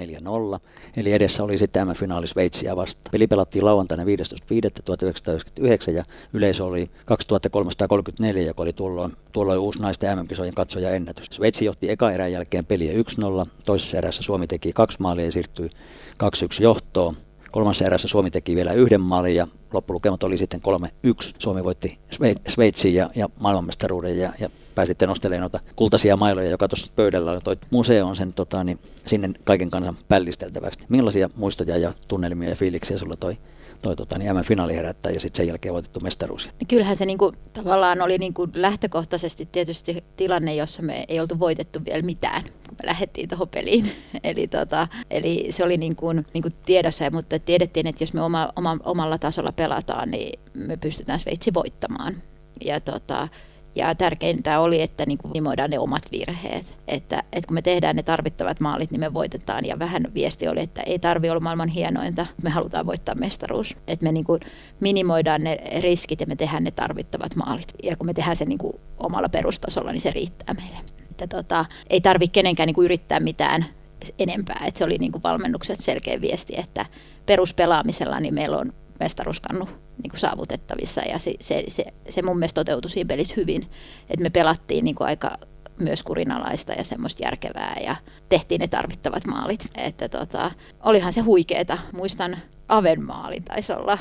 Eli 0.96 1.12
edessä 1.12 1.44
oli 1.44 1.58
sitten 1.58 1.88
M-finaali 1.88 2.26
Sveitsiä 2.26 2.76
vasta. 2.76 3.10
Peli 3.12 3.26
pelattiin 3.26 3.64
lauantaina 3.64 4.04
15.5.1999 4.04 4.08
ja 5.94 6.04
yleisö 6.32 6.64
oli 6.64 6.90
2334, 7.04 8.42
joka 8.42 8.62
oli 8.62 8.72
tuolloin, 8.72 9.12
tuolloin 9.32 9.58
uusi 9.58 9.78
naisten 9.78 10.18
MM-kisojen 10.18 10.54
katsoja 10.54 10.90
ennätys. 10.90 11.26
Sveitsi 11.30 11.64
johti 11.64 11.90
eka 11.90 12.10
erän 12.10 12.32
jälkeen 12.32 12.66
peliä 12.66 12.92
1-0. 12.92 12.96
Toisessa 13.66 13.98
erässä 13.98 14.22
Suomi 14.22 14.46
teki 14.46 14.72
kaksi 14.72 14.98
maalia 15.00 15.24
ja 15.24 15.32
siirtyi 15.32 15.70
2-1 16.22 16.62
johtoon. 16.62 17.12
Kolmannessa 17.50 17.84
erässä 17.84 18.08
Suomi 18.08 18.30
teki 18.30 18.56
vielä 18.56 18.72
yhden 18.72 19.00
maalin 19.00 19.34
ja 19.34 19.46
loppulukemat 19.72 20.22
oli 20.22 20.38
sitten 20.38 20.60
3-1. 21.06 21.34
Suomi 21.38 21.64
voitti 21.64 21.98
Sveitsin 22.48 22.94
ja, 22.94 23.08
ja 23.14 23.28
maailmanmestaruuden 23.40 24.18
ja, 24.18 24.32
ja 24.40 24.50
pääsi 24.74 24.90
sitten 24.90 25.08
nostelemaan 25.08 25.40
noita 25.40 25.60
kultaisia 25.76 26.16
mailoja, 26.16 26.50
joka 26.50 26.68
tuossa 26.68 26.92
pöydällä 26.96 27.30
on. 27.30 27.42
Toi 27.44 27.56
museo 27.70 28.06
on 28.06 28.16
sen 28.16 28.32
tota, 28.32 28.64
niin, 28.64 28.78
sinne 29.06 29.30
kaiken 29.44 29.70
kansan 29.70 29.92
pällisteltäväksi. 30.08 30.80
Millaisia 30.88 31.28
muistoja 31.36 31.76
ja 31.76 31.94
tunnelmia 32.08 32.48
ja 32.48 32.56
fiiliksiä 32.56 32.98
sulla 32.98 33.14
toi 33.20 33.36
toi 33.82 33.96
tota, 33.96 34.18
niin 34.18 34.36
M-finaali 34.36 34.76
herättää 34.76 35.12
ja 35.12 35.20
sitten 35.20 35.36
sen 35.36 35.46
jälkeen 35.46 35.74
voitettu 35.74 36.00
mestaruus. 36.00 36.50
Kyllähän 36.68 36.96
se 36.96 37.06
niinku, 37.06 37.32
tavallaan 37.52 38.02
oli 38.02 38.18
niinku 38.18 38.48
lähtökohtaisesti 38.54 39.48
tietysti 39.52 40.04
tilanne, 40.16 40.54
jossa 40.54 40.82
me 40.82 41.04
ei 41.08 41.20
oltu 41.20 41.38
voitettu 41.38 41.84
vielä 41.84 42.02
mitään, 42.02 42.42
kun 42.42 42.76
me 42.82 42.86
lähdettiin 42.86 43.28
tuohon 43.28 43.48
peliin. 43.48 43.92
eli, 44.24 44.48
tota, 44.48 44.88
eli 45.10 45.46
se 45.50 45.64
oli 45.64 45.76
niinku, 45.76 46.06
niinku 46.12 46.50
tiedossa, 46.66 47.10
mutta 47.10 47.38
tiedettiin, 47.38 47.86
että 47.86 48.02
jos 48.02 48.14
me 48.14 48.22
oma, 48.22 48.52
oma, 48.56 48.76
omalla 48.84 49.18
tasolla 49.18 49.52
pelataan, 49.52 50.10
niin 50.10 50.40
me 50.54 50.76
pystytään 50.76 51.20
Sveitsi 51.20 51.54
voittamaan. 51.54 52.22
Ja 52.64 52.80
tota, 52.80 53.28
ja 53.74 53.94
tärkeintä 53.94 54.60
oli, 54.60 54.82
että 54.82 55.06
niin 55.06 55.18
kuin 55.18 55.30
minimoidaan 55.30 55.70
ne 55.70 55.78
omat 55.78 56.02
virheet. 56.12 56.76
Että, 56.88 57.22
että 57.32 57.48
kun 57.48 57.54
me 57.54 57.62
tehdään 57.62 57.96
ne 57.96 58.02
tarvittavat 58.02 58.60
maalit, 58.60 58.90
niin 58.90 59.00
me 59.00 59.14
voitetaan. 59.14 59.66
Ja 59.66 59.78
vähän 59.78 60.02
viesti 60.14 60.48
oli, 60.48 60.60
että 60.60 60.82
ei 60.82 60.98
tarvi 60.98 61.30
olla 61.30 61.40
maailman 61.40 61.68
hienointa, 61.68 62.26
me 62.42 62.50
halutaan 62.50 62.86
voittaa 62.86 63.14
mestaruus. 63.14 63.76
Että 63.88 64.04
me 64.04 64.12
niin 64.12 64.24
kuin 64.24 64.40
minimoidaan 64.80 65.44
ne 65.44 65.58
riskit 65.80 66.20
ja 66.20 66.26
me 66.26 66.36
tehdään 66.36 66.64
ne 66.64 66.70
tarvittavat 66.70 67.36
maalit. 67.36 67.74
Ja 67.82 67.96
kun 67.96 68.06
me 68.06 68.14
tehdään 68.14 68.36
sen 68.36 68.48
niin 68.48 68.58
kuin 68.58 68.72
omalla 68.98 69.28
perustasolla, 69.28 69.92
niin 69.92 70.00
se 70.00 70.10
riittää 70.10 70.54
meille. 70.54 70.78
Että 71.10 71.26
tota, 71.26 71.64
ei 71.90 72.00
tarvitse 72.00 72.32
kenenkään 72.32 72.66
niin 72.66 72.74
kuin 72.74 72.84
yrittää 72.84 73.20
mitään 73.20 73.64
enempää. 74.18 74.62
Että 74.66 74.78
se 74.78 74.84
oli 74.84 74.98
niin 74.98 75.12
kuin 75.12 75.22
valmennukset 75.22 75.80
selkeä 75.80 76.20
viesti, 76.20 76.52
että 76.56 76.86
peruspelaamisella 77.26 78.20
niin 78.20 78.34
meillä 78.34 78.58
on 78.58 78.72
mestaruuskannu 79.00 79.68
niin 80.02 80.10
kuin 80.10 80.20
saavutettavissa 80.20 81.00
ja 81.00 81.18
se, 81.18 81.32
se, 81.40 81.64
se, 81.68 81.84
se 82.08 82.22
mun 82.22 82.38
mielestä 82.38 82.60
toteutui 82.60 82.90
siinä 82.90 83.08
pelissä 83.08 83.34
hyvin, 83.36 83.62
että 84.10 84.22
me 84.22 84.30
pelattiin 84.30 84.84
niin 84.84 84.94
kuin 84.94 85.06
aika 85.06 85.38
myös 85.80 86.02
kurinalaista 86.02 86.72
ja 86.72 86.84
semmoista 86.84 87.22
järkevää 87.22 87.76
ja 87.84 87.96
tehtiin 88.28 88.60
ne 88.60 88.68
tarvittavat 88.68 89.26
maalit. 89.26 89.70
Että 89.74 90.08
tota, 90.08 90.50
olihan 90.84 91.12
se 91.12 91.20
huikeeta. 91.20 91.78
Muistan 91.92 92.36
Aven 92.68 93.04
maalin 93.04 93.44
taisi 93.44 93.72
olla 93.72 93.98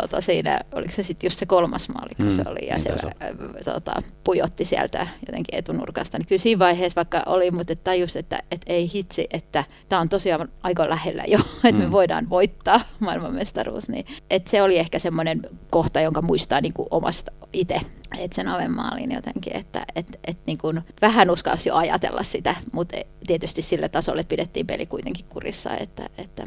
tuota, 0.00 0.20
siinä, 0.20 0.60
oliko 0.72 0.92
se 0.94 1.02
sitten 1.02 1.26
just 1.28 1.38
se 1.38 1.46
kolmas 1.46 1.88
maali, 1.88 2.14
kun 2.16 2.24
mm, 2.24 2.30
se 2.30 2.42
oli, 2.46 2.68
ja 2.68 2.76
niin 2.76 2.98
se 2.98 3.64
tuota, 3.64 4.02
pujotti 4.24 4.64
sieltä 4.64 5.06
jotenkin 5.26 5.58
etunurkasta. 5.58 6.18
Niin 6.18 6.26
kyllä 6.26 6.42
siinä 6.42 6.58
vaiheessa 6.58 6.96
vaikka 6.96 7.22
oli, 7.26 7.50
mutta 7.50 7.76
tajus, 7.76 8.16
että, 8.16 8.42
että 8.50 8.72
ei 8.72 8.90
hitsi, 8.94 9.26
että 9.30 9.64
tämä 9.88 10.00
on 10.00 10.08
tosiaan 10.08 10.48
aika 10.62 10.88
lähellä 10.88 11.24
jo, 11.28 11.38
että 11.64 11.80
mm. 11.80 11.84
me 11.86 11.92
voidaan 11.92 12.30
voittaa 12.30 12.80
maailmanmestaruus. 13.00 13.88
Niin, 13.88 14.06
että 14.30 14.50
se 14.50 14.62
oli 14.62 14.78
ehkä 14.78 14.98
semmoinen 14.98 15.42
kohta, 15.70 16.00
jonka 16.00 16.22
muistaa 16.22 16.60
niin 16.60 16.72
kuin 16.72 16.88
omasta 16.90 17.32
itse 17.56 17.80
että 18.18 18.34
sen 18.34 18.70
maalin 18.70 19.12
jotenkin, 19.12 19.56
että 19.56 19.86
et, 19.94 20.18
et 20.26 20.36
niin 20.46 20.58
kuin 20.58 20.80
vähän 21.02 21.30
uskalsi 21.30 21.68
jo 21.68 21.74
ajatella 21.74 22.22
sitä, 22.22 22.56
mutta 22.72 22.96
tietysti 23.26 23.62
sillä 23.62 23.88
tasolla 23.88 24.20
että 24.20 24.28
pidettiin 24.28 24.66
peli 24.66 24.86
kuitenkin 24.86 25.24
kurissa, 25.28 25.76
että, 25.76 26.08
että 26.18 26.42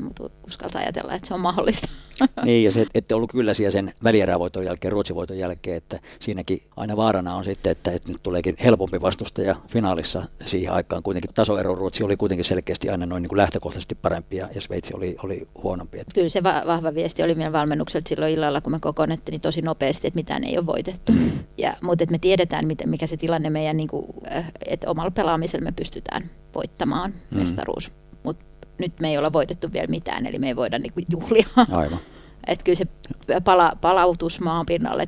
uskalsi 0.47 0.77
ajatella, 0.77 1.13
että 1.13 1.27
se 1.27 1.33
on 1.33 1.39
mahdollista. 1.39 1.87
Niin, 2.45 2.63
ja 2.63 2.71
se, 2.71 2.85
että 2.93 3.15
ollut 3.15 3.31
kyllä 3.31 3.53
siellä 3.53 3.71
sen 3.71 3.93
välierävoiton 4.03 4.65
jälkeen, 4.65 4.91
ruotsivoiton 4.91 5.37
jälkeen, 5.37 5.77
että 5.77 5.99
siinäkin 6.19 6.63
aina 6.77 6.97
vaarana 6.97 7.35
on 7.35 7.43
sitten, 7.43 7.71
että, 7.71 7.91
että 7.91 8.11
nyt 8.11 8.23
tuleekin 8.23 8.55
helpompi 8.63 9.01
vastustaja 9.01 9.55
finaalissa 9.67 10.23
siihen 10.45 10.73
aikaan. 10.73 11.03
Kuitenkin 11.03 11.33
tasoero 11.33 11.75
Ruotsi 11.75 12.03
oli 12.03 12.17
kuitenkin 12.17 12.45
selkeästi 12.45 12.89
aina 12.89 13.05
noin 13.05 13.21
niin 13.21 13.29
kuin 13.29 13.37
lähtökohtaisesti 13.37 13.95
parempi 13.95 14.37
ja, 14.37 14.49
ja 14.55 14.61
Sveitsi 14.61 14.93
oli, 14.93 15.15
oli 15.23 15.47
huonompi. 15.63 16.01
Kyllä 16.13 16.29
se 16.29 16.43
va- 16.43 16.63
vahva 16.65 16.93
viesti 16.93 17.23
oli 17.23 17.35
meidän 17.35 17.53
valmennukselta 17.53 18.09
silloin 18.09 18.33
illalla, 18.33 18.61
kun 18.61 18.71
me 18.71 18.79
kokoonnettiin 18.79 19.33
niin 19.33 19.41
tosi 19.41 19.61
nopeasti, 19.61 20.07
että 20.07 20.17
mitään 20.17 20.43
ei 20.43 20.57
ole 20.57 20.65
voitettu. 20.65 20.98
Ja, 21.57 21.73
mutta 21.83 22.03
että 22.03 22.11
me 22.11 22.19
tiedetään, 22.19 22.67
miten, 22.67 22.89
mikä 22.89 23.07
se 23.07 23.17
tilanne 23.17 23.49
meidän, 23.49 23.77
niin 23.77 23.87
kuin, 23.87 24.05
äh, 24.31 24.51
että 24.65 24.89
omalla 24.89 25.11
pelaamisella 25.11 25.63
me 25.63 25.71
pystytään 25.71 26.29
voittamaan 26.55 27.13
mm. 27.31 27.37
mestaruus. 27.37 27.93
Mutta 28.23 28.45
nyt 28.79 28.99
me 28.99 29.09
ei 29.09 29.17
olla 29.17 29.33
voitettu 29.33 29.73
vielä 29.73 29.87
mitään, 29.87 30.25
eli 30.25 30.39
me 30.39 30.47
ei 30.47 30.55
voida 30.55 30.79
niin 30.79 30.93
kuin, 30.93 31.05
juhlia. 31.09 31.47
Aivan. 31.71 31.99
Että 32.47 32.63
kyllä 32.63 32.75
se 32.75 32.87
pala, 33.43 33.73
palautus 33.81 34.39
maan 34.39 34.65
pinnalle 34.65 35.07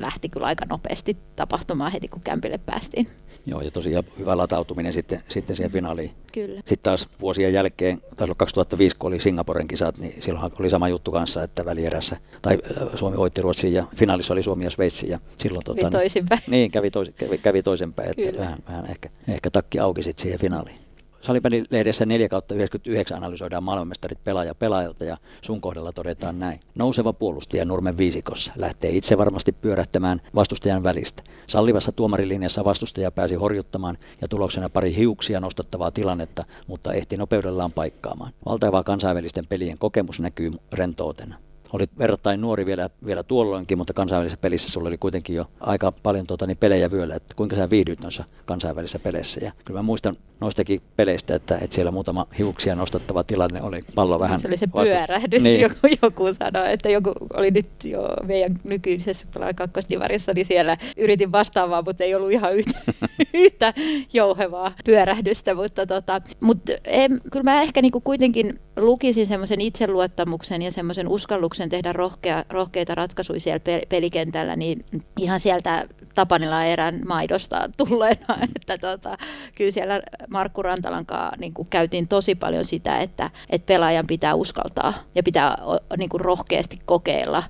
lähti 0.00 0.28
kyllä 0.28 0.46
aika 0.46 0.64
nopeasti 0.70 1.16
tapahtumaan 1.36 1.92
heti, 1.92 2.08
kun 2.08 2.20
kämpille 2.24 2.58
päästiin. 2.58 3.06
Joo, 3.46 3.60
ja 3.60 3.70
tosiaan 3.70 4.04
hyvä 4.18 4.36
latautuminen 4.36 4.92
sitten, 4.92 5.22
sitten 5.28 5.56
siihen 5.56 5.72
finaaliin. 5.72 6.10
Kyllä. 6.32 6.56
Sitten 6.56 6.82
taas 6.82 7.08
vuosien 7.20 7.52
jälkeen, 7.52 8.00
taisi 8.00 8.24
olla 8.24 8.34
2005, 8.34 8.96
kun 8.96 9.08
oli 9.08 9.20
Singaporen 9.20 9.68
kisat, 9.68 9.98
niin 9.98 10.22
silloin 10.22 10.52
oli 10.60 10.70
sama 10.70 10.88
juttu 10.88 11.12
kanssa, 11.12 11.42
että 11.42 11.64
välierässä, 11.64 12.16
tai 12.42 12.58
Suomi 12.94 13.16
voitti 13.16 13.42
Ruotsin 13.42 13.72
ja 13.72 13.84
finaalissa 13.96 14.32
oli 14.32 14.42
Suomi 14.42 14.64
ja 14.64 14.70
Sveitsi. 14.70 15.08
Ja 15.08 15.18
silloin, 15.36 15.64
tota, 15.64 15.80
kävi 15.80 15.90
toisinpäin. 15.90 16.40
Niin, 16.46 16.70
kävi, 16.70 16.90
tois, 16.90 17.10
kävi, 17.16 17.38
kävi 17.38 17.62
toisinpäin, 17.62 18.10
että 18.10 18.38
vähän, 18.38 18.58
vähän 18.68 18.90
ehkä, 18.90 19.08
ehkä 19.28 19.50
takki 19.50 19.78
auki 19.78 20.02
sitten 20.02 20.22
siihen 20.22 20.40
finaaliin. 20.40 20.89
Salibändilehdessä 21.20 22.06
4 22.06 22.28
kautta 22.28 22.54
99 22.54 23.16
analysoidaan 23.16 23.62
maailmanmestarit 23.62 24.24
pelaaja 24.24 24.54
pelaajalta 24.54 25.04
ja 25.04 25.16
sun 25.42 25.60
kohdalla 25.60 25.92
todetaan 25.92 26.38
näin. 26.38 26.60
Nouseva 26.74 27.12
puolustaja 27.12 27.64
Nurmen 27.64 27.98
viisikossa 27.98 28.52
lähtee 28.56 28.90
itse 28.90 29.18
varmasti 29.18 29.52
pyörähtämään 29.52 30.20
vastustajan 30.34 30.82
välistä. 30.82 31.22
Sallivassa 31.46 31.92
tuomarilinjassa 31.92 32.64
vastustaja 32.64 33.10
pääsi 33.10 33.34
horjuttamaan 33.34 33.98
ja 34.20 34.28
tuloksena 34.28 34.68
pari 34.68 34.96
hiuksia 34.96 35.40
nostattavaa 35.40 35.90
tilannetta, 35.90 36.44
mutta 36.66 36.92
ehti 36.92 37.16
nopeudellaan 37.16 37.72
paikkaamaan. 37.72 38.32
Valtava 38.46 38.84
kansainvälisten 38.84 39.46
pelien 39.46 39.78
kokemus 39.78 40.20
näkyy 40.20 40.50
rentoutena 40.72 41.49
olit 41.72 41.90
verrattain 41.98 42.40
nuori 42.40 42.66
vielä, 42.66 42.90
vielä 43.06 43.22
tuolloinkin, 43.22 43.78
mutta 43.78 43.92
kansainvälisessä 43.92 44.40
pelissä 44.40 44.70
sulla 44.70 44.88
oli 44.88 44.98
kuitenkin 44.98 45.36
jo 45.36 45.44
aika 45.60 45.92
paljon 45.92 46.26
tuota, 46.26 46.46
niin 46.46 46.56
pelejä 46.56 46.90
vyöllä, 46.90 47.14
että 47.14 47.34
kuinka 47.36 47.56
sä 47.56 47.70
viihdyt 47.70 48.00
noissa 48.00 48.24
kansainvälisissä 48.46 48.98
peleissä. 48.98 49.40
Ja 49.44 49.52
kyllä 49.64 49.78
mä 49.78 49.82
muistan 49.82 50.14
noistakin 50.40 50.82
peleistä, 50.96 51.34
että, 51.34 51.58
että 51.60 51.74
siellä 51.74 51.90
muutama 51.90 52.26
hiuksia 52.38 52.74
nostattava 52.74 53.24
tilanne 53.24 53.62
oli 53.62 53.80
pallo 53.94 54.18
vähän 54.18 54.40
Se 54.40 54.48
oli 54.48 54.56
se 54.56 54.66
pyörähdys, 54.66 55.42
niin. 55.42 55.60
joku, 55.60 55.76
joku 56.02 56.32
sanoi, 56.32 56.72
että 56.72 56.88
joku 56.88 57.12
oli 57.34 57.50
nyt 57.50 57.66
jo 57.84 58.08
meidän 58.24 58.56
nykyisessä 58.64 59.26
kakkosdivarissa, 59.56 60.32
niin 60.32 60.46
siellä 60.46 60.76
yritin 60.96 61.32
vastaavaa, 61.32 61.82
mutta 61.82 62.04
ei 62.04 62.14
ollut 62.14 62.32
ihan 62.32 62.54
yhtä, 62.54 62.80
yhtä 63.34 63.74
jouhevaa 64.12 64.72
pyörähdystä, 64.84 65.54
mutta, 65.54 65.86
tota, 65.86 66.20
mutta 66.42 66.72
en, 66.84 67.20
kyllä 67.32 67.44
mä 67.44 67.62
ehkä 67.62 67.82
niin 67.82 67.92
kuin 67.92 68.04
kuitenkin 68.04 68.60
lukisin 68.76 69.26
semmoisen 69.26 69.60
itseluottamuksen 69.60 70.62
ja 70.62 70.72
semmoisen 70.72 71.08
uskalluksen 71.08 71.59
tehdä 71.68 71.92
rohkea, 71.92 72.44
rohkeita 72.50 72.94
ratkaisuja 72.94 73.40
siellä 73.40 73.60
pelikentällä, 73.88 74.56
niin 74.56 74.84
ihan 75.18 75.40
sieltä 75.40 75.86
Tapanilla 76.14 76.64
erän 76.64 77.00
maidosta 77.06 77.70
tulleena, 77.76 78.38
että 78.56 78.78
tota, 78.78 79.18
kyllä 79.54 79.70
siellä 79.70 80.02
Markku 80.28 80.62
Rantalan 80.62 81.06
kanssa 81.06 81.36
niin 81.38 81.54
kuin 81.54 81.68
käytiin 81.68 82.08
tosi 82.08 82.34
paljon 82.34 82.64
sitä, 82.64 82.98
että, 82.98 83.30
että 83.50 83.66
pelaajan 83.66 84.06
pitää 84.06 84.34
uskaltaa 84.34 84.94
ja 85.14 85.22
pitää 85.22 85.56
niin 85.96 86.08
kuin 86.08 86.20
rohkeasti 86.20 86.76
kokeilla, 86.84 87.42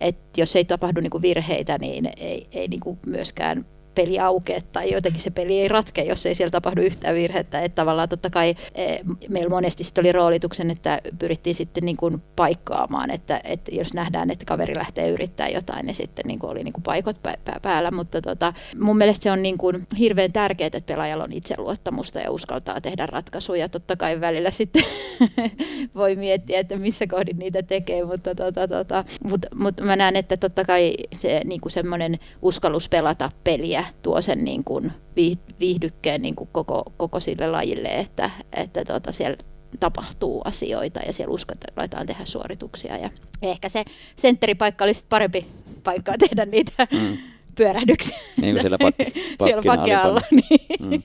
että 0.00 0.40
jos 0.40 0.56
ei 0.56 0.64
tapahdu 0.64 1.00
niin 1.00 1.10
kuin 1.10 1.22
virheitä, 1.22 1.78
niin 1.80 2.10
ei, 2.16 2.48
ei 2.52 2.68
niin 2.68 2.80
kuin 2.80 2.98
myöskään 3.06 3.66
peli 3.94 4.18
aukea 4.18 4.60
tai 4.72 4.92
jotenkin 4.92 5.22
se 5.22 5.30
peli 5.30 5.60
ei 5.60 5.68
ratke, 5.68 6.02
jos 6.02 6.26
ei 6.26 6.34
siellä 6.34 6.50
tapahdu 6.50 6.80
yhtään 6.80 7.14
virhettä. 7.14 7.60
Että 7.60 7.74
tavallaan 7.76 8.08
totta 8.08 8.30
kai 8.30 8.54
e, 8.74 8.96
meillä 9.28 9.50
monesti 9.50 9.84
sitten 9.84 10.02
oli 10.02 10.12
roolituksen, 10.12 10.70
että 10.70 11.00
pyrittiin 11.18 11.54
sitten 11.54 11.84
niin 11.84 11.96
kuin 11.96 12.22
paikkaamaan, 12.36 13.10
että, 13.10 13.40
että 13.44 13.74
jos 13.74 13.94
nähdään, 13.94 14.30
että 14.30 14.44
kaveri 14.44 14.76
lähtee 14.76 15.10
yrittää 15.10 15.48
jotain, 15.48 15.86
niin 15.86 15.94
sitten 15.94 16.24
niin 16.26 16.38
kuin 16.38 16.50
oli 16.50 16.64
niin 16.64 16.72
kuin 16.72 16.82
paikot 16.82 17.16
päällä. 17.62 17.90
Mutta 17.90 18.22
tota, 18.22 18.52
mun 18.80 18.98
mielestä 18.98 19.22
se 19.22 19.30
on 19.30 19.42
niin 19.42 19.58
kuin 19.58 19.86
hirveän 19.98 20.32
tärkeää, 20.32 20.66
että 20.66 20.80
pelaajalla 20.86 21.24
on 21.24 21.32
itseluottamusta 21.32 22.20
ja 22.20 22.30
uskaltaa 22.30 22.80
tehdä 22.80 23.06
ratkaisuja. 23.06 23.68
Totta 23.68 23.96
kai 23.96 24.20
välillä 24.20 24.50
sitten 24.50 24.82
voi 25.94 26.16
miettiä, 26.16 26.60
että 26.60 26.76
missä 26.76 27.06
kohdin 27.06 27.38
niitä 27.38 27.62
tekee, 27.62 28.04
mutta 28.04 28.34
tota, 28.34 28.68
tota, 28.68 29.04
mut, 29.24 29.46
mut 29.54 29.80
mä 29.80 29.96
näen, 29.96 30.16
että 30.16 30.36
totta 30.36 30.64
kai 30.64 30.94
se 31.18 31.40
niin 31.44 31.60
kuin 31.60 31.72
semmoinen 31.72 32.18
uskallus 32.42 32.88
pelata 32.88 33.30
peliä 33.44 33.83
tuo 34.02 34.22
sen 34.22 34.44
niin 34.44 34.64
kuin 34.64 34.92
viihdykkeen 35.60 36.22
niin 36.22 36.34
kuin 36.34 36.48
koko, 36.52 36.92
koko 36.96 37.20
sille 37.20 37.46
lajille, 37.46 37.88
että, 37.88 38.30
että 38.52 38.84
tota, 38.84 39.12
siellä 39.12 39.36
tapahtuu 39.80 40.42
asioita 40.44 41.00
ja 41.06 41.12
siellä 41.12 41.34
uskalletaan 41.34 42.06
tehdä 42.06 42.24
suorituksia. 42.24 42.96
Ja 42.96 43.10
ehkä 43.42 43.68
se 43.68 43.84
sentteripaikka 44.16 44.84
olisi 44.84 45.04
parempi 45.08 45.46
paikka 45.84 46.12
tehdä 46.18 46.46
niitä 46.46 46.86
mm 46.92 47.33
pyörähdyksiä. 47.54 48.18
Niin 48.40 48.56
siellä, 48.60 48.78
pakki, 48.78 49.04
siellä 49.44 49.62
pakki 49.66 49.94
alla. 49.94 50.20
Niin. 50.30 50.64
Mm. 50.80 51.02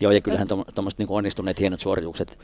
Joo, 0.00 0.12
ja 0.12 0.20
kyllähän 0.20 0.48
tuommoiset 0.48 0.98
niin 0.98 1.08
onnistuneet 1.08 1.60
hienot 1.60 1.80
suoritukset, 1.80 2.38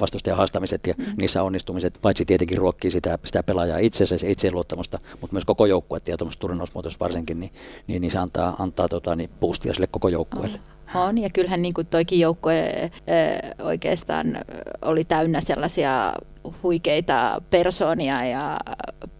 vastustajan 0.00 0.36
haastamiset 0.36 0.86
ja 0.86 0.94
mm. 0.98 1.04
niissä 1.20 1.42
onnistumiset, 1.42 1.98
paitsi 2.02 2.24
tietenkin 2.24 2.58
ruokkii 2.58 2.90
sitä, 2.90 3.18
sitä 3.24 3.42
pelaajaa 3.42 3.78
itsensä, 3.78 4.18
se 4.18 4.30
itseluottamusta, 4.30 4.98
mutta 5.20 5.34
myös 5.34 5.44
koko 5.44 5.66
joukkuetta 5.66 6.10
ja 6.10 6.16
tuommoisessa 6.16 6.40
turnausmuotoisessa 6.40 7.04
varsinkin, 7.04 7.40
niin, 7.40 7.52
niin, 7.86 8.00
niin, 8.02 8.10
se 8.10 8.18
antaa, 8.18 8.56
antaa 8.58 8.88
tota, 8.88 9.16
niin 9.16 9.30
boostia 9.40 9.74
sille 9.74 9.86
koko 9.86 10.08
joukkueelle. 10.08 10.60
On. 10.94 11.02
on, 11.02 11.18
ja 11.18 11.30
kyllähän 11.30 11.62
niin 11.62 11.74
kuin 11.74 11.86
toikin 11.86 12.20
joukkue 12.20 12.90
oikeastaan 13.62 14.38
oli 14.82 15.04
täynnä 15.04 15.40
sellaisia 15.40 16.12
huikeita 16.62 17.42
persoonia 17.50 18.24
ja 18.24 18.60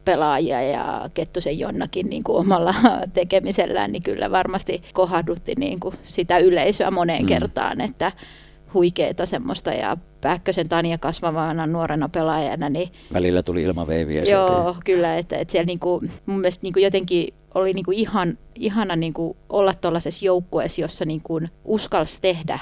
pelaajia 0.04 0.62
ja 0.62 1.10
Kettusen 1.14 1.58
Jonnakin 1.58 2.06
niin 2.06 2.24
kuin 2.24 2.38
omalla 2.38 2.74
tekemisellään, 3.14 3.92
niin 3.92 4.02
kyllä 4.02 4.30
varmasti 4.30 4.82
kohdutti 4.92 5.54
niin 5.58 5.80
kuin 5.80 5.94
sitä 6.02 6.38
yleisöä 6.38 6.90
moneen 6.90 7.22
mm. 7.22 7.28
kertaan, 7.28 7.80
että 7.80 8.12
huikeeta 8.74 9.26
semmoista 9.26 9.70
ja 9.70 9.96
Pähkösen 10.20 10.68
Tania 10.68 10.98
kasvavana 10.98 11.66
nuorena 11.66 12.08
pelaajana. 12.08 12.68
Niin, 12.68 12.88
Välillä 13.12 13.42
tuli 13.42 13.62
ilmaveiviä. 13.62 14.22
Joo, 14.22 14.48
sieltä. 14.48 14.80
kyllä, 14.84 15.16
että, 15.16 15.36
että 15.36 15.52
siellä 15.52 15.66
niin 15.66 15.78
kuin, 15.78 16.10
mun 16.26 16.40
mielestä 16.40 16.62
niin 16.62 16.72
kuin 16.72 16.82
jotenkin 16.82 17.34
oli 17.54 17.72
niin 17.72 17.84
kuin 17.84 17.98
ihan, 17.98 18.38
ihana 18.54 18.96
niin 18.96 19.12
kuin 19.12 19.36
olla 19.48 19.74
tuollaisessa 19.74 20.24
joukkueessa, 20.24 20.80
jossa 20.80 21.04
niin 21.04 21.20
kuin 21.22 21.48
uskalsi 21.64 22.18
tehdä 22.20 22.58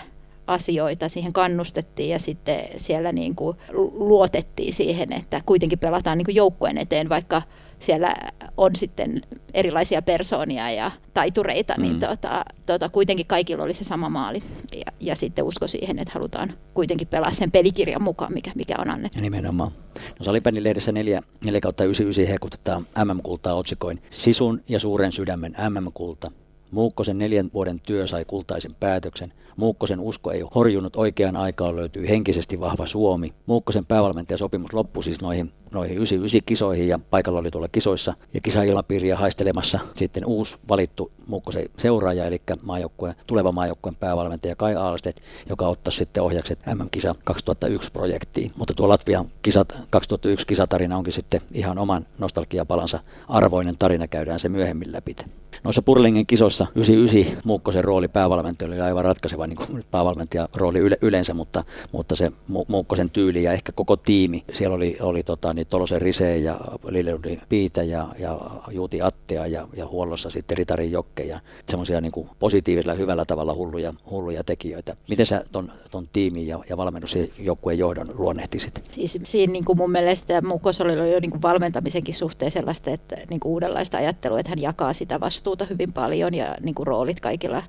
asioita, 0.50 1.08
siihen 1.08 1.32
kannustettiin 1.32 2.10
ja 2.10 2.18
sitten 2.18 2.60
siellä 2.76 3.12
niin 3.12 3.34
kuin 3.34 3.56
luotettiin 3.92 4.74
siihen, 4.74 5.12
että 5.12 5.40
kuitenkin 5.46 5.78
pelataan 5.78 6.18
niin 6.18 6.26
kuin 6.26 6.34
joukkueen 6.34 6.78
eteen, 6.78 7.08
vaikka 7.08 7.42
siellä 7.78 8.14
on 8.56 8.76
sitten 8.76 9.22
erilaisia 9.54 10.02
persoonia 10.02 10.70
ja 10.70 10.90
taitureita, 11.14 11.74
niin 11.76 11.92
mm. 11.92 12.00
niin 12.00 12.08
tota, 12.08 12.44
tota, 12.66 12.88
kuitenkin 12.88 13.26
kaikilla 13.26 13.64
oli 13.64 13.74
se 13.74 13.84
sama 13.84 14.08
maali. 14.08 14.42
Ja, 14.74 14.92
ja 15.00 15.16
sitten 15.16 15.44
usko 15.44 15.68
siihen, 15.68 15.98
että 15.98 16.14
halutaan 16.14 16.52
kuitenkin 16.74 17.08
pelaa 17.08 17.32
sen 17.32 17.50
pelikirjan 17.50 18.02
mukaan, 18.02 18.32
mikä, 18.32 18.52
mikä 18.54 18.74
on 18.78 18.90
annettu. 18.90 19.18
Ja 19.18 19.22
nimenomaan. 19.22 19.72
No 20.18 20.24
Salibändin 20.24 20.64
lehdessä 20.64 20.92
4, 20.92 21.22
4 21.44 21.60
kautta 21.60 21.84
99 21.84 22.32
hekutetaan 22.32 22.86
MM-kultaa 23.04 23.54
otsikoin 23.54 24.02
Sisun 24.10 24.62
ja 24.68 24.80
suuren 24.80 25.12
sydämen 25.12 25.54
MM-kulta. 25.68 26.30
Muukkosen 26.70 27.18
neljän 27.18 27.50
vuoden 27.54 27.80
työ 27.80 28.06
sai 28.06 28.24
kultaisen 28.24 28.74
päätöksen. 28.74 29.32
Muukkosen 29.60 30.00
usko 30.00 30.30
ei 30.30 30.40
horjunut 30.54 30.96
oikeaan 30.96 31.36
aikaan 31.36 31.76
löytyy 31.76 32.08
henkisesti 32.08 32.60
vahva 32.60 32.86
Suomi. 32.86 33.34
Muukkosen 33.46 33.86
päävalmentajasopimus 33.86 34.72
loppui 34.72 35.04
siis 35.04 35.20
noihin, 35.20 35.52
noihin 35.72 35.96
99 35.96 36.40
kisoihin 36.46 36.88
ja 36.88 36.98
paikalla 37.10 37.38
oli 37.38 37.50
tuolla 37.50 37.68
kisoissa 37.68 38.14
ja 38.34 38.40
kisailmapiiriä 38.40 39.16
haistelemassa 39.16 39.78
sitten 39.96 40.24
uusi 40.26 40.56
valittu 40.68 41.12
Muukkosen 41.26 41.68
seuraaja 41.78 42.24
eli 42.24 42.42
maajoukkueen, 42.62 43.14
tuleva 43.26 43.52
maajoukkueen 43.52 43.96
päävalmentaja 43.96 44.56
Kai 44.56 44.74
Aalstedt, 44.74 45.20
joka 45.48 45.66
ottaisi 45.66 45.98
sitten 45.98 46.22
ohjakset 46.22 46.58
MM-kisa 46.74 47.12
2001 47.24 47.92
projektiin. 47.92 48.50
Mutta 48.56 48.74
tuo 48.74 48.88
Latvian 48.88 49.30
kisat, 49.42 49.78
2001 49.90 50.46
kisatarina 50.46 50.96
onkin 50.96 51.12
sitten 51.12 51.40
ihan 51.52 51.78
oman 51.78 52.06
nostalgiapalansa 52.18 53.00
arvoinen 53.28 53.76
tarina, 53.78 54.06
käydään 54.06 54.40
se 54.40 54.48
myöhemmin 54.48 54.92
läpi. 54.92 55.16
Noissa 55.64 55.82
Purlingin 55.82 56.26
kisoissa 56.26 56.66
99 56.74 57.42
Muukkosen 57.44 57.84
rooli 57.84 58.08
päävalmentaja 58.08 58.68
oli 58.68 58.80
aivan 58.80 59.04
ratkaiseva 59.04 59.46
niin 59.46 59.56
kuin 59.56 59.84
päävalmentajan 59.90 60.48
rooli 60.54 60.78
yle, 60.78 60.98
yleensä, 61.02 61.34
mutta, 61.34 61.62
mutta 61.92 62.16
se 62.16 62.32
Muukkosen 62.68 63.10
tyyli 63.10 63.42
ja 63.42 63.52
ehkä 63.52 63.72
koko 63.72 63.96
tiimi. 63.96 64.44
Siellä 64.52 64.76
oli, 64.76 64.96
oli 65.00 65.22
tota, 65.22 65.54
niin 65.60 65.70
Tolosen 65.70 66.02
Rise 66.02 66.36
ja 66.36 66.60
Lileludi 66.88 67.38
Piitä 67.48 67.82
ja, 67.82 68.08
ja 68.18 68.40
Juuti 68.70 69.02
Attea 69.02 69.46
ja, 69.46 69.68
ja 69.76 69.86
huollossa 69.86 70.30
sitten 70.30 70.58
Ritari 70.58 70.90
Jokke 70.90 71.22
ja 71.22 71.38
semmoisia 71.68 72.00
niin 72.00 72.12
positiivisella 72.38 72.94
hyvällä 72.94 73.24
tavalla 73.24 73.54
hulluja, 73.54 73.92
hulluja 74.10 74.44
tekijöitä. 74.44 74.96
Miten 75.08 75.26
sä 75.26 75.44
ton, 75.52 75.72
ton 75.90 76.08
tiimin 76.12 76.46
ja, 76.46 76.58
ja 76.68 76.76
valmennusjoukkueen 76.76 77.78
johdon 77.78 78.06
luonnehtisit? 78.14 78.82
Siis 78.90 79.18
siinä 79.22 79.52
niin 79.52 79.64
kuin 79.64 79.78
mun 79.78 79.90
mielestä 79.90 80.42
Muukosoli 80.42 81.00
oli 81.00 81.12
jo 81.12 81.20
niin 81.20 81.30
kuin 81.30 81.42
valmentamisenkin 81.42 82.14
suhteen 82.14 82.50
sellaista, 82.50 82.90
että 82.90 83.16
niin 83.30 83.40
kuin 83.40 83.52
uudenlaista 83.52 83.98
ajattelua, 83.98 84.40
että 84.40 84.50
hän 84.50 84.62
jakaa 84.62 84.92
sitä 84.92 85.20
vastuuta 85.20 85.66
hyvin 85.70 85.92
paljon 85.92 86.34
ja 86.34 86.56
niin 86.60 86.74
kuin 86.74 86.86
roolit 86.86 87.20
kaikilla 87.20 87.62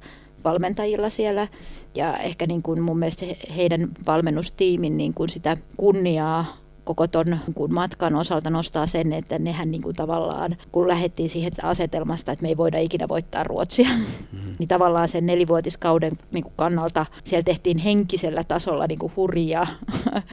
valmentajilla 0.43 1.09
siellä. 1.09 1.47
Ja 1.95 2.17
ehkä 2.17 2.47
niin 2.47 2.61
kuin 2.61 2.81
mun 2.81 2.99
mielestä 2.99 3.25
heidän 3.55 3.89
valmennustiimin 4.05 4.97
niin 4.97 5.13
kuin 5.13 5.29
sitä 5.29 5.57
kunniaa 5.77 6.60
koko 6.83 7.07
ton 7.07 7.37
kun 7.55 7.73
matkan 7.73 8.15
osalta 8.15 8.49
nostaa 8.49 8.87
sen, 8.87 9.13
että 9.13 9.39
nehän 9.39 9.71
niin 9.71 9.81
kuin 9.81 9.95
tavallaan, 9.95 10.57
kun 10.71 10.87
lähdettiin 10.87 11.29
siihen 11.29 11.51
asetelmasta, 11.63 12.31
että 12.31 12.43
me 12.43 12.49
ei 12.49 12.57
voida 12.57 12.79
ikinä 12.79 13.07
voittaa 13.07 13.43
Ruotsia, 13.43 13.89
mm-hmm. 13.89 14.53
niin 14.59 14.67
tavallaan 14.67 15.09
sen 15.09 15.25
nelivuotiskauden 15.25 16.11
niin 16.31 16.43
kuin 16.43 16.53
kannalta 16.55 17.05
siellä 17.23 17.43
tehtiin 17.43 17.77
henkisellä 17.77 18.43
tasolla 18.43 18.87
niin 18.87 18.99
kuin 18.99 19.13
hurjia 19.15 19.67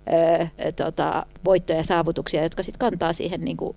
tota, 0.84 1.26
voittoja 1.44 1.78
ja 1.78 1.84
saavutuksia, 1.84 2.42
jotka 2.42 2.62
sitten 2.62 2.78
kantaa 2.78 3.12
siihen, 3.12 3.40
niin 3.40 3.56
kuin, 3.56 3.72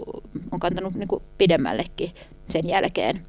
on 0.51 0.59
kantanut 0.59 0.95
niin 0.95 1.07
kuin 1.07 1.24
pidemmällekin 1.38 2.11
sen 2.47 2.67
jälkeen. 2.67 3.26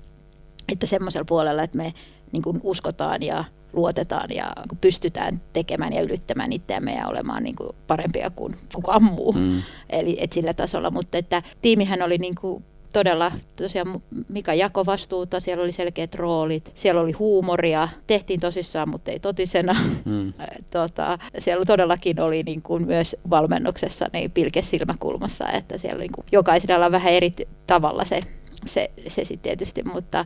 Että 0.73 0.87
semmoisella 0.87 1.25
puolella, 1.29 1.63
että 1.63 1.79
me 1.79 1.95
niin 2.33 2.43
kuin 2.43 2.61
uskotaan 2.63 3.23
ja 3.23 3.45
luotetaan 3.73 4.31
ja 4.35 4.53
pystytään 4.81 5.41
tekemään 5.53 5.93
ja 5.93 6.03
ylittämään 6.03 6.53
itseämme 6.53 6.95
ja 6.95 7.09
olemaan 7.09 7.43
niin 7.43 7.57
kuin 7.57 7.77
parempia 7.87 8.31
kuin 8.31 8.57
kukaan 8.75 9.03
muu. 9.03 9.33
Mm. 9.33 9.63
Eli 9.91 10.17
et 10.21 10.33
sillä 10.33 10.55
tasolla, 10.55 10.91
mutta 10.91 11.19
että 11.19 11.43
tiimihän 11.63 12.03
oli 12.03 12.19
niin 12.19 12.35
kuin 12.35 12.65
todella 12.93 13.33
tosiaan 13.57 14.03
Mika 14.29 14.55
jako 14.55 14.87
vastuuta, 14.87 15.41
siellä 15.41 15.65
oli 15.65 15.73
selkeät 15.73 16.15
roolit, 16.15 16.73
siellä 16.75 17.01
oli 17.01 17.13
huumoria, 17.13 17.89
tehtiin 18.07 18.41
tosissaan, 18.41 18.89
mutta 18.89 19.11
ei 19.11 19.19
totisena. 19.19 19.77
Mm. 20.05 20.33
tota, 20.71 21.19
siellä 21.39 21.65
todellakin 21.65 22.21
oli 22.21 22.43
niin 22.43 22.63
kuin 22.63 22.87
myös 22.87 23.17
valmennuksessa 23.31 24.11
niin 24.13 24.31
pilke 24.31 24.63
silmäkulmassa, 24.63 25.49
että 25.49 25.79
siellä 25.79 26.01
niin 26.01 26.13
kuin 26.15 26.27
jokaisella 26.33 26.87
on 26.87 26.93
vähän 26.93 27.13
eri 27.13 27.33
tavalla 27.67 28.05
se, 28.05 28.21
se, 28.67 28.91
se 29.09 29.25
sitten 29.25 29.43
tietysti, 29.43 29.83
mutta 29.83 30.25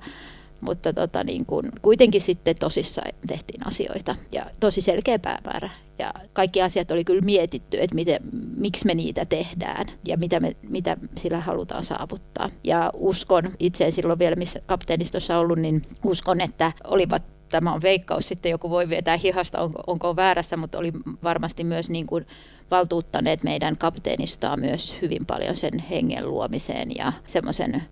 mutta 0.61 0.93
tota, 0.93 1.25
niin 1.25 1.47
kun, 1.47 1.65
kuitenkin 1.83 2.21
sitten 2.21 2.57
tosissaan 2.61 3.13
tehtiin 3.27 3.67
asioita 3.67 4.17
ja 4.33 4.47
tosi 4.61 4.81
selkeä 4.81 5.19
päämäärä. 5.19 5.71
Ja 5.99 6.15
kaikki 6.33 6.63
asiat 6.63 6.91
oli 6.91 7.05
kyllä 7.05 7.23
mietitty, 7.23 7.77
että 7.81 7.95
miten, 7.95 8.21
miksi 8.57 8.87
me 8.87 8.95
niitä 8.95 9.25
tehdään 9.25 9.87
ja 10.05 10.17
mitä, 10.17 10.41
me, 10.41 10.57
mitä 10.69 10.97
sillä 11.17 11.41
halutaan 11.41 11.85
saavuttaa. 11.85 12.51
Ja 12.65 12.91
uskon, 12.95 13.45
itse 13.59 13.91
silloin 13.91 14.19
vielä 14.19 14.37
missä 14.37 14.61
kapteenistossa 14.67 15.39
ollut, 15.39 15.59
niin 15.59 15.83
uskon, 16.05 16.41
että 16.41 16.73
olivat 16.85 17.23
tämä 17.49 17.73
on 17.73 17.83
veikkaus, 17.83 18.29
sitten 18.29 18.51
joku 18.51 18.71
voi 18.71 18.89
vetää 18.89 19.17
hihasta, 19.17 19.61
onko, 19.61 19.83
onko 19.87 20.17
väärässä, 20.17 20.57
mutta 20.57 20.79
oli 20.79 20.93
varmasti 21.23 21.65
myös 21.65 21.91
niin 21.91 22.07
kuin 22.07 22.27
valtuuttaneet 22.71 23.43
meidän 23.43 23.77
kapteenistoa 23.77 24.57
myös 24.57 24.99
hyvin 25.03 25.27
paljon 25.27 25.57
sen 25.57 25.79
hengen 25.79 26.31
luomiseen 26.31 26.97
ja 26.97 27.12
semmoisen 27.27 27.83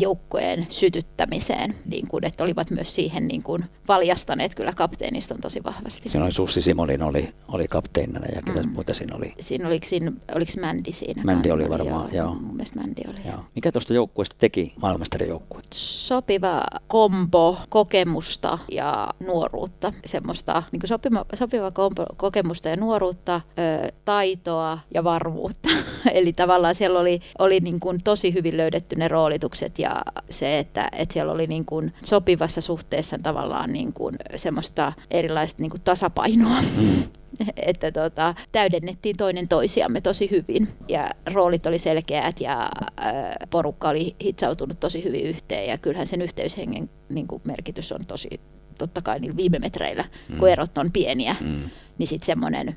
joukkojen 0.00 0.66
sytyttämiseen, 0.68 1.74
niin 1.84 2.08
kuin, 2.08 2.24
että 2.26 2.44
olivat 2.44 2.70
myös 2.70 2.94
siihen 2.94 3.28
niin 3.28 3.42
kuin 3.42 3.64
valjastaneet 3.88 4.54
kyllä 4.54 4.72
kapteeniston 4.72 5.40
tosi 5.40 5.64
vahvasti. 5.64 6.08
Siinä 6.08 6.24
oli 6.24 6.32
Sussi 6.32 6.62
Simolin 6.62 7.02
oli, 7.02 7.34
oli 7.48 7.68
kapteenina 7.68 8.26
ja 8.34 8.42
ketä 8.42 8.62
mm. 8.62 8.68
muuta 8.68 8.94
siinä 8.94 9.16
oli? 9.16 9.32
Siinä 9.40 9.68
oliko, 9.68 9.86
siinä, 9.86 10.12
oliko 10.34 10.52
Mändi 10.60 10.92
siinä? 10.92 11.22
Mändi 11.24 11.50
oli 11.50 11.70
varmaan, 11.70 12.14
joo. 12.14 12.24
joo. 12.24 12.34
Mun 12.34 12.56
mielestä 12.56 12.80
Mändi 12.80 13.02
oli. 13.08 13.18
Joo. 13.26 13.44
Mikä 13.54 13.72
tuosta 13.72 13.94
joukkueesta 13.94 14.36
teki 14.38 14.72
maailmanmestarijoukkue? 14.82 15.60
Sopiva 15.72 16.62
kombo 16.86 17.58
kokemusta 17.68 18.58
ja 18.70 19.08
nuoruutta. 19.20 19.92
Semmoista 20.06 20.62
niin 20.72 20.82
sopiva, 20.86 21.24
sopiva 21.34 21.70
kombo 21.70 22.06
kokemusta 22.16 22.68
ja 22.68 22.76
nuoruutta, 22.76 23.40
ö, 23.58 23.92
taitoa 24.14 24.78
ja 24.94 25.04
varmuutta. 25.04 25.68
Eli 26.12 26.32
tavallaan 26.32 26.74
siellä 26.74 27.00
oli, 27.00 27.20
oli 27.38 27.60
niin 27.60 27.80
kuin 27.80 27.98
tosi 28.04 28.34
hyvin 28.34 28.56
löydetty 28.56 28.96
ne 28.96 29.08
roolitukset 29.08 29.78
ja 29.78 30.02
se, 30.30 30.58
että, 30.58 30.88
että 30.92 31.12
siellä 31.12 31.32
oli 31.32 31.46
niin 31.46 31.64
kuin 31.64 31.92
sopivassa 32.04 32.60
suhteessa 32.60 33.18
tavallaan 33.22 33.72
niin 33.72 33.92
kuin 33.92 34.16
semmoista 34.36 34.92
erilaista 35.10 35.62
niin 35.62 35.70
kuin 35.70 35.80
tasapainoa. 35.80 36.62
Mm. 36.62 37.02
että 37.56 37.92
tota, 37.92 38.34
täydennettiin 38.52 39.16
toinen 39.16 39.48
toisiamme 39.48 40.00
tosi 40.00 40.30
hyvin 40.30 40.68
ja 40.88 41.10
roolit 41.32 41.66
oli 41.66 41.78
selkeät 41.78 42.40
ja 42.40 42.70
ää, 42.96 43.36
porukka 43.50 43.88
oli 43.88 44.16
hitsautunut 44.24 44.80
tosi 44.80 45.04
hyvin 45.04 45.24
yhteen 45.24 45.68
ja 45.68 45.78
kyllähän 45.78 46.06
sen 46.06 46.22
yhteyshengen 46.22 46.90
niin 47.08 47.26
kuin 47.26 47.42
merkitys 47.44 47.92
on 47.92 48.06
tosi 48.06 48.40
totta 48.78 49.02
kai 49.02 49.20
niillä 49.20 49.36
viime 49.36 49.58
metreillä, 49.58 50.04
mm. 50.28 50.38
kun 50.38 50.48
erot 50.48 50.78
on 50.78 50.92
pieniä, 50.92 51.36
mm. 51.40 51.60
niin 51.98 52.06
sitten 52.06 52.26
semmoinen 52.26 52.76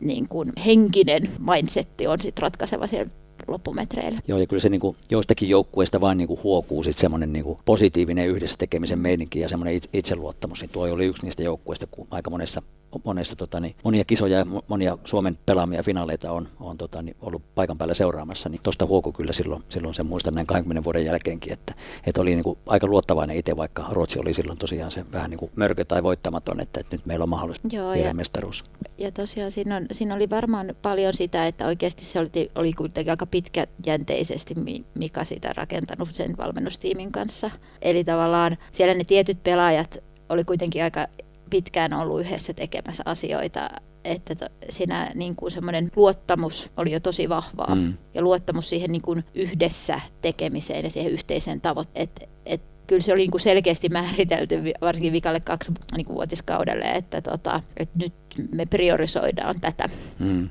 niin 0.00 0.28
kuin 0.28 0.52
henkinen 0.66 1.22
mindsetti 1.38 2.06
on 2.06 2.20
sitten 2.20 2.42
ratkaiseva 2.42 2.86
siellä 2.86 3.10
loppumetreillä. 3.48 4.18
Joo, 4.28 4.38
ja 4.38 4.46
kyllä 4.46 4.60
se 4.60 4.68
niin 4.68 4.80
kuin, 4.80 4.96
joistakin 5.10 5.48
joukkueista 5.48 6.00
vain 6.00 6.18
niin 6.18 6.28
kuin 6.28 6.40
huokuu 6.42 6.82
sitten 6.82 7.00
semmoinen 7.00 7.32
niin 7.32 7.44
kuin 7.44 7.58
positiivinen 7.64 8.28
yhdessä 8.28 8.56
tekemisen 8.58 9.00
meininki 9.00 9.40
ja 9.40 9.48
semmoinen 9.48 9.80
itseluottamus, 9.92 10.60
niin 10.60 10.70
tuo 10.70 10.92
oli 10.92 11.06
yksi 11.06 11.22
niistä 11.22 11.42
joukkueista, 11.42 11.86
kun 11.86 12.08
aika 12.10 12.30
monessa 12.30 12.62
monessa, 13.04 13.36
tota, 13.36 13.60
niin, 13.60 13.76
monia 13.84 14.04
kisoja 14.04 14.38
ja 14.38 14.46
monia 14.68 14.98
Suomen 15.04 15.38
pelaamia 15.46 15.82
finaaleita 15.82 16.32
on, 16.32 16.48
on 16.60 16.78
tota, 16.78 17.02
niin, 17.02 17.16
ollut 17.20 17.42
paikan 17.54 17.78
päällä 17.78 17.94
seuraamassa, 17.94 18.48
niin 18.48 18.60
tuosta 18.62 18.86
huoku 18.86 19.12
kyllä 19.12 19.32
silloin, 19.32 19.62
silloin 19.68 19.94
sen 19.94 20.06
muistan 20.06 20.34
näin 20.34 20.46
20 20.46 20.84
vuoden 20.84 21.04
jälkeenkin, 21.04 21.52
että, 21.52 21.74
että 22.06 22.20
oli 22.20 22.30
niin 22.30 22.44
kuin, 22.44 22.58
aika 22.66 22.86
luottavainen 22.86 23.36
itse, 23.36 23.56
vaikka 23.56 23.86
Ruotsi 23.90 24.18
oli 24.18 24.34
silloin 24.34 24.58
tosiaan 24.58 24.90
se 24.90 25.04
vähän 25.12 25.30
niin 25.30 25.38
kuin 25.38 25.50
mörkö 25.56 25.84
tai 25.84 26.02
voittamaton, 26.02 26.60
että, 26.60 26.80
että 26.80 26.96
nyt 26.96 27.06
meillä 27.06 27.22
on 27.22 27.28
mahdollisuus 27.28 27.72
Joo, 27.72 27.94
ja, 27.94 28.14
mestaruus. 28.14 28.64
Ja 28.98 29.12
tosiaan 29.12 29.50
siinä, 29.50 29.76
on, 29.76 29.86
siinä 29.92 30.14
oli 30.14 30.30
varmaan 30.30 30.74
paljon 30.82 31.14
sitä, 31.14 31.46
että 31.46 31.66
oikeasti 31.66 32.04
se 32.04 32.18
oli, 32.18 32.50
oli 32.54 32.72
kuitenkin 32.72 33.10
aika 33.10 33.26
pitkäjänteisesti 33.26 34.54
Mika 34.94 35.24
sitä 35.24 35.52
rakentanut 35.56 36.12
sen 36.12 36.36
valmennustiimin 36.36 37.12
kanssa. 37.12 37.50
Eli 37.82 38.04
tavallaan 38.04 38.56
siellä 38.72 38.94
ne 38.94 39.04
tietyt 39.04 39.42
pelaajat 39.42 39.98
oli 40.28 40.44
kuitenkin 40.44 40.84
aika 40.84 41.06
pitkään 41.48 41.92
ollut 41.92 42.20
yhdessä 42.20 42.52
tekemässä 42.52 43.02
asioita, 43.06 43.70
että 44.04 44.34
to, 44.34 44.46
siinä 44.70 45.10
niin 45.14 45.36
kuin 45.36 45.50
semmoinen 45.50 45.90
luottamus 45.96 46.70
oli 46.76 46.92
jo 46.92 47.00
tosi 47.00 47.28
vahvaa 47.28 47.74
mm. 47.74 47.94
ja 48.14 48.22
luottamus 48.22 48.68
siihen 48.68 48.92
niin 48.92 49.02
kuin 49.02 49.24
yhdessä 49.34 50.00
tekemiseen 50.22 50.84
ja 50.84 50.90
siihen 50.90 51.12
yhteiseen 51.12 51.60
tavoitteeseen. 51.60 52.30
Et, 52.46 52.62
kyllä 52.86 53.02
se 53.02 53.12
oli 53.12 53.20
niin 53.20 53.30
kuin 53.30 53.40
selkeästi 53.40 53.88
määritelty 53.88 54.72
varsinkin 54.80 55.12
vikalle 55.12 55.40
kaksi 55.40 55.72
niin 55.96 56.06
kuin 56.06 56.14
vuotiskaudelle, 56.14 56.84
että, 56.84 57.20
tota, 57.20 57.60
että 57.76 57.98
nyt 57.98 58.14
me 58.52 58.66
priorisoidaan 58.66 59.60
tätä. 59.60 59.88
Mm 60.18 60.50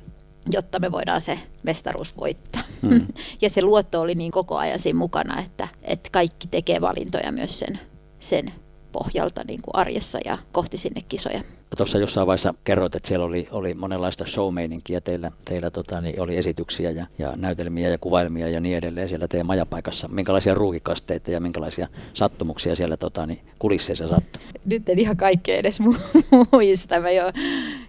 jotta 0.50 0.78
me 0.78 0.92
voidaan 0.92 1.22
se 1.22 1.38
mestaruus 1.62 2.16
voittaa. 2.16 2.62
Mm. 2.82 3.06
ja 3.42 3.50
se 3.50 3.62
luotto 3.62 4.00
oli 4.00 4.14
niin 4.14 4.32
koko 4.32 4.56
ajan 4.56 4.78
siinä 4.78 4.98
mukana, 4.98 5.40
että, 5.40 5.68
että 5.82 6.08
kaikki 6.12 6.48
tekee 6.48 6.80
valintoja 6.80 7.32
myös 7.32 7.58
sen, 7.58 7.80
sen 8.18 8.52
pohjalta 8.98 9.44
niin 9.44 9.62
kuin 9.62 9.76
arjessa 9.76 10.18
ja 10.24 10.38
kohti 10.52 10.76
sinne 10.76 11.00
kisoja. 11.08 11.40
Tuossa 11.76 11.98
jossain 11.98 12.26
vaiheessa 12.26 12.54
kerroit, 12.64 12.94
että 12.94 13.08
siellä 13.08 13.26
oli, 13.26 13.48
oli 13.50 13.74
monenlaista 13.74 14.26
showmeininkiä 14.26 15.00
teillä, 15.00 15.30
teillä 15.44 15.70
tota, 15.70 16.00
niin 16.00 16.20
oli 16.20 16.36
esityksiä 16.36 16.90
ja, 16.90 17.06
ja 17.18 17.32
näytelmiä 17.36 17.88
ja 17.88 17.98
kuvailmia 17.98 18.48
ja 18.48 18.60
niin 18.60 18.76
edelleen 18.76 19.08
siellä 19.08 19.28
teidän 19.28 19.46
majapaikassa. 19.46 20.08
Minkälaisia 20.08 20.54
ruukikasteita 20.54 21.30
ja 21.30 21.40
minkälaisia 21.40 21.88
sattumuksia 22.14 22.76
siellä 22.76 22.96
tota, 22.96 23.26
niin 23.26 23.40
kulisseissa 23.58 24.08
sattui? 24.08 24.42
Nyt 24.64 24.88
en 24.88 24.98
ihan 24.98 25.16
kaikkea 25.16 25.56
edes 25.56 25.78
muista. 26.52 27.00
Mä 27.00 27.10
jo 27.10 27.32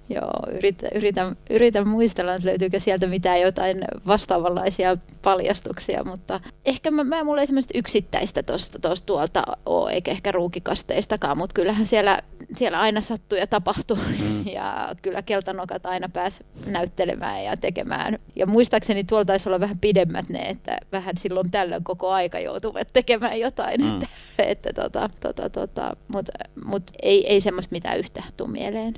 Joo, 0.09 0.55
yritän, 0.57 0.89
yritän, 0.95 1.37
yritän 1.49 1.87
muistella, 1.87 2.35
että 2.35 2.47
löytyykö 2.47 2.79
sieltä 2.79 3.07
mitään 3.07 3.41
jotain 3.41 3.85
vastaavanlaisia 4.07 4.97
paljastuksia, 5.21 6.03
mutta 6.03 6.39
ehkä 6.65 6.91
mä, 6.91 7.03
mä 7.03 7.23
mulla 7.23 7.41
ei 7.41 7.47
semmoista 7.47 7.77
yksittäistä 7.77 8.43
tuosta 8.43 8.79
tuolta 9.05 9.43
ole, 9.65 9.91
eikä 9.91 10.11
ehkä 10.11 10.31
ruukikasteistakaan, 10.31 11.37
mutta 11.37 11.53
kyllähän 11.53 11.87
siellä, 11.87 12.21
siellä 12.53 12.79
aina 12.79 13.01
sattuu 13.01 13.37
ja 13.37 13.47
tapahtuu, 13.47 13.97
mm. 14.19 14.47
ja 14.57 14.95
kyllä 15.01 15.21
keltanokat 15.21 15.85
aina 15.85 16.09
pääs 16.09 16.43
näyttelemään 16.65 17.43
ja 17.43 17.57
tekemään. 17.57 18.19
Ja 18.35 18.45
muistaakseni 18.45 19.03
tuolla 19.03 19.25
taisi 19.25 19.49
olla 19.49 19.59
vähän 19.59 19.79
pidemmät 19.79 20.29
ne, 20.29 20.39
että 20.39 20.77
vähän 20.91 21.17
silloin 21.17 21.51
tällöin 21.51 21.83
koko 21.83 22.09
aika 22.09 22.39
joutuvat 22.39 22.87
tekemään 22.93 23.39
jotain, 23.39 23.81
mm. 23.81 23.93
että, 23.93 24.07
että 24.51 24.73
tota, 24.73 25.09
tota, 25.19 25.49
tota, 25.49 25.95
mutta 26.07 26.31
mut 26.65 26.83
ei, 27.01 27.27
ei 27.27 27.41
semmoista 27.41 27.75
mitään 27.75 27.99
yhtä 27.99 28.23
tuu 28.37 28.47
mieleen. 28.47 28.93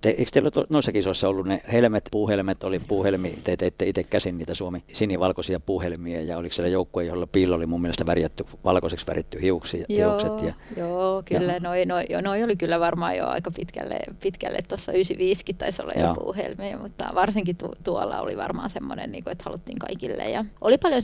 Te, 0.00 0.10
eikö 0.10 0.30
teillä 0.50 0.66
teillä 0.66 0.74
noissa 0.74 0.92
kisoissa 0.92 1.28
ollut 1.28 1.46
ne 1.46 1.62
helmet, 1.72 2.08
puuhelmet, 2.10 2.64
oli 2.64 2.78
puuhelmi, 2.78 3.38
te 3.44 3.56
teitte 3.56 3.86
itse 3.86 4.04
käsin 4.04 4.38
niitä 4.38 4.54
Suomi 4.54 4.84
sinivalkoisia 4.92 5.60
puuhelmiä 5.60 6.20
ja 6.20 6.38
oliko 6.38 6.52
siellä 6.52 6.68
joukkue, 6.68 7.04
jolla 7.04 7.26
piilo 7.26 7.54
oli 7.54 7.66
mun 7.66 7.80
mielestä 7.80 8.06
värjätty, 8.06 8.44
valkoiseksi 8.64 9.06
väritty 9.06 9.42
hiuksia, 9.42 9.84
joo, 9.88 10.10
hiukset. 10.10 10.42
Ja, 10.42 10.54
joo, 10.76 11.22
kyllä, 11.24 11.52
ja, 11.52 11.60
noi, 11.60 11.86
noi, 11.86 12.06
noi, 12.22 12.42
oli 12.42 12.56
kyllä 12.56 12.80
varmaan 12.80 13.16
jo 13.16 13.26
aika 13.26 13.50
pitkälle, 13.50 13.98
pitkälle 14.22 14.58
tuossa 14.68 14.92
95 14.92 15.44
taisi 15.58 15.82
olla 15.82 15.92
jo 15.96 16.14
puuhelmiä, 16.14 16.78
mutta 16.78 17.10
varsinkin 17.14 17.56
tu, 17.56 17.72
tuolla 17.84 18.20
oli 18.20 18.36
varmaan 18.36 18.70
semmoinen, 18.70 19.12
niin 19.12 19.24
kuin, 19.24 19.32
että 19.32 19.44
haluttiin 19.44 19.78
kaikille. 19.78 20.30
Ja 20.30 20.44
oli 20.60 20.78
paljon 20.78 21.02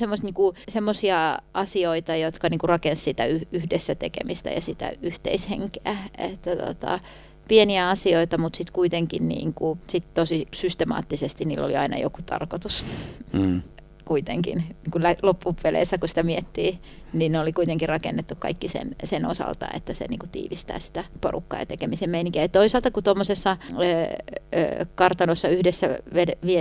semmoisia 0.69 1.33
niin 1.33 1.45
asioita, 1.55 2.17
jotka 2.17 2.49
niin 2.49 2.59
rakensivat 2.63 3.03
sitä 3.03 3.25
yhdessä 3.53 3.95
tekemistä 3.95 4.51
ja 4.51 4.61
sitä 4.61 4.93
yhteishenkeä, 5.03 5.97
että 6.19 6.57
tota, 6.57 7.01
pieniä 7.53 7.89
asioita, 7.89 8.39
mutta 8.39 8.57
sitten 8.57 8.73
kuitenkin 8.73 9.29
niin 9.29 9.55
kuin, 9.55 9.81
sit 9.89 10.15
tosi 10.15 10.49
systemaattisesti 10.55 11.45
niillä 11.45 11.67
oli 11.67 11.77
aina 11.77 11.99
joku 11.99 12.19
tarkoitus. 12.27 12.85
Mm. 13.33 13.63
kuitenkin, 14.05 14.59
niin 14.59 14.91
kun 14.91 15.03
loppupeleissä 15.23 15.99
kun 15.99 16.09
sitä 16.09 16.23
miettii, 16.23 16.79
niin 17.13 17.33
ne 17.33 17.41
oli 17.41 17.53
kuitenkin 17.53 17.89
rakennettu 17.89 18.35
kaikki 18.39 18.69
sen, 18.69 18.97
sen 19.05 19.27
osalta, 19.27 19.67
että 19.75 19.95
se 19.95 20.07
niin 20.09 20.19
kuin 20.19 20.31
tiivistää 20.31 20.79
sitä 20.79 21.05
porukkaa 21.21 21.61
ja 21.61 21.67
tekemisen 21.67 22.11
meininkiä. 22.11 22.43
Ja 22.43 22.49
toisaalta 22.49 22.91
kun 22.91 23.03
tuommoisessa 23.03 23.57
kartanossa 24.95 25.49
yhdessä 25.49 25.99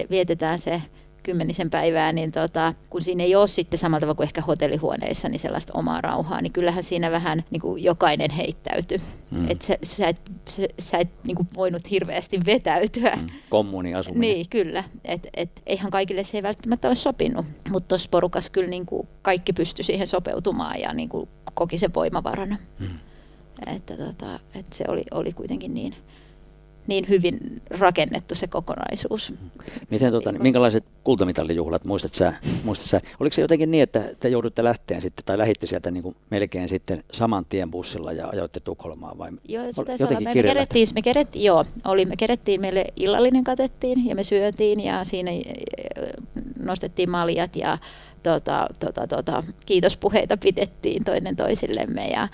vietetään 0.09 0.59
se 0.59 0.81
kymmenisen 1.23 1.69
päivää, 1.69 2.11
niin 2.11 2.31
tota, 2.31 2.73
kun 2.89 3.01
siinä 3.01 3.23
ei 3.23 3.35
ole 3.35 3.47
sitten 3.47 3.79
samalla 3.79 3.99
tavalla 3.99 4.15
kuin 4.15 4.27
ehkä 4.27 4.41
hotellihuoneissa 4.41 5.29
niin 5.29 5.39
sellaista 5.39 5.73
omaa 5.75 6.01
rauhaa, 6.01 6.41
niin 6.41 6.53
kyllähän 6.53 6.83
siinä 6.83 7.11
vähän 7.11 7.43
niin 7.51 7.61
kuin 7.61 7.83
jokainen 7.83 8.31
heittäytyy. 8.31 8.97
Mm. 9.31 9.49
Että 9.49 9.65
sä, 9.65 9.77
sä 9.83 10.07
et, 10.07 10.31
sä, 10.49 10.67
sä 10.79 10.97
et 10.97 11.09
niin 11.23 11.35
kuin 11.35 11.47
voinut 11.55 11.91
hirveästi 11.91 12.39
vetäytyä. 12.45 13.15
Mm. 13.15 13.27
Kommuniasuminen. 13.49 14.21
Niin, 14.21 14.49
kyllä. 14.49 14.83
Et, 15.05 15.27
et, 15.37 15.61
eihän 15.65 15.91
kaikille 15.91 16.23
se 16.23 16.37
ei 16.37 16.43
välttämättä 16.43 16.87
ole 16.87 16.95
sopinut, 16.95 17.45
mutta 17.69 17.87
tuossa 17.87 18.09
porukassa 18.11 18.51
kyllä 18.51 18.69
niin 18.69 18.85
kuin 18.85 19.07
kaikki 19.21 19.53
pystyi 19.53 19.85
siihen 19.85 20.07
sopeutumaan 20.07 20.79
ja 20.79 20.93
niin 20.93 21.09
kuin 21.09 21.29
koki 21.53 21.77
sen 21.77 21.93
voimavarana. 21.93 22.57
Mm. 22.79 22.99
Että, 23.75 23.97
tota, 23.97 24.39
että 24.53 24.75
se 24.75 24.83
oli, 24.87 25.03
oli 25.11 25.33
kuitenkin 25.33 25.73
niin 25.73 25.95
niin 26.87 27.09
hyvin 27.09 27.61
rakennettu 27.69 28.35
se 28.35 28.47
kokonaisuus. 28.47 29.33
Miten, 29.89 30.11
tota, 30.11 30.31
niin, 30.31 30.41
minkälaiset 30.41 30.83
kultamitalijuhlat 31.03 31.85
muistat 31.85 32.13
sä, 32.13 32.33
muistat 32.63 32.87
sä? 32.87 32.99
Oliko 33.19 33.33
se 33.33 33.41
jotenkin 33.41 33.71
niin, 33.71 33.83
että 33.83 34.03
te 34.19 34.29
joudutte 34.29 34.63
lähteen 34.63 35.01
sitten, 35.01 35.25
tai 35.25 35.37
lähitte 35.37 35.67
sieltä 35.67 35.91
niin 35.91 36.03
kuin 36.03 36.15
melkein 36.29 36.69
sitten 36.69 37.03
saman 37.11 37.45
tien 37.45 37.71
bussilla 37.71 38.11
ja 38.11 38.27
ajoitte 38.27 38.59
Tukholmaan 38.59 39.17
vai? 39.17 39.29
Joo, 39.47 39.63
olla. 39.63 40.19
Me, 40.19 40.25
me, 40.25 40.33
kerettiin, 40.33 40.87
me, 40.95 41.01
kerettiin, 41.01 41.45
joo, 41.45 41.65
oli, 41.85 42.05
me 42.05 42.15
kerettiin, 42.15 42.61
meille 42.61 42.85
illallinen 42.95 43.43
katettiin 43.43 44.05
ja 44.07 44.15
me 44.15 44.23
syötiin 44.23 44.79
ja 44.79 45.03
siinä 45.03 45.31
eh, 45.31 45.41
nostettiin 46.59 47.09
maljat 47.09 47.55
ja 47.55 47.77
tota, 48.23 48.67
tota, 48.79 49.07
tota, 49.07 49.43
kiitospuheita 49.65 50.37
pidettiin 50.37 51.03
toinen 51.03 51.35
toisillemme 51.35 52.07
ja 52.07 52.27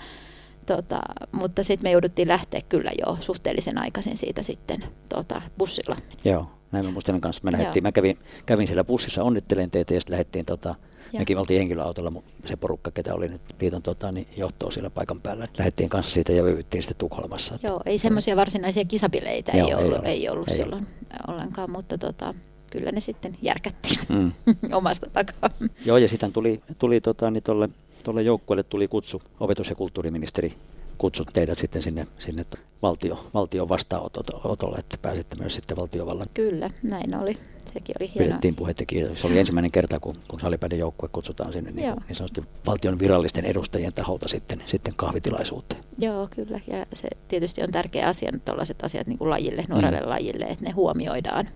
Tota, 0.68 1.00
mutta 1.32 1.62
sitten 1.62 1.88
me 1.88 1.92
jouduttiin 1.92 2.28
lähteä 2.28 2.60
kyllä 2.68 2.90
jo 3.06 3.16
suhteellisen 3.20 3.78
aikaisin 3.78 4.16
siitä 4.16 4.42
sitten 4.42 4.84
tota, 5.08 5.42
bussilla. 5.58 5.96
Joo, 6.24 6.46
näin 6.72 6.84
mä 6.84 6.90
muistelin 6.90 7.20
kanssa. 7.20 7.42
Me 7.44 7.52
lähdettiin, 7.52 7.82
mä 7.82 7.92
kävin, 7.92 8.18
kävin 8.46 8.66
siellä 8.66 8.84
bussissa, 8.84 9.22
onnittelen 9.22 9.70
teitä 9.70 9.94
ja 9.94 10.00
sitten 10.00 10.12
lähdettiin, 10.12 10.44
tota, 10.46 10.74
mekin 11.18 11.38
oltiin 11.38 11.58
henkilöautolla, 11.58 12.10
se 12.44 12.56
porukka, 12.56 12.90
ketä 12.90 13.14
oli 13.14 13.26
nyt 13.26 13.40
liiton 13.60 13.82
tota, 13.82 14.12
niin 14.12 14.26
johtoa 14.36 14.70
siellä 14.70 14.90
paikan 14.90 15.20
päällä. 15.20 15.48
Lähdettiin 15.58 15.88
kanssa 15.88 16.12
siitä 16.12 16.32
ja 16.32 16.42
yvyttiin 16.42 16.82
sitten 16.82 16.96
Tukholmassa. 16.98 17.54
Että, 17.54 17.66
Joo, 17.66 17.80
ei 17.86 17.98
semmoisia 17.98 18.36
varsinaisia 18.36 18.84
kisapileitä 18.84 19.56
Joo, 19.56 19.68
ei, 19.68 19.74
ollut, 19.74 19.84
ei 19.84 19.88
ollut, 19.92 20.06
ei 20.06 20.28
ollut 20.28 20.48
ei 20.48 20.54
silloin 20.54 20.82
ollut. 20.82 21.28
ollenkaan, 21.28 21.70
mutta 21.70 21.98
tota, 21.98 22.34
kyllä 22.70 22.92
ne 22.92 23.00
sitten 23.00 23.36
järkättiin 23.42 23.98
mm. 24.08 24.32
omasta 24.72 25.10
takaa. 25.12 25.50
Joo, 25.86 25.96
ja 25.96 26.08
sitten 26.08 26.32
tuli, 26.32 26.62
tuli 26.78 27.00
tota, 27.00 27.30
niin 27.30 27.42
tolle 27.42 27.68
tuolle 28.02 28.22
joukkueelle 28.22 28.62
tuli 28.62 28.88
kutsu, 28.88 29.22
opetus- 29.40 29.70
ja 29.70 29.74
kulttuuriministeri 29.74 30.50
kutsut 30.98 31.28
teidät 31.32 31.58
sitten 31.58 31.82
sinne, 31.82 32.06
sinne 32.18 32.46
valtio, 32.82 33.30
valtion 33.34 33.68
vastaanotolle, 33.68 34.78
että 34.78 34.98
pääsitte 35.02 35.36
myös 35.36 35.54
sitten 35.54 35.76
valtiovallan. 35.76 36.26
Kyllä, 36.34 36.70
näin 36.82 37.14
oli. 37.14 37.34
Sekin 37.72 37.94
oli 38.00 38.10
hienoa. 38.14 38.26
Pidettiin 38.26 38.54
puhetta 38.54 38.84
Se 39.14 39.26
oli 39.26 39.38
ensimmäinen 39.38 39.70
kerta, 39.70 40.00
kun, 40.00 40.14
kun 40.28 40.40
salipäiden 40.40 40.78
joukkue 40.78 41.08
kutsutaan 41.12 41.52
sinne 41.52 41.70
niin, 41.70 41.94
niin 42.08 42.16
sanotusti 42.16 42.42
valtion 42.66 42.98
virallisten 42.98 43.44
edustajien 43.44 43.92
taholta 43.92 44.28
sitten, 44.28 44.62
sitten 44.66 44.92
kahvitilaisuuteen. 44.96 45.82
Joo, 45.98 46.28
kyllä. 46.30 46.60
Ja 46.66 46.86
se 46.94 47.08
tietysti 47.28 47.62
on 47.62 47.70
tärkeä 47.72 48.06
asia, 48.06 48.28
että 48.34 48.44
tällaiset 48.44 48.84
asiat 48.84 49.06
niin 49.06 49.18
kuin 49.18 49.30
lajille, 49.30 49.64
nuorelle 49.68 50.00
mm. 50.00 50.08
lajille, 50.08 50.44
että 50.44 50.64
ne 50.64 50.70
huomioidaan 50.70 51.48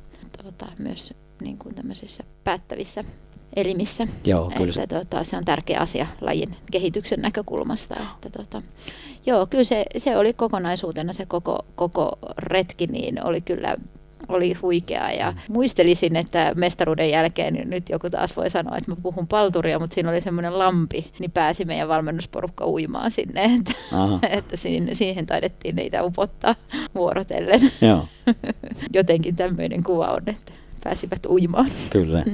tota, 0.42 0.66
myös 0.78 1.14
niin 1.40 1.58
kuin 1.58 1.74
tämmöisissä 1.74 2.24
päättävissä 2.44 3.04
elimissä. 3.56 4.06
Joo, 4.24 4.52
kyllä 4.56 4.82
että, 4.82 4.98
tota, 4.98 5.24
se 5.24 5.36
on 5.36 5.44
tärkeä 5.44 5.80
asia 5.80 6.06
lajin 6.20 6.56
kehityksen 6.70 7.20
näkökulmasta. 7.20 7.96
Että, 8.14 8.38
tota, 8.38 8.62
joo, 9.26 9.46
kyllä 9.46 9.64
se, 9.64 9.84
se 9.96 10.16
oli 10.16 10.32
kokonaisuutena 10.32 11.12
se 11.12 11.26
koko, 11.26 11.58
koko 11.74 12.18
retki, 12.38 12.86
niin 12.86 13.26
oli 13.26 13.40
kyllä 13.40 13.76
oli 14.28 14.54
huikea 14.62 15.12
ja 15.12 15.34
muistelisin, 15.48 16.16
että 16.16 16.52
mestaruuden 16.56 17.10
jälkeen 17.10 17.54
niin 17.54 17.70
nyt 17.70 17.88
joku 17.88 18.10
taas 18.10 18.36
voi 18.36 18.50
sanoa, 18.50 18.76
että 18.76 18.90
mä 18.90 18.96
puhun 19.02 19.28
palturia, 19.28 19.78
mutta 19.78 19.94
siinä 19.94 20.10
oli 20.10 20.20
semmoinen 20.20 20.58
lampi, 20.58 21.12
niin 21.18 21.30
pääsi 21.30 21.64
meidän 21.64 21.88
valmennusporukka 21.88 22.66
uimaan 22.66 23.10
sinne, 23.10 23.44
että, 23.44 23.72
että 24.38 24.56
siihen, 24.56 24.96
siihen 24.96 25.26
taidettiin 25.26 25.76
niitä 25.76 26.02
upottaa 26.02 26.54
vuorotellen. 26.94 27.60
Joo. 27.80 28.06
Jotenkin 28.94 29.36
tämmöinen 29.36 29.82
kuva 29.82 30.06
on, 30.06 30.22
että 30.26 30.52
pääsivät 30.84 31.26
uimaan. 31.26 31.70
Kyllä. 31.90 32.24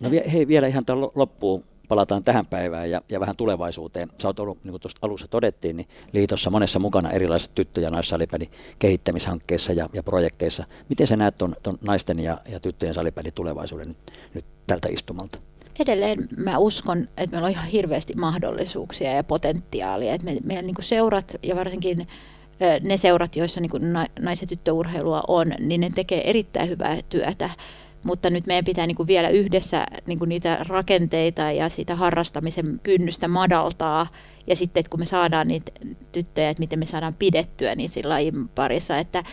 No 0.00 0.10
hei, 0.32 0.48
vielä 0.48 0.66
ihan 0.66 0.84
loppuun 1.14 1.64
palataan 1.88 2.24
tähän 2.24 2.46
päivään 2.46 2.90
ja, 2.90 3.02
ja 3.08 3.20
vähän 3.20 3.36
tulevaisuuteen. 3.36 4.08
Sä 4.22 4.28
oot 4.28 4.40
ollut, 4.40 4.64
niin 4.64 4.70
kuin 4.70 4.80
tuossa 4.80 4.98
alussa 5.02 5.28
todettiin, 5.28 5.76
niin 5.76 5.88
liitossa 6.12 6.50
monessa 6.50 6.78
mukana 6.78 7.10
erilaisissa 7.10 7.54
tyttö- 7.54 7.80
ja 7.80 7.90
naissalipääni 7.90 8.50
kehittämishankkeissa 8.78 9.72
ja, 9.72 9.88
ja 9.92 10.02
projekteissa. 10.02 10.64
Miten 10.88 11.06
sä 11.06 11.16
näet 11.16 11.36
ton, 11.36 11.56
ton 11.62 11.78
naisten 11.80 12.22
ja, 12.22 12.40
ja 12.48 12.60
tyttöjen 12.60 12.94
salipääni 12.94 13.30
tulevaisuuden 13.30 13.86
nyt, 13.88 13.96
nyt 14.34 14.44
tältä 14.66 14.88
istumalta? 14.88 15.38
Edelleen 15.78 16.28
mä 16.36 16.58
uskon, 16.58 16.98
että 17.16 17.30
meillä 17.30 17.46
on 17.46 17.52
ihan 17.52 17.68
hirveästi 17.68 18.14
mahdollisuuksia 18.14 19.12
ja 19.12 19.24
potentiaalia. 19.24 20.14
Että 20.14 20.24
me, 20.24 20.36
meidän 20.44 20.66
niin 20.66 20.76
seurat 20.80 21.36
ja 21.42 21.56
varsinkin 21.56 22.08
ne 22.80 22.96
seurat, 22.96 23.36
joissa 23.36 23.60
niin 23.60 23.92
nais- 24.20 24.40
ja 24.40 24.46
tyttöurheilua 24.46 25.22
on, 25.28 25.46
niin 25.60 25.80
ne 25.80 25.90
tekee 25.94 26.30
erittäin 26.30 26.68
hyvää 26.68 26.98
työtä 27.08 27.50
mutta 28.04 28.30
nyt 28.30 28.46
meidän 28.46 28.64
pitää 28.64 28.86
niin 28.86 28.96
kuin 28.96 29.06
vielä 29.06 29.28
yhdessä 29.28 29.86
niin 30.06 30.18
kuin 30.18 30.28
niitä 30.28 30.58
rakenteita 30.68 31.42
ja 31.42 31.68
sitä 31.68 31.96
harrastamisen 31.96 32.80
kynnystä 32.82 33.28
madaltaa. 33.28 34.06
Ja 34.46 34.56
sitten, 34.56 34.80
että 34.80 34.90
kun 34.90 35.00
me 35.00 35.06
saadaan 35.06 35.48
niitä 35.48 35.72
tyttöjä, 36.12 36.50
että 36.50 36.60
miten 36.60 36.78
me 36.78 36.86
saadaan 36.86 37.14
pidettyä 37.14 37.74
niin 37.74 37.90
sillä 37.90 38.12
lajin 38.12 38.48
parissa, 38.48 38.98
että 38.98 39.24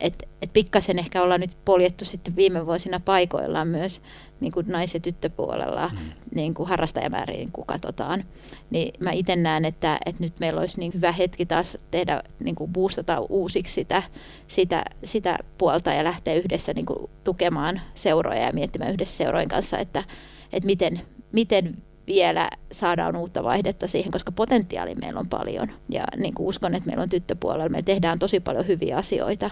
et, 0.00 0.28
et 0.42 0.52
pikkasen 0.52 0.98
ehkä 0.98 1.22
ollaan 1.22 1.40
nyt 1.40 1.56
poljettu 1.64 2.04
sitten 2.04 2.36
viime 2.36 2.66
vuosina 2.66 3.00
paikoillaan 3.00 3.68
myös 3.68 4.00
niin 4.40 4.52
kuin 4.52 4.66
nais- 4.68 4.94
ja 4.94 5.00
tyttöpuolella 5.00 5.90
mm. 5.92 5.98
niin 6.34 6.54
kuin 6.54 6.68
harrastajamääriin, 6.68 7.52
kun 7.52 7.66
katsotaan. 7.66 8.24
Niin 8.70 8.94
mä 9.00 9.10
itse 9.10 9.36
näen, 9.36 9.64
että, 9.64 9.98
että 10.06 10.22
nyt 10.22 10.32
meillä 10.40 10.60
olisi 10.60 10.80
niin 10.80 10.94
hyvä 10.94 11.12
hetki 11.12 11.46
taas 11.46 11.78
tehdä, 11.90 12.22
niin 12.40 12.54
kuin 12.54 12.72
boostata 12.72 13.20
uusiksi 13.20 13.74
sitä, 13.74 14.02
sitä, 14.48 14.84
sitä 15.04 15.38
puolta 15.58 15.92
ja 15.92 16.04
lähteä 16.04 16.34
yhdessä 16.34 16.72
niin 16.74 16.86
kuin 16.86 17.10
tukemaan 17.24 17.80
seuroja 17.94 18.40
ja 18.40 18.52
miettimään 18.52 18.92
yhdessä 18.92 19.16
seurojen 19.16 19.48
kanssa, 19.48 19.78
että, 19.78 20.04
että 20.52 20.66
miten, 20.66 21.00
miten 21.32 21.76
vielä 22.06 22.50
saadaan 22.72 23.16
uutta 23.16 23.44
vaihdetta 23.44 23.88
siihen, 23.88 24.12
koska 24.12 24.32
potentiaali 24.32 24.94
meillä 24.94 25.20
on 25.20 25.28
paljon. 25.28 25.68
Ja 25.88 26.04
niin 26.16 26.34
kuin 26.34 26.46
uskon, 26.46 26.74
että 26.74 26.86
meillä 26.86 27.02
on 27.02 27.08
tyttöpuolella, 27.08 27.68
me 27.68 27.82
tehdään 27.82 28.18
tosi 28.18 28.40
paljon 28.40 28.66
hyviä 28.66 28.96
asioita, 28.96 29.50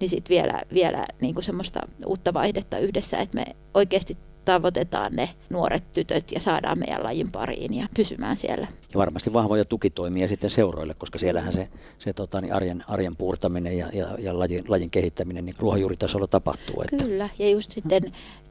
niin 0.00 0.08
sitten 0.08 0.34
vielä, 0.34 0.60
vielä 0.74 1.06
niin 1.20 1.34
kuin 1.34 1.44
semmoista 1.44 1.80
uutta 2.06 2.34
vaihdetta 2.34 2.78
yhdessä, 2.78 3.18
että 3.18 3.36
me 3.36 3.44
oikeasti 3.74 4.16
tavoitetaan 4.44 5.12
ne 5.12 5.28
nuoret 5.50 5.92
tytöt 5.92 6.32
ja 6.32 6.40
saadaan 6.40 6.78
meidän 6.78 7.04
lajin 7.04 7.30
pariin 7.30 7.74
ja 7.74 7.86
pysymään 7.94 8.36
siellä. 8.36 8.66
Ja 8.92 8.98
varmasti 8.98 9.32
vahvoja 9.32 9.64
tukitoimia 9.64 10.28
sitten 10.28 10.50
seuroille, 10.50 10.94
koska 10.94 11.18
siellähän 11.18 11.52
se, 11.52 11.68
se 11.98 12.12
tota, 12.12 12.40
niin 12.40 12.54
arjen, 12.54 12.84
arjen 12.88 13.16
puurtaminen 13.16 13.78
ja, 13.78 13.88
ja, 13.92 14.16
ja 14.18 14.38
lajin, 14.38 14.64
lajin 14.68 14.90
kehittäminen 14.90 15.44
niin 15.44 15.54
ruohonjuuritasolla 15.58 16.26
tapahtuu. 16.26 16.82
Että. 16.82 17.04
Kyllä, 17.04 17.28
ja 17.38 17.50
just 17.50 17.70
sitten, 17.70 18.02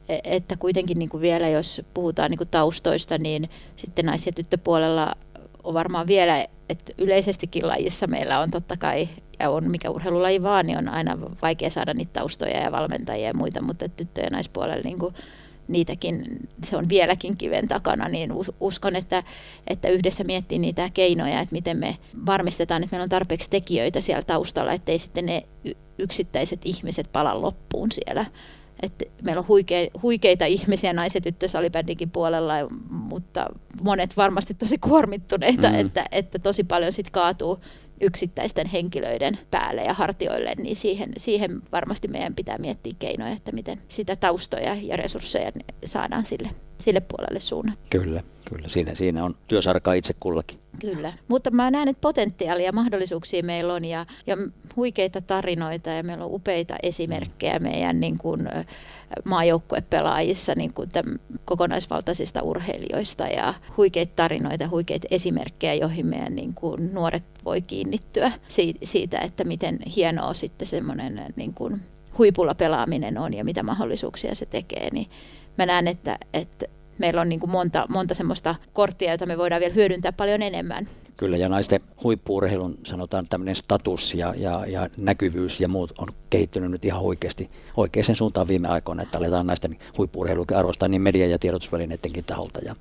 e, 0.08 0.18
että 0.24 0.56
kuitenkin 0.56 0.98
niin 0.98 1.08
kuin 1.08 1.20
vielä 1.20 1.48
jos 1.48 1.82
puhutaan 1.94 2.30
niin 2.30 2.38
kuin 2.38 2.48
taustoista, 2.50 3.18
niin 3.18 3.50
sitten 3.76 4.06
nais- 4.06 4.26
ja 4.26 4.32
tyttöpuolella 4.32 5.14
on 5.64 5.74
varmaan 5.74 6.06
vielä, 6.06 6.46
että 6.70 6.92
yleisestikin 6.98 7.68
lajissa 7.68 8.06
meillä 8.06 8.40
on 8.40 8.50
totta 8.50 8.76
kai, 8.76 9.08
ja 9.38 9.50
on 9.50 9.70
mikä 9.70 9.90
urheilulaji 9.90 10.42
vaan, 10.42 10.66
niin 10.66 10.78
on 10.78 10.88
aina 10.88 11.18
vaikea 11.42 11.70
saada 11.70 11.94
niitä 11.94 12.12
taustoja 12.12 12.60
ja 12.60 12.72
valmentajia 12.72 13.26
ja 13.26 13.34
muita, 13.34 13.62
mutta 13.62 13.88
tyttö- 13.88 14.20
ja 14.20 14.30
naispuolella 14.30 14.82
niin 14.84 14.98
kuin 14.98 15.14
niitäkin, 15.68 16.24
se 16.64 16.76
on 16.76 16.88
vieläkin 16.88 17.36
kiven 17.36 17.68
takana, 17.68 18.08
niin 18.08 18.32
uskon, 18.60 18.96
että, 18.96 19.22
että 19.66 19.88
yhdessä 19.88 20.24
miettii 20.24 20.58
niitä 20.58 20.90
keinoja, 20.94 21.40
että 21.40 21.52
miten 21.52 21.76
me 21.78 21.96
varmistetaan, 22.26 22.82
että 22.82 22.94
meillä 22.94 23.02
on 23.02 23.08
tarpeeksi 23.08 23.50
tekijöitä 23.50 24.00
siellä 24.00 24.22
taustalla, 24.22 24.72
ettei 24.72 24.98
sitten 24.98 25.26
ne 25.26 25.42
yksittäiset 25.98 26.60
ihmiset 26.64 27.12
pala 27.12 27.42
loppuun 27.42 27.92
siellä 27.92 28.26
että 28.82 29.04
meillä 29.22 29.40
on 29.40 29.48
huike, 29.48 29.90
huikeita 30.02 30.44
ihmisiä 30.44 30.92
naiset 30.92 31.22
tyttösalibändikin 31.22 32.10
puolella, 32.10 32.54
mutta 32.90 33.46
monet 33.82 34.16
varmasti 34.16 34.54
tosi 34.54 34.78
kuormittuneita, 34.78 35.68
mm. 35.68 35.74
että, 35.74 36.06
että 36.12 36.38
tosi 36.38 36.64
paljon 36.64 36.92
sit 36.92 37.10
kaatuu 37.10 37.60
yksittäisten 38.00 38.66
henkilöiden 38.66 39.38
päälle 39.50 39.82
ja 39.82 39.94
hartioille, 39.94 40.52
niin 40.58 40.76
siihen, 40.76 41.12
siihen 41.16 41.62
varmasti 41.72 42.08
meidän 42.08 42.34
pitää 42.34 42.58
miettiä 42.58 42.92
keinoja, 42.98 43.32
että 43.32 43.52
miten 43.52 43.82
sitä 43.88 44.16
taustoja 44.16 44.74
ja 44.82 44.96
resursseja 44.96 45.52
saadaan 45.84 46.24
sille, 46.24 46.50
sille 46.80 47.00
puolelle 47.00 47.40
suunnata. 47.40 47.78
Kyllä, 47.90 48.22
kyllä. 48.44 48.68
Siinä, 48.68 48.94
siinä 48.94 49.24
on 49.24 49.36
työsarkaa 49.48 49.94
itse 49.94 50.14
kullakin. 50.20 50.58
Kyllä, 50.80 51.12
mutta 51.28 51.50
mä 51.50 51.70
näen, 51.70 51.88
että 51.88 52.00
potentiaalia 52.00 52.66
ja 52.66 52.72
mahdollisuuksia 52.72 53.42
meillä 53.42 53.74
on 53.74 53.84
ja, 53.84 54.06
ja 54.26 54.36
huikeita 54.76 55.20
tarinoita 55.20 55.90
ja 55.90 56.02
meillä 56.02 56.24
on 56.24 56.34
upeita 56.34 56.74
esimerkkejä 56.82 57.58
meidän 57.58 58.00
niin 58.00 58.18
kuin, 58.18 58.48
maajoukkuepelaajissa 59.24 60.54
niin 60.56 60.74
kuin 60.74 60.90
kokonaisvaltaisista 61.44 62.42
urheilijoista 62.42 63.26
ja 63.26 63.54
huikeita 63.76 64.12
tarinoita, 64.16 64.68
huikeita 64.68 65.08
esimerkkejä, 65.10 65.74
joihin 65.74 66.06
meidän 66.06 66.36
niin 66.36 66.54
kuin 66.54 66.94
nuoret 66.94 67.24
voi 67.44 67.62
kiinnittyä 67.62 68.32
siitä, 68.84 69.18
että 69.18 69.44
miten 69.44 69.78
hienoa 69.96 70.34
sitten 70.34 70.68
semmoinen 70.68 71.24
niin 71.36 71.54
kuin 71.54 71.80
huipulla 72.18 72.54
pelaaminen 72.54 73.18
on 73.18 73.34
ja 73.34 73.44
mitä 73.44 73.62
mahdollisuuksia 73.62 74.34
se 74.34 74.46
tekee, 74.46 74.88
niin 74.92 75.06
mä 75.58 75.66
näen, 75.66 75.88
että, 75.88 76.18
että 76.32 76.66
meillä 76.98 77.20
on 77.20 77.28
niin 77.28 77.40
kuin 77.40 77.50
monta, 77.50 77.86
monta 77.88 78.14
semmoista 78.14 78.54
korttia, 78.72 79.12
jota 79.12 79.26
me 79.26 79.38
voidaan 79.38 79.60
vielä 79.60 79.74
hyödyntää 79.74 80.12
paljon 80.12 80.42
enemmän. 80.42 80.88
Kyllä, 81.16 81.36
ja 81.36 81.48
naisten 81.48 81.80
huippuurheilun 82.02 82.78
sanotaan 82.86 83.26
tämmöinen 83.30 83.56
status 83.56 84.14
ja, 84.14 84.34
ja, 84.36 84.66
ja 84.66 84.88
näkyvyys 84.98 85.60
ja 85.60 85.68
muut 85.68 85.92
on 85.98 86.08
kehittynyt 86.30 86.70
nyt 86.70 86.84
ihan 86.84 87.02
oikeasti 87.02 87.48
oikeaan 87.76 88.16
suuntaan 88.16 88.48
viime 88.48 88.68
aikoina, 88.68 89.02
että 89.02 89.18
aletaan 89.18 89.46
naisten 89.46 89.78
huippuurheilukin 89.98 90.56
arvostaa 90.56 90.88
niin 90.88 91.02
media- 91.02 91.26
ja 91.26 91.38
tiedotusvälineidenkin 91.38 92.24
taholta. 92.24 92.60
Ja, 92.60 92.74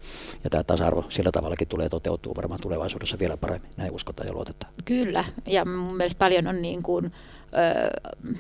ja 0.44 0.50
tämä 0.50 0.64
tasa-arvo 0.64 1.06
sillä 1.10 1.32
tavallakin 1.32 1.68
tulee 1.68 1.90
toteutua 1.90 2.34
varmaan 2.36 2.62
tulevaisuudessa 2.62 3.20
vielä 3.20 3.38
paremmin, 3.38 3.72
näin 3.78 3.92
uskotaan 3.92 4.28
ja 4.28 4.34
luotetaan. 4.34 4.74
Kyllä, 4.86 5.26
ja 5.46 5.66
mun 5.66 5.98
mielestä 5.98 6.20
paljon 6.20 6.48
on 6.48 6.62
niin 6.62 6.84
kuin 6.84 7.12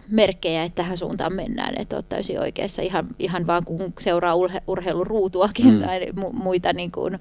merkkejä, 0.09 0.63
että 0.63 0.75
tähän 0.75 0.97
suuntaan 0.97 1.33
mennään, 1.33 1.73
että 1.77 1.95
olet 1.95 2.09
täysin 2.09 2.39
oikeassa 2.39 2.81
ihan, 2.81 3.07
ihan 3.19 3.47
vaan 3.47 3.65
kun 3.65 3.93
seuraa 3.99 4.35
urhe, 4.35 4.61
urheiluruutuakin 4.67 5.73
mm. 5.73 5.81
tai 5.81 6.07
mu, 6.15 6.31
muita 6.31 6.73
niin 6.73 6.91
kuin, 6.91 7.13
ö, 7.13 7.19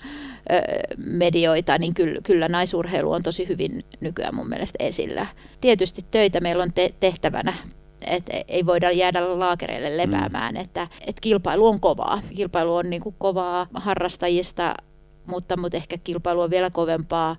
medioita, 0.96 1.78
niin 1.78 1.94
kyllä, 1.94 2.20
kyllä 2.22 2.48
naisurheilu 2.48 3.12
on 3.12 3.22
tosi 3.22 3.48
hyvin 3.48 3.84
nykyään 4.00 4.34
mun 4.34 4.48
mielestä 4.48 4.84
esillä. 4.84 5.26
Tietysti 5.60 6.04
töitä 6.10 6.40
meillä 6.40 6.62
on 6.62 6.72
te- 6.72 6.94
tehtävänä 7.00 7.54
että 8.06 8.32
ei 8.48 8.66
voida 8.66 8.90
jäädä 8.90 9.38
laakereille 9.38 9.96
lepäämään, 9.96 10.54
mm. 10.54 10.60
että, 10.60 10.88
että 11.00 11.20
kilpailu 11.20 11.66
on 11.66 11.80
kovaa. 11.80 12.22
Kilpailu 12.36 12.76
on 12.76 12.90
niin 12.90 13.02
kuin 13.02 13.14
kovaa 13.18 13.66
harrastajista, 13.74 14.74
mutta, 15.26 15.56
mutta 15.56 15.76
ehkä 15.76 15.98
kilpailu 15.98 16.40
on 16.40 16.50
vielä 16.50 16.70
kovempaa 16.70 17.36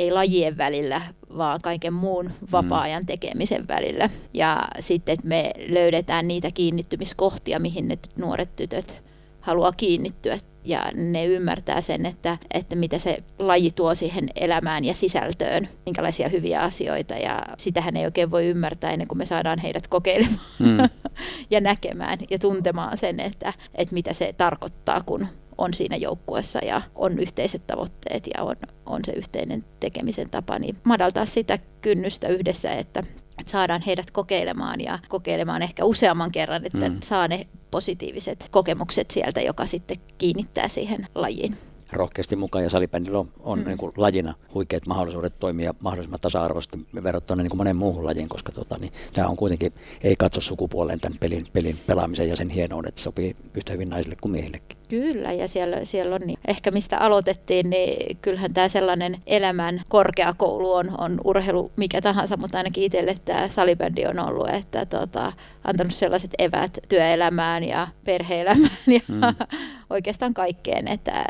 ei 0.00 0.10
lajien 0.10 0.56
välillä, 0.56 1.02
vaan 1.36 1.60
kaiken 1.60 1.94
muun 1.94 2.30
vapaa-ajan 2.52 3.06
tekemisen 3.06 3.68
välillä. 3.68 4.10
Ja 4.34 4.62
sitten, 4.80 5.12
että 5.12 5.28
me 5.28 5.52
löydetään 5.68 6.28
niitä 6.28 6.50
kiinnittymiskohtia, 6.50 7.58
mihin 7.58 7.88
ne 7.88 7.98
nuoret 8.16 8.56
tytöt 8.56 9.02
haluaa 9.40 9.72
kiinnittyä 9.72 10.38
ja 10.64 10.90
ne 10.94 11.26
ymmärtää 11.26 11.82
sen, 11.82 12.06
että, 12.06 12.38
että 12.50 12.76
mitä 12.76 12.98
se 12.98 13.22
laji 13.38 13.70
tuo 13.70 13.94
siihen 13.94 14.28
elämään 14.34 14.84
ja 14.84 14.94
sisältöön, 14.94 15.68
minkälaisia 15.86 16.28
hyviä 16.28 16.60
asioita 16.60 17.14
ja 17.14 17.42
sitähän 17.56 17.96
ei 17.96 18.04
oikein 18.04 18.30
voi 18.30 18.46
ymmärtää 18.46 18.90
ennen 18.90 19.08
kuin 19.08 19.18
me 19.18 19.26
saadaan 19.26 19.58
heidät 19.58 19.86
kokeilemaan 19.86 20.40
mm. 20.58 20.78
ja 21.50 21.60
näkemään 21.60 22.18
ja 22.30 22.38
tuntemaan 22.38 22.98
sen, 22.98 23.20
että, 23.20 23.52
että 23.74 23.94
mitä 23.94 24.14
se 24.14 24.34
tarkoittaa, 24.36 25.00
kun 25.00 25.26
on 25.60 25.74
siinä 25.74 25.96
joukkueessa 25.96 26.58
ja 26.58 26.82
on 26.94 27.18
yhteiset 27.18 27.66
tavoitteet 27.66 28.26
ja 28.34 28.42
on, 28.42 28.56
on 28.86 29.00
se 29.04 29.12
yhteinen 29.12 29.64
tekemisen 29.80 30.30
tapa, 30.30 30.58
niin 30.58 30.76
madaltaa 30.84 31.26
sitä 31.26 31.58
kynnystä 31.80 32.28
yhdessä, 32.28 32.72
että, 32.72 33.00
että 33.38 33.50
saadaan 33.52 33.82
heidät 33.86 34.10
kokeilemaan 34.10 34.80
ja 34.80 34.98
kokeilemaan 35.08 35.62
ehkä 35.62 35.84
useamman 35.84 36.32
kerran, 36.32 36.66
että 36.66 36.88
mm. 36.88 36.98
saa 37.02 37.28
ne 37.28 37.46
positiiviset 37.70 38.48
kokemukset 38.50 39.10
sieltä, 39.10 39.40
joka 39.40 39.66
sitten 39.66 39.96
kiinnittää 40.18 40.68
siihen 40.68 41.06
lajiin. 41.14 41.56
rohkeasti 41.92 42.36
mukaan 42.36 42.64
ja 42.64 42.70
salibändillä 42.70 43.18
on, 43.18 43.28
on 43.40 43.58
mm. 43.58 43.64
niin 43.64 43.78
kuin 43.78 43.92
lajina 43.96 44.34
huikeat 44.54 44.86
mahdollisuudet 44.86 45.38
toimia 45.38 45.74
mahdollisimman 45.80 46.20
tasa-arvoisesti 46.20 46.78
verrattuna 47.02 47.42
niin 47.42 47.50
kuin 47.50 47.58
monen 47.58 47.78
muuhun 47.78 48.06
lajiin, 48.06 48.28
koska 48.28 48.52
tota, 48.52 48.78
niin, 48.78 48.92
tämä 49.14 49.28
on 49.28 49.36
kuitenkin, 49.36 49.72
ei 50.02 50.16
katso 50.16 50.40
sukupuoleen 50.40 51.00
tämän 51.00 51.18
pelin, 51.18 51.46
pelin 51.52 51.78
pelaamisen 51.86 52.28
ja 52.28 52.36
sen 52.36 52.50
hienouden, 52.50 52.88
että 52.88 53.00
sopii 53.00 53.36
yhtä 53.54 53.72
hyvin 53.72 53.88
naisille 53.88 54.16
kuin 54.20 54.32
miehillekin. 54.32 54.79
Kyllä, 54.90 55.32
ja 55.32 55.48
siellä, 55.48 55.84
siellä 55.84 56.14
on 56.14 56.20
niin, 56.26 56.38
ehkä 56.48 56.70
mistä 56.70 56.98
aloitettiin, 56.98 57.70
niin 57.70 58.18
kyllähän 58.22 58.54
tämä 58.54 58.68
sellainen 58.68 59.22
elämän 59.26 59.82
korkeakoulu 59.88 60.72
on, 60.72 60.94
on 60.98 61.20
urheilu 61.24 61.72
mikä 61.76 62.00
tahansa, 62.00 62.36
mutta 62.36 62.58
ainakin 62.58 62.84
itselle 62.84 63.14
tämä 63.24 63.48
salibändi 63.48 64.06
on 64.06 64.18
ollut, 64.18 64.48
että 64.48 64.86
tota, 64.86 65.32
antanut 65.64 65.94
sellaiset 65.94 66.30
evät 66.38 66.78
työelämään 66.88 67.64
ja 67.64 67.88
perheelämään 68.04 68.70
ja 68.86 69.00
mm. 69.08 69.20
oikeastaan 69.90 70.34
kaikkeen, 70.34 70.88
että 70.88 71.24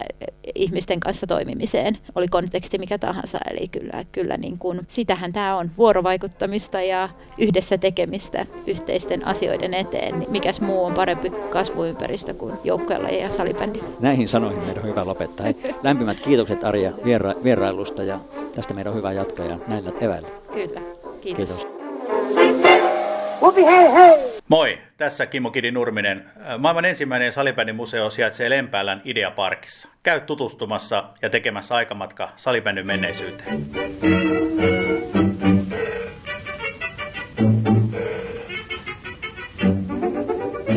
ihmisten 0.54 1.00
kanssa 1.00 1.26
toimimiseen, 1.26 1.98
oli 2.14 2.28
konteksti 2.28 2.78
mikä 2.78 2.98
tahansa. 2.98 3.38
Eli 3.50 3.68
kyllä, 3.68 4.04
kyllä 4.12 4.36
niin 4.36 4.58
kuin, 4.58 4.80
sitähän 4.88 5.32
tämä 5.32 5.56
on, 5.56 5.70
vuorovaikuttamista 5.78 6.82
ja 6.82 7.08
yhdessä 7.38 7.78
tekemistä 7.78 8.46
yhteisten 8.66 9.26
asioiden 9.26 9.74
eteen. 9.74 10.18
Niin 10.18 10.30
mikäs 10.30 10.61
muu 10.61 10.84
on 10.84 10.94
parempi 10.94 11.30
kasvuympäristö 11.30 12.34
kuin 12.34 12.54
joukkueella 12.64 13.08
ja 13.08 13.32
salibändi. 13.32 13.49
Näihin 14.01 14.28
sanoihin 14.28 14.64
meidän 14.64 14.82
on 14.82 14.90
hyvä 14.90 15.05
lopettaa. 15.05 15.44
Hei, 15.46 15.74
lämpimät 15.82 16.20
kiitokset 16.20 16.64
Arja 16.64 16.90
viera- 17.05 17.44
vierailusta 17.44 18.03
ja 18.03 18.18
tästä 18.55 18.74
meidän 18.74 18.90
on 18.90 18.96
hyvä 18.96 19.12
jatkaa 19.12 19.46
ja 19.46 19.59
näillä 19.66 19.92
eväillä. 20.01 20.28
Kyllä, 20.53 20.80
kiitos. 21.20 21.36
kiitos. 21.36 21.66
Upi, 23.42 23.64
hei, 23.64 23.92
hei! 23.92 24.40
Moi, 24.48 24.78
tässä 24.96 25.26
Kimmo 25.26 25.51
Kidi 25.51 25.70
Nurminen. 25.70 26.24
Maailman 26.59 26.84
ensimmäinen 26.84 27.32
museo 27.74 28.11
sijaitsee 28.11 28.51
Lempäälän 28.51 29.03
Ideaparkissa. 29.05 29.88
Käy 30.03 30.20
tutustumassa 30.20 31.05
ja 31.22 31.30
tekemässä 31.30 31.74
aikamatka 31.74 32.28
salibändin 32.36 32.86
menneisyyteen. 32.86 33.70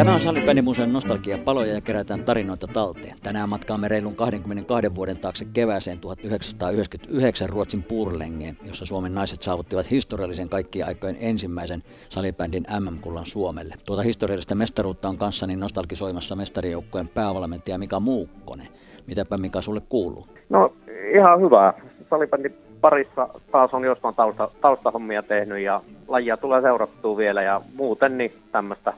Tämä 0.04 0.16
on 0.16 0.20
Salibändimuseon 0.20 0.94
nostalgiapaloja 0.94 1.74
ja 1.74 1.82
kerätään 1.82 2.24
tarinoita 2.24 2.68
talteen. 2.68 3.16
Tänään 3.24 3.50
matkaamme 3.50 3.88
reilun 3.88 4.16
22 4.16 4.96
vuoden 4.96 5.18
taakse 5.18 5.46
kevääseen 5.54 6.00
1999 6.00 7.50
Ruotsin 7.50 7.84
Purlengeen, 7.84 8.58
jossa 8.68 8.86
Suomen 8.86 9.16
naiset 9.16 9.42
saavuttivat 9.42 9.92
historiallisen 9.92 10.50
kaikkien 10.50 10.88
aikojen 10.88 11.16
ensimmäisen 11.20 11.82
salibändin 12.10 12.66
MM-kullan 12.80 13.26
Suomelle. 13.26 13.76
Tuota 13.86 14.02
historiallista 14.02 14.56
mestaruutta 14.56 15.10
on 15.10 15.18
kanssani 15.18 15.56
nostalgisoimassa 15.56 16.36
mestarijoukkojen 16.36 17.08
päävalmentaja 17.08 17.78
Mika 17.78 18.00
Muukkonen. 18.00 18.68
Mitäpä 19.08 19.38
Mika 19.38 19.62
sulle 19.62 19.82
kuuluu? 19.90 20.24
No 20.50 20.74
ihan 21.14 21.42
hyvää. 21.42 21.74
Salibändin 22.10 22.56
parissa 22.82 23.30
taas 23.52 23.74
on 23.74 23.84
jostain 23.84 24.16
tausta, 24.16 24.52
taustahommia 24.62 25.24
tehnyt 25.24 25.60
ja 25.60 25.82
lajia 26.08 26.38
tulee 26.38 26.62
seurattua 26.62 27.18
vielä 27.18 27.42
ja 27.42 27.62
muuten 27.76 28.18
niin 28.18 28.34
tämmöistä 28.52 28.94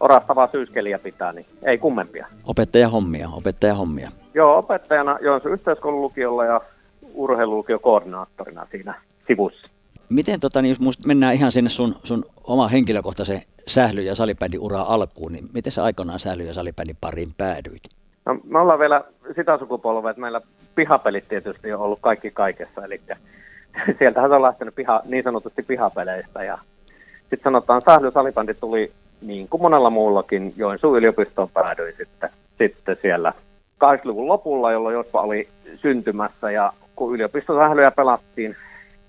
orastavaa 0.00 0.48
syyskeliä 0.52 0.98
pitää, 0.98 1.32
niin 1.32 1.46
ei 1.62 1.78
kummempia. 1.78 2.26
Opettajahommia, 2.44 3.28
opettajahommia. 3.32 4.10
Joo, 4.34 4.58
opettajana 4.58 5.18
Joensuun 5.20 5.54
yhteiskoulun 5.54 6.02
lukiolla 6.02 6.44
ja 6.44 6.60
urheilulukiokoordinaattorina 7.14 8.66
siinä 8.70 8.94
sivussa. 9.26 9.68
Miten 10.08 10.40
tota, 10.40 10.62
niin 10.62 10.70
jos 10.80 11.06
mennään 11.06 11.34
ihan 11.34 11.52
sinne 11.52 11.70
sun, 11.70 11.94
sun 12.02 12.24
oma 12.44 12.68
henkilökohtaisen 12.68 13.42
sähly- 13.66 14.02
ja 14.02 14.14
salibändin 14.14 14.60
uraa 14.60 14.94
alkuun, 14.94 15.32
niin 15.32 15.48
miten 15.54 15.72
sä 15.72 15.84
aikanaan 15.84 16.18
sähly- 16.18 16.46
ja 16.46 16.54
salibändin 16.54 16.96
pariin 17.00 17.34
päädyit? 17.38 17.82
No, 18.26 18.38
me 18.44 18.58
ollaan 18.58 18.78
vielä 18.78 19.04
sitä 19.36 19.58
sukupolvea, 19.58 20.10
että 20.10 20.20
meillä 20.20 20.40
pihapelit 20.74 21.28
tietysti 21.28 21.72
on 21.72 21.80
ollut 21.80 21.98
kaikki 22.02 22.30
kaikessa, 22.30 22.84
eli 22.84 23.00
sieltähän 23.98 24.30
se 24.30 24.34
on 24.34 24.42
lähtenyt 24.42 24.74
piha, 24.74 25.02
niin 25.04 25.24
sanotusti 25.24 25.62
pihapeleistä 25.62 26.44
ja 26.44 26.58
sitten 27.20 27.40
sanotaan, 27.42 27.82
sähly 27.84 28.10
salibändi 28.10 28.54
tuli 28.54 28.92
niin 29.20 29.48
kuin 29.48 29.62
monella 29.62 29.90
muullakin 29.90 30.54
Joensuun 30.56 30.98
yliopistoon 30.98 31.50
päädyin 31.50 31.94
sitten, 31.96 32.30
sitten 32.58 32.96
siellä 33.02 33.32
80-luvun 33.84 34.28
lopulla, 34.28 34.72
jolloin 34.72 34.94
Jospa 34.94 35.20
oli 35.20 35.48
syntymässä. 35.74 36.50
Ja 36.50 36.72
kun 36.96 37.14
yliopistosählyjä 37.14 37.90
pelattiin 37.90 38.56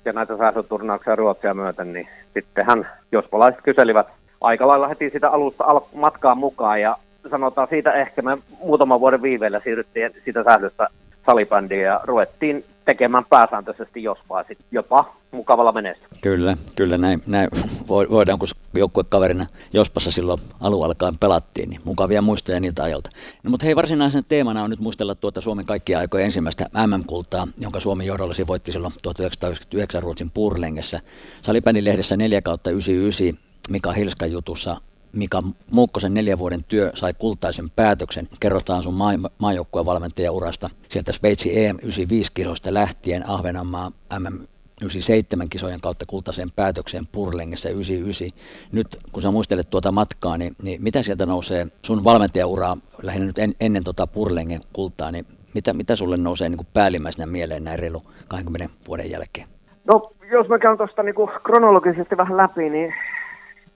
ja 0.06 0.14
näitä 0.14 0.38
sählyturnauksia 0.38 1.16
Ruotsia 1.16 1.54
myöten, 1.54 1.94
niin 1.94 2.08
sittenhän 2.34 2.90
jospalaiset 3.12 3.62
kyselivät 3.64 4.08
aika 4.42 4.68
lailla 4.68 4.88
heti 4.88 5.10
sitä 5.10 5.30
alusta 5.30 5.64
al- 5.64 5.88
matkaan 5.94 6.38
mukaan. 6.38 6.82
Ja 6.82 6.98
sanotaan 7.30 7.68
siitä 7.68 7.94
ehkä 7.94 8.22
me 8.22 8.38
muutaman 8.60 9.00
vuoden 9.00 9.22
viiveellä 9.22 9.62
siirryttiin 9.64 10.12
siitä 10.24 10.44
sählystä 10.44 10.88
salibändiin 11.28 11.82
ja 11.82 12.02
ruvettiin 12.04 12.66
tekemään 12.86 13.26
pääsääntöisesti 13.30 14.04
jospa 14.04 14.46
jopa 14.72 15.14
mukavalla 15.32 15.72
menestyksellä. 15.72 16.22
Kyllä, 16.22 16.58
kyllä 16.76 16.98
näin, 16.98 17.24
näin 17.28 17.50
voidaan, 17.88 18.40
kun 18.40 18.48
joukkuekaverina 18.74 19.46
Jospassa 19.74 20.12
silloin 20.12 20.40
alun 20.62 20.86
alkaen 20.86 21.18
pelattiin, 21.18 21.70
niin 21.70 21.82
mukavia 21.86 22.22
muistoja 22.22 22.60
niiltä 22.60 22.84
ajalta. 22.84 23.10
No, 23.44 23.50
mutta 23.50 23.66
hei, 23.66 23.76
varsinaisen 23.76 24.26
teemana 24.30 24.64
on 24.64 24.70
nyt 24.70 24.80
muistella 24.80 25.16
tuota 25.16 25.42
Suomen 25.42 25.66
kaikkia 25.66 26.00
aikojen 26.00 26.26
ensimmäistä 26.26 26.66
MM-kultaa, 26.88 27.48
jonka 27.58 27.80
Suomi 27.80 28.06
johdollasi 28.06 28.48
voitti 28.48 28.72
silloin 28.72 28.94
1999 29.04 30.04
Ruotsin 30.04 30.32
Purlengessä. 30.34 31.00
Salibändin 31.42 31.86
lehdessä 31.86 32.18
4 32.18 32.42
kautta 32.42 32.70
99 32.70 33.48
Mika 33.70 33.92
Hilskan 33.92 34.32
jutussa 34.32 34.78
Mika 35.12 35.44
Muukkosen 35.72 36.14
neljän 36.14 36.40
vuoden 36.40 36.64
työ 36.64 36.92
sai 36.94 37.14
kultaisen 37.14 37.70
päätöksen. 37.70 38.30
Kerrotaan 38.40 38.84
sun 38.84 38.94
maa- 38.94 39.30
maajoukkueen 39.38 39.86
valmentajaurasta. 39.86 40.70
Sieltä 40.90 41.12
Sveitsi 41.12 41.66
EM 41.66 41.76
95 41.76 42.32
kisoista 42.34 42.74
lähtien 42.74 43.30
Ahvenanmaa 43.30 43.92
MM 44.20 44.48
97 44.82 45.50
kisojen 45.50 45.82
kautta 45.82 46.06
kultaiseen 46.08 46.52
päätökseen 46.52 47.08
Purlengessa 47.12 47.70
99. 47.70 48.40
Nyt 48.72 48.88
kun 49.12 49.22
sä 49.22 49.32
muistelet 49.32 49.70
tuota 49.70 49.92
matkaa, 49.92 50.38
niin, 50.38 50.56
niin 50.64 50.84
mitä 50.84 51.04
sieltä 51.04 51.26
nousee 51.26 51.68
sun 51.82 52.04
valmentajauraa 52.04 52.78
lähinnä 53.04 53.28
nyt 53.28 53.38
en, 53.38 53.54
ennen 53.60 53.84
tuota 53.84 54.08
Purlengen 54.08 54.62
kultaa, 54.74 55.12
niin 55.12 55.26
mitä, 55.54 55.74
mitä 55.74 55.96
sulle 55.96 56.18
nousee 56.18 56.50
niin 56.50 56.58
kuin 56.58 56.68
päällimmäisenä 56.74 57.26
mieleen 57.26 57.64
näin 57.64 57.80
reilu 57.80 58.02
20 58.28 58.76
vuoden 58.88 59.12
jälkeen? 59.12 59.48
No, 59.86 60.14
jos 60.32 60.48
mä 60.48 60.60
käyn 60.60 60.78
tuosta 60.78 61.04
niin 61.04 61.16
kronologisesti 61.44 62.18
vähän 62.18 62.38
läpi, 62.38 62.70
niin 62.70 62.94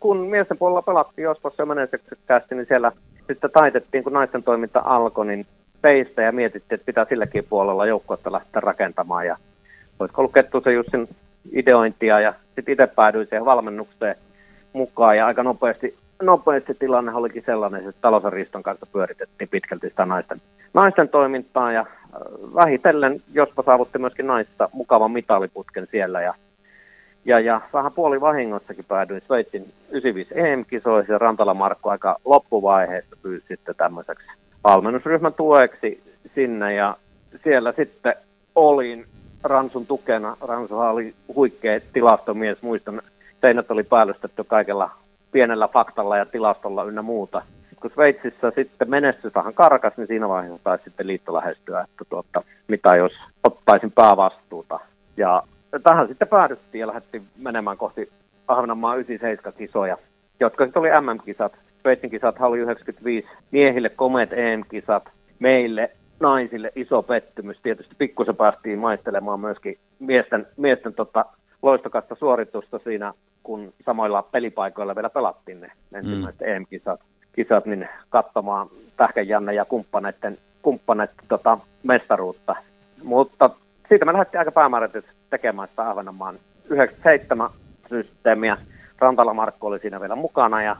kun 0.01 0.17
miesten 0.17 0.57
puolella 0.57 0.81
pelattiin 0.81 1.23
joskus 1.23 1.53
ja 1.57 1.65
menestyksekkäästi, 1.65 2.55
niin 2.55 2.65
siellä 2.67 2.91
sitten 3.27 3.51
taitettiin, 3.51 4.03
kun 4.03 4.13
naisten 4.13 4.43
toiminta 4.43 4.81
alkoi, 4.85 5.25
niin 5.25 5.45
peistä 5.81 6.21
ja 6.21 6.31
mietittiin, 6.31 6.75
että 6.75 6.85
pitää 6.85 7.05
silläkin 7.09 7.45
puolella 7.49 7.85
joukkuetta 7.85 8.31
lähteä 8.31 8.61
rakentamaan. 8.61 9.25
Ja 9.25 9.37
olisiko 9.99 10.21
ollut 10.21 10.33
Kettusen 10.33 10.73
Jussin 10.73 11.09
ideointia 11.51 12.19
ja 12.19 12.33
sitten 12.55 12.71
itse 12.71 12.87
päädyin 12.87 13.27
siihen 13.27 13.45
valmennukseen 13.45 14.15
mukaan 14.73 15.17
ja 15.17 15.25
aika 15.25 15.43
nopeasti, 15.43 15.97
nopeasti 16.21 16.73
tilanne 16.73 17.13
olikin 17.13 17.43
sellainen, 17.45 17.89
että 17.89 18.01
talousriston 18.01 18.63
kanssa 18.63 18.85
pyöritettiin 18.93 19.49
pitkälti 19.49 19.89
sitä 19.89 20.05
naisten, 20.05 20.41
naisten 20.73 21.09
toimintaa 21.09 21.71
ja 21.71 21.81
äh, 21.81 21.87
vähitellen 22.55 23.21
jospa 23.33 23.63
saavutti 23.63 23.99
myöskin 23.99 24.27
naista 24.27 24.69
mukavan 24.73 25.11
mitaliputken 25.11 25.87
siellä 25.91 26.21
ja 26.21 26.33
ja, 27.25 27.39
ja 27.39 27.61
vähän 27.73 27.91
puoli 27.91 28.21
vahingossakin 28.21 28.85
päädyin 28.85 29.21
Sveitsin 29.27 29.73
95 29.89 30.39
EM-kisoihin 30.39 31.13
ja 31.13 31.17
Rantala 31.17 31.53
Markku 31.53 31.89
aika 31.89 32.17
loppuvaiheessa 32.25 33.15
pyysi 33.21 33.45
sitten 33.47 33.75
tämmöiseksi 33.75 34.27
valmennusryhmän 34.63 35.33
tueksi 35.33 36.03
sinne 36.35 36.73
ja 36.73 36.97
siellä 37.43 37.73
sitten 37.77 38.15
olin 38.55 39.05
Ransun 39.43 39.85
tukena. 39.85 40.37
Ransu 40.41 40.79
oli 40.79 41.15
huikea 41.35 41.79
tilastomies, 41.93 42.61
muistan, 42.61 43.01
seinät 43.41 43.71
oli 43.71 43.83
päällystetty 43.83 44.43
kaikella 44.43 44.89
pienellä 45.31 45.67
faktalla 45.67 46.17
ja 46.17 46.25
tilastolla 46.25 46.83
ynnä 46.83 47.01
muuta. 47.01 47.41
Kun 47.81 47.91
Sveitsissä 47.93 48.51
sitten 48.55 48.89
menestys 48.89 49.35
vähän 49.35 49.53
karkas, 49.53 49.93
niin 49.97 50.07
siinä 50.07 50.29
vaiheessa 50.29 50.63
taisi 50.63 50.83
sitten 50.83 51.07
liitto 51.07 51.33
lähestyä, 51.33 51.81
että 51.81 52.05
tuota, 52.09 52.43
mitä 52.67 52.95
jos 52.95 53.11
ottaisin 53.43 53.91
päävastuuta. 53.91 54.79
Ja 55.17 55.43
tähän 55.79 56.07
sitten 56.07 56.27
päädyttiin 56.27 56.79
ja 56.79 56.87
lähdettiin 56.87 57.27
menemään 57.37 57.77
kohti 57.77 58.11
Ahvenanmaa 58.47 58.95
97-kisoja, 58.95 59.97
jotka 60.39 60.65
sitten 60.65 60.79
oli 60.79 60.89
MM-kisat. 60.89 61.53
Sveitsin 61.81 62.09
kisat 62.09 62.35
oli 62.39 62.59
95 62.59 63.27
miehille 63.51 63.89
komeet 63.89 64.33
EM-kisat, 64.33 65.09
meille 65.39 65.91
naisille 66.19 66.71
iso 66.75 67.03
pettymys. 67.03 67.57
Tietysti 67.63 67.95
pikkusen 67.97 68.35
päästiin 68.35 68.79
maistelemaan 68.79 69.39
myöskin 69.39 69.77
miesten, 69.99 70.47
miesten 70.57 70.93
tota, 70.93 71.25
loistokasta 71.61 72.15
suoritusta 72.15 72.79
siinä, 72.79 73.13
kun 73.43 73.73
samoilla 73.85 74.21
pelipaikoilla 74.21 74.95
vielä 74.95 75.09
pelattiin 75.09 75.61
ne 75.61 75.71
ensimmäiset 75.93 76.41
mm. 76.41 76.47
EM-kisat, 76.47 76.99
kisat, 77.35 77.65
niin 77.65 77.89
katsomaan 78.09 78.67
Tähkän 78.97 79.27
Janne 79.27 79.53
ja 79.53 79.65
kumppaneiden, 79.65 80.37
kumppaneiden 80.61 81.15
tota, 81.27 81.57
mestaruutta. 81.83 82.55
Mutta 83.03 83.49
siitä 83.89 84.05
me 84.05 84.13
lähdettiin 84.13 84.39
aika 84.39 84.51
päämääräisesti 84.51 85.20
tekemään 85.31 85.67
sitä 85.67 85.89
Ahvenanmaan 85.89 86.39
97 86.69 87.49
systeemiä. 87.89 88.57
Rantala 88.99 89.33
Markku 89.33 89.67
oli 89.67 89.79
siinä 89.79 90.01
vielä 90.01 90.15
mukana 90.15 90.63
ja 90.63 90.75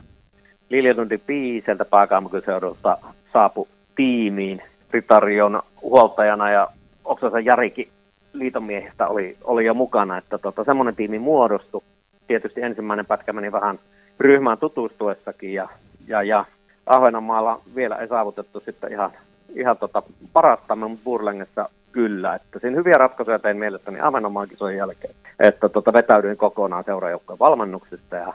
Liljelundi 0.68 1.18
Pii 1.18 1.62
sieltä 1.64 1.84
pääkaupunkiseudulta 1.84 2.98
saapui 3.32 3.68
tiimiin 3.94 4.62
Ritarion 4.90 5.62
huoltajana 5.82 6.50
ja 6.50 6.68
Oksasen 7.04 7.44
Jarikin 7.44 7.88
liitonmiehistä 8.32 9.08
oli, 9.08 9.36
oli 9.44 9.64
jo 9.64 9.74
mukana, 9.74 10.18
että 10.18 10.38
tota, 10.38 10.64
semmoinen 10.64 10.96
tiimi 10.96 11.18
muodostui. 11.18 11.82
Tietysti 12.26 12.62
ensimmäinen 12.62 13.06
pätkä 13.06 13.32
meni 13.32 13.52
vähän 13.52 13.78
ryhmään 14.20 14.58
tutustuessakin 14.58 15.54
ja, 15.54 15.68
ja, 16.06 16.22
ja 16.22 16.44
Ahvenanmaalla 16.86 17.60
vielä 17.74 17.96
ei 17.96 18.08
saavutettu 18.08 18.60
sitten 18.60 18.92
ihan, 18.92 19.10
ihan 19.54 19.78
tota 19.78 20.02
parastamme, 20.32 20.88
mutta 20.88 21.04
Burlengessa 21.04 21.68
kyllä. 21.92 22.34
Että 22.34 22.58
siinä 22.58 22.76
hyviä 22.76 22.94
ratkaisuja 22.94 23.38
tein 23.38 23.56
mielestäni 23.56 24.00
Ahvenanmaan 24.00 24.48
kisojen 24.48 24.76
jälkeen. 24.76 25.14
Että 25.40 25.68
tota, 25.68 25.92
vetäydyin 25.92 26.36
kokonaan 26.36 26.84
seuraajoukkojen 26.84 27.38
valmennuksesta 27.38 28.16
ja 28.16 28.34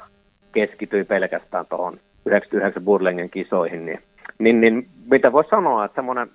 keskityin 0.51 1.05
pelkästään 1.05 1.65
tuohon 1.65 1.99
99 2.25 2.83
Burlengen 2.83 3.29
kisoihin. 3.29 3.85
Niin, 3.85 3.99
niin, 4.39 4.61
niin 4.61 4.87
mitä 5.11 5.31
voisi 5.31 5.49
sanoa, 5.49 5.85
että 5.85 5.95
semmoinen 5.95 6.29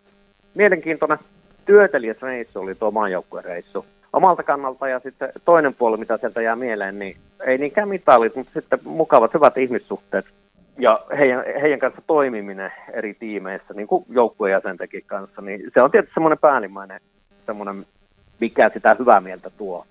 mielenkiintoinen 0.54 1.18
työtelijäs 1.64 2.22
reissu 2.22 2.60
oli 2.60 2.74
tuo 2.74 2.90
maajoukkueen 2.90 3.44
reissu 3.44 3.86
omalta 4.12 4.42
kannalta 4.42 4.88
ja 4.88 5.00
sitten 5.00 5.32
toinen 5.44 5.74
puoli, 5.74 5.96
mitä 5.96 6.16
sieltä 6.16 6.42
jää 6.42 6.56
mieleen, 6.56 6.98
niin 6.98 7.16
ei 7.46 7.58
niinkään 7.58 7.88
mitalit, 7.88 8.36
mutta 8.36 8.52
sitten 8.52 8.78
mukavat 8.84 9.34
hyvät 9.34 9.58
ihmissuhteet 9.58 10.26
ja 10.78 11.00
heidän, 11.18 11.44
heidän 11.60 11.78
kanssa 11.78 12.02
toimiminen 12.06 12.72
eri 12.92 13.14
tiimeissä, 13.14 13.74
niin 13.74 13.86
kuin 13.86 14.04
joukkueen 14.08 14.52
jäsentekin 14.52 15.02
kanssa, 15.06 15.42
niin 15.42 15.70
se 15.74 15.82
on 15.82 15.90
tietysti 15.90 16.14
semmoinen 16.14 16.38
päällimmäinen 16.38 17.00
semmoinen, 17.46 17.86
mikä 18.40 18.70
sitä 18.74 18.96
hyvää 18.98 19.20
mieltä 19.20 19.50
tuo. 19.50 19.86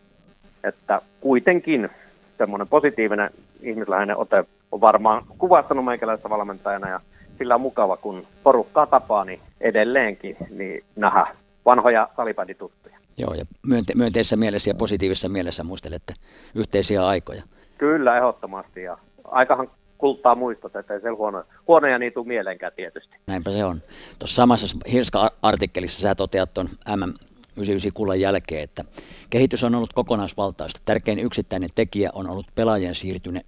Että 0.63 1.01
kuitenkin 1.21 1.89
semmoinen 2.37 2.67
positiivinen 2.67 3.29
ihmisläheinen 3.61 4.17
ote 4.17 4.43
on 4.71 4.81
varmaan 4.81 5.23
kuvastanut 5.37 5.85
meikäläistä 5.85 6.29
valmentajana 6.29 6.89
ja 6.89 6.99
sillä 7.37 7.55
on 7.55 7.61
mukava, 7.61 7.97
kun 7.97 8.27
porukkaa 8.43 8.85
tapaa, 8.85 9.25
niin 9.25 9.39
edelleenkin 9.61 10.37
niin 10.49 10.83
nähdä 10.95 11.27
vanhoja 11.65 12.09
salipädituttuja. 12.17 12.97
Joo, 13.17 13.33
ja 13.33 13.45
myönte- 13.67 13.95
myönteisessä 13.95 14.35
mielessä 14.35 14.69
ja 14.69 14.75
positiivisessa 14.75 15.29
mielessä 15.29 15.63
muistelette 15.63 16.13
yhteisiä 16.55 17.07
aikoja. 17.07 17.43
Kyllä, 17.77 18.17
ehdottomasti. 18.17 18.83
Ja 18.83 18.97
aikahan 19.23 19.71
kultaa 19.97 20.35
muistot, 20.35 20.75
että 20.75 20.93
ei 20.93 21.01
se 21.01 21.09
huono, 21.09 21.43
huonoja 21.67 21.99
niitä 21.99 22.13
tule 22.13 22.27
mieleenkään 22.27 22.73
tietysti. 22.75 23.15
Näinpä 23.27 23.51
se 23.51 23.65
on. 23.65 23.81
Tuossa 24.19 24.35
samassa 24.35 24.77
Hilska-artikkelissa 24.91 26.01
sä 26.01 26.15
toteat 26.15 26.53
tuon 26.53 26.69
MM 26.95 27.13
99 27.57 27.91
kullan 27.93 28.19
jälkeen, 28.19 28.63
että 28.63 28.83
kehitys 29.29 29.63
on 29.63 29.75
ollut 29.75 29.93
kokonaisvaltaista. 29.93 30.81
Tärkein 30.85 31.19
yksittäinen 31.19 31.69
tekijä 31.75 32.09
on 32.13 32.29
ollut 32.29 32.45
pelaajien 32.55 32.95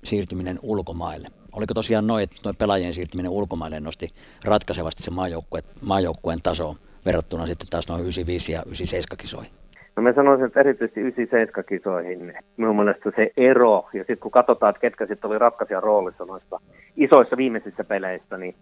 siirtyminen, 0.04 0.60
ulkomaille. 0.62 1.28
Oliko 1.52 1.74
tosiaan 1.74 2.08
noin, 2.08 2.24
että 2.24 2.36
tuo 2.44 2.54
pelaajien 2.54 2.94
siirtyminen 2.94 3.32
ulkomaille 3.32 3.80
nosti 3.80 4.08
ratkaisevasti 4.46 5.04
se 5.04 5.12
maajoukkueen, 5.12 5.64
maajoukkueen 5.82 6.42
taso 6.42 6.76
verrattuna 7.06 7.46
sitten 7.46 7.68
taas 7.70 7.88
noin 7.88 8.02
95 8.02 8.52
ja 8.52 8.60
97 8.66 9.18
kisoihin? 9.18 9.52
No 9.96 10.04
mä 10.04 10.14
sanoisin, 10.14 10.46
että 10.46 10.60
erityisesti 10.60 11.00
97 11.00 11.66
kisoihin 11.66 12.34
minun 12.58 12.76
mielestä 12.76 13.12
se 13.16 13.32
ero, 13.38 13.90
ja 13.94 14.00
sitten 14.00 14.20
kun 14.20 14.32
katsotaan, 14.32 14.70
että 14.70 14.80
ketkä 14.80 15.06
sitten 15.06 15.30
oli 15.30 15.40
ratkaisija 15.40 15.80
roolissa 15.80 16.26
noissa 16.26 16.60
isoissa 16.98 17.38
viimeisissä 17.38 17.84
peleissä, 17.84 18.38
niin 18.38 18.56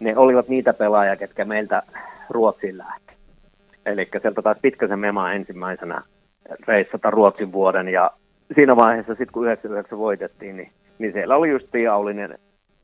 ne 0.00 0.16
olivat 0.16 0.48
niitä 0.48 0.72
pelaajia, 0.74 1.16
ketkä 1.16 1.44
meiltä 1.44 1.82
Ruotsiin 2.30 2.78
lähti. 2.78 3.13
Eli 3.86 4.08
sieltä 4.22 4.42
taas 4.42 4.58
Pitkäsen 4.62 4.98
Mema 4.98 5.32
ensimmäisenä 5.32 6.02
reissata 6.66 7.10
Ruotsin 7.10 7.52
vuoden, 7.52 7.88
ja 7.88 8.10
siinä 8.54 8.76
vaiheessa 8.76 9.12
sitten 9.12 9.32
kun 9.32 9.44
99 9.44 9.98
voitettiin, 9.98 10.56
niin, 10.56 10.70
niin 10.98 11.12
siellä 11.12 11.36
oli 11.36 11.50
just 11.50 11.68
Aulinen, 11.92 12.38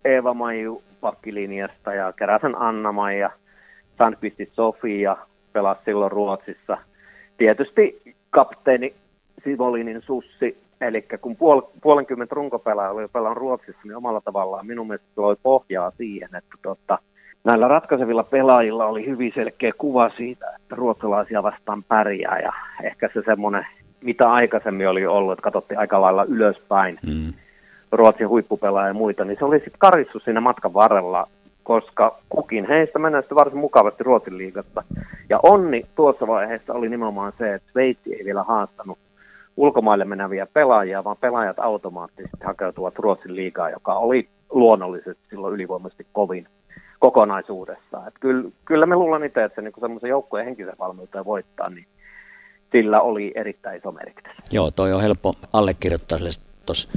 Eeva 0.04 0.34
Maiju 0.34 0.82
pakkilinjasta 1.00 1.94
ja 1.94 2.12
Keräsen 2.12 2.56
Anna-Maija, 2.56 3.30
Sandqvistin 3.98 4.50
Sofia 4.52 5.16
pelasi 5.52 5.80
silloin 5.84 6.12
Ruotsissa– 6.12 6.78
tietysti 7.40 8.02
kapteeni 8.30 8.94
Sivolinin 9.44 10.02
Sussi, 10.02 10.58
eli 10.80 11.02
kun 11.20 11.36
puol, 11.36 11.60
puolenkymmentä 11.82 12.34
runkopelaa 12.34 12.90
oli 12.90 13.08
pelannut 13.08 13.38
Ruotsissa, 13.38 13.80
niin 13.84 13.96
omalla 13.96 14.20
tavallaan 14.20 14.66
minun 14.66 14.86
mielestä 14.86 15.08
loi 15.16 15.36
pohjaa 15.42 15.90
siihen, 15.90 16.28
että 16.34 16.56
tota, 16.62 16.98
näillä 17.44 17.68
ratkaisevilla 17.68 18.24
pelaajilla 18.24 18.86
oli 18.86 19.06
hyvin 19.06 19.32
selkeä 19.34 19.72
kuva 19.78 20.10
siitä, 20.16 20.46
että 20.56 20.76
ruotsalaisia 20.76 21.42
vastaan 21.42 21.84
pärjää 21.84 22.38
ja 22.38 22.52
ehkä 22.82 23.10
se 23.14 23.22
semmoinen, 23.24 23.66
mitä 24.00 24.32
aikaisemmin 24.32 24.88
oli 24.88 25.06
ollut, 25.06 25.32
että 25.32 25.42
katsottiin 25.42 25.78
aika 25.78 26.00
lailla 26.00 26.24
ylöspäin 26.24 26.98
mm. 27.06 27.32
Ruotsin 27.92 28.28
huippupelaaja 28.28 28.88
ja 28.88 28.94
muita, 28.94 29.24
niin 29.24 29.36
se 29.38 29.44
oli 29.44 29.56
sitten 29.56 29.78
karissu 29.78 30.20
siinä 30.20 30.40
matkan 30.40 30.74
varrella 30.74 31.26
koska 31.62 32.18
kukin 32.28 32.68
heistä 32.68 32.98
menestyi 32.98 33.34
varsin 33.34 33.58
mukavasti 33.58 34.04
Ruotsin 34.04 34.38
liigassa. 34.38 34.84
Ja 35.28 35.40
onni 35.42 35.86
tuossa 35.94 36.26
vaiheessa 36.26 36.72
oli 36.72 36.88
nimenomaan 36.88 37.32
se, 37.38 37.54
että 37.54 37.72
Sveitsi 37.72 38.14
ei 38.14 38.24
vielä 38.24 38.42
haastanut 38.42 38.98
ulkomaille 39.56 40.04
meneviä 40.04 40.46
pelaajia, 40.46 41.04
vaan 41.04 41.16
pelaajat 41.20 41.58
automaattisesti 41.58 42.44
hakeutuvat 42.44 42.98
Ruotsin 42.98 43.36
liigaan, 43.36 43.72
joka 43.72 43.94
oli 43.94 44.28
luonnollisesti 44.50 45.22
silloin 45.30 45.54
ylivoimaisesti 45.54 46.06
kovin 46.12 46.46
kokonaisuudessaan. 47.00 48.12
Kyllä, 48.20 48.50
kyllä 48.64 48.86
me 48.86 48.96
luulen 48.96 49.24
itse, 49.24 49.44
että 49.44 49.56
se 49.56 49.62
niin 49.62 49.74
semmoisen 49.80 50.10
joukkueen 50.10 50.46
henkisen 50.46 50.78
valmiuteen 50.78 51.24
voittaa, 51.24 51.70
niin 51.70 51.86
sillä 52.72 53.00
oli 53.00 53.32
erittäin 53.34 53.78
iso 53.78 53.92
merkitys. 53.92 54.32
Joo, 54.52 54.70
toi 54.70 54.92
on 54.92 55.02
helppo 55.02 55.34
allekirjoittaa 55.52 56.18
tuossa 56.66 56.90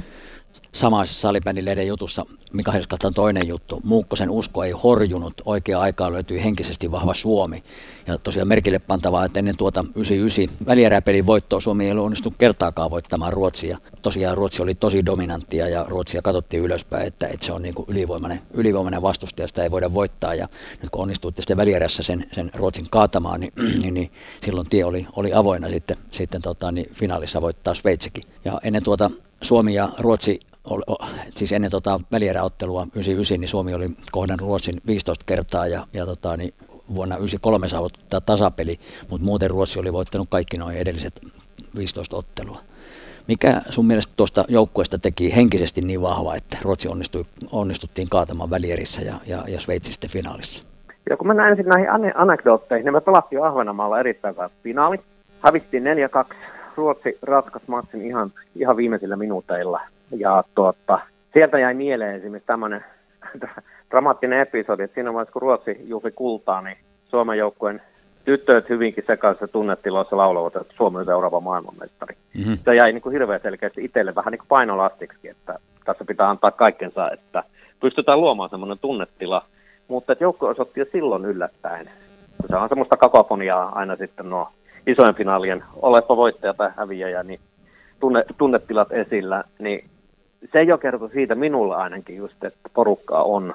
samaisessa 0.74 1.20
salibändilehden 1.20 1.86
jutussa 1.86 2.26
Mika 2.52 2.72
Helskatan 2.72 3.14
toinen 3.14 3.48
juttu. 3.48 3.80
Muukkosen 3.84 4.30
usko 4.30 4.64
ei 4.64 4.70
horjunut. 4.70 5.42
Oikea 5.44 5.80
aikaa 5.80 6.12
löytyi 6.12 6.44
henkisesti 6.44 6.90
vahva 6.90 7.14
Suomi. 7.14 7.62
Ja 8.06 8.18
tosiaan 8.18 8.48
merkille 8.48 8.78
pantavaa, 8.78 9.24
että 9.24 9.38
ennen 9.38 9.56
tuota 9.56 9.84
99 9.94 10.66
välieräpelin 10.66 11.26
voittoa 11.26 11.60
Suomi 11.60 11.84
ei 11.84 11.90
ollut 11.90 12.04
onnistunut 12.04 12.38
kertaakaan 12.38 12.90
voittamaan 12.90 13.32
Ruotsia. 13.32 13.78
Tosiaan 14.02 14.36
Ruotsi 14.36 14.62
oli 14.62 14.74
tosi 14.74 15.06
dominanttia 15.06 15.68
ja 15.68 15.84
Ruotsia 15.88 16.22
katsottiin 16.22 16.62
ylöspäin, 16.62 17.06
että, 17.06 17.26
että 17.26 17.46
se 17.46 17.52
on 17.52 17.62
niin 17.62 17.74
kuin 17.74 17.88
ylivoimainen, 17.88 18.40
ylivoimainen 18.54 19.02
vastustaja, 19.02 19.48
sitä 19.48 19.62
ei 19.62 19.70
voida 19.70 19.94
voittaa. 19.94 20.34
Ja 20.34 20.48
nyt 20.82 20.90
kun 20.90 21.02
onnistuitte 21.02 21.42
sitten 21.42 21.56
välierässä 21.56 22.02
sen, 22.02 22.26
sen 22.32 22.50
Ruotsin 22.54 22.86
kaatamaan, 22.90 23.40
niin, 23.40 23.52
niin, 23.82 23.94
niin 23.94 24.10
silloin 24.44 24.68
tie 24.68 24.84
oli, 24.84 25.06
oli 25.16 25.32
avoinna 25.32 25.68
sitten, 25.68 25.96
sitten 26.10 26.42
tota, 26.42 26.72
niin 26.72 26.90
finaalissa 26.92 27.40
voittaa 27.40 27.74
Sveitsikin. 27.74 28.24
Ja 28.44 28.60
ennen 28.64 28.82
tuota 28.82 29.10
Suomi 29.42 29.74
ja 29.74 29.88
Ruotsi 29.98 30.40
siis 31.34 31.52
ennen 31.52 31.70
tota 31.70 32.00
välieräottelua 32.12 32.82
99, 32.82 33.40
niin 33.40 33.48
Suomi 33.48 33.74
oli 33.74 33.90
kohdannut 34.12 34.48
Ruotsin 34.48 34.74
15 34.86 35.24
kertaa 35.26 35.66
ja, 35.66 35.86
ja 35.92 36.06
tota, 36.06 36.36
niin 36.36 36.54
vuonna 36.94 37.16
93 37.16 37.68
saavuttaa 37.68 38.20
tasapeli, 38.20 38.80
mutta 39.10 39.24
muuten 39.24 39.50
Ruotsi 39.50 39.78
oli 39.78 39.92
voittanut 39.92 40.28
kaikki 40.30 40.56
noin 40.56 40.76
edelliset 40.76 41.20
15 41.76 42.16
ottelua. 42.16 42.58
Mikä 43.28 43.62
sun 43.70 43.86
mielestä 43.86 44.12
tuosta 44.16 44.44
joukkueesta 44.48 44.98
teki 44.98 45.36
henkisesti 45.36 45.80
niin 45.80 46.02
vahva, 46.02 46.34
että 46.34 46.58
Ruotsi 46.62 46.88
onnistui, 46.88 47.24
onnistuttiin 47.52 48.08
kaatamaan 48.08 48.50
välierissä 48.50 49.02
ja, 49.02 49.14
ja, 49.26 49.44
ja 49.48 49.60
Sveitsi 49.60 49.92
sitten 49.92 50.10
finaalissa? 50.10 50.68
Ja 51.10 51.16
kun 51.16 51.26
mennään 51.26 51.50
ensin 51.50 51.66
näihin 51.66 51.88
anekdootteihin, 52.14 52.84
niin 52.84 52.92
me 52.92 53.00
pelattiin 53.00 53.44
Ahvenanmaalla 53.44 54.00
erittäin 54.00 54.34
hyvä 54.34 54.50
finaali. 54.62 55.00
Hävittiin 55.40 55.84
4-2. 56.30 56.34
Ruotsi 56.76 57.18
ratkaisi 57.22 57.70
matsin 57.70 58.06
ihan, 58.06 58.32
ihan 58.56 58.76
viimeisillä 58.76 59.16
minuuteilla 59.16 59.80
ja 60.10 60.44
tuota, 60.54 60.98
sieltä 61.32 61.58
jäi 61.58 61.74
mieleen 61.74 62.14
esimerkiksi 62.14 62.46
tämmöinen 62.46 62.84
dramaattinen 63.90 64.40
episodi, 64.40 64.82
että 64.82 64.94
siinä 64.94 65.12
vaiheessa 65.12 65.32
kun 65.32 65.42
Ruotsi 65.42 65.80
juhli 65.86 66.10
kultaa, 66.10 66.62
niin 66.62 66.76
Suomen 67.08 67.38
joukkueen 67.38 67.82
tyttöt 68.24 68.68
hyvinkin 68.68 69.04
sekaisessa 69.06 69.48
tunnetiloissa 69.48 70.16
laulavat, 70.16 70.56
että 70.56 70.74
Suomi 70.76 70.98
on 70.98 71.04
seuraava 71.04 71.40
maailmanmestari. 71.40 72.16
Mm-hmm. 72.34 72.56
Se 72.56 72.74
jäi 72.74 72.92
niin 72.92 73.02
kuin 73.02 73.12
hirveän 73.12 73.40
selkeästi 73.42 73.84
itselle 73.84 74.14
vähän 74.14 74.32
niin 74.32 74.38
kuin 74.38 74.48
painolastiksi, 74.48 75.28
että 75.28 75.58
tässä 75.84 76.04
pitää 76.04 76.30
antaa 76.30 76.50
kaikkensa, 76.50 77.10
että 77.10 77.42
pystytään 77.80 78.20
luomaan 78.20 78.50
semmoinen 78.50 78.78
tunnetila. 78.78 79.44
Mutta 79.88 80.12
että 80.12 80.24
joukko 80.24 80.46
osoitti 80.46 80.80
jo 80.80 80.86
silloin 80.92 81.24
yllättäen. 81.24 81.90
Se 82.48 82.56
on 82.56 82.68
semmoista 82.68 82.96
kakofoniaa 82.96 83.72
aina 83.74 83.96
sitten 83.96 84.30
nuo 84.30 84.48
isojen 84.86 85.14
finaalien 85.14 85.64
olepa 85.76 86.16
voittaja 86.16 86.54
tai 86.54 86.70
häviäjä, 86.76 87.22
niin 87.22 87.40
tunne, 88.00 88.24
tunnetilat 88.38 88.92
esillä, 88.92 89.44
niin 89.58 89.84
se 90.52 90.62
jo 90.62 90.78
kertoi 90.78 91.10
siitä 91.10 91.34
minulla 91.34 91.76
ainakin 91.76 92.16
just, 92.16 92.44
että 92.44 92.70
porukka 92.74 93.22
on 93.22 93.54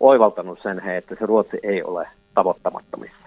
oivaltanut 0.00 0.58
sen, 0.62 0.88
että 0.88 1.14
se 1.18 1.26
Ruotsi 1.26 1.58
ei 1.62 1.82
ole 1.82 2.08
tavoittamattomissa. 2.34 3.26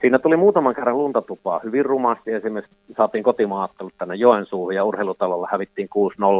Siinä 0.00 0.18
tuli 0.18 0.36
muutaman 0.36 0.74
kerran 0.74 0.98
luntatupaa 0.98 1.60
hyvin 1.64 1.84
rumasti. 1.84 2.32
Esimerkiksi 2.32 2.76
saatiin 2.96 3.24
kotimaattelut 3.24 3.92
tänne 3.98 4.14
Joensuuhun 4.14 4.74
ja 4.74 4.84
urheilutalolla 4.84 5.48
hävittiin 5.52 5.88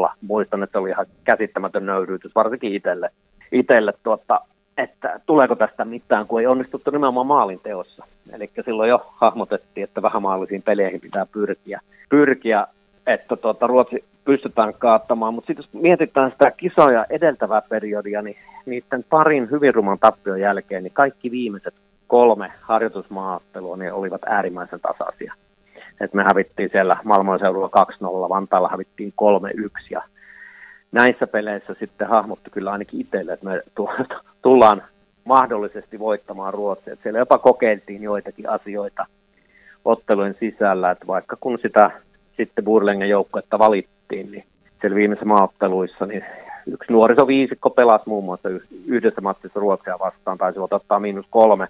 6-0. 0.09 0.13
Muistan, 0.27 0.63
että 0.63 0.79
oli 0.79 0.91
ihan 0.91 1.07
käsittämätön 1.25 1.87
nöyryytys, 1.87 2.35
varsinkin 2.35 2.75
itselle, 2.75 3.11
itselle 3.53 3.93
tuota, 4.03 4.41
että 4.79 5.21
tuleeko 5.27 5.57
tästä 5.57 5.85
mitään, 5.85 6.27
kun 6.27 6.41
ei 6.41 6.47
onnistuttu 6.47 6.91
nimenomaan 6.91 7.27
maalin 7.27 7.61
teossa. 7.63 8.05
Eli 8.33 8.51
silloin 8.65 8.89
jo 8.89 9.07
hahmotettiin, 9.15 9.85
että 9.85 10.03
vähämaallisiin 10.03 10.63
peleihin 10.63 11.01
pitää 11.01 11.27
pyrkiä, 11.27 11.81
pyrkiä 12.09 12.67
että 13.07 13.37
tuota, 13.37 13.67
Ruotsi 13.67 14.05
pystytään 14.31 14.75
kaattamaan. 14.75 15.35
Mutta 15.35 15.47
sitten 15.47 15.65
jos 15.65 15.83
mietitään 15.83 16.31
sitä 16.31 16.51
kisoja 16.51 17.07
edeltävää 17.11 17.63
periodia, 17.63 18.23
niin 18.23 18.37
niiden 18.67 19.05
parin 19.11 19.51
hyvin 19.51 19.75
ruman 19.75 19.99
tappion 19.99 20.41
jälkeen, 20.41 20.83
niin 20.83 20.93
kaikki 20.93 21.31
viimeiset 21.31 21.75
kolme 22.07 22.53
harjoitusmaaottelua, 22.61 23.77
niin 23.77 23.93
olivat 23.93 24.21
äärimmäisen 24.27 24.81
tasaisia. 24.81 25.35
Et 26.01 26.15
me 26.15 26.25
hävittiin 26.27 26.71
siellä 26.73 26.97
maailmanseudulla 27.05 27.71
2-0, 28.27 28.29
Vantaalla 28.29 28.69
hävittiin 28.69 29.13
3-1 29.23 29.87
ja 29.91 30.03
näissä 30.93 31.27
peleissä 31.27 31.75
sitten 31.79 32.09
hahmotti 32.09 32.51
kyllä 32.51 32.73
ainakin 32.73 33.01
itselle, 33.01 33.33
että 33.33 33.47
me 33.47 33.63
tullaan 34.43 34.83
mahdollisesti 35.25 35.99
voittamaan 35.99 36.55
Ruotsia. 36.55 36.97
Siellä 37.03 37.19
jopa 37.19 37.39
kokeiltiin 37.39 38.03
joitakin 38.03 38.49
asioita 38.49 39.07
ottelujen 39.85 40.37
sisällä, 40.41 40.91
että 40.91 41.07
vaikka 41.07 41.37
kun 41.41 41.59
sitä 41.63 41.91
sitten 42.37 42.65
Burlengen 42.65 43.09
joukkuetta 43.09 43.59
valittiin, 43.59 44.00
niin 44.17 44.45
siellä 44.81 44.95
viimeisessä 44.97 45.27
maaotteluissa, 45.27 46.07
niin 46.07 46.25
yksi 46.67 46.93
nuorisoviisikko 46.93 47.71
pelasi 47.71 48.05
muun 48.07 48.25
muassa 48.25 48.49
yhdessä 48.87 49.21
matsissa 49.21 49.61
Ruotsia 49.61 49.99
vastaan, 49.99 50.39
taisi 50.39 50.59
ottaa 50.59 51.01
miinus 51.01 51.27
kolme. 51.31 51.69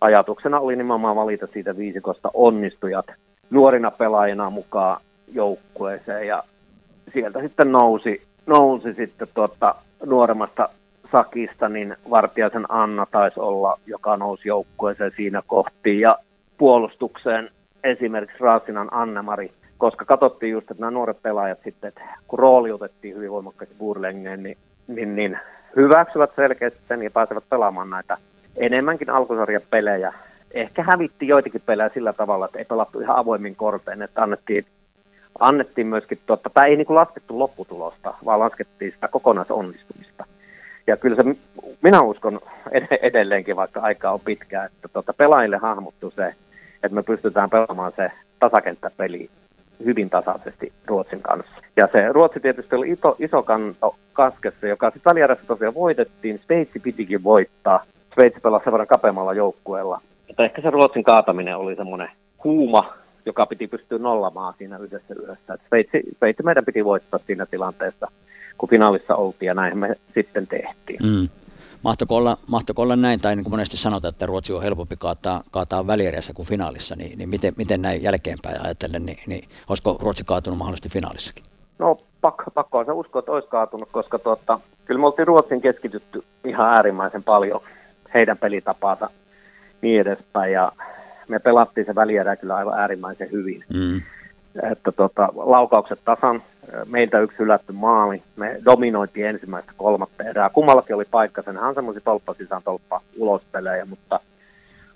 Ajatuksena 0.00 0.60
oli 0.60 0.76
nimenomaan 0.76 1.16
valita 1.16 1.46
siitä 1.52 1.76
viisikosta 1.76 2.30
onnistujat 2.34 3.06
nuorina 3.50 3.90
pelaajina 3.90 4.50
mukaan 4.50 5.00
joukkueeseen 5.32 6.26
ja 6.26 6.44
sieltä 7.12 7.40
sitten 7.40 7.72
nousi, 7.72 8.22
nousi 8.46 8.94
sitten 8.94 9.28
tuota, 9.34 9.74
nuoremmasta 10.06 10.68
Sakista, 11.12 11.68
niin 11.68 11.96
Vartiaisen 12.10 12.66
Anna 12.68 13.06
taisi 13.10 13.40
olla, 13.40 13.78
joka 13.86 14.16
nousi 14.16 14.48
joukkueeseen 14.48 15.12
siinä 15.16 15.42
kohti 15.46 16.00
ja 16.00 16.18
puolustukseen 16.58 17.50
esimerkiksi 17.84 18.38
Raasinan 18.40 18.88
Annemari 18.90 19.50
koska 19.78 20.04
katsottiin 20.04 20.52
just, 20.52 20.70
että 20.70 20.80
nämä 20.80 20.90
nuoret 20.90 21.22
pelaajat 21.22 21.58
sitten, 21.64 21.88
että 21.88 22.00
kun 22.28 22.38
rooli 22.38 22.72
otettiin 22.72 23.16
hyvin 23.16 23.30
voimakkaasti 23.30 23.74
Burlengeen, 23.78 24.42
niin, 24.42 24.56
niin, 24.86 25.16
niin 25.16 25.38
hyväksyvät 25.76 26.30
selkeästi 26.36 26.80
sen 26.88 27.02
ja 27.02 27.10
pääsevät 27.10 27.44
pelaamaan 27.50 27.90
näitä 27.90 28.18
enemmänkin 28.56 29.10
alkusarjapelejä. 29.10 30.12
Ehkä 30.50 30.82
hävitti 30.82 31.28
joitakin 31.28 31.62
pelejä 31.66 31.90
sillä 31.94 32.12
tavalla, 32.12 32.44
että 32.44 32.58
ei 32.58 32.64
pelattu 32.64 33.00
ihan 33.00 33.16
avoimin 33.16 33.56
kortein, 33.56 34.02
että 34.02 34.22
annettiin, 34.22 34.66
annettiin 35.38 35.86
myöskin, 35.86 36.18
tuota, 36.26 36.50
tai 36.54 36.70
ei 36.70 36.76
niin 36.76 36.86
kuin 36.86 36.94
laskettu 36.94 37.38
lopputulosta, 37.38 38.14
vaan 38.24 38.40
laskettiin 38.40 38.92
sitä 38.92 39.08
kokonaisonnistumista. 39.08 40.24
Ja 40.86 40.96
kyllä 40.96 41.16
se, 41.16 41.36
minä 41.82 42.00
uskon 42.02 42.40
edelleenkin, 43.02 43.56
vaikka 43.56 43.80
aikaa 43.80 44.12
on 44.12 44.20
pitkään, 44.20 44.66
että 44.66 44.88
tuota, 44.88 45.12
pelaajille 45.12 45.56
hahmottuu 45.56 46.10
se, 46.10 46.34
että 46.82 46.94
me 46.94 47.02
pystytään 47.02 47.50
pelaamaan 47.50 47.92
se 47.96 48.10
tasakenttäpeli 48.40 49.30
hyvin 49.84 50.10
tasaisesti 50.10 50.72
Ruotsin 50.86 51.22
kanssa. 51.22 51.52
Ja 51.76 51.88
se 51.92 52.12
Ruotsi 52.12 52.40
tietysti 52.40 52.76
oli 52.76 52.90
iso, 52.90 53.16
iso 53.18 53.42
kanto 53.42 53.96
kaskessa, 54.12 54.66
joka 54.66 54.90
sitten 54.90 55.10
välierässä 55.10 55.44
tosiaan 55.46 55.74
voitettiin. 55.74 56.40
Sveitsi 56.46 56.80
pitikin 56.80 57.24
voittaa. 57.24 57.84
Sveitsi 58.14 58.40
pelasi 58.40 58.64
sen 58.64 58.72
verran 58.72 58.86
kapeammalla 58.86 59.34
joukkueella. 59.34 60.00
Mutta 60.28 60.44
ehkä 60.44 60.62
se 60.62 60.70
Ruotsin 60.70 61.04
kaataminen 61.04 61.56
oli 61.56 61.76
semmoinen 61.76 62.10
kuuma, 62.38 62.94
joka 63.26 63.46
piti 63.46 63.66
pystyä 63.66 63.98
nollamaan 63.98 64.54
siinä 64.58 64.78
yhdessä 64.78 65.14
yhdessä. 65.22 65.54
Et 65.54 65.60
Sveitsi, 65.68 66.02
Sveitsi 66.18 66.42
meidän 66.42 66.64
piti 66.64 66.84
voittaa 66.84 67.20
siinä 67.26 67.46
tilanteessa, 67.46 68.06
kun 68.58 68.68
finaalissa 68.68 69.16
oltiin 69.16 69.46
ja 69.46 69.54
näin 69.54 69.78
me 69.78 69.94
sitten 70.14 70.46
tehtiin. 70.46 71.00
Mm. 71.02 71.28
Mahtoiko 71.82 72.16
olla, 72.16 72.38
mahtoiko 72.46 72.82
olla 72.82 72.96
näin, 72.96 73.20
tai 73.20 73.36
niin 73.36 73.44
kuin 73.44 73.52
monesti 73.52 73.76
sanotaan, 73.76 74.12
että 74.12 74.26
Ruotsi 74.26 74.52
on 74.52 74.62
helpompi 74.62 74.96
kaataa, 74.96 75.42
kaataa 75.50 75.86
välierässä 75.86 76.32
kuin 76.32 76.48
finaalissa, 76.48 76.94
niin, 76.96 77.18
niin 77.18 77.28
miten, 77.28 77.52
miten 77.56 77.82
näin 77.82 78.02
jälkeenpäin 78.02 78.64
ajatellen, 78.64 79.06
niin, 79.06 79.18
niin 79.26 79.48
olisiko 79.68 79.98
Ruotsi 80.00 80.24
kaatunut 80.24 80.58
mahdollisesti 80.58 80.88
finaalissakin? 80.88 81.44
No 81.78 81.96
pakko, 82.20 82.50
pakko 82.54 82.84
se 82.84 82.92
uskoa, 82.92 83.18
että 83.18 83.32
olisi 83.32 83.48
kaatunut, 83.48 83.88
koska 83.92 84.18
tuota, 84.18 84.60
kyllä 84.84 85.00
me 85.00 85.06
oltiin 85.06 85.26
Ruotsin 85.26 85.60
keskitytty 85.60 86.24
ihan 86.44 86.70
äärimmäisen 86.70 87.24
paljon 87.24 87.60
heidän 88.14 88.38
pelitapaata 88.38 89.10
niin 89.82 90.00
edespäin, 90.00 90.52
ja 90.52 90.72
me 91.28 91.38
pelattiin 91.38 91.86
se 91.86 91.94
välierä 91.94 92.36
kyllä 92.36 92.56
aivan 92.56 92.78
äärimmäisen 92.78 93.30
hyvin. 93.32 93.64
Mm. 93.74 94.02
Että 94.72 94.92
tuota, 94.92 95.28
laukaukset 95.34 96.00
tasan, 96.04 96.42
meiltä 96.86 97.20
yksi 97.20 97.38
hylätty 97.38 97.72
maali. 97.72 98.22
Me 98.36 98.60
dominoitiin 98.64 99.26
ensimmäistä 99.26 99.72
kolmatta 99.76 100.24
erää. 100.24 100.50
Kummallakin 100.50 100.96
oli 100.96 101.04
paikka, 101.10 101.42
senhän 101.42 101.68
on 101.68 101.74
semmoisia 101.74 102.02
tolppa 102.04 102.34
sisään 102.34 102.62
tolppa 102.62 103.00
ulospelejä, 103.16 103.84
mutta, 103.84 104.20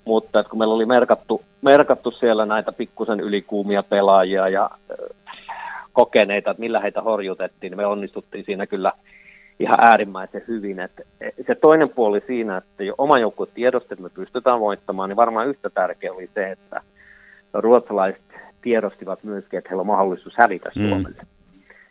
mutta 0.05 0.41
että 0.41 0.51
kun 0.51 0.59
meillä 0.59 0.75
oli 0.75 0.87
merkattu, 0.87 1.43
merkattu 1.63 2.11
siellä 2.11 2.47
näitä 2.47 2.73
pikkusen 2.73 3.21
ylikuumia 3.21 3.83
pelaajia 3.83 4.49
ja 4.49 4.71
kokeneita, 5.93 6.51
että 6.51 6.61
millä 6.61 6.81
heitä 6.81 7.03
horjutettiin, 7.03 7.71
niin 7.71 7.79
me 7.79 7.87
onnistuttiin 7.87 8.45
siinä 8.45 8.67
kyllä 8.67 8.93
ihan 9.61 9.79
äärimmäisen 9.81 10.43
hyvin. 10.49 10.81
Että 10.81 11.03
e, 11.21 11.31
se 11.47 11.55
toinen 11.55 11.89
puoli 11.89 12.23
siinä, 12.27 12.57
että 12.57 12.85
jo 12.85 12.95
oma 12.99 13.19
joukkue 13.19 13.47
tiedosti, 13.55 13.95
että 13.95 14.03
me 14.03 14.11
pystytään 14.11 14.61
voittamaan, 14.61 15.09
niin 15.09 15.17
varmaan 15.17 15.49
yhtä 15.49 15.71
tärkeä 15.71 16.13
oli 16.13 16.31
se, 16.35 16.51
että 16.51 16.81
ruotsalaiset 17.53 18.23
tiedostivat 18.63 19.25
myöskin, 19.25 19.59
että 19.59 19.69
heillä 19.69 19.81
on 19.81 19.87
mahdollisuus 19.87 20.35
hävitä 20.39 20.71
mm. 20.77 21.05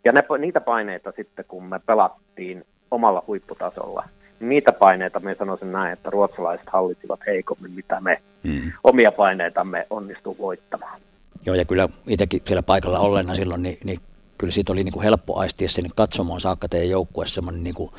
Ja 0.03 0.11
ne, 0.11 0.21
niitä 0.37 0.61
paineita 0.61 1.13
sitten, 1.15 1.45
kun 1.47 1.63
me 1.63 1.79
pelattiin 1.85 2.65
omalla 2.91 3.23
huipputasolla, 3.27 4.03
niin 4.39 4.49
niitä 4.49 4.71
paineita 4.71 5.19
me 5.19 5.35
sanoisin 5.39 5.71
näin, 5.71 5.93
että 5.93 6.09
ruotsalaiset 6.09 6.67
hallitsivat 6.69 7.19
heikommin, 7.27 7.71
mitä 7.71 8.01
me 8.01 8.21
mm. 8.43 8.71
omia 8.83 9.11
paineitamme 9.11 9.87
onnistuu 9.89 10.37
voittamaan. 10.37 11.01
Joo, 11.45 11.55
ja 11.55 11.65
kyllä 11.65 11.89
itsekin 12.07 12.41
siellä 12.45 12.63
paikalla 12.63 12.99
olleena 12.99 13.35
silloin, 13.35 13.63
niin, 13.63 13.77
niin 13.83 13.99
kyllä 14.37 14.51
siitä 14.51 14.73
oli 14.73 14.83
niin 14.83 14.93
kuin 14.93 15.03
helppo 15.03 15.39
aistia 15.39 15.69
sinne 15.69 15.89
katsomaan 15.95 16.39
saakka 16.39 16.67
teidän 16.69 16.89
joukkueessa 16.89 17.35
semmoinen 17.35 17.63
niin 17.63 17.75
kuin, 17.75 17.91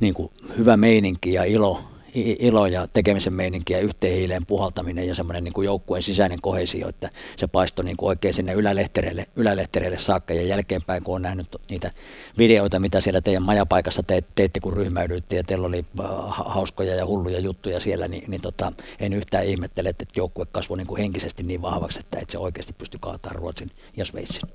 niin 0.00 0.14
kuin 0.14 0.30
hyvä 0.58 0.76
meininki 0.76 1.32
ja 1.32 1.44
ilo, 1.44 1.80
ilo 2.16 2.66
ja 2.66 2.86
tekemisen 2.92 3.32
meininki 3.32 3.72
ja 3.72 3.80
yhteen 3.80 4.14
hiileen 4.14 4.46
puhaltaminen 4.46 5.08
ja 5.08 5.14
semmoinen 5.14 5.44
niin 5.44 5.52
kuin 5.52 5.64
joukkueen 5.64 6.02
sisäinen 6.02 6.40
kohesio, 6.40 6.88
että 6.88 7.08
se 7.36 7.46
paistoi 7.46 7.84
niin 7.84 7.96
kuin 7.96 8.08
oikein 8.08 8.34
sinne 8.34 8.52
ylälehtereille, 8.52 9.24
ylälehtereille 9.36 9.98
saakka 9.98 10.34
ja 10.34 10.42
jälkeenpäin, 10.42 11.02
kun 11.02 11.14
on 11.14 11.22
nähnyt 11.22 11.46
niitä 11.70 11.90
videoita, 12.38 12.78
mitä 12.78 13.00
siellä 13.00 13.20
teidän 13.20 13.42
majapaikassa 13.42 14.02
te, 14.02 14.20
teitte, 14.34 14.60
kun 14.60 14.72
ryhmäydyitte 14.72 15.36
ja 15.36 15.42
teillä 15.44 15.66
oli 15.66 15.84
äh, 16.00 16.06
hauskoja 16.28 16.94
ja 16.94 17.06
hulluja 17.06 17.40
juttuja 17.40 17.80
siellä, 17.80 18.08
niin, 18.08 18.30
niin 18.30 18.40
tota, 18.40 18.72
en 19.00 19.12
yhtään 19.12 19.44
ihmettele, 19.44 19.88
että 19.88 20.04
joukkue 20.16 20.46
kasvoi 20.52 20.76
niin 20.76 20.86
kuin 20.86 21.00
henkisesti 21.00 21.42
niin 21.42 21.62
vahvaksi, 21.62 22.00
että, 22.00 22.18
että 22.18 22.32
se 22.32 22.38
oikeasti 22.38 22.72
pystyi 22.72 23.00
kaatamaan 23.00 23.40
Ruotsin 23.40 23.68
ja 23.96 24.04
Sveitsin. 24.04 24.48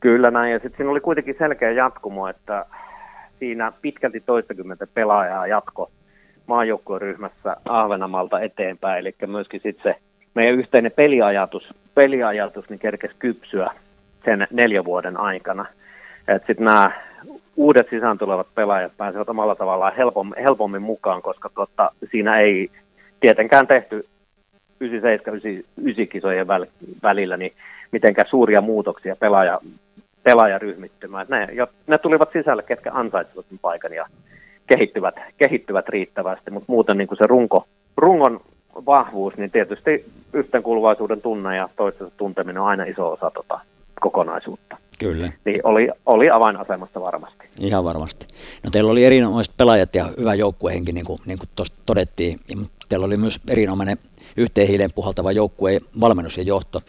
Kyllä 0.00 0.30
näin, 0.30 0.52
ja 0.52 0.58
sitten 0.58 0.76
siinä 0.76 0.90
oli 0.90 1.00
kuitenkin 1.00 1.34
selkeä 1.38 1.70
jatkumo, 1.70 2.28
että 2.28 2.66
siinä 3.38 3.72
pitkälti 3.82 4.20
toistakymmentä 4.20 4.86
pelaajaa 4.86 5.46
jatko 5.46 5.90
maajoukkueryhmässä 6.46 7.56
Ahvenamalta 7.68 8.40
eteenpäin, 8.40 8.98
eli 8.98 9.14
myöskin 9.26 9.60
sitten 9.62 9.92
se 9.92 10.00
meidän 10.34 10.54
yhteinen 10.54 10.92
peliajatus, 10.92 11.74
peliajatus 11.94 12.68
niin 12.68 12.78
kerkesi 12.78 13.14
kypsyä 13.18 13.70
sen 14.24 14.46
neljän 14.50 14.84
vuoden 14.84 15.20
aikana. 15.20 15.66
Sitten 16.46 16.64
nämä 16.64 16.92
uudet 17.56 17.86
sisään 17.90 18.18
tulevat 18.18 18.46
pelaajat 18.54 18.92
pääsevät 18.96 19.28
omalla 19.28 19.54
tavallaan 19.54 19.96
helpommin, 19.96 20.42
helpommin 20.42 20.82
mukaan, 20.82 21.22
koska 21.22 21.50
totta, 21.54 21.90
siinä 22.10 22.40
ei 22.40 22.70
tietenkään 23.20 23.66
tehty 23.66 24.06
97-99 24.84 24.86
kisojen 26.10 26.46
välillä 27.02 27.36
niin 27.36 27.52
mitenkään 27.92 28.28
suuria 28.30 28.60
muutoksia 28.60 29.16
pelaaja, 29.16 29.60
pelaajaryhmittymään. 30.22 31.26
Ne, 31.28 31.48
ne 31.86 31.98
tulivat 31.98 32.32
sisälle, 32.32 32.62
ketkä 32.62 32.90
ansaitsivat 32.92 33.46
sen 33.48 33.58
paikan 33.58 33.92
ja 33.92 34.06
kehittyvät, 34.66 35.14
kehittyvät 35.38 35.88
riittävästi, 35.88 36.50
mutta 36.50 36.72
muuten 36.72 36.98
niin 36.98 37.08
kuin 37.08 37.18
se 37.18 37.26
runko, 37.26 37.66
rungon 37.96 38.40
vahvuus, 38.86 39.36
niin 39.36 39.50
tietysti 39.50 40.12
yhteenkuuluvaisuuden 40.32 41.20
tunne 41.20 41.56
ja 41.56 41.68
toistensa 41.76 42.12
tunteminen 42.16 42.62
on 42.62 42.68
aina 42.68 42.84
iso 42.84 43.12
osa 43.12 43.30
tota 43.30 43.60
kokonaisuutta. 44.00 44.76
Kyllä. 44.98 45.32
Niin 45.44 45.60
oli, 45.64 45.88
oli 46.06 46.30
avainasemassa 46.30 47.00
varmasti. 47.00 47.48
Ihan 47.60 47.84
varmasti. 47.84 48.26
No 48.64 48.70
teillä 48.70 48.90
oli 48.90 49.04
erinomaiset 49.04 49.56
pelaajat 49.56 49.94
ja 49.94 50.10
hyvä 50.18 50.34
joukkuehenki, 50.34 50.92
niin 50.92 51.06
kuin, 51.06 51.18
niin 51.26 51.38
kuin 51.38 51.48
tuossa 51.56 51.74
todettiin. 51.86 52.40
Teillä 52.88 53.06
oli 53.06 53.16
myös 53.16 53.40
erinomainen 53.48 53.98
yhteen 54.36 54.68
hiileen 54.68 54.92
puhaltava 54.94 55.32
joukkue, 55.32 55.80
valmennus 56.00 56.36
ja 56.36 56.42
johto. 56.42 56.80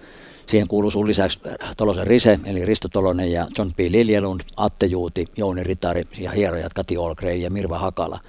Siihen 0.47 0.67
kuuluu 0.67 0.91
sun 0.91 1.07
lisäksi 1.07 1.39
Tolosen 1.77 2.07
Rise, 2.07 2.39
eli 2.45 2.65
Risto 2.65 2.87
Tolonen 2.87 3.31
ja 3.31 3.47
John 3.57 3.71
P. 3.71 3.79
Liljelund, 3.89 4.41
Atte 4.57 4.85
Juuti, 4.85 5.25
Jouni 5.37 5.63
Ritari 5.63 6.01
ja 6.19 6.31
hierojat 6.31 6.73
Kati 6.73 6.97
Olgreen 6.97 7.41
ja 7.41 7.49
Mirva 7.49 7.77
Hakala. 7.77 8.19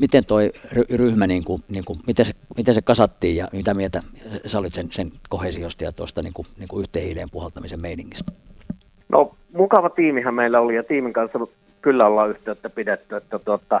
Miten 0.00 0.24
toi 0.24 0.52
ryhmä, 0.90 1.26
niin 1.26 1.44
kuin, 1.44 1.62
niin 1.68 1.84
kuin, 1.84 1.98
miten, 2.06 2.24
se, 2.24 2.32
miten 2.56 2.74
se 2.74 2.82
kasattiin 2.82 3.36
ja 3.36 3.48
mitä 3.52 3.74
mieltä 3.74 4.00
sä 4.46 4.58
olit 4.58 4.74
sen, 4.74 4.86
sen 4.90 5.12
kohesiosta 5.28 5.84
ja 5.84 5.92
tuosta 5.92 6.22
niin 6.22 6.32
kuin, 6.32 6.46
niin 6.58 6.68
kuin 6.68 6.80
yhteen 6.80 7.04
hiileen 7.04 7.30
puhaltamisen 7.30 7.82
meiningistä? 7.82 8.32
No 9.08 9.34
mukava 9.52 9.90
tiimihän 9.90 10.34
meillä 10.34 10.60
oli 10.60 10.74
ja 10.74 10.82
tiimin 10.82 11.12
kanssa 11.12 11.38
kyllä 11.82 12.06
ollaan 12.06 12.30
yhteyttä 12.30 12.70
pidetty. 12.70 13.16
Että 13.16 13.38
tuota, 13.38 13.80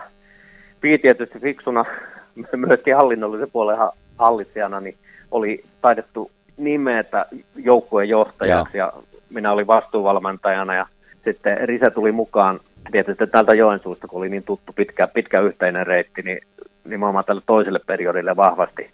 Pii 0.80 0.98
tietysti 0.98 1.38
fiksuna 1.38 1.84
myöskin 2.56 2.96
hallinnollisen 2.96 3.50
puolen 3.50 3.78
hallitsijana, 4.18 4.80
niin 4.80 4.96
oli 5.30 5.64
taidettu 5.80 6.30
nimetä 6.56 7.26
joukkueen 7.56 8.08
johtajaksi 8.08 8.78
ja. 8.78 8.84
ja 8.84 9.02
minä 9.30 9.52
olin 9.52 9.66
vastuuvalmentajana 9.66 10.74
ja 10.74 10.86
sitten 11.24 11.68
Rise 11.68 11.90
tuli 11.90 12.12
mukaan 12.12 12.60
tietysti 12.92 13.26
täältä 13.26 13.56
Joensuusta, 13.56 14.08
kun 14.08 14.18
oli 14.18 14.28
niin 14.28 14.42
tuttu 14.42 14.72
pitkä, 14.72 15.08
pitkä 15.08 15.40
yhteinen 15.40 15.86
reitti, 15.86 16.22
niin 16.22 16.40
nimenomaan 16.84 17.24
tälle 17.24 17.42
toiselle 17.46 17.80
periodille 17.86 18.36
vahvasti, 18.36 18.90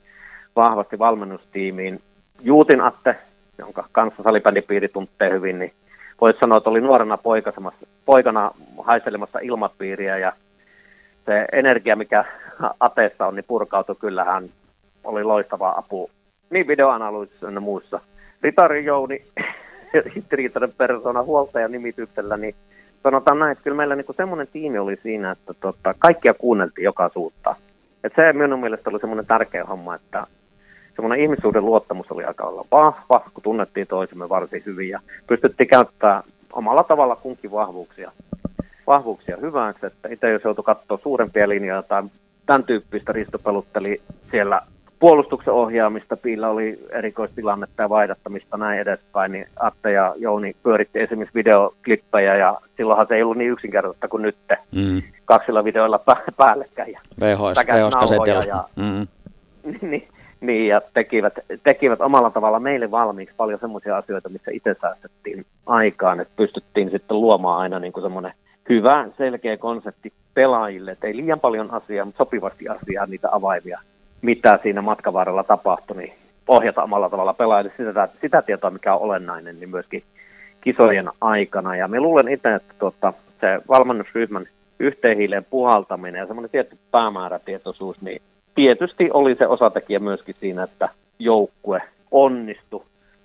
vahvasti 0.57 0.99
valmennustiimiin. 0.99 2.01
Juutin 2.41 2.81
Atte, 2.81 3.17
jonka 3.59 3.89
kanssa 3.93 4.23
salibändipiiri 4.23 4.89
tuntee 4.89 5.31
hyvin, 5.31 5.59
niin 5.59 5.73
voisi 6.21 6.39
sanoa, 6.39 6.59
että 6.59 6.71
oli 6.71 6.81
nuorena 6.81 7.19
poikana 8.07 8.51
haiselemassa 8.79 9.39
ilmapiiriä 9.39 10.19
ja 10.19 10.33
se 11.27 11.47
energia, 11.53 11.97
mikä 11.97 12.25
Ateessa 12.81 13.27
on, 13.27 13.37
niin 13.37 13.45
purkautui 13.49 13.97
kyllähän 13.97 14.51
oli 15.05 15.25
loistava 15.25 15.75
apu 15.77 16.11
niin 16.51 16.67
videoanalyysissa 16.67 17.51
ja 17.51 17.61
muussa. 17.61 18.01
Ritari 18.43 18.85
Jouni, 18.85 19.25
ristiriitainen 20.15 20.73
persona 20.79 21.23
huoltajan 21.23 21.73
nimityksellä, 21.73 22.37
niin 22.37 22.55
sanotaan 23.03 23.39
näin, 23.39 23.53
että 23.53 23.65
kyllä 23.65 23.77
meillä 23.77 23.97
niin 23.97 24.07
semmoinen 24.17 24.49
tiimi 24.53 24.79
oli 24.79 24.97
siinä, 25.03 25.31
että 25.31 25.55
tota, 25.55 25.95
kaikkia 25.99 26.35
kuunneltiin 26.35 26.85
joka 26.85 27.09
suutta. 27.09 27.57
Et 28.05 28.13
se 28.17 28.33
minun 28.33 28.61
mielestä 28.61 28.91
oli 28.91 29.01
semmoinen 29.01 29.27
tärkeä 29.27 29.65
homma, 29.65 29.95
että 29.95 30.27
semmoinen 30.97 31.21
ihmissuuden 31.21 31.65
luottamus 31.65 32.11
oli 32.13 32.25
aika 32.25 32.45
olla 32.45 32.65
vahva, 32.71 33.31
kun 33.35 33.43
tunnettiin 33.43 33.87
toisemme 33.87 34.29
varsin 34.29 34.63
hyvin 34.67 34.89
ja 34.89 35.01
pystyttiin 35.27 35.69
käyttämään 35.69 36.23
omalla 36.53 36.85
tavalla 36.85 37.17
kunkin 37.17 37.51
vahvuuksia, 37.51 38.13
vahvuuksia 38.87 39.37
hyväksi. 39.37 39.87
Että 39.87 40.09
itse 40.09 40.31
jos 40.31 40.45
joutui 40.45 40.65
katsoa 40.65 40.99
suurempia 41.03 41.49
linjoja 41.49 41.83
tai 41.83 42.03
tämän 42.47 42.65
tyyppistä 42.65 43.13
ristopelutteli 43.13 44.03
siellä 44.31 44.61
puolustuksen 45.01 45.55
ohjaamista, 45.55 46.17
Piillä 46.17 46.49
oli 46.49 46.79
erikoistilannetta 46.91 47.83
ja 47.83 47.89
vaihdattamista 47.89 48.57
näin 48.57 48.81
edespäin, 48.81 49.33
niin 49.33 49.47
Atte 49.57 49.93
ja 49.93 50.15
Jouni 50.17 50.57
pyöritti 50.63 51.01
esimerkiksi 51.01 51.35
videoklippejä 51.35 52.37
ja 52.37 52.59
silloinhan 52.77 53.07
se 53.07 53.15
ei 53.15 53.23
ollut 53.23 53.37
niin 53.37 53.51
yksinkertaista 53.51 54.09
kuin 54.09 54.23
nyt 54.23 54.37
mm. 54.75 55.03
kaksilla 55.25 55.65
videoilla 55.65 56.01
pä- 56.11 56.33
päällekkäin. 56.37 56.97
VHS, 57.21 57.67
VHS 57.67 58.47
ja, 58.47 58.65
mm. 58.77 59.07
niin, 59.91 60.09
niin, 60.41 60.69
ja 60.69 60.81
tekivät, 60.95 61.35
tekivät 61.65 62.01
omalla 62.01 62.31
tavalla 62.31 62.61
meille 62.61 62.91
valmiiksi 62.91 63.35
paljon 63.37 63.61
semmoisia 63.61 63.97
asioita, 63.97 64.29
missä 64.29 64.51
itse 64.55 64.77
säästettiin 64.81 65.47
aikaan, 65.67 66.21
että 66.21 66.35
pystyttiin 66.37 66.91
sitten 66.91 67.21
luomaan 67.21 67.61
aina 67.61 67.79
niin 67.79 67.93
kuin 67.93 68.05
semmoinen 68.05 68.33
hyvä, 68.69 69.09
selkeä 69.19 69.57
konsepti 69.57 70.13
pelaajille, 70.35 70.91
että 70.91 71.07
ei 71.07 71.17
liian 71.17 71.41
paljon 71.41 71.71
asiaa, 71.71 72.05
mutta 72.05 72.19
sopivasti 72.19 72.69
asiaa, 72.69 73.07
niitä 73.07 73.29
avaimia 73.33 73.81
mitä 74.23 74.59
siinä 74.63 74.83
matkan 74.83 75.13
varrella 75.13 75.45
tapahtui, 75.45 75.97
niin 75.97 76.13
ohjata 76.49 76.83
omalla 76.83 77.11
tavalla 77.11 77.35
pelaajille 77.35 77.73
sitä, 77.77 78.09
sitä 78.21 78.43
tietoa, 78.43 78.71
mikä 78.71 78.95
on 78.95 79.01
olennainen, 79.01 79.61
niin 79.61 79.71
myöskin 79.71 80.03
kisojen 80.61 81.09
aikana. 81.21 81.77
Ja 81.77 81.89
me 81.89 82.01
luulen 82.01 82.29
itse, 82.29 82.55
että 82.55 82.75
tuota, 82.79 83.13
se 83.41 83.61
valmennusryhmän 83.69 84.47
yhteenhiileen 84.79 85.47
puhaltaminen 85.51 86.19
ja 86.19 86.27
semmoinen 86.27 86.51
tietty 86.51 86.79
päämäärätietoisuus, 86.91 88.03
niin 88.03 88.23
tietysti 88.55 89.11
oli 89.13 89.35
se 89.35 89.47
osatekijä 89.47 89.99
myöskin 89.99 90.35
siinä, 90.41 90.63
että 90.63 90.89
joukkue 91.19 91.83
onnistui. 92.11 92.85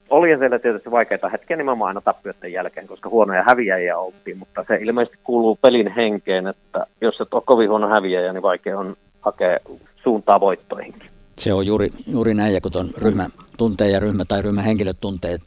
Oli 0.10 0.38
siellä 0.38 0.60
tietysti 0.60 0.92
vaikeita 0.92 1.30
hetkiä 1.30 1.58
nimenomaan 1.58 1.88
aina 1.88 2.02
tappioiden 2.02 2.54
jälkeen, 2.54 2.88
koska 2.88 3.10
huonoja 3.10 3.44
häviäjiä 3.48 3.98
oltiin, 3.98 4.38
mutta 4.38 4.66
se 4.68 4.76
ilmeisesti 4.76 5.18
kuuluu 5.24 5.60
pelin 5.62 5.88
henkeen, 5.88 6.48
että 6.48 6.86
jos 7.02 7.22
et 7.22 7.34
ole 7.34 7.44
kovin 7.46 7.70
huono 7.70 7.88
häviäjä, 7.88 8.34
niin 8.34 8.42
vaikea 8.42 8.80
on 8.80 8.96
hakea 9.22 9.60
suuntaa 10.06 10.40
voittoihinkin. 10.40 11.10
Se 11.40 11.54
on 11.54 11.66
juuri, 11.66 11.90
juuri 12.08 12.34
näin, 12.34 12.54
ja 12.54 12.62
kun 12.62 12.72
tuon 12.72 12.90
ryhmä 12.98 13.30
tuntee 13.58 13.90
ja 13.90 14.00
ryhmä 14.00 14.26
tai 14.26 14.42
ryhmän 14.42 14.64
henkilöt 14.64 14.98
tuntee, 15.02 15.38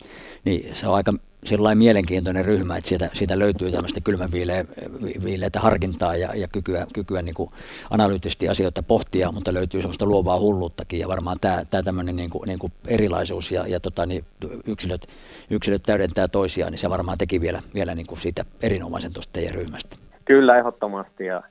niin 0.44 0.76
se 0.76 0.88
on 0.88 0.94
aika 0.94 1.12
sellainen 1.44 1.78
mielenkiintoinen 1.78 2.44
ryhmä, 2.44 2.76
että 2.76 2.88
siitä, 2.88 3.10
siitä 3.12 3.38
löytyy 3.38 3.70
tämmöistä 3.70 4.00
kylmänviileitä 4.00 5.60
harkintaa 5.60 6.16
ja, 6.16 6.34
ja 6.34 6.48
kykyä, 6.48 6.86
kykyä 6.94 7.22
niin 7.22 7.34
kuin 7.34 7.50
analyyttisesti 7.90 8.48
asioita 8.48 8.82
pohtia, 8.82 9.32
mutta 9.32 9.54
löytyy 9.54 9.80
semmoista 9.80 10.06
luovaa 10.06 10.40
hulluuttakin 10.40 11.00
ja 11.00 11.08
varmaan 11.08 11.36
tämä, 11.40 11.64
tämä 11.70 11.82
tämmöinen 11.82 12.16
niin 12.16 12.30
kuin, 12.30 12.46
niin 12.46 12.58
kuin 12.58 12.72
erilaisuus 12.88 13.52
ja, 13.52 13.66
ja 13.66 13.80
tota, 13.80 14.06
niin 14.06 14.24
yksilöt, 14.66 15.06
yksilöt 15.50 15.82
täydentää 15.82 16.28
toisiaan, 16.28 16.72
niin 16.72 16.78
se 16.78 16.90
varmaan 16.90 17.18
teki 17.18 17.40
vielä, 17.40 17.60
vielä 17.74 17.94
niin 17.94 18.06
kuin 18.06 18.20
siitä 18.20 18.44
erinomaisen 18.62 19.12
tuosta 19.12 19.32
teidän 19.32 19.54
ryhmästä. 19.54 19.96
Kyllä, 20.24 20.58
ehdottomasti 20.58 21.24
ja, 21.24 21.42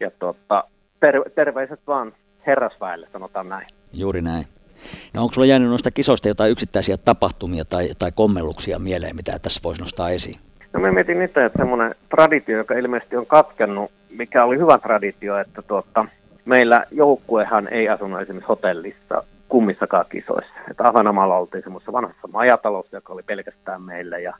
ja 0.00 0.10
tuota, 0.10 0.64
ter, 1.00 1.30
terveiset 1.34 1.80
vaan 1.86 2.12
herrasväelle, 2.48 3.08
sanotaan 3.12 3.48
näin. 3.48 3.66
Juuri 3.92 4.22
näin. 4.22 4.44
No 5.14 5.22
onko 5.22 5.34
sulla 5.34 5.46
jäänyt 5.46 5.68
noista 5.68 5.90
kisoista 5.90 6.28
jotain 6.28 6.50
yksittäisiä 6.50 6.96
tapahtumia 6.96 7.64
tai, 7.64 7.88
tai 7.98 8.12
kommelluksia 8.14 8.78
mieleen, 8.78 9.16
mitä 9.16 9.38
tässä 9.38 9.60
voisi 9.64 9.80
nostaa 9.80 10.10
esiin? 10.10 10.40
No 10.72 10.80
mä 10.80 10.92
mietin 10.92 11.22
itse, 11.22 11.44
että 11.44 11.58
semmoinen 11.58 11.94
traditio, 12.08 12.56
joka 12.56 12.74
ilmeisesti 12.74 13.16
on 13.16 13.26
katkennut, 13.26 13.90
mikä 14.10 14.44
oli 14.44 14.58
hyvä 14.58 14.78
traditio, 14.78 15.38
että 15.38 15.62
tuota, 15.62 16.04
meillä 16.44 16.84
joukkuehan 16.90 17.68
ei 17.68 17.88
asunut 17.88 18.20
esimerkiksi 18.20 18.48
hotellissa 18.48 19.24
kummissakaan 19.48 20.04
kisoissa. 20.10 20.54
Että 20.70 20.84
Ahanamalla 20.84 21.36
oltiin 21.38 21.62
semmoisessa 21.62 21.92
vanhassa 21.92 22.28
majatalossa, 22.32 22.96
joka 22.96 23.12
oli 23.12 23.22
pelkästään 23.22 23.82
meillä 23.82 24.18
ja 24.18 24.34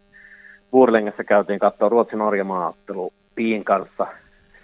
Burlingassa 0.70 1.24
käytiin 1.24 1.58
katsoa 1.58 1.88
Ruotsin-Norja 1.88 2.44
maaottelu 2.44 3.12
Piin 3.34 3.64
kanssa 3.64 4.06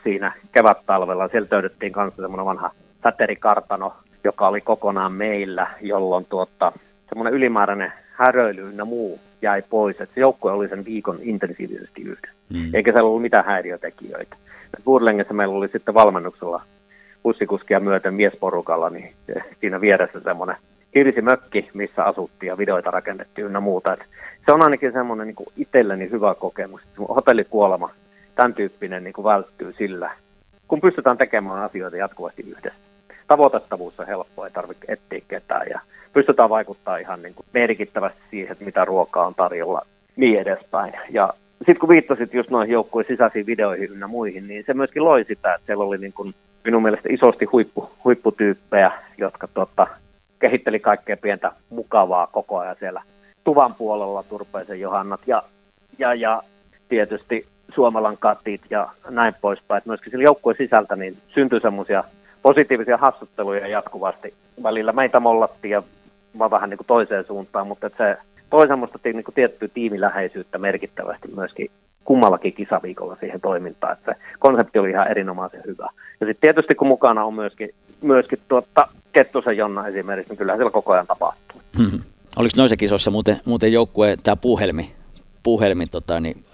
siinä 0.03 0.33
kevät-talvella. 0.53 1.29
Siellä 1.29 1.49
löydettiin 1.51 1.93
kanssa 1.93 2.23
semmoinen 2.23 2.47
vanha 2.47 2.71
säterikartano, 3.05 3.95
joka 4.25 4.49
oli 4.49 4.61
kokonaan 4.61 5.13
meillä, 5.13 5.67
jolloin 5.81 6.25
tuota, 6.25 6.73
semmoinen 7.09 7.35
ylimääräinen 7.35 7.93
häröily 8.13 8.73
ja 8.77 8.85
muu 8.85 9.21
jäi 9.43 9.63
pois. 9.63 10.01
että 10.01 10.15
se 10.15 10.21
joukkue 10.21 10.53
oli 10.53 10.69
sen 10.69 10.85
viikon 10.85 11.19
intensiivisesti 11.23 12.03
yhdessä, 12.03 12.37
mm. 12.55 12.75
eikä 12.75 12.93
siellä 12.93 13.09
ollut 13.09 13.23
mitään 13.23 13.45
häiriötekijöitä. 13.45 14.37
Burlengessa 14.85 15.35
meillä 15.35 15.55
oli 15.55 15.69
sitten 15.69 15.95
valmennuksella 15.95 16.63
bussikuskia 17.23 17.81
myöten 17.81 18.15
miesporukalla, 18.15 18.91
niin 18.91 19.15
siinä 19.61 19.81
vieressä 19.81 20.21
semmoinen 20.21 20.57
hirsimökki, 20.95 21.71
missä 21.75 22.05
asuttiin 22.05 22.49
ja 22.49 22.59
videoita 22.59 22.91
rakennettiin 22.91 23.47
ynnä 23.47 23.61
muuta. 23.61 23.93
Et 23.93 24.01
se 24.47 24.55
on 24.55 24.63
ainakin 24.63 24.93
semmoinen 24.93 25.27
niin 25.27 25.53
itselleni 25.57 26.11
hyvä 26.11 26.35
kokemus. 26.35 26.81
Hotellikuolema, 27.09 27.91
tämän 28.35 28.55
tyyppinen 28.55 29.05
niin 29.05 29.13
kuin 29.13 29.25
välttyy 29.25 29.73
sillä, 29.79 30.11
kun 30.69 30.81
pystytään 30.81 31.19
tekemään 31.19 31.63
asioita 31.63 31.97
jatkuvasti 31.97 32.43
yhdessä 32.43 32.84
tavoitettavuus 33.29 34.01
on 34.01 34.07
helppoa, 34.07 34.47
ei 34.47 34.53
tarvitse 34.53 34.85
etsiä 34.89 35.21
ketään 35.29 35.67
ja 35.71 35.81
pystytään 36.13 36.51
vaikuttaa 36.51 36.97
ihan 36.97 37.23
niin 37.23 37.35
kuin 37.35 37.47
merkittävästi 37.53 38.21
siihen, 38.31 38.53
että 38.53 38.65
mitä 38.65 38.85
ruokaa 38.85 39.27
on 39.27 39.35
tarjolla 39.35 39.87
niin 40.17 40.41
edespäin. 40.41 40.93
Ja 41.11 41.35
sitten 41.59 41.79
kun 41.79 41.89
viittasit 41.89 42.35
just 42.35 42.51
noihin 42.51 42.73
joukkueen 42.73 43.09
sisäisiin 43.09 43.47
videoihin 43.47 44.01
ja 44.01 44.09
muihin, 44.09 44.49
niin 44.49 44.65
se 44.67 44.75
myöskin 44.75 45.05
loi 45.05 45.25
sitä, 45.25 45.55
että 45.55 45.67
siellä 45.67 45.85
oli 45.85 45.99
niin 45.99 46.13
kuin 46.13 46.35
minun 46.65 46.83
mielestä 46.83 47.09
isosti 47.13 47.45
huippu, 47.45 47.91
huipputyyppejä, 48.05 48.93
jotka 49.19 49.49
tota, 49.55 49.87
kehitteli 50.39 50.81
kaikkea 50.81 51.17
pientä 51.17 51.53
mukavaa 51.71 52.27
koko 52.27 52.59
ajan 52.59 52.77
siellä 52.79 53.03
tuvan 53.45 53.75
puolella, 53.75 54.23
Turpeisen 54.23 54.81
Johannat 54.81 55.21
ja, 55.27 55.43
ja, 55.99 56.15
ja 56.15 56.43
tietysti 56.89 57.47
Suomalan 57.75 58.17
katit 58.19 58.61
ja 58.71 58.89
näin 59.11 59.35
poispäin. 59.41 59.79
Että 59.79 59.91
myöskin 59.91 60.11
sillä 60.11 60.25
joukkueen 60.25 60.59
sisältä 60.59 60.97
niin 60.97 61.19
syntyi 61.29 61.61
semmoisia 61.61 62.05
positiivisia 62.45 62.97
hassutteluja 62.97 63.69
jatkuvasti. 63.69 64.35
Välillä 64.63 64.93
meitä 64.93 65.21
mollattiin 65.21 65.73
ja 65.73 65.83
vaan 66.39 66.51
vähän 66.51 66.71
niin 66.71 66.79
kuin 66.79 66.87
toiseen 66.87 67.25
suuntaan, 67.27 67.67
mutta 67.67 67.87
että 67.87 68.05
se 68.05 68.17
toi 68.51 68.67
semmoista 68.69 68.99
niin 69.05 69.25
kuin 69.25 69.35
tiettyä 69.35 69.69
tiimiläheisyyttä 69.75 70.59
merkittävästi 70.59 71.29
myöskin 71.37 71.71
kummallakin 72.05 72.53
kisaviikolla 72.53 73.17
siihen 73.21 73.41
toimintaan, 73.41 73.93
että 73.93 74.13
se 74.13 74.21
konsepti 74.39 74.79
oli 74.79 74.91
ihan 74.91 75.11
erinomaisen 75.11 75.63
hyvä. 75.67 75.89
Ja 76.21 76.27
sitten 76.27 76.41
tietysti 76.41 76.75
kun 76.75 76.89
mukana 76.89 77.25
on 77.25 77.35
myöskin, 77.35 77.69
myöskin 78.01 78.39
tuotta 78.49 78.89
Kettusen 79.13 79.57
Jonna 79.57 79.89
esimerkiksi, 79.89 80.31
niin 80.31 80.39
kyllähän 80.39 80.59
siellä 80.59 80.71
koko 80.71 80.93
ajan 80.93 81.07
tapahtuu. 81.07 81.61
Hmm. 81.79 82.01
Oliko 82.37 82.53
noissa 82.57 82.77
kisoissa 82.77 83.11
muuten, 83.11 83.37
muuten 83.45 83.73
joukkue, 83.73 84.17
tämä 84.23 84.37
puuhelmi, 84.37 84.93
puuhelmi 85.43 85.87
tota, 85.87 86.21
niin 86.21 86.45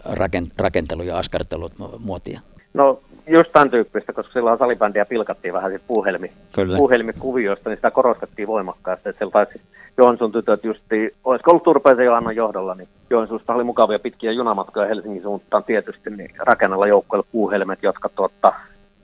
rakentelu 0.59 1.03
ja 1.03 1.19
askartelu 1.19 1.71
muotia? 1.99 2.41
No 2.75 3.01
just 3.31 3.53
tämän 3.53 3.71
tyyppistä, 3.71 4.13
koska 4.13 4.33
silloin 4.33 4.59
salibändiä 4.59 5.05
pilkattiin 5.05 5.55
vähän 5.55 5.71
siitä 5.71 5.85
puuhelmi, 5.89 6.33
puuhelmikuviosta, 6.77 7.71
niin 7.71 7.79
sitä 7.79 7.91
korostettiin 7.91 8.49
voimakkaasti, 8.49 9.09
että 9.09 9.19
siellä 9.19 9.33
taisi 9.33 9.61
Joensuun 9.99 10.33
tytöt 10.33 10.65
justi, 10.65 11.15
olisiko 11.25 11.51
ollut 11.51 11.63
Turpeisen 11.63 12.05
Johannan 12.05 12.37
johdolla, 12.37 12.75
niin 12.75 12.89
Joensuusta 13.11 13.55
oli 13.55 13.65
mukavia 13.65 13.99
pitkiä 13.99 14.33
junamatkoja 14.33 14.89
Helsingin 14.89 15.23
suuntaan 15.23 15.65
tietysti, 15.65 16.11
niin 16.11 16.31
rakennella 16.39 16.87
joukkoilla 16.87 17.27
puuhelmet, 17.33 17.83
jotka 17.83 18.09
tuotta, 18.09 18.53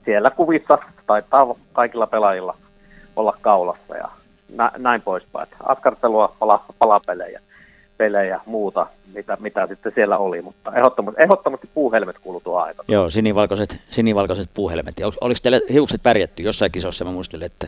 siellä 0.05 0.29
kuvissa 0.29 0.77
taitaa 1.07 1.55
kaikilla 1.73 2.07
pelaajilla 2.07 2.55
olla 3.15 3.37
kaulassa 3.41 3.97
ja 3.97 4.09
nä, 4.55 4.71
näin 4.77 5.01
poispäin. 5.01 5.47
Askartelua, 5.63 6.35
pala, 6.39 6.63
palapelejä 6.79 7.41
pelejä 7.97 8.39
muuta, 8.45 8.87
mitä, 9.13 9.37
mitä 9.39 9.67
sitten 9.67 9.91
siellä 9.95 10.17
oli, 10.17 10.41
mutta 10.41 10.75
ehdottomasti, 10.75 11.21
ehdottomasti 11.21 11.69
puuhelmet 11.73 12.19
kuuluu 12.19 12.41
tuo 12.41 12.59
aika. 12.59 12.83
Joo, 12.87 13.09
sinivalkoiset, 13.09 13.77
sinivalkoiset 13.89 14.49
puuhelmet. 14.53 14.95
Ol, 15.03 15.11
oliko 15.21 15.39
teille 15.43 15.61
hiukset 15.73 16.05
värjätty 16.05 16.43
jossain 16.43 16.71
kisossa? 16.71 17.05
Mä 17.05 17.11
muistelin, 17.11 17.45
että, 17.45 17.67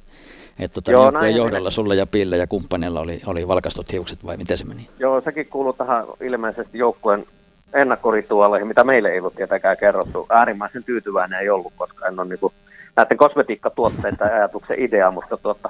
että 0.60 0.73
tuota, 0.73 0.91
Joo, 0.91 1.11
näin, 1.11 1.35
johdolla 1.35 1.69
sulla 1.69 1.95
ja 1.95 2.07
Pille 2.07 2.38
ja 2.38 2.47
kumppanilla 2.47 2.99
oli, 2.99 3.22
oli 3.26 3.47
valkastut 3.47 3.91
hiukset 3.91 4.26
vai 4.26 4.38
miten 4.38 4.57
se 4.57 4.65
meni? 4.65 4.89
Joo, 4.99 5.22
sekin 5.22 5.45
kuuluu 5.45 5.73
tähän 5.73 6.06
ilmeisesti 6.22 6.77
joukkueen 6.77 7.26
ennakkorituaaleihin, 7.73 8.68
mitä 8.68 8.84
meille 8.84 9.10
ei 9.10 9.19
ollut 9.19 9.35
tietenkään 9.35 9.77
kerrottu. 9.77 10.26
Äärimmäisen 10.30 10.84
tyytyväinen 10.84 11.39
ei 11.39 11.49
ollut, 11.49 11.73
koska 11.77 12.07
en 12.07 12.19
ole 12.19 12.30
niin 12.30 12.39
kuin, 12.39 12.53
näiden 12.95 13.18
kosmetiikkatuotteiden 13.18 14.34
ajatuksen 14.35 14.80
idea, 14.80 15.11
mutta 15.11 15.38
tuota, 15.38 15.69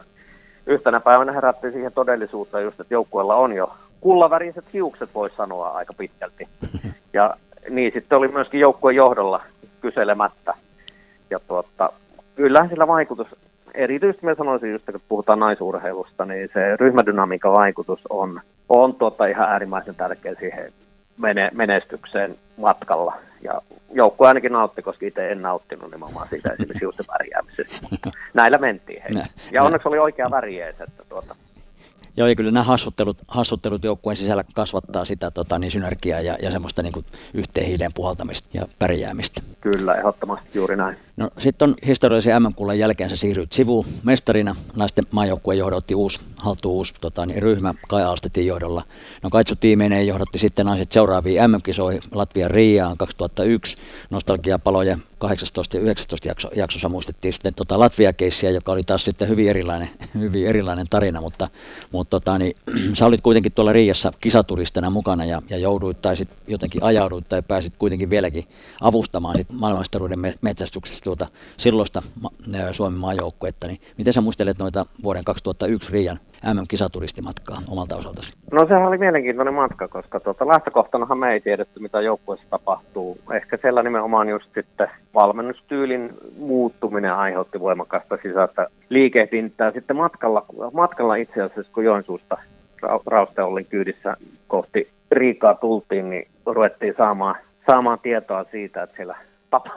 yhtenä 0.67 0.99
päivänä 0.99 1.31
herättiin 1.31 1.73
siihen 1.73 1.91
todellisuuteen 1.91 2.63
just, 2.63 2.79
että 2.79 2.93
joukkueella 2.93 3.35
on 3.35 3.53
jo 3.53 3.73
kullaväriset 4.01 4.65
hiukset, 4.73 5.09
voisi 5.13 5.35
sanoa 5.35 5.69
aika 5.69 5.93
pitkälti. 5.93 6.47
Ja 7.13 7.35
niin 7.69 7.91
sitten 7.93 8.17
oli 8.17 8.27
myöskin 8.27 8.59
joukkueen 8.59 8.95
johdolla 8.95 9.43
kyselemättä. 9.81 10.53
Ja 11.29 11.39
tuota, 11.47 11.89
kyllähän 12.35 12.69
sillä 12.69 12.87
vaikutus, 12.87 13.27
erityisesti 13.73 14.25
mä 14.25 14.35
sanoisin 14.35 14.71
just, 14.71 14.85
kun 14.85 15.01
puhutaan 15.09 15.39
naisurheilusta, 15.39 16.25
niin 16.25 16.49
se 16.53 16.75
ryhmädynamiikan 16.79 17.53
vaikutus 17.53 17.99
on, 18.09 18.41
on 18.69 18.95
tuota 18.95 19.25
ihan 19.25 19.49
äärimmäisen 19.49 19.95
tärkeä 19.95 20.35
siihen 20.39 20.73
menestykseen 21.53 22.35
matkalla. 22.57 23.17
Ja 23.41 23.61
joukkue 23.91 24.27
ainakin 24.27 24.51
nautti, 24.51 24.81
koska 24.81 25.05
itse 25.05 25.31
en 25.31 25.41
nauttinut 25.41 25.91
nimenomaan 25.91 26.27
siitä 26.27 26.49
esimerkiksi 26.49 26.85
just 26.85 26.99
värjäämisestä. 27.07 27.87
Näillä 28.33 28.57
mentiin 28.57 29.01
hei. 29.01 29.23
Ja 29.51 29.63
onneksi 29.63 29.87
oli 29.87 29.99
oikea 29.99 30.31
väri 30.31 30.61
että 30.61 30.85
tuota, 31.09 31.35
Joo, 32.17 32.27
ja 32.27 32.35
kyllä 32.35 32.51
nämä 32.51 32.63
hassuttelut, 32.63 33.17
hassuttelut 33.27 33.83
joukkueen 33.83 34.17
sisällä 34.17 34.43
kasvattaa 34.53 35.05
sitä 35.05 35.31
tota, 35.31 35.59
niin 35.59 35.71
synergiaa 35.71 36.21
ja, 36.21 36.37
ja 36.41 36.51
semmoista 36.51 36.83
niin 36.83 37.05
yhteen 37.33 37.67
hiileen 37.67 37.93
puhaltamista 37.93 38.49
ja 38.53 38.67
pärjäämistä. 38.79 39.41
Kyllä, 39.61 39.95
ehdottomasti 39.95 40.49
juuri 40.53 40.75
näin. 40.75 40.97
No 41.19 41.29
sitten 41.39 41.69
on 41.69 41.75
historiallisen 41.85 42.43
MM-kullan 42.43 42.79
jälkeen 42.79 43.09
se 43.09 43.15
siirryt 43.15 43.53
sivuun 43.53 43.85
mestarina. 44.03 44.55
Naisten 44.75 45.05
maajoukkueen 45.11 45.59
johdotti 45.59 45.95
uusi, 45.95 46.19
haltuun 46.35 46.75
uusi 46.75 46.93
tota, 47.01 47.25
niin 47.25 47.41
ryhmä 47.41 47.73
Kai 47.89 48.03
Alstetin 48.03 48.47
johdolla. 48.47 48.83
No 49.23 49.29
Kaitsu-tiimeineen 49.29 50.07
johdotti 50.07 50.39
sitten 50.39 50.65
naiset 50.65 50.91
seuraaviin 50.91 51.51
MM-kisoihin 51.51 52.01
Latvian 52.11 52.51
Riaan 52.51 52.97
2001. 52.97 53.75
Nostalgiapaloja 54.09 54.97
18 55.19 55.77
ja 55.77 55.81
19 55.81 56.27
jakso, 56.27 56.49
jaksossa 56.55 56.89
muistettiin 56.89 57.33
sitten 57.33 57.53
tota 57.53 57.79
Latvia-keissiä, 57.79 58.49
joka 58.49 58.71
oli 58.71 58.83
taas 58.83 59.03
sitten 59.03 59.27
hyvin 59.27 59.49
erilainen, 59.49 59.89
hyvin 60.19 60.47
erilainen 60.47 60.87
tarina, 60.89 61.21
mutta, 61.21 61.47
mutta 61.91 62.19
tota, 62.19 62.37
niin, 62.37 62.55
sä 62.97 63.05
olit 63.05 63.21
kuitenkin 63.21 63.51
tuolla 63.51 63.73
Riiassa 63.73 64.11
kisaturistena 64.21 64.89
mukana 64.89 65.25
ja, 65.25 65.41
ja 65.49 65.57
jouduit 65.57 66.01
tai 66.01 66.15
sitten 66.15 66.37
jotenkin 66.47 66.83
ajauduit 66.83 67.29
tai 67.29 67.41
pääsit 67.41 67.73
kuitenkin 67.79 68.09
vieläkin 68.09 68.47
avustamaan 68.81 69.37
sit 69.37 69.47
maailmanmestaruuden 69.51 70.37
metsästyksestä 70.41 71.08
tuota 71.09 71.25
silloista 71.57 72.01
Suomen 72.71 72.99
maajoukkuetta, 72.99 73.67
niin 73.67 73.79
miten 73.97 74.13
sä 74.13 74.21
muistelet 74.21 74.59
noita 74.59 74.85
vuoden 75.03 75.23
2001 75.23 75.91
Riian 75.91 76.19
MM-kisaturistimatkaa 76.53 77.57
omalta 77.67 77.95
osaltasi? 77.95 78.33
No 78.51 78.67
sehän 78.67 78.87
oli 78.87 78.97
mielenkiintoinen 78.97 79.53
matka, 79.53 79.87
koska 79.87 80.19
tuota, 80.19 80.47
lähtökohtanahan 80.47 81.17
me 81.17 81.33
ei 81.33 81.41
tiedetty, 81.41 81.79
mitä 81.79 82.01
joukkueessa 82.01 82.45
tapahtuu. 82.49 83.19
Ehkä 83.33 83.57
siellä 83.61 83.83
nimenomaan 83.83 84.29
just 84.29 84.53
sitten 84.53 84.87
valmennustyylin 85.13 86.13
muuttuminen 86.37 87.13
aiheutti 87.13 87.59
voimakasta 87.59 88.17
sisäistä 88.23 88.67
liikehdintää. 88.89 89.71
Sitten 89.71 89.95
matkalla, 89.95 90.45
matkalla 90.73 91.15
itse 91.15 91.41
asiassa, 91.41 91.73
kun 91.73 91.85
Joensuusta 91.85 92.37
Rausteollin 93.05 93.65
kyydissä 93.65 94.17
kohti 94.47 94.89
Riikaa 95.11 95.55
tultiin, 95.55 96.09
niin 96.09 96.27
ruvettiin 96.45 96.93
saamaan, 96.97 97.35
saamaan 97.71 97.99
tietoa 97.99 98.45
siitä, 98.51 98.83
että 98.83 98.95
siellä 98.95 99.15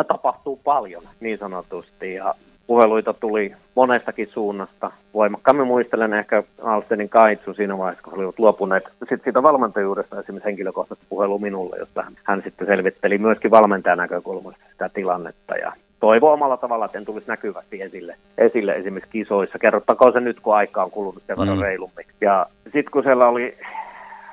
tapahtuu 0.08 0.60
paljon 0.64 1.02
niin 1.20 1.38
sanotusti. 1.38 2.14
Ja 2.14 2.34
puheluita 2.66 3.14
tuli 3.14 3.54
monestakin 3.74 4.28
suunnasta. 4.28 4.90
Voimakkaammin 5.14 5.66
muistelen 5.66 6.14
ehkä 6.14 6.42
Alstenin 6.62 7.08
Kaitsu 7.08 7.54
siinä 7.54 7.78
vaiheessa, 7.78 8.02
kun 8.02 8.14
olivat 8.18 8.38
luopuneet 8.38 8.84
sitten 8.98 9.20
siitä 9.24 9.42
valmentajuudesta 9.42 10.20
esimerkiksi 10.20 10.48
henkilökohtaista 10.48 11.06
puhelu 11.08 11.38
minulle, 11.38 11.76
josta 11.76 12.04
hän 12.24 12.42
sitten 12.44 12.66
selvitteli 12.66 13.18
myöskin 13.18 13.50
valmentajan 13.50 13.98
näkökulmasta 13.98 14.64
sitä 14.72 14.88
tilannetta 14.88 15.54
ja 15.54 15.72
toivo 16.00 16.32
omalla 16.32 16.56
tavalla, 16.56 16.84
että 16.84 16.98
en 16.98 17.04
tulisi 17.04 17.28
näkyvästi 17.28 17.82
esille, 17.82 18.16
esille 18.38 18.72
esimerkiksi 18.72 19.12
kisoissa. 19.12 19.58
Kerrottakoon 19.58 20.12
se 20.12 20.20
nyt, 20.20 20.40
kun 20.40 20.54
aika 20.54 20.84
on 20.84 20.90
kulunut 20.90 21.22
sen 21.26 21.36
verran 21.38 21.56
mm. 21.56 21.62
reilumpi. 21.62 22.02
Ja 22.20 22.46
sitten 22.64 22.90
kun 22.92 23.02
siellä 23.02 23.28
oli 23.28 23.58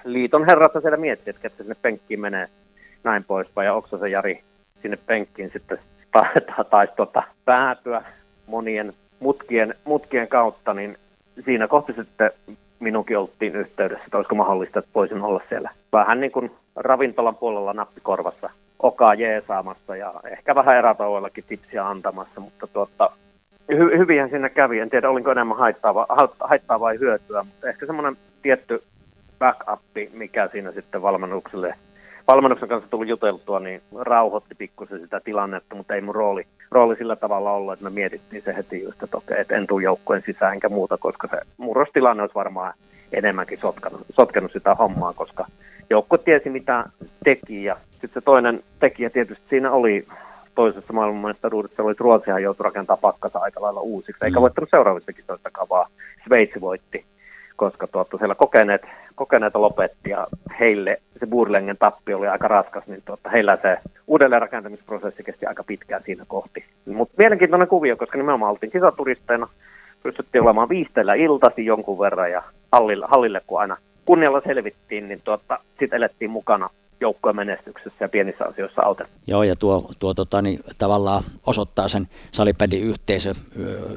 liiton 0.04 0.46
herrasta 0.46 0.82
siellä 0.82 0.98
mietti, 0.98 1.30
että 1.30 1.50
sinne 1.58 1.76
penkkiin 1.82 2.20
menee 2.20 2.48
näin 3.04 3.24
poispäin, 3.24 3.66
ja 3.66 3.74
Oksasen 3.74 4.12
Jari 4.12 4.44
sinne 4.82 4.98
penkkiin 5.06 5.50
sitten 5.54 5.78
taisi 6.72 6.94
tota, 6.96 7.24
päätyä 7.46 8.04
monien 8.48 8.94
mutkien, 9.20 9.76
mutkien 9.84 10.28
kautta, 10.28 10.74
niin 10.74 10.98
siinä 11.46 11.68
kohti 11.68 11.94
sitten 11.94 12.32
minunkin 12.80 13.18
oltiin 13.18 13.56
yhteydessä, 13.56 14.06
että 14.06 14.18
olisiko 14.18 14.36
mahdollista, 14.36 14.80
että 14.80 14.92
voisin 14.96 15.22
olla 15.22 15.42
siellä 15.50 15.70
vähän 15.92 16.20
niin 16.20 16.32
kuin 16.32 16.52
ravintolan 16.76 17.36
puolella 17.36 17.74
nappikorvassa 17.74 18.50
okaa 18.80 19.14
jeesaamassa 19.14 19.96
ja 19.96 20.14
ehkä 20.32 20.56
vähän 20.56 20.78
erätauollakin 20.78 21.44
tipsiä 21.48 21.88
antamassa, 21.88 22.40
mutta 22.40 22.68
tuota, 22.68 23.10
hy- 23.72 23.98
hyvinhän 23.98 24.30
siinä 24.30 24.50
kävi. 24.50 24.80
En 24.80 24.90
tiedä, 24.90 25.10
olinko 25.10 25.32
enemmän 25.32 25.58
haittaa, 25.58 25.96
vai, 25.96 26.06
haittaa 26.40 26.80
vai 26.80 27.00
hyötyä, 27.00 27.44
mutta 27.44 27.70
ehkä 27.70 27.86
semmoinen 27.86 28.18
tietty 28.42 28.84
backup, 29.40 29.82
mikä 30.14 30.50
siinä 30.52 30.72
sitten 30.72 31.02
valmennukselle 31.02 31.76
valmennuksen 32.32 32.70
kanssa 32.70 32.90
tuli 32.90 33.10
juteltua, 33.10 33.60
niin 33.60 33.82
rauhoitti 33.96 34.56
pikkusen 34.56 35.00
sitä 35.00 35.20
tilannetta, 35.20 35.76
mutta 35.76 35.96
ei 35.96 36.02
mun 36.02 36.16
rooli, 36.16 36.48
rooli 36.72 36.96
sillä 36.96 37.16
tavalla 37.16 37.52
ollut, 37.52 37.74
että 37.74 37.84
me 37.84 37.90
mietittiin 37.90 38.44
se 38.46 38.56
heti 38.56 38.84
just, 38.84 39.04
että 39.04 39.18
okei, 39.18 39.42
että 39.42 39.56
en 39.56 39.68
tule 39.68 39.84
joukkueen 39.84 40.24
sisään 40.26 40.54
enkä 40.54 40.70
muuta, 40.70 40.98
koska 40.98 41.28
se 41.28 41.38
murrostilanne 41.58 42.24
olisi 42.24 42.36
varmaan 42.36 42.74
enemmänkin 43.12 43.60
sotkenut, 43.62 44.06
sotkenut 44.12 44.52
sitä 44.52 44.76
hommaa, 44.76 45.14
koska 45.14 45.46
joukkue 45.90 46.18
tiesi 46.18 46.50
mitä 46.50 46.86
teki 47.24 47.64
ja 47.64 47.78
sitten 47.92 48.10
se 48.14 48.22
toinen 48.22 48.64
tekijä 48.80 49.10
tietysti 49.10 49.46
siinä 49.50 49.72
oli 49.72 50.08
toisessa 50.56 50.94
maailmanmestaruudessa 50.94 51.84
oli, 51.84 51.92
että 51.92 52.04
Ruotsihan 52.04 52.44
joutui 52.44 52.64
rakentamaan 52.64 53.02
pakkansa 53.02 53.40
aika 53.40 53.62
lailla 53.62 53.82
uusiksi, 53.82 54.26
eikä 54.26 54.40
mm. 54.40 54.42
voittanut 54.42 54.70
seuraavistakin 54.70 55.26
toistakaan, 55.28 55.70
vaan 55.70 55.92
Sveitsi 56.28 56.62
voitti 56.62 57.06
koska 57.60 57.88
tuota, 57.88 58.18
siellä 58.18 58.36
kokeneet, 58.36 58.82
kokeneita 59.20 59.62
lopetti 59.62 60.10
ja 60.10 60.28
heille. 60.60 61.02
Se 61.20 61.28
Burlengen 61.28 61.78
tappi 61.78 62.14
oli 62.14 62.28
aika 62.28 62.48
raskas, 62.48 62.88
niin 62.88 63.02
tuota, 63.06 63.30
heillä 63.30 63.58
se 63.62 63.78
uudelleenrakentamisprosessi 64.08 65.24
kesti 65.24 65.46
aika 65.46 65.64
pitkään 65.64 66.04
siinä 66.06 66.26
kohti. 66.28 66.66
Mutta 66.86 67.14
mielenkiintoinen 67.18 67.68
kuvio, 67.68 67.98
koska 67.98 68.18
nimenomaan 68.18 68.52
oltiin 68.52 68.72
kisaturisteina, 68.72 69.48
pystyttiin 70.04 70.44
olemaan 70.44 70.70
viisteellä 70.70 71.14
iltasi 71.14 71.66
jonkun 71.66 72.00
verran 72.00 72.32
ja 72.32 72.44
hallille, 72.72 73.06
hallille 73.10 73.42
kun 73.48 73.62
aina 73.62 73.78
kunnialla 74.06 74.42
selvittiin, 74.42 75.08
niin 75.08 75.22
tuota, 75.24 75.60
sitten 75.80 75.98
elettiin 75.98 76.32
mukana 76.32 76.70
joukkojen 77.02 77.36
menestyksessä 77.36 77.98
ja 78.00 78.10
pienissä 78.10 78.46
asioissa 78.46 78.82
autettu. 78.82 79.14
Joo, 79.28 79.44
ja 79.44 79.56
tuo, 79.56 79.92
tuo 80.00 80.14
tota, 80.14 80.42
niin, 80.42 80.60
tavallaan 80.78 81.24
osoittaa 81.48 81.88
sen 81.88 82.08
salipädin 82.32 82.84
yhteisö, 82.84 83.36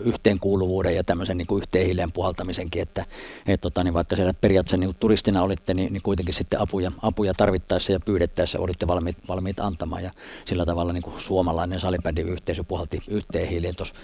yhteenkuuluvuuden 0.04 0.96
ja 0.96 1.04
tämmöisen 1.04 1.38
niin 1.38 1.58
yhteenhiileen 1.58 2.12
puhaltamisenkin, 2.12 2.82
että 2.82 3.04
et, 3.46 3.60
tota, 3.60 3.84
niin 3.84 3.94
vaikka 3.94 4.16
siellä 4.16 4.34
periaatteessa 4.40 4.76
niin 4.76 4.96
turistina 5.00 5.42
olitte, 5.42 5.74
niin, 5.74 5.92
niin 5.92 6.02
kuitenkin 6.02 6.34
sitten 6.34 6.60
apuja, 6.60 6.90
apuja 7.02 7.34
tarvittaessa 7.34 7.92
ja 7.92 8.00
pyydettäessä 8.00 8.60
olitte 8.60 8.86
valmiit, 8.86 9.16
valmiit 9.28 9.60
antamaan, 9.60 10.02
ja 10.02 10.10
sillä 10.44 10.64
tavalla 10.64 10.92
niin 10.92 11.02
kuin 11.02 11.20
suomalainen 11.20 11.80
salibändin 11.80 12.28
yhteisö 12.28 12.64
puhalti 12.64 13.02
yhteenhiileen 13.08 13.76
tuossa 13.76 13.94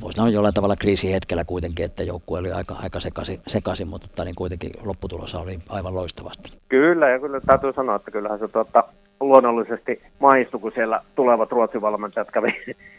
voisi 0.00 0.16
sanoa 0.16 0.30
jollain 0.30 0.54
tavalla 0.54 0.76
kriisihetkellä 0.76 1.44
kuitenkin, 1.44 1.84
että 1.84 2.02
joukkue 2.02 2.38
oli 2.38 2.52
aika, 2.52 2.74
aika 2.82 3.00
sekaisin, 3.00 3.40
sekaisin, 3.46 3.88
mutta 3.88 4.08
tota, 4.08 4.24
niin 4.24 4.34
kuitenkin 4.34 4.70
lopputulos 4.84 5.34
oli 5.34 5.58
aivan 5.68 5.94
loistavasti. 5.94 6.52
Kyllä, 6.68 7.08
ja 7.08 7.18
kyllä 7.18 7.40
täytyy 7.40 7.72
sanoa, 7.72 7.96
että 7.96 8.10
kyllähän 8.10 8.38
se 8.38 8.48
tuota, 8.48 8.84
luonnollisesti 9.20 10.02
maistui, 10.18 10.60
kun 10.60 10.72
siellä 10.74 11.02
tulevat 11.14 11.52
ruotsin 11.52 11.80
valmentajat 11.80 12.30
kävi, 12.30 12.54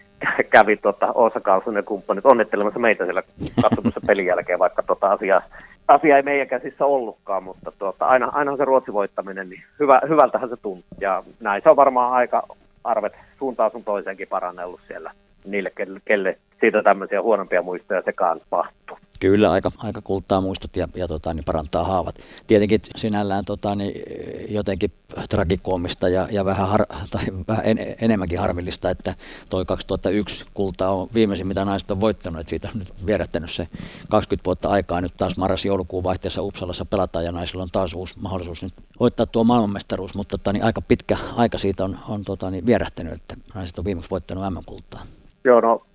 kävi 0.56 0.80
Oosa 1.14 1.40
Carlson 1.40 1.76
ja 1.76 1.84
kumppanit 1.84 2.26
onnittelemassa 2.26 2.80
meitä 2.80 3.04
siellä 3.04 3.24
katsomussa 3.62 4.02
pelin 4.08 4.26
jälkeen, 4.26 4.60
vaikka 4.60 4.84
tota 4.84 5.12
asia, 5.12 5.42
asia 5.88 6.18
ei 6.18 6.24
meidän 6.24 6.48
käsissä 6.48 6.86
ollutkaan, 6.86 7.44
mutta 7.44 7.72
tuota, 7.80 8.06
aina, 8.06 8.32
aina 8.34 8.58
se 8.58 8.66
ruotsi 8.66 8.94
voittaminen, 8.94 9.50
niin 9.50 9.64
hyvä, 9.80 10.02
hyvältähän 10.10 10.50
se 10.50 10.58
tuntuu. 10.58 10.98
Ja 11.00 11.24
näin 11.40 11.62
se 11.64 11.70
on 11.70 11.76
varmaan 11.76 12.14
aika 12.14 12.48
arvet 12.84 13.14
suuntaan 13.40 13.72
sun 13.72 13.84
toiseenkin 13.84 14.28
parannellut 14.28 14.82
siellä 14.88 15.12
niille, 15.46 15.72
kelle, 15.76 16.00
kelle 16.06 16.38
siitä 16.60 16.84
tämmöisiä 16.84 17.22
huonompia 17.22 17.62
muistoja 17.62 18.02
sekaan 18.06 18.42
mahtuu. 18.52 18.98
Kyllä, 19.20 19.52
aika, 19.52 19.72
aika 19.78 20.02
kultaa 20.02 20.42
muistot 20.42 20.76
ja, 20.76 20.88
ja 20.96 21.08
tota, 21.08 21.34
niin 21.34 21.44
parantaa 21.44 21.84
haavat. 21.84 22.16
Tietenkin 22.48 22.80
sinällään 22.96 23.46
tota, 23.46 23.76
niin, 23.76 24.04
jotenkin 24.50 24.92
tragikoomista 25.30 26.10
ja, 26.10 26.28
ja 26.32 26.46
vähän, 26.46 26.68
har, 26.68 26.86
tai 27.12 27.24
vähän 27.48 27.66
en, 27.66 27.78
enemmänkin 28.02 28.40
harmillista, 28.40 28.90
että 28.90 29.16
toi 29.50 29.66
2001 29.66 30.46
kulta 30.54 30.90
on 30.90 31.08
viimeisin, 31.14 31.48
mitä 31.48 31.66
naiset 31.66 31.92
on 31.92 32.02
voittanut, 32.02 32.40
että 32.40 32.50
siitä 32.50 32.70
on 32.74 32.80
nyt 32.80 33.06
vierättänyt 33.06 33.52
se 33.52 33.68
20 34.10 34.46
vuotta 34.46 34.70
aikaa. 34.70 35.02
Nyt 35.02 35.14
taas 35.18 35.38
marras-joulukuun 35.38 36.04
vaihteessa 36.04 36.42
Uppsalassa 36.42 36.86
pelataan 36.86 37.26
ja 37.26 37.32
naisilla 37.32 37.64
on 37.64 37.72
taas 37.72 37.94
uusi 37.94 38.20
mahdollisuus 38.20 38.64
nyt 38.64 38.74
voittaa 39.00 39.26
tuo 39.26 39.44
maailmanmestaruus, 39.44 40.16
mutta 40.16 40.38
tota, 40.38 40.54
niin 40.54 40.64
aika 40.64 40.82
pitkä 40.82 41.18
aika 41.36 41.58
siitä 41.58 41.84
on, 41.84 41.98
on 42.08 42.26
tota, 42.26 42.52
niin 42.52 42.66
vierähtänyt, 42.66 43.14
että 43.14 43.36
naiset 43.56 43.80
on 43.80 43.86
viimeksi 43.86 44.10
voittanut 44.10 44.54
M-kultaa. 44.54 45.02
Joo, 45.44 45.62
no 45.62 45.86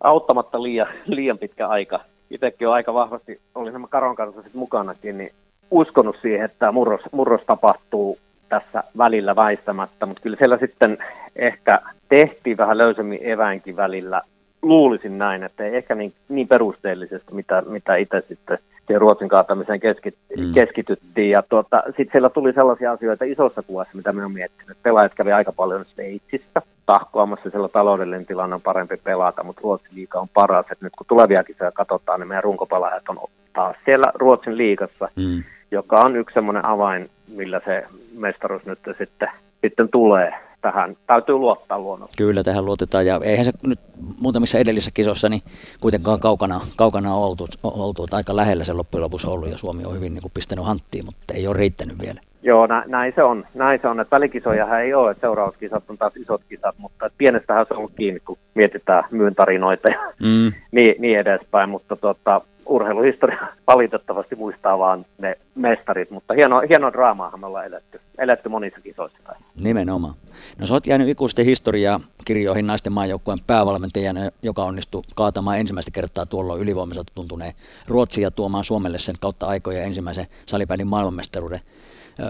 auttamatta 0.00 0.62
liian, 0.62 0.88
liian 1.06 1.38
pitkä 1.38 1.68
aika. 1.68 2.00
Itsekin 2.30 2.68
on 2.68 2.74
aika 2.74 2.94
vahvasti, 2.94 3.40
olin 3.54 3.72
nämä 3.72 3.86
Karon 3.86 4.16
kanssa 4.16 4.42
sitten 4.42 4.58
mukanakin, 4.58 5.18
niin 5.18 5.32
uskonut 5.70 6.16
siihen, 6.22 6.44
että 6.44 6.72
murros, 6.72 7.00
murros 7.12 7.42
tapahtuu 7.46 8.18
tässä 8.48 8.84
välillä 8.98 9.36
väistämättä, 9.36 10.06
mutta 10.06 10.22
kyllä 10.22 10.36
siellä 10.36 10.58
sitten 10.58 10.98
ehkä 11.36 11.80
tehtiin 12.08 12.56
vähän 12.56 12.78
löysemmin 12.78 13.18
eväinkin 13.22 13.76
välillä 13.76 14.22
luulisin 14.62 15.18
näin, 15.18 15.42
että 15.42 15.64
ei 15.64 15.76
ehkä 15.76 15.94
niin, 15.94 16.12
niin 16.28 16.48
perusteellisesti, 16.48 17.34
mitä, 17.34 17.62
mitä 17.66 17.96
itse 17.96 18.22
sitten 18.28 18.58
Ruotsin 18.98 19.28
kaatamiseen 19.28 19.80
keskit, 19.80 20.14
mm. 20.38 20.54
keskityttiin. 20.54 21.30
Ja 21.30 21.42
tuota, 21.48 21.82
sitten 21.86 22.08
siellä 22.12 22.30
tuli 22.30 22.52
sellaisia 22.52 22.92
asioita 22.92 23.24
isossa 23.24 23.62
kuvassa, 23.62 23.96
mitä 23.96 24.12
me 24.12 24.24
on 24.24 24.32
miettinyt. 24.32 24.76
Pelaajat 24.82 25.14
kävi 25.14 25.32
aika 25.32 25.52
paljon 25.52 25.84
Sveitsissä 25.84 26.62
tahkoamassa, 26.86 27.50
siellä 27.50 27.68
taloudellinen 27.68 28.26
tilanne 28.26 28.54
on 28.54 28.62
parempi 28.62 28.96
pelata, 28.96 29.44
mutta 29.44 29.60
Ruotsin 29.64 29.94
liiga 29.94 30.20
on 30.20 30.28
paras. 30.34 30.66
Et 30.72 30.80
nyt 30.80 30.92
kun 30.98 31.06
tulevia 31.06 31.44
kisoja 31.44 31.72
katsotaan, 31.72 32.20
niin 32.20 32.28
meidän 32.28 32.44
runkopelaajat 32.44 33.08
on 33.08 33.18
taas 33.52 33.76
siellä 33.84 34.12
Ruotsin 34.14 34.56
liigassa, 34.56 35.08
mm. 35.16 35.44
joka 35.70 36.00
on 36.00 36.16
yksi 36.16 36.34
semmoinen 36.34 36.64
avain, 36.64 37.10
millä 37.28 37.60
se 37.64 37.84
mestaruus 38.18 38.64
nyt 38.64 38.78
sitten, 38.98 39.28
sitten 39.60 39.88
tulee 39.88 40.34
tähän 40.60 40.96
täytyy 41.06 41.34
luottaa 41.34 41.78
luonnollisesti. 41.78 42.22
Kyllä, 42.22 42.42
tähän 42.42 42.64
luotetaan 42.64 43.06
ja 43.06 43.20
eihän 43.24 43.44
se 43.44 43.52
nyt 43.62 43.80
muutamissa 44.20 44.58
edellisissä 44.58 44.90
kisoissa 44.94 45.28
niin 45.28 45.42
kuitenkaan 45.80 46.20
kaukana, 46.20 46.60
kaukana 46.76 47.14
oltu, 47.14 47.46
oltu, 47.62 48.04
että 48.04 48.16
aika 48.16 48.36
lähellä 48.36 48.64
se 48.64 48.72
loppujen 48.72 49.02
lopuksi 49.04 49.26
ollut 49.26 49.50
ja 49.50 49.58
Suomi 49.58 49.84
on 49.84 49.94
hyvin 49.94 50.14
niin 50.14 50.22
kuin 50.22 50.32
pistänyt 50.34 50.64
hanttiin, 50.64 51.04
mutta 51.04 51.34
ei 51.34 51.46
ole 51.46 51.56
riittänyt 51.56 51.98
vielä. 52.00 52.20
Joo, 52.42 52.66
nä, 52.66 52.84
näin 52.86 53.12
se 53.16 53.22
on. 53.22 53.44
Näin 53.54 53.80
se 53.82 53.88
on, 53.88 54.00
että 54.00 54.16
välikisoja 54.16 54.78
ei 54.78 54.94
ole, 54.94 55.10
että 55.10 55.20
seuraavat 55.20 55.56
kisat 55.56 55.84
on 55.88 55.98
taas 55.98 56.16
isot 56.16 56.42
kisat, 56.48 56.74
mutta 56.78 57.10
pienestähän 57.18 57.66
se 57.68 57.74
on 57.74 57.78
ollut 57.78 57.92
kiinni, 57.96 58.20
kun 58.20 58.38
mietitään 58.54 59.04
myyntarinoita 59.10 59.90
ja 59.90 60.12
mm. 60.22 60.52
niin, 60.76 60.94
niin 60.98 61.18
edespäin, 61.18 61.70
mutta 61.70 61.96
tuota, 61.96 62.40
urheiluhistoria 62.70 63.46
valitettavasti 63.72 64.36
muistaa 64.36 64.78
vaan 64.78 65.06
ne 65.18 65.36
mestarit, 65.54 66.10
mutta 66.10 66.34
hieno, 66.34 66.62
hieno 66.68 66.92
draamaahan 66.92 67.40
me 67.40 67.46
ollaan 67.46 67.66
eletty, 67.66 68.00
eletty 68.18 68.48
monissa 68.48 68.80
kisoissa. 68.80 69.18
Nimenomaan. 69.54 70.14
No 70.58 70.66
sä 70.66 70.74
oot 70.74 70.86
jäänyt 70.86 71.08
ikuisten 71.08 71.44
historiaa 71.44 72.00
kirjoihin 72.24 72.66
naisten 72.66 72.92
maajoukkueen 72.92 73.38
päävalmentajana, 73.46 74.20
joka 74.42 74.64
onnistui 74.64 75.02
kaatamaan 75.14 75.58
ensimmäistä 75.58 75.90
kertaa 75.90 76.26
tuolloin 76.26 76.62
ylivoimaiselta 76.62 77.12
tuntuneen 77.14 77.52
Ruotsia 77.88 78.30
tuomaan 78.30 78.64
Suomelle 78.64 78.98
sen 78.98 79.14
kautta 79.20 79.46
aikoja 79.46 79.82
ensimmäisen 79.82 80.26
salibändin 80.46 80.86
maailmanmestaruuden. 80.86 81.60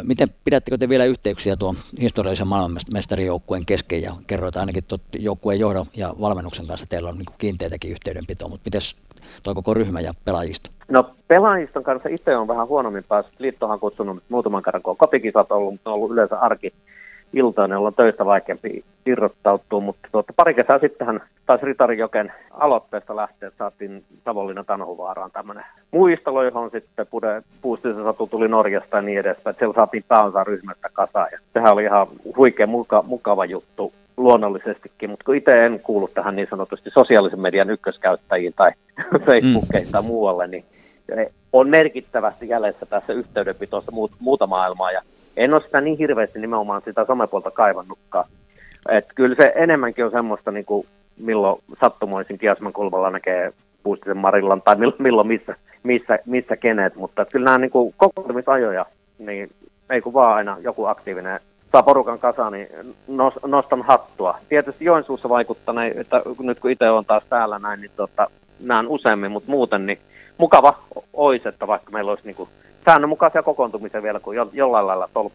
Miten 0.03 0.29
pidättekö 0.45 0.79
te 0.79 0.89
vielä 0.89 1.05
yhteyksiä 1.05 1.57
tuon 1.57 1.77
historiallisen 2.01 2.47
maailmanmestarijoukkueen 2.47 3.67
kesken 3.67 4.03
ja 4.03 4.13
kerroit 4.27 4.57
ainakin 4.57 4.85
joukkueen 5.19 5.61
johdon 5.61 5.87
ja 5.97 6.15
valmennuksen 6.21 6.67
kanssa 6.67 6.87
teillä 6.89 7.09
on 7.09 7.19
niin 7.19 7.27
kiinteitäkin 7.39 7.91
yhteydenpitoa, 7.91 8.49
mutta 8.49 8.65
miten 8.65 8.81
tuo 9.43 9.55
koko 9.55 9.75
ryhmä 9.75 10.01
ja 10.01 10.15
pelaajisto? 10.25 10.71
No 10.89 11.11
pelaajiston 11.29 11.83
kanssa 11.83 12.09
itse 12.09 12.37
on 12.37 12.49
vähän 12.49 12.69
huonommin 12.69 13.05
päässyt. 13.05 13.41
Liittohan 13.41 13.81
kutsunut 13.81 14.23
muutaman 14.29 14.63
kerran, 14.63 14.83
kun 14.83 14.91
on 14.91 15.57
ollut, 15.57 15.75
mutta 15.75 15.91
on 15.91 15.95
ollut 15.95 16.11
yleensä 16.11 16.39
arki 16.39 16.73
iltoinen, 17.33 17.77
jolla 17.77 17.89
on 17.89 17.95
töistä 17.95 18.25
vaikeampi 18.25 18.85
irrottautua, 19.07 19.81
mutta 19.81 20.09
tuota, 20.13 20.33
pari 20.37 20.55
kesää 20.55 20.79
sittenhän 20.79 21.21
taisi 21.47 21.67
Ritarijoken 21.67 22.33
aloitteesta 22.51 23.17
lähteä, 23.17 23.49
että 23.49 23.59
saatiin 23.59 24.05
Savonlinnan 24.25 24.65
Tanhuvaaraan 24.65 25.31
tämmöinen 25.31 25.65
muistalo, 25.91 26.43
johon 26.43 26.71
sitten 26.71 27.07
Pude, 27.07 27.43
Puustisen 27.63 28.05
Satu 28.05 28.27
tuli 28.27 28.49
Norjasta 28.49 28.97
ja 28.97 29.03
niin 29.03 29.19
edespäin, 29.19 29.53
että 29.53 29.59
siellä 29.59 29.75
saatiin 29.75 30.05
pääosa 30.09 30.45
ryhmästä 30.45 30.89
kasaan. 30.93 31.29
Ja 31.33 31.39
sehän 31.53 31.73
oli 31.73 31.85
ihan 31.85 32.07
huikea 32.37 32.67
muka, 32.67 33.03
mukava 33.03 33.45
juttu 33.45 33.93
luonnollisestikin, 34.17 35.11
mutta 35.11 35.25
kun 35.25 35.37
itse 35.37 35.67
en 35.67 35.81
kuulu 35.81 36.09
tähän 36.09 36.37
niin 36.37 36.49
sanotusti 36.51 36.91
sosiaalisen 36.91 37.41
median 37.41 37.71
ykköskäyttäjiin 37.71 38.55
tai 38.57 38.73
Facebookiin 39.27 39.93
tai 39.93 40.03
muualle, 40.03 40.47
niin 40.47 40.65
on 41.53 41.69
merkittävästi 41.69 42.49
jäljessä 42.49 42.87
tässä 42.87 43.13
yhteydenpitossa 43.13 43.93
muuta 44.19 44.47
maailmaa. 44.47 44.93
Ja 44.93 45.03
en 45.37 45.55
ole 45.55 45.63
sitä 45.63 45.81
niin 45.81 45.99
hirveästi 45.99 46.39
nimenomaan 46.39 46.83
sitä 46.85 47.05
somepuolta 47.07 47.51
kaivannutkaan. 47.51 48.25
Et 48.89 49.07
kyllä 49.15 49.37
se 49.43 49.53
enemmänkin 49.57 50.05
on 50.05 50.11
semmoista, 50.11 50.51
niin 50.51 50.65
kuin 50.65 50.87
milloin 51.19 51.63
sattumoisin 51.81 52.39
Kiasman 52.39 52.73
kulmalla 52.73 53.11
näkee 53.11 53.53
Puustisen 53.83 54.17
Marillan 54.17 54.63
tai 54.63 54.77
milloin, 54.99 55.29
missä, 55.29 55.55
missä, 55.83 56.19
missä 56.27 56.57
kenet, 56.57 56.97
mutta 56.97 57.27
kyllä 57.33 57.45
nämä 57.45 57.59
niin 57.59 57.71
kuin 57.71 57.95
kokoontumisajoja, 57.97 58.87
niin 59.19 59.51
ei 59.91 60.01
kun 60.01 60.15
vaan 60.15 60.37
aina 60.37 60.57
joku 60.61 60.85
aktiivinen 60.85 61.41
saa 61.73 61.83
porukan 61.83 62.19
kasaan, 62.19 62.53
niin 62.53 62.69
nostan 63.47 63.83
hattua. 63.83 64.39
Tietysti 64.49 64.85
Joensuussa 64.85 65.29
vaikuttaa, 65.29 65.85
että 65.95 66.23
nyt 66.39 66.61
kun 66.61 66.71
itse 66.71 66.91
on 66.91 67.05
taas 67.05 67.25
täällä 67.29 67.59
näin, 67.59 67.81
niin 67.81 67.91
tota, 67.97 68.31
näen 68.61 68.89
useammin, 68.89 69.31
mutta 69.33 69.51
muuten 69.51 69.87
niin 69.87 69.99
mukava 70.39 70.79
olisi, 71.13 71.49
että 71.49 71.67
vaikka 71.67 71.91
meillä 71.91 72.11
olisi 72.11 72.27
niin 72.27 72.37
kuin 72.37 72.49
säännönmukaisia 72.85 73.43
kokoontumisia 73.43 74.03
vielä, 74.03 74.21
kun 74.21 74.37
jo, 74.37 74.51
jollain 74.53 74.87
lailla 74.87 75.09
tol, 75.15 75.29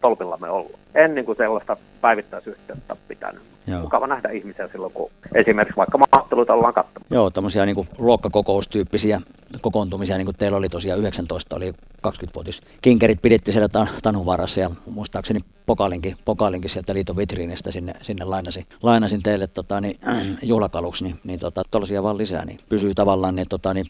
tolpillamme 0.00 0.50
ollut. 0.50 0.78
En 0.94 1.14
niin 1.14 1.24
kuin 1.24 1.36
sellaista 1.36 1.76
päivittäisyhteyttä 2.00 2.96
pitänyt. 3.08 3.42
Joo. 3.66 3.80
Mukava 3.80 4.06
nähdä 4.06 4.28
ihmisiä 4.28 4.68
silloin, 4.68 4.92
kun 4.92 5.10
esimerkiksi 5.34 5.76
vaikka 5.76 5.98
maatteluita 5.98 6.54
ollaan 6.54 6.74
katsomassa. 6.74 7.14
Joo, 7.14 7.30
tämmöisiä 7.30 7.66
niin 7.66 7.88
luokkakokoustyyppisiä 7.98 9.20
kokoontumisia, 9.60 10.16
niin 10.16 10.26
kuin 10.26 10.36
teillä 10.36 10.56
oli 10.56 10.68
tosiaan 10.68 11.00
19, 11.00 11.56
oli 11.56 11.72
20-vuotis. 12.06 12.60
Kinkerit 12.82 13.22
piditti 13.22 13.52
siellä 13.52 13.68
tan, 13.68 13.88
Tanhuvarassa 14.02 14.60
ja 14.60 14.70
muistaakseni 14.86 15.40
pokalinkin, 15.66 16.16
pokalinkin 16.24 16.70
sieltä 16.70 16.94
liiton 16.94 17.16
vitriinistä 17.16 17.70
sinne, 17.70 17.92
sinne 18.02 18.24
lainasin, 18.24 18.66
lainasin 18.82 19.22
teille 19.22 19.46
tota, 19.46 19.80
niin, 19.80 20.00
juhlakaluksi, 20.42 21.04
niin, 21.04 21.16
niin 21.24 21.40
tota, 21.40 21.62
tuollaisia 21.70 22.02
vaan 22.02 22.18
lisää, 22.18 22.44
niin 22.44 22.58
pysyy 22.68 22.94
tavallaan 22.94 23.36
niin, 23.36 23.48
tota, 23.48 23.74
niin 23.74 23.86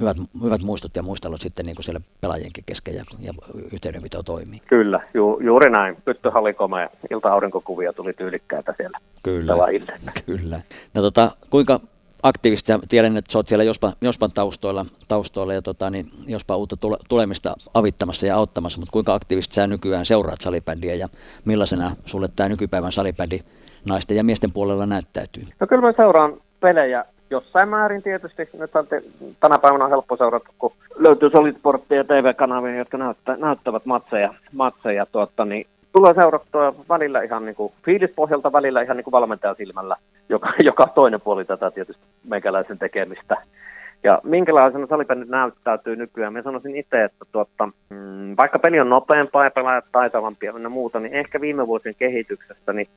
hyvät, 0.00 0.16
hyvät 0.44 0.62
muistot 0.62 0.96
ja 0.96 1.02
muistelut 1.02 1.40
sitten 1.40 1.66
niin 1.66 1.76
kuin 1.76 1.84
siellä 1.84 2.00
pelaajienkin 2.20 2.64
kesken 2.66 2.94
ja, 2.94 3.04
ja 3.20 3.32
yhteydenpito 3.72 4.22
toimii. 4.22 4.60
Kyllä, 4.66 5.00
ju, 5.14 5.40
juuri 5.42 5.70
näin. 5.70 5.96
Pyttyhalli 6.04 6.54
komea. 6.54 6.88
Ilta-aurinkokuvia 7.10 7.92
tuli 7.92 8.12
tyylikkäitä 8.12 8.74
siellä 8.76 8.98
kyllä, 9.22 9.52
pelaajille. 9.52 9.92
Kyllä. 10.26 10.60
No 10.94 11.02
tota, 11.02 11.30
kuinka 11.50 11.80
aktiivista, 12.22 12.80
tiedän, 12.88 13.16
että 13.16 13.38
olet 13.38 13.48
siellä 13.48 13.64
Jospa, 13.64 13.92
Jospan 14.00 14.30
taustoilla, 14.32 14.86
taustoilla 15.08 15.54
ja 15.54 15.62
tota, 15.62 15.90
niin 15.90 16.10
Jospa 16.26 16.56
uutta 16.56 16.76
tule, 16.76 16.96
tulemista 17.08 17.54
avittamassa 17.74 18.26
ja 18.26 18.36
auttamassa, 18.36 18.80
mutta 18.80 18.92
kuinka 18.92 19.14
aktiivisesti 19.14 19.54
sä 19.54 19.66
nykyään 19.66 20.06
seuraat 20.06 20.40
salibändiä 20.40 20.94
ja 20.94 21.06
millaisena 21.44 21.96
sulle 22.04 22.28
tämä 22.36 22.48
nykypäivän 22.48 22.92
salibändi 22.92 23.40
naisten 23.88 24.16
ja 24.16 24.24
miesten 24.24 24.52
puolella 24.52 24.86
näyttäytyy? 24.86 25.42
No 25.60 25.66
kyllä 25.66 25.82
mä 25.82 25.92
seuraan 25.96 26.40
pelejä 26.60 27.04
jossain 27.30 27.68
määrin 27.68 28.02
tietysti. 28.02 28.48
Nyt 28.58 28.76
on 28.76 28.86
te, 28.86 29.02
tänä 29.40 29.58
päivänä 29.58 29.84
on 29.84 29.90
helppo 29.90 30.16
seurata, 30.16 30.50
kun 30.58 30.72
löytyy 30.96 31.30
Solidsporttia 31.30 31.96
ja 31.96 32.04
TV-kanavia, 32.04 32.78
jotka 32.78 32.98
näyttä, 32.98 33.36
näyttävät 33.36 33.84
matseja. 33.84 34.34
matseja 34.52 35.06
tuotta, 35.06 35.44
niin 35.44 35.66
tulee 35.92 36.14
seurattua 36.14 36.74
välillä 36.88 37.22
ihan 37.22 37.44
niin 37.44 37.54
kuin 37.54 37.72
fiilispohjalta, 37.84 38.52
välillä 38.52 38.82
ihan 38.82 38.96
niin 38.96 39.04
kuin 39.04 39.12
valmentajan 39.12 39.56
silmällä, 39.56 39.96
joka, 40.28 40.52
joka 40.70 40.86
toinen 40.86 41.20
puoli 41.20 41.44
tätä 41.44 41.70
tietysti 41.70 42.02
meikäläisen 42.24 42.78
tekemistä. 42.78 43.36
Ja 44.02 44.20
minkälaisena 44.22 44.86
salibändi 44.86 45.26
näyttäytyy 45.28 45.96
nykyään? 45.96 46.32
Mä 46.32 46.42
sanoisin 46.42 46.76
itse, 46.76 47.04
että 47.04 47.24
tuotta, 47.32 47.68
mm, 47.90 48.34
vaikka 48.36 48.58
peli 48.58 48.80
on 48.80 48.88
nopeampaa 48.88 49.44
ja 49.44 49.50
pelaajat 49.50 49.84
taitavampia 49.92 50.52
ja 50.62 50.68
muuta, 50.68 51.00
niin 51.00 51.14
ehkä 51.14 51.40
viime 51.40 51.66
vuosien 51.66 51.94
kehityksestä, 51.94 52.72
niin 52.72 52.88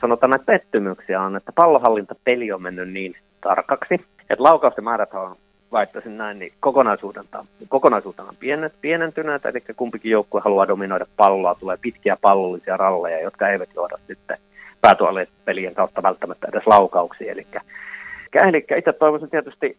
sanotaan 0.00 0.30
näitä 0.30 0.44
pettymyksiä 0.44 1.20
on, 1.20 1.36
että 1.36 1.52
pallohallintapeli 1.52 2.52
on 2.52 2.62
mennyt 2.62 2.92
niin 2.92 3.16
tarkaksi. 3.40 3.94
Että 4.30 4.42
laukausten 4.42 4.84
määrät 4.84 5.14
on, 5.14 5.36
väittäisin 5.72 6.18
näin, 6.18 6.38
niin 6.38 6.52
kokonaisuutena, 6.60 7.46
kokonaisuutena 7.68 8.34
pienet, 8.40 8.72
pienentyneet, 8.80 9.46
eli 9.46 9.60
kumpikin 9.76 10.10
joukkue 10.10 10.40
haluaa 10.44 10.68
dominoida 10.68 11.06
palloa, 11.16 11.54
tulee 11.54 11.76
pitkiä 11.80 12.16
pallollisia 12.20 12.76
ralleja, 12.76 13.20
jotka 13.20 13.48
eivät 13.48 13.68
johda 13.74 13.98
sitten 14.06 14.38
pelien 15.44 15.74
kautta 15.74 16.02
välttämättä 16.02 16.46
edes 16.48 16.66
laukauksiin. 16.66 17.30
Eli, 17.30 17.46
eli 18.48 18.66
itse 18.78 18.92
toivoisin 18.92 19.30
tietysti 19.30 19.76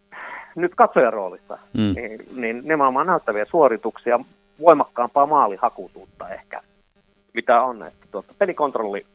nyt 0.55 0.75
katsojan 0.75 1.13
roolissa, 1.13 1.57
mm. 1.73 1.93
niin, 1.95 2.25
niin 2.35 2.61
nimenomaan 2.63 3.07
näyttäviä 3.07 3.45
suorituksia, 3.45 4.19
voimakkaampaa 4.59 5.25
maalihakutuutta 5.25 6.29
ehkä, 6.29 6.61
mitä 7.34 7.61
on. 7.61 7.84
Että 7.84 8.07
tuota, 8.11 8.34
pelikontrolli 8.38 9.05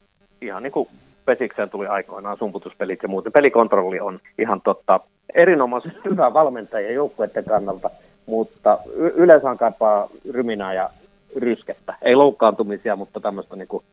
ihan 0.41 0.63
niin 0.63 0.73
kuin 0.73 0.89
Pesikseen 1.25 1.71
tuli 1.71 1.87
aikoinaan 1.87 2.37
sumputuspelit 2.37 3.03
ja 3.03 3.09
muuten. 3.09 3.33
Pelikontrolli 3.33 4.01
on 4.01 4.21
ihan 4.39 4.61
totta 4.61 5.01
erinomaisen 5.35 5.93
hyvä 6.11 6.35
valmentaja 6.35 6.93
joukkueiden 6.93 7.45
kannalta, 7.45 7.91
mutta 8.27 8.79
y- 8.95 9.13
yleensä 9.17 9.57
kaipaa 9.59 10.09
ryminää 10.31 10.75
ja 10.75 10.91
ryskettä. 11.37 11.95
Ei 12.03 12.15
loukkaantumisia, 12.15 12.97
mutta 12.97 13.21
tämmöistä 13.21 13.57
niin 13.57 13.69
kuin 13.69 13.85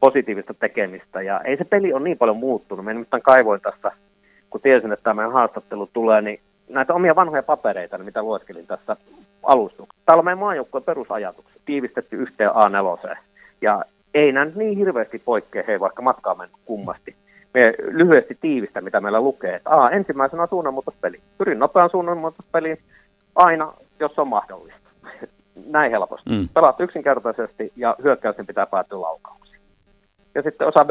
positiivista 0.00 0.54
tekemistä. 0.54 1.22
Ja 1.22 1.40
ei 1.40 1.56
se 1.56 1.64
peli 1.64 1.92
ole 1.92 2.02
niin 2.02 2.18
paljon 2.18 2.36
muuttunut. 2.36 2.84
Mä 2.84 2.92
nimittäin 2.92 3.22
kaivoin 3.22 3.60
tästä, 3.60 3.92
kun 4.50 4.60
tiesin, 4.60 4.92
että 4.92 5.04
tämä 5.04 5.28
haastattelu 5.28 5.90
tulee, 5.92 6.22
niin 6.22 6.40
näitä 6.68 6.94
omia 6.94 7.16
vanhoja 7.16 7.42
papereita, 7.42 7.98
mitä 7.98 8.22
lueskelin 8.22 8.66
tässä 8.66 8.96
alustuksessa. 9.42 10.02
Täällä 10.06 10.20
on 10.20 10.24
meidän 10.24 10.38
maajoukkueen 10.38 10.84
perusajatukset 10.84 11.62
tiivistetty 11.64 12.16
yhteen 12.16 12.50
A4. 12.50 13.16
Ja 13.60 13.82
ei 14.18 14.32
nämä 14.32 14.50
niin 14.54 14.78
hirveästi 14.78 15.18
poikkea, 15.18 15.64
hei 15.66 15.80
vaikka 15.80 16.02
matkaa 16.02 16.34
mennyt 16.34 16.56
kummasti. 16.64 17.16
Me 17.54 17.74
lyhyesti 17.78 18.38
tiivistä, 18.40 18.80
mitä 18.80 19.00
meillä 19.00 19.20
lukee, 19.20 19.54
että 19.54 19.70
A, 19.70 19.90
ensimmäisenä 19.90 20.46
suunnanmuutospeli. 20.46 21.20
Pyrin 21.38 21.58
nopean 21.58 21.90
suunnanmuutospeliin 21.90 22.78
aina, 23.34 23.74
jos 24.00 24.18
on 24.18 24.28
mahdollista. 24.28 24.88
Näin 25.66 25.90
helposti. 25.90 26.30
Mm. 26.30 26.48
Pelaat 26.54 26.80
yksinkertaisesti 26.80 27.72
ja 27.76 27.96
hyökkäyksen 28.02 28.46
pitää 28.46 28.66
päätyä 28.66 29.00
laukauksiin. 29.00 29.60
Ja 30.34 30.42
sitten 30.42 30.68
osa 30.68 30.84
B, 30.84 30.90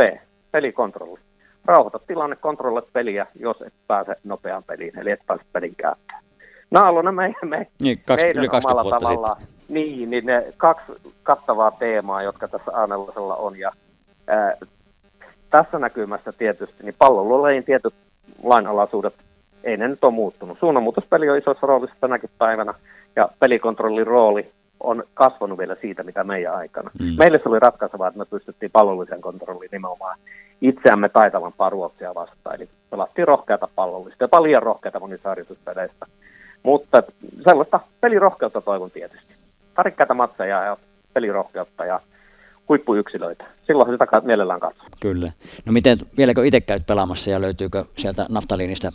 pelikontrolli. 0.52 1.20
rauhoita 1.66 2.00
tilanne, 2.08 2.36
kontrolle 2.36 2.82
peliä, 2.94 3.28
jos 3.36 3.62
et 3.62 3.74
pääse 3.88 4.16
nopeaan 4.24 4.64
peliin, 4.64 5.00
eli 5.00 5.12
et 5.12 5.26
pääse 5.28 5.44
pelin 5.54 5.76
käyttöön. 5.76 6.27
Nämä 6.72 7.12
me, 7.12 7.34
me, 7.46 7.68
niin, 7.82 7.98
kaksi, 8.06 8.26
meidän 8.26 8.40
yli 8.40 8.50
20 8.50 8.82
omalla 8.82 9.00
tavalla, 9.00 9.36
sitten. 9.40 9.58
Niin, 9.70 10.10
niin 10.10 10.26
ne 10.26 10.54
kaksi 10.58 10.92
kattavaa 11.24 11.72
teemaa, 11.72 12.24
jotka 12.24 12.48
tässä 12.48 12.72
Aanellasella 12.74 13.36
on. 13.36 13.60
Ja, 13.60 13.72
ää, 14.28 14.54
tässä 15.50 15.80
näkymässä 15.80 16.32
tietysti 16.32 16.84
niin 16.84 16.96
pallonluolajien 16.98 17.64
tietyt 17.64 17.94
lainalaisuudet, 18.44 19.14
ei 19.64 19.78
ne 19.78 19.88
nyt 19.88 20.04
ole 20.04 20.14
muuttunut. 20.14 20.60
Suunnanmuutospeli 20.60 21.30
on 21.30 21.38
isossa 21.38 21.68
roolissa 21.68 21.96
tänäkin 22.02 22.30
päivänä, 22.38 22.74
ja 23.16 23.30
pelikontrollin 23.40 24.08
rooli 24.08 24.52
on 24.80 25.04
kasvanut 25.14 25.58
vielä 25.58 25.76
siitä, 25.82 26.04
mitä 26.04 26.24
meidän 26.24 26.56
aikana. 26.56 26.92
Mm. 27.00 27.16
Meille 27.18 27.40
se 27.44 27.50
oli 27.50 27.60
ratkaisevaa, 27.60 28.08
että 28.08 28.20
me 28.20 28.26
pystyttiin 28.26 28.72
pallollisen 28.72 29.22
kontrolliin 29.22 29.70
nimenomaan 29.72 30.18
itseämme 30.62 31.10
taitavampaa 31.10 31.70
ruotsia 31.70 32.16
vastaan. 32.16 32.56
Eli 32.56 32.70
pelattiin 32.90 33.28
rohkeata 33.28 33.68
pallollista, 33.76 34.24
jopa 34.24 34.44
liian 34.44 34.64
rohkeata 34.64 35.00
monissa 35.00 35.30
harjoituspeleistä. 35.30 36.06
Mutta 36.64 37.04
sellaista 37.44 37.80
pelirohkeutta 38.02 38.62
toivon 38.62 38.92
tietysti. 38.92 39.34
Tarikkaita 39.76 40.14
matseja 40.14 40.64
ja 40.64 40.78
pelirohkeutta 41.14 41.86
ja 41.86 42.00
huippuyksilöitä. 42.70 43.46
Silloin 43.68 43.92
sitä 43.92 44.22
mielellään 44.24 44.60
katsoa. 44.60 44.88
Kyllä. 45.00 45.32
No 45.66 45.74
miten, 45.74 45.98
vieläkö 46.18 46.46
itse 46.46 46.62
käyt 46.62 46.86
pelaamassa 46.86 47.32
ja 47.32 47.42
löytyykö 47.42 47.86
sieltä 47.98 48.26
naftaliinista 48.30 48.92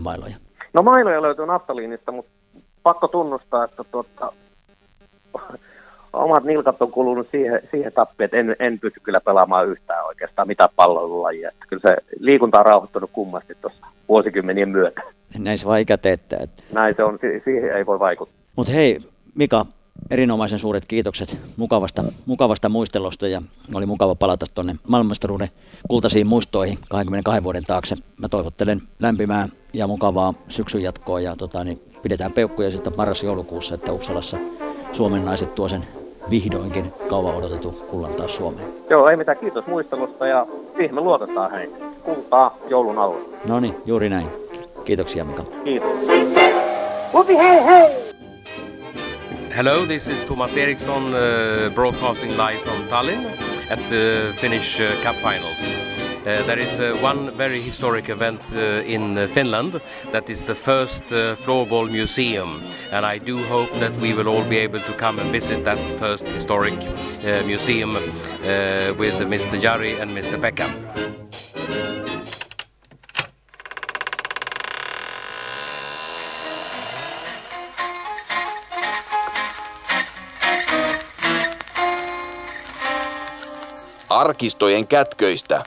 mailoja? 0.00 0.36
No 0.72 0.82
mailoja 0.82 1.22
löytyy 1.22 1.46
naftaliinista, 1.46 2.12
mutta 2.12 2.30
pakko 2.82 3.08
tunnustaa, 3.08 3.64
että 3.64 3.84
tuota, 3.84 4.32
omat 6.12 6.44
nilkat 6.44 6.82
on 6.82 6.90
kulunut 6.90 7.28
siihen, 7.30 7.60
siihen 7.70 7.92
tappiin, 7.92 8.24
että 8.24 8.36
en, 8.36 8.56
en 8.58 8.78
pysty 8.78 9.00
kyllä 9.00 9.20
pelaamaan 9.20 9.68
yhtään 9.68 10.06
oikeastaan 10.06 10.48
mitä 10.48 10.68
pallolajia. 10.76 11.50
Kyllä 11.68 11.90
se 11.90 11.96
liikunta 12.18 12.58
on 12.58 12.66
rauhoittunut 12.66 13.10
kummasti 13.12 13.54
tuossa 13.60 13.86
vuosikymmenien 14.08 14.68
myötä. 14.68 15.02
Näin 15.38 15.58
se 15.58 15.66
vaan 15.66 15.80
ikä 15.80 15.98
teettää. 15.98 16.38
Että... 16.42 16.62
Näin 16.72 16.94
se 16.96 17.04
on, 17.04 17.18
siihen 17.44 17.76
ei 17.76 17.86
voi 17.86 17.98
vaikuttaa. 17.98 18.40
Mutta 18.56 18.72
hei, 18.72 18.98
Mika, 19.34 19.66
erinomaisen 20.10 20.58
suuret 20.58 20.84
kiitokset 20.88 21.38
mukavasta, 21.56 22.04
mukavasta 22.26 22.68
muistelosta 22.68 23.28
ja 23.28 23.40
oli 23.74 23.86
mukava 23.86 24.14
palata 24.14 24.46
tuonne 24.54 24.76
maailmanmestaruuden 24.88 25.48
kultaisiin 25.88 26.28
muistoihin 26.28 26.78
22 26.90 27.44
vuoden 27.44 27.64
taakse. 27.64 27.96
Mä 28.18 28.28
toivottelen 28.28 28.82
lämpimää 28.98 29.48
ja 29.72 29.86
mukavaa 29.86 30.34
syksyn 30.48 30.82
jatkoa 30.82 31.20
ja 31.20 31.36
tota, 31.36 31.64
niin 31.64 31.80
pidetään 32.02 32.32
peukkuja 32.32 32.70
sitten 32.70 32.92
marras-joulukuussa, 32.96 33.74
että 33.74 33.92
Uppsalassa 33.92 34.38
Suomen 34.92 35.24
naiset 35.24 35.54
tuo 35.54 35.68
sen 35.68 35.84
vihdoinkin 36.30 36.92
kauan 37.08 37.34
odotettu 37.34 37.70
kullan 37.70 38.12
taas 38.12 38.36
Suomeen. 38.36 38.68
Joo, 38.90 39.08
ei 39.08 39.16
mitään. 39.16 39.38
Kiitos 39.38 39.66
muistelusta 39.66 40.26
ja 40.26 40.46
siihen 40.76 40.94
me 40.94 41.00
luotetaan 41.00 41.50
hei. 41.50 41.70
Kultaa 42.02 42.56
joulun 42.68 42.98
alla. 42.98 43.18
No 43.48 43.60
niin, 43.60 43.74
juuri 43.86 44.08
näin. 44.08 44.28
Kiitoksia 44.84 45.24
Mika. 45.24 45.42
Kiitos. 45.64 45.90
Upi, 47.14 47.36
hei 47.36 47.64
hei! 47.64 48.10
Hello, 49.56 49.86
this 49.86 50.08
is 50.08 50.24
Thomas 50.24 50.56
Eriksson 50.56 51.14
uh, 51.14 51.74
broadcasting 51.74 52.32
live 52.32 52.60
from 52.64 52.82
Tallinn 52.88 53.26
at 53.70 53.78
the 53.88 54.32
Finnish 54.40 54.80
uh, 54.80 54.86
Cup 55.02 55.16
Finals. 55.16 55.99
Uh, 56.20 56.42
there 56.46 56.58
is 56.58 56.78
uh, 56.78 56.94
one 57.00 57.34
very 57.34 57.62
historic 57.62 58.10
event 58.10 58.40
uh, 58.52 58.82
in 58.84 59.26
Finland 59.28 59.80
that 60.12 60.28
is 60.28 60.44
the 60.44 60.54
first 60.54 61.04
floorball 61.44 61.90
museum, 61.90 62.62
and 62.92 63.06
I 63.06 63.16
do 63.16 63.38
hope 63.48 63.72
that 63.80 63.96
we 63.96 64.12
will 64.12 64.28
all 64.28 64.44
be 64.44 64.58
able 64.58 64.80
to 64.80 64.92
come 64.92 65.18
and 65.18 65.32
visit 65.32 65.64
that 65.64 65.78
first 65.98 66.28
historic 66.28 66.78
museum 67.46 67.94
with 68.98 69.14
Mr. 69.28 69.58
Jari 69.58 69.98
and 69.98 70.10
Mr. 70.10 70.38
Pekka. 70.38 70.68
Arkistojen 84.08 84.86
kätköistä 84.86 85.64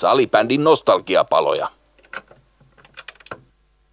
salibändin 0.00 0.64
nostalgiapaloja. 0.64 1.68